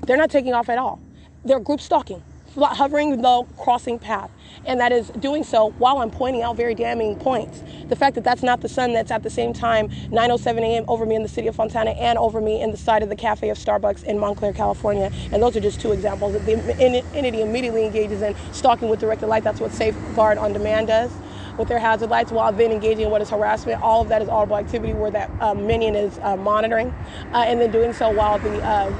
[0.07, 1.01] They're not taking off at all.
[1.43, 2.23] They're group stalking.
[2.55, 4.29] Hovering the crossing path.
[4.65, 7.63] And that is doing so while I'm pointing out very damning points.
[7.89, 10.85] The fact that that's not the sun that's at the same time 9:07 a.m.
[10.87, 13.15] over me in the city of Fontana and over me in the side of the
[13.15, 15.11] cafe of Starbucks in Montclair, California.
[15.31, 16.33] And those are just two examples.
[16.33, 19.43] The entity immediately engages in stalking with directed light.
[19.43, 21.11] That's what Safeguard on Demand does
[21.57, 23.81] with their hazard lights while then engaging in what is harassment.
[23.81, 26.89] All of that is audible activity where that uh, minion is uh, monitoring,
[27.33, 28.91] uh, and then doing so while the uh,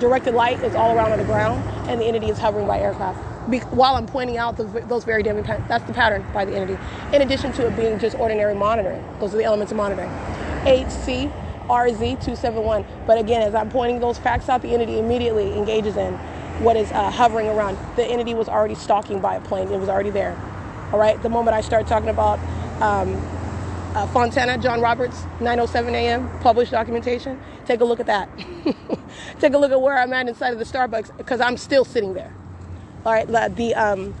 [0.00, 3.50] directed light is all around on the ground and the entity is hovering by aircraft.
[3.50, 6.54] Be- while I'm pointing out the, those very damning pa- that's the pattern by the
[6.54, 6.78] entity.
[7.14, 10.10] In addition to it being just ordinary monitoring, those are the elements of monitoring.
[10.66, 11.30] HC
[11.68, 12.86] RZ271.
[13.06, 16.14] But again, as I'm pointing those facts out, the entity immediately engages in
[16.64, 17.78] what is uh, hovering around.
[17.96, 19.70] The entity was already stalking by a plane.
[19.70, 20.36] It was already there.
[20.92, 21.22] All right.
[21.22, 22.40] The moment I start talking about
[22.82, 23.16] um,
[23.94, 26.30] uh, Fontana, John Roberts, 9:07 a.m.
[26.40, 27.40] published documentation.
[27.70, 28.28] Take a look at that.
[29.38, 32.14] Take a look at where I'm at inside of the Starbucks because I'm still sitting
[32.14, 32.34] there.
[33.06, 33.28] All right.
[33.28, 34.12] The um,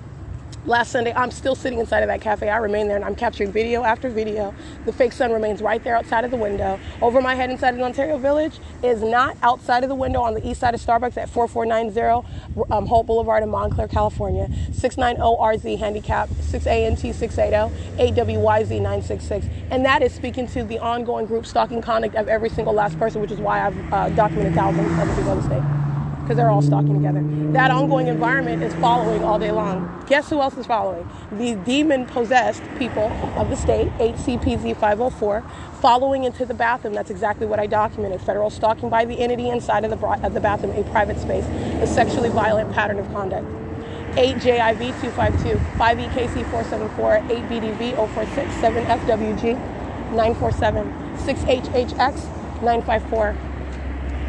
[0.66, 2.48] last Sunday, I'm still sitting inside of that cafe.
[2.48, 4.54] I remain there and I'm capturing video after video.
[4.84, 6.78] The fake sun remains right there outside of the window.
[7.00, 10.46] Over my head inside of Ontario Village is not outside of the window on the
[10.46, 12.26] east side of Starbucks at 4490
[12.70, 14.48] um, Holt Boulevard in Montclair, California.
[14.70, 17.74] 690RZ handicap, 6ANT 680,
[18.12, 19.46] 8WYZ 966.
[19.70, 23.20] And that is speaking to the ongoing group stalking conduct of every single last person,
[23.20, 25.89] which is why I've uh, documented thousands of people in the state
[26.30, 27.24] because they're all stalking together.
[27.54, 30.04] That ongoing environment is following all day long.
[30.06, 31.10] Guess who else is following?
[31.32, 35.42] The demon possessed people of the state, HCPZ 504,
[35.80, 36.94] following into the bathroom.
[36.94, 38.20] That's exactly what I documented.
[38.20, 41.46] Federal stalking by the entity inside of the, of the bathroom, a private space,
[41.82, 43.44] a sexually violent pattern of conduct.
[44.14, 47.98] 8JIV 252, 5EKC 474, 8BDV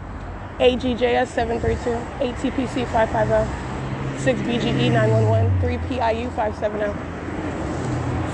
[0.61, 3.49] AGJS 732, 8TPC 550,
[4.23, 6.95] 6BGE 911, 3PIU 570,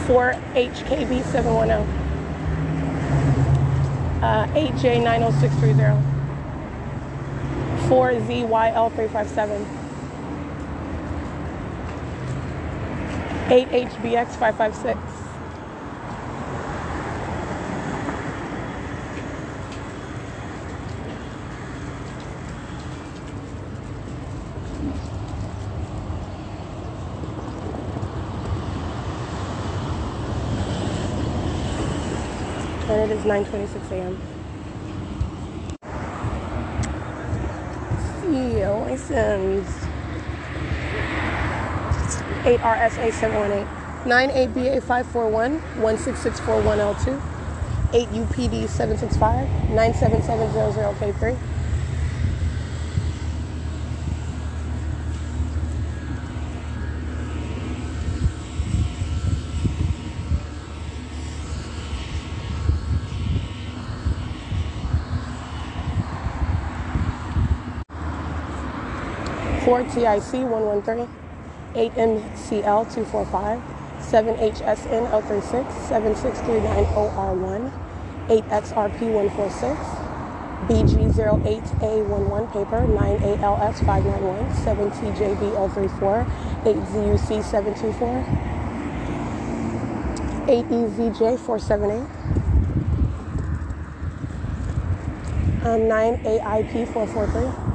[0.07, 1.81] 4HKB 710,
[4.23, 5.97] uh, 8J90630,
[7.89, 9.65] 4ZYL 357,
[33.27, 34.17] 9:26 a.m.
[38.23, 39.87] See license.
[42.47, 43.67] 8RSA 718
[44.07, 47.21] 98BA 541 16641L2
[47.91, 51.56] 8UPD 765 97700K3
[69.67, 71.09] 4 TIC 113,
[71.75, 73.61] 8 MCL 245,
[74.01, 77.73] 7 HSN 036, 76390R1,
[78.31, 79.75] 8 XRP 146,
[80.71, 85.43] BG08A11 paper, 9ALS 591, 7 TJB
[85.75, 86.27] 034,
[86.65, 88.23] 8 ZUC 724,
[90.47, 92.07] 8 EZJ 478,
[95.67, 97.66] um, 9 AIP 443.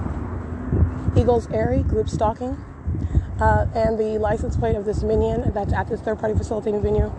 [1.15, 2.57] Eagles Airy group stalking,
[3.39, 7.11] uh, and the license plate of this minion that's at this third party facilitating venue,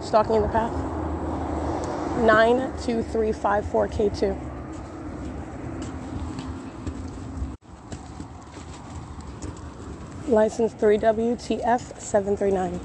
[0.00, 0.72] stalking in the path.
[2.16, 4.36] 92354K2.
[10.28, 12.80] License 3WTF739.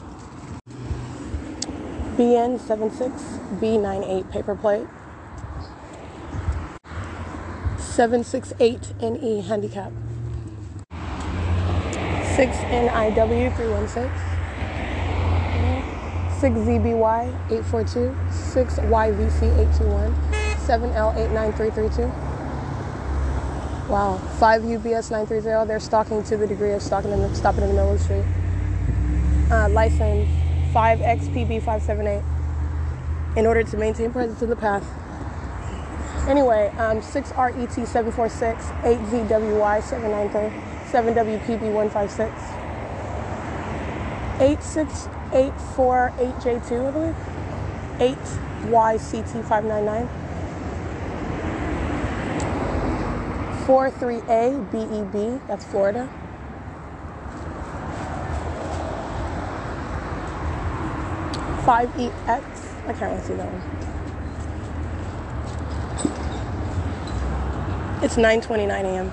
[2.18, 4.88] BN76B98 paper plate.
[7.78, 9.94] 768NE handicap.
[12.36, 14.10] 6NIW316,
[16.40, 20.14] 6ZBY842, 6YVC821,
[20.66, 22.10] 7L89332.
[23.90, 28.00] Wow, 5UBS930, they're stalking to the degree of stalking and stopping in the middle of
[28.00, 28.26] the street.
[29.52, 30.30] Uh, license
[30.74, 32.24] 5XPB578
[33.36, 34.86] in order to maintain presence in the path.
[36.30, 40.71] Anyway, um, 6RET746, 8ZWY793.
[40.92, 42.32] 7WPB156.
[44.40, 47.16] 86848J2, I believe.
[48.68, 50.08] 8YCT599.
[53.66, 55.16] 43A BEB,
[55.48, 56.08] that's Florida.
[61.66, 62.44] Five EX,
[62.88, 63.62] I can't really see that one.
[68.04, 69.12] It's 9:29 a.m.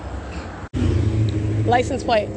[1.69, 2.29] License plate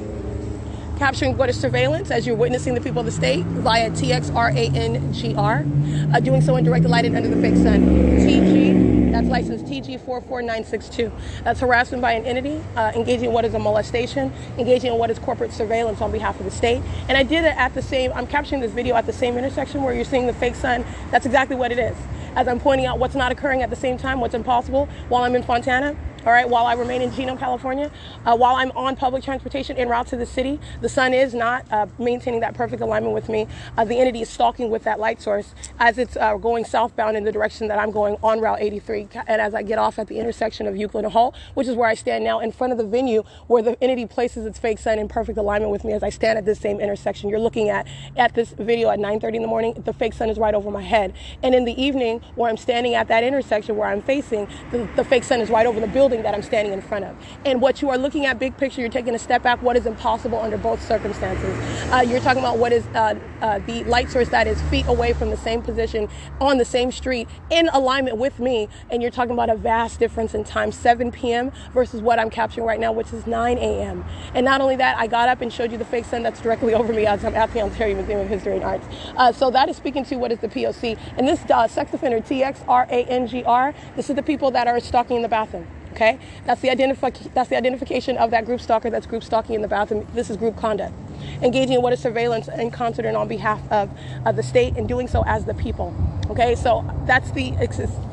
[0.99, 6.21] capturing what is surveillance as you're witnessing the people of the state via TXRANGR, uh,
[6.21, 7.81] doing so in direct lighted under the fake sun.
[8.21, 11.11] TG, that's license TG44962.
[11.43, 15.11] That's harassment by an entity, uh, engaging in what is a molestation, engaging in what
[15.11, 16.83] is corporate surveillance on behalf of the state.
[17.09, 19.83] And I did it at the same, I'm capturing this video at the same intersection
[19.83, 20.85] where you're seeing the fake sun.
[21.11, 21.97] That's exactly what it is.
[22.37, 25.35] As I'm pointing out what's not occurring at the same time, what's impossible while I'm
[25.35, 27.91] in Fontana, all right, while I remain in Genome, California,
[28.25, 31.67] uh, while I'm on public transportation en route to the city, the sun is not
[31.73, 33.49] uh, maintaining that perfect alignment with me.
[33.77, 37.25] Uh, the entity is stalking with that light source as it's uh, going southbound in
[37.25, 39.09] the direction that I'm going on Route 83.
[39.27, 41.95] And as I get off at the intersection of Euclid Holt, which is where I
[41.95, 45.09] stand now in front of the venue where the entity places its fake sun in
[45.09, 47.31] perfect alignment with me as I stand at this same intersection.
[47.31, 49.75] You're looking at at this video at 9:30 in the morning.
[49.85, 52.95] The fake sun is right over my head, and in the evening, where I'm standing
[52.95, 56.12] at that intersection where I'm facing, the, the fake sun is right over the building
[56.21, 57.17] that I'm standing in front of.
[57.47, 59.63] And what you are looking at, big picture, you're taking a step back.
[59.63, 61.57] What is impossible under both circumstances?
[61.91, 65.15] Uh, you're talking about what is uh, uh, the light source that is feet away
[65.15, 66.09] from the same position
[66.41, 70.35] on the same street in alignment with me, and you're talking about a vast difference
[70.35, 71.53] in time, 7 p.m.
[71.73, 74.05] versus what I'm capturing right now, which is 9 a.m.
[74.35, 76.75] And not only that, I got up and showed you the fake sun that's directly
[76.75, 78.87] over me as I'm at the Ontario Museum of History and Arts.
[79.17, 80.99] Uh, so that is speaking to what is the POC.
[81.17, 85.29] And this uh, sex offender, TXRANGR, this is the people that are stalking in the
[85.29, 85.67] bathroom.
[85.93, 88.89] Okay, that's the identifi- that's the identification of that group stalker.
[88.89, 90.07] That's group stalking in the bathroom.
[90.15, 90.95] This is group conduct,
[91.43, 93.91] engaging in what is surveillance in concert and on behalf of,
[94.25, 95.95] of the state, and doing so as the people.
[96.31, 97.55] Okay, so that's the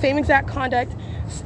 [0.01, 0.91] same exact conduct,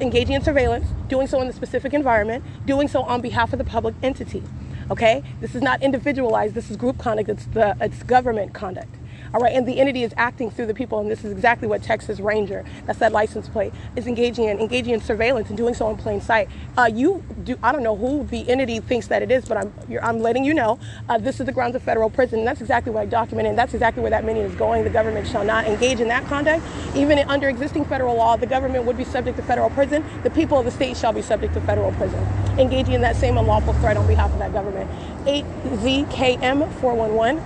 [0.01, 3.65] engaging in surveillance, doing so in the specific environment, doing so on behalf of the
[3.65, 4.41] public entity.
[4.89, 6.55] Okay, this is not individualized.
[6.55, 7.29] This is group conduct.
[7.29, 8.95] It's the it's government conduct.
[9.33, 11.81] All right, and the entity is acting through the people, and this is exactly what
[11.81, 15.89] Texas Ranger, that's that license plate, is engaging in, engaging in surveillance and doing so
[15.89, 16.47] in plain sight.
[16.77, 19.73] Uh, you do, I don't know who the entity thinks that it is, but I'm,
[20.03, 20.77] I'm letting you know,
[21.09, 23.57] uh, this is the grounds of federal prison, and that's exactly what I documented, and
[23.57, 24.83] that's exactly where that minion is going.
[24.83, 26.63] The government shall not engage in that conduct.
[26.95, 30.05] Even under existing federal law, the government would be subject to federal prison.
[30.21, 32.23] The people of the state shall be subject to federal prison,
[32.59, 34.91] engaging in that same unlawful threat on behalf of that government.
[35.25, 37.41] 8ZKM411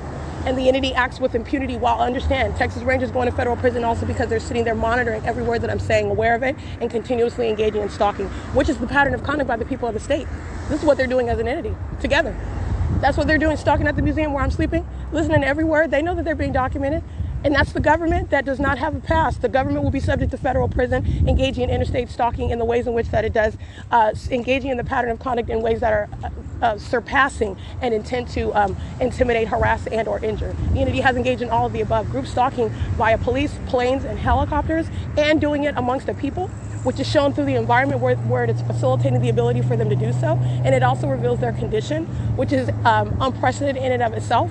[0.45, 3.83] and the entity acts with impunity while I understand Texas Rangers going to federal prison
[3.83, 6.90] also because they're sitting there monitoring every word that I'm saying, aware of it, and
[6.90, 9.99] continuously engaging in stalking, which is the pattern of conduct by the people of the
[9.99, 10.27] state.
[10.69, 12.35] This is what they're doing as an entity together.
[12.99, 15.91] That's what they're doing, stalking at the museum where I'm sleeping, listening to every word.
[15.91, 17.03] They know that they're being documented.
[17.43, 19.41] And that's the government that does not have a past.
[19.41, 22.88] The government will be subject to federal prison, engaging in interstate stalking in the ways
[22.88, 23.57] in which that it does,
[23.91, 26.30] uh, engaging in the pattern of conduct in ways that are uh,
[26.61, 30.56] uh, surpassing and intend to um, intimidate, harass, and or injure.
[30.75, 34.88] Entity has engaged in all of the above, group stalking via police, planes, and helicopters,
[35.17, 36.49] and doing it amongst the people
[36.83, 39.95] which is shown through the environment where, where it's facilitating the ability for them to
[39.95, 40.40] do so.
[40.64, 42.06] And it also reveals their condition,
[42.38, 44.49] which is um, unprecedented in and of itself.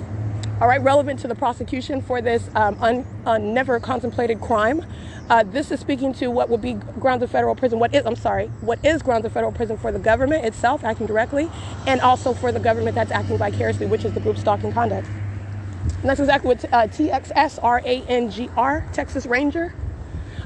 [0.58, 4.86] All right, relevant to the prosecution for this um, un, un, never contemplated crime.
[5.28, 7.78] Uh, this is speaking to what would be grounds of federal prison.
[7.78, 11.06] What is, I'm sorry, what is grounds of federal prison for the government itself acting
[11.06, 11.50] directly,
[11.86, 15.06] and also for the government that's acting vicariously, which is the group stalking conduct.
[15.06, 19.74] And that's exactly what uh, TXSRANGR, Texas Ranger,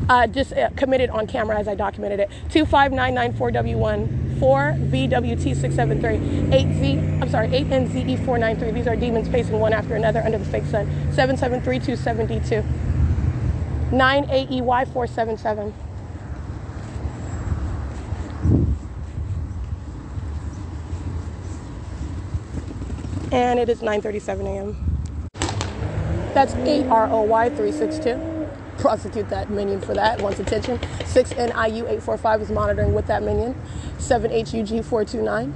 [0.08, 2.30] uh, just uh, committed on camera as I documented it.
[2.48, 8.72] 25994W1 4BWT673 8Z, I'm sorry, 8NZE493.
[8.72, 10.86] These are demons pacing one after another under the fake sun.
[11.12, 12.64] 77327D2.
[13.90, 15.74] 9AEY477.
[23.32, 24.76] And it is 9:37 a.m.
[26.34, 28.30] That's 8ROY362
[28.81, 30.20] prosecute that minion for that.
[30.20, 30.78] Wants attention.
[30.78, 33.55] 6NIU845 is monitoring with that minion.
[33.99, 35.52] 7HUG429.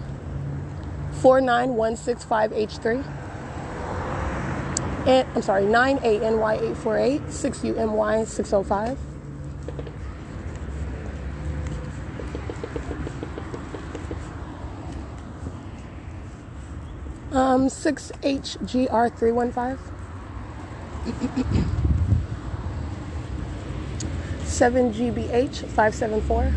[1.21, 3.05] 49165H3.
[5.07, 7.21] And, I'm sorry, 9ANY848.
[7.23, 8.97] 6UMY605.
[17.33, 19.79] Um, 6HGR315.
[24.55, 26.53] Seven GBH five seven four.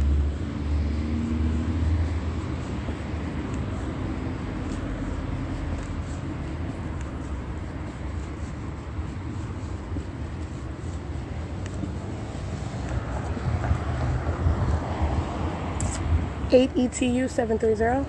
[16.51, 18.07] 8 ETU 730.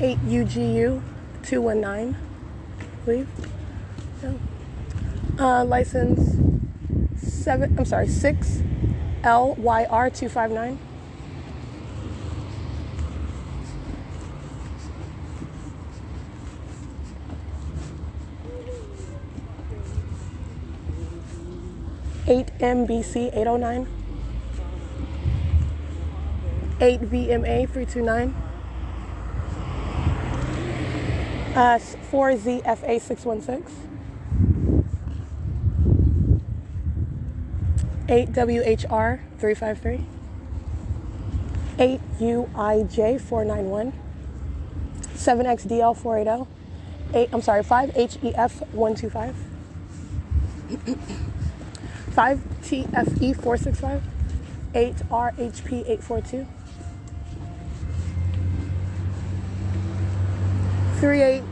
[0.00, 1.00] 8 UGU
[1.44, 4.49] 219, I believe.
[5.40, 6.36] Uh, license
[7.16, 8.62] 7, I'm sorry, 6
[9.22, 10.78] LYR 259.
[22.26, 23.88] Eight MBC eight oh nine.
[26.82, 28.34] Eight VMA three two nine.
[31.56, 31.78] Uh,
[32.12, 33.89] 4ZFA 616.
[38.10, 40.04] 8WHR 353.
[41.78, 43.92] 8UIJ 491.
[45.14, 46.50] 7XDL 480.
[47.14, 49.36] 8, I'm sorry, E 5HEF 125.
[52.10, 54.02] 5TFE 465.
[54.74, 56.46] 8RHP 842.
[61.00, 61.42] 38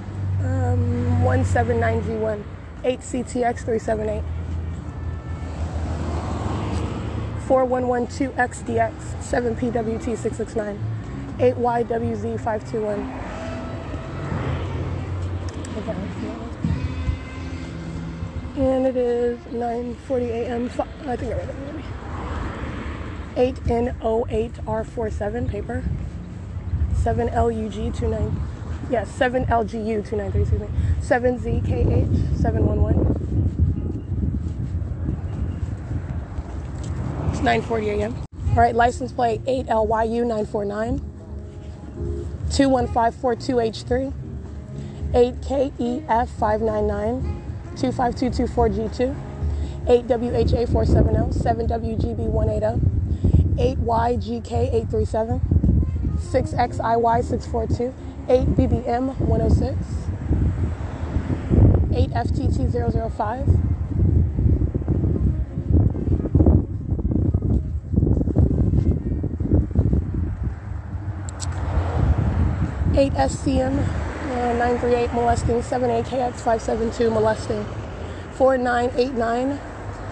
[0.43, 2.43] um, 179G1,
[2.83, 4.23] 8CTX 378,
[7.49, 8.93] 4112XDX
[9.25, 10.77] 7PWT669
[11.39, 12.99] 8YWZ521.
[18.59, 20.71] And it is 9:40 a.m.
[21.07, 21.85] I think I read it maybe.
[23.55, 25.85] 8N08R47 paper.
[26.93, 28.35] 7LUG29.
[28.91, 30.69] Yes, yeah, 7LGU2932.
[31.01, 33.18] 7ZKH711.
[37.49, 38.13] 9:40 a.m.
[38.51, 41.01] All right, license plate 8LYU 949.
[42.51, 44.13] 2154-2H3.
[45.15, 47.43] 8KEF 599.
[47.75, 49.15] 25224G2.
[49.87, 51.33] 8WHA 470.
[51.41, 52.81] 7WGB 180.
[53.57, 55.41] 8YGK 837.
[72.99, 73.07] 6XIY 642.
[73.07, 73.79] 8 BBM 106, 8 FTT 005, 8 SCM
[74.29, 77.65] uh, 938 molesting, 7 AKX 572 molesting,
[78.33, 79.61] 4989.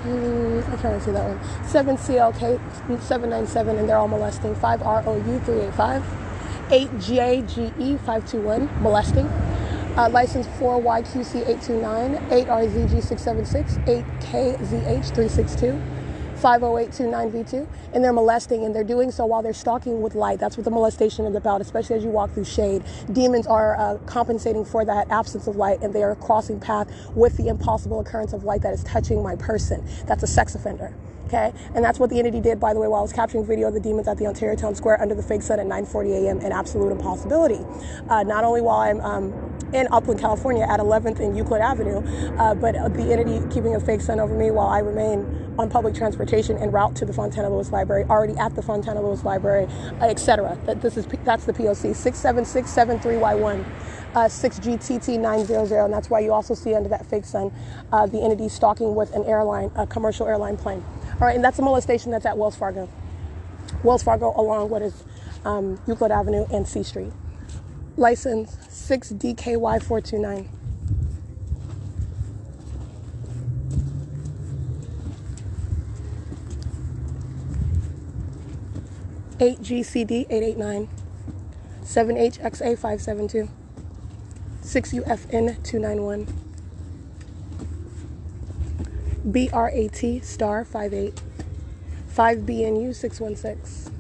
[0.07, 1.67] Mm, I can't see that one.
[1.67, 2.61] 7 CLK
[3.03, 4.55] 797, and they're all molesting.
[4.55, 6.03] 5 ROU 385.
[6.69, 9.27] 8JGE 521, molesting.
[9.97, 15.83] Uh, license 4YQC 829, 8RZG 676, 8KZH 362,
[16.37, 20.39] 50829V2, and they're molesting, and they're doing so while they're stalking with light.
[20.39, 22.83] That's what the molestation is about, especially as you walk through shade.
[23.13, 27.37] Demons are uh, compensating for that absence of light, and they are crossing path with
[27.37, 29.85] the impossible occurrence of light that is touching my person.
[30.07, 30.95] That's a sex offender.
[31.27, 33.67] Okay, and that's what the entity did, by the way, while I was capturing video
[33.67, 36.39] of the demons at the Ontario Town Square under the fake sun at 9:40 a.m.
[36.39, 37.67] An absolute impossibility.
[38.09, 41.99] Uh, not only while I'm um, in Upland, California, at 11th and Euclid Avenue,
[42.39, 45.95] uh, but the entity keeping a fake sun over me while I remain on public
[45.95, 49.67] transportation en route to the Fontana Lewis Library, already at the Fontana Lewis Library,
[50.01, 50.59] etc.
[50.67, 53.65] That this is that's the POC 67673Y1.
[54.15, 57.53] Uh, 6GTT900, and that's why you also see under that fake sun
[57.93, 60.83] uh, the entity stalking with an airline, a commercial airline plane.
[61.15, 62.89] All right, and that's a molestation that's at Wells Fargo.
[63.83, 65.05] Wells Fargo, along what is
[65.45, 67.13] um, Euclid Avenue and C Street.
[67.99, 70.56] License 6DKY429.
[79.39, 80.89] 8GCD889,
[81.83, 83.49] 7HXA572,
[84.63, 86.33] 6UFN291,
[89.25, 91.23] BRAT star 58,
[92.15, 93.91] 5BNU616.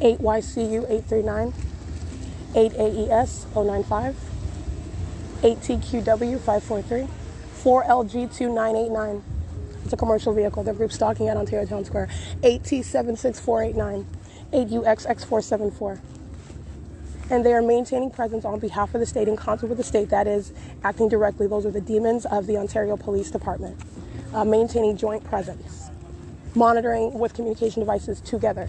[0.00, 1.52] Eight YCU eight three nine,
[2.54, 4.27] eight AES 095,
[5.42, 7.06] 8 TQW 543
[7.62, 9.22] 4 LG 2989
[9.88, 10.62] it's a commercial vehicle.
[10.62, 12.10] They're group stalking at Ontario Town Square.
[12.42, 14.04] 8 T76489
[14.52, 16.00] 8UXX474.
[17.30, 20.10] And they are maintaining presence on behalf of the state in concert with the state
[20.10, 20.52] that is
[20.84, 21.46] acting directly.
[21.46, 23.80] Those are the demons of the Ontario Police Department.
[24.34, 25.88] Uh, maintaining joint presence,
[26.54, 28.68] monitoring with communication devices together.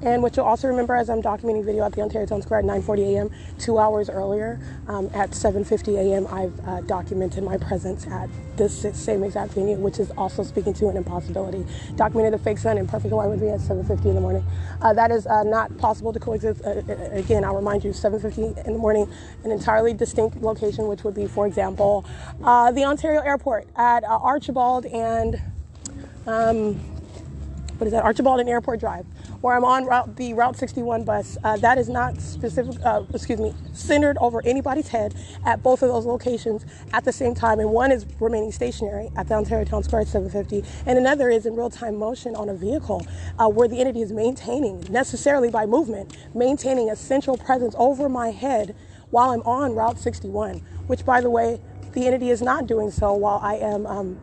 [0.00, 2.64] And what you'll also remember as I'm documenting video at the Ontario Town Square at
[2.66, 3.30] 9:40 a.m.
[3.58, 9.24] Two hours earlier, um, at 7:50 a.m., I've uh, documented my presence at this same
[9.24, 11.66] exact venue, which is also speaking to an impossibility.
[11.96, 14.44] Documented the fake sun in perfect alignment with me at 7:50 in the morning.
[14.80, 16.64] Uh, that is uh, not possible to coexist.
[16.64, 19.10] Uh, uh, again, I'll remind you, 7:50 in the morning,
[19.42, 22.04] an entirely distinct location, which would be, for example,
[22.44, 25.40] uh, the Ontario Airport at uh, Archibald and.
[26.26, 26.78] Um,
[27.78, 28.02] what is that?
[28.02, 29.06] Archibald and Airport Drive,
[29.40, 31.38] where I'm on route, the Route 61 bus.
[31.44, 35.88] Uh, that is not specific, uh, excuse me, centered over anybody's head at both of
[35.88, 37.60] those locations at the same time.
[37.60, 41.46] And one is remaining stationary at the Ontario Town Square at 750, and another is
[41.46, 43.06] in real time motion on a vehicle
[43.38, 48.30] uh, where the entity is maintaining, necessarily by movement, maintaining a central presence over my
[48.30, 48.74] head
[49.10, 51.60] while I'm on Route 61, which, by the way,
[51.92, 53.86] the entity is not doing so while I am.
[53.86, 54.20] Um,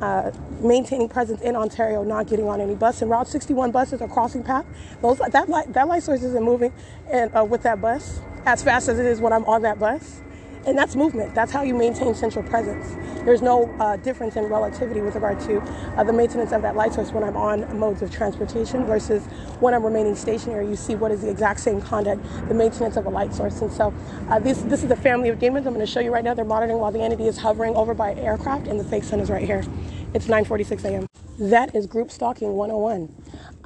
[0.00, 3.02] uh, maintaining presence in Ontario, not getting on any bus.
[3.02, 4.66] And Route 61 buses are crossing path.
[5.02, 6.72] Those that light that light source isn't moving,
[7.10, 10.20] and uh, with that bus as fast as it is when I'm on that bus.
[10.68, 11.34] And that's movement.
[11.34, 12.94] That's how you maintain central presence.
[13.24, 15.60] There's no uh, difference in relativity with regard to
[15.96, 19.24] uh, the maintenance of that light source when I'm on modes of transportation versus
[19.60, 20.68] when I'm remaining stationary.
[20.68, 23.62] You see what is the exact same conduct, the maintenance of a light source.
[23.62, 23.94] And so
[24.28, 26.34] uh, this, this is the family of demons I'm going to show you right now.
[26.34, 29.30] They're monitoring while the entity is hovering over by aircraft, and the fake sun is
[29.30, 29.64] right here.
[30.12, 31.06] It's 9:46 a.m.
[31.38, 33.14] That is group stalking 101.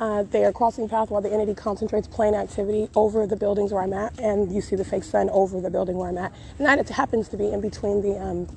[0.03, 3.85] Uh, they are crossing path while the entity concentrates plane activity over the buildings where
[3.85, 6.35] I'm at, and you see the fake sun over the building where I'm at.
[6.59, 8.49] And that happens to be in between the um,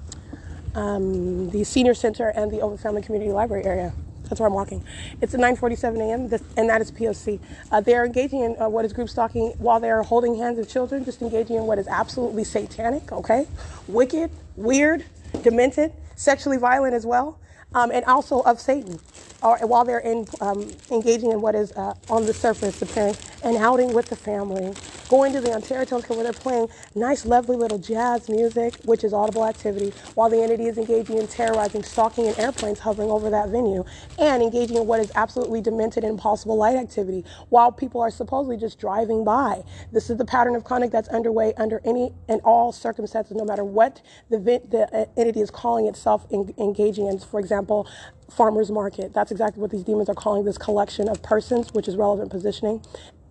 [0.74, 3.94] um, the senior center and the Ovitt Family Community Library area.
[4.24, 4.84] That's where I'm walking.
[5.22, 6.30] It's at 9:47 a.m.
[6.30, 7.40] This, and that is POC.
[7.72, 10.58] Uh, they are engaging in uh, what is group stalking while they are holding hands
[10.58, 13.46] of children, just engaging in what is absolutely satanic, okay,
[13.88, 15.06] wicked, weird,
[15.44, 17.38] demented, sexually violent as well
[17.76, 19.00] um, and also of Satan,
[19.46, 23.58] or while they're in, um, engaging in what is uh, on the surface appearing an
[23.58, 24.74] outing with the family,
[25.08, 29.14] going to the Ontario Square where they're playing nice, lovely little jazz music, which is
[29.14, 33.50] audible activity, while the entity is engaging in terrorizing, stalking, and airplanes hovering over that
[33.50, 33.86] venue,
[34.18, 38.58] and engaging in what is absolutely demented and impossible light activity, while people are supposedly
[38.58, 39.62] just driving by.
[39.92, 43.64] This is the pattern of conduct that's underway under any and all circumstances, no matter
[43.64, 44.02] what
[44.32, 47.20] the, the uh, entity is calling itself in, engaging in.
[47.20, 47.88] For example,
[48.30, 49.14] farmers market.
[49.14, 52.82] That's exactly what these demons are calling this collection of persons, which is relevant positioning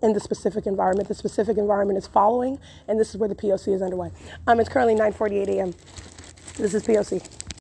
[0.03, 1.09] in the specific environment.
[1.09, 2.59] The specific environment is following,
[2.89, 4.11] and this is where the POC is underway.
[4.47, 5.75] Um, it's currently 9:48 a.m.
[6.57, 7.44] This is POC.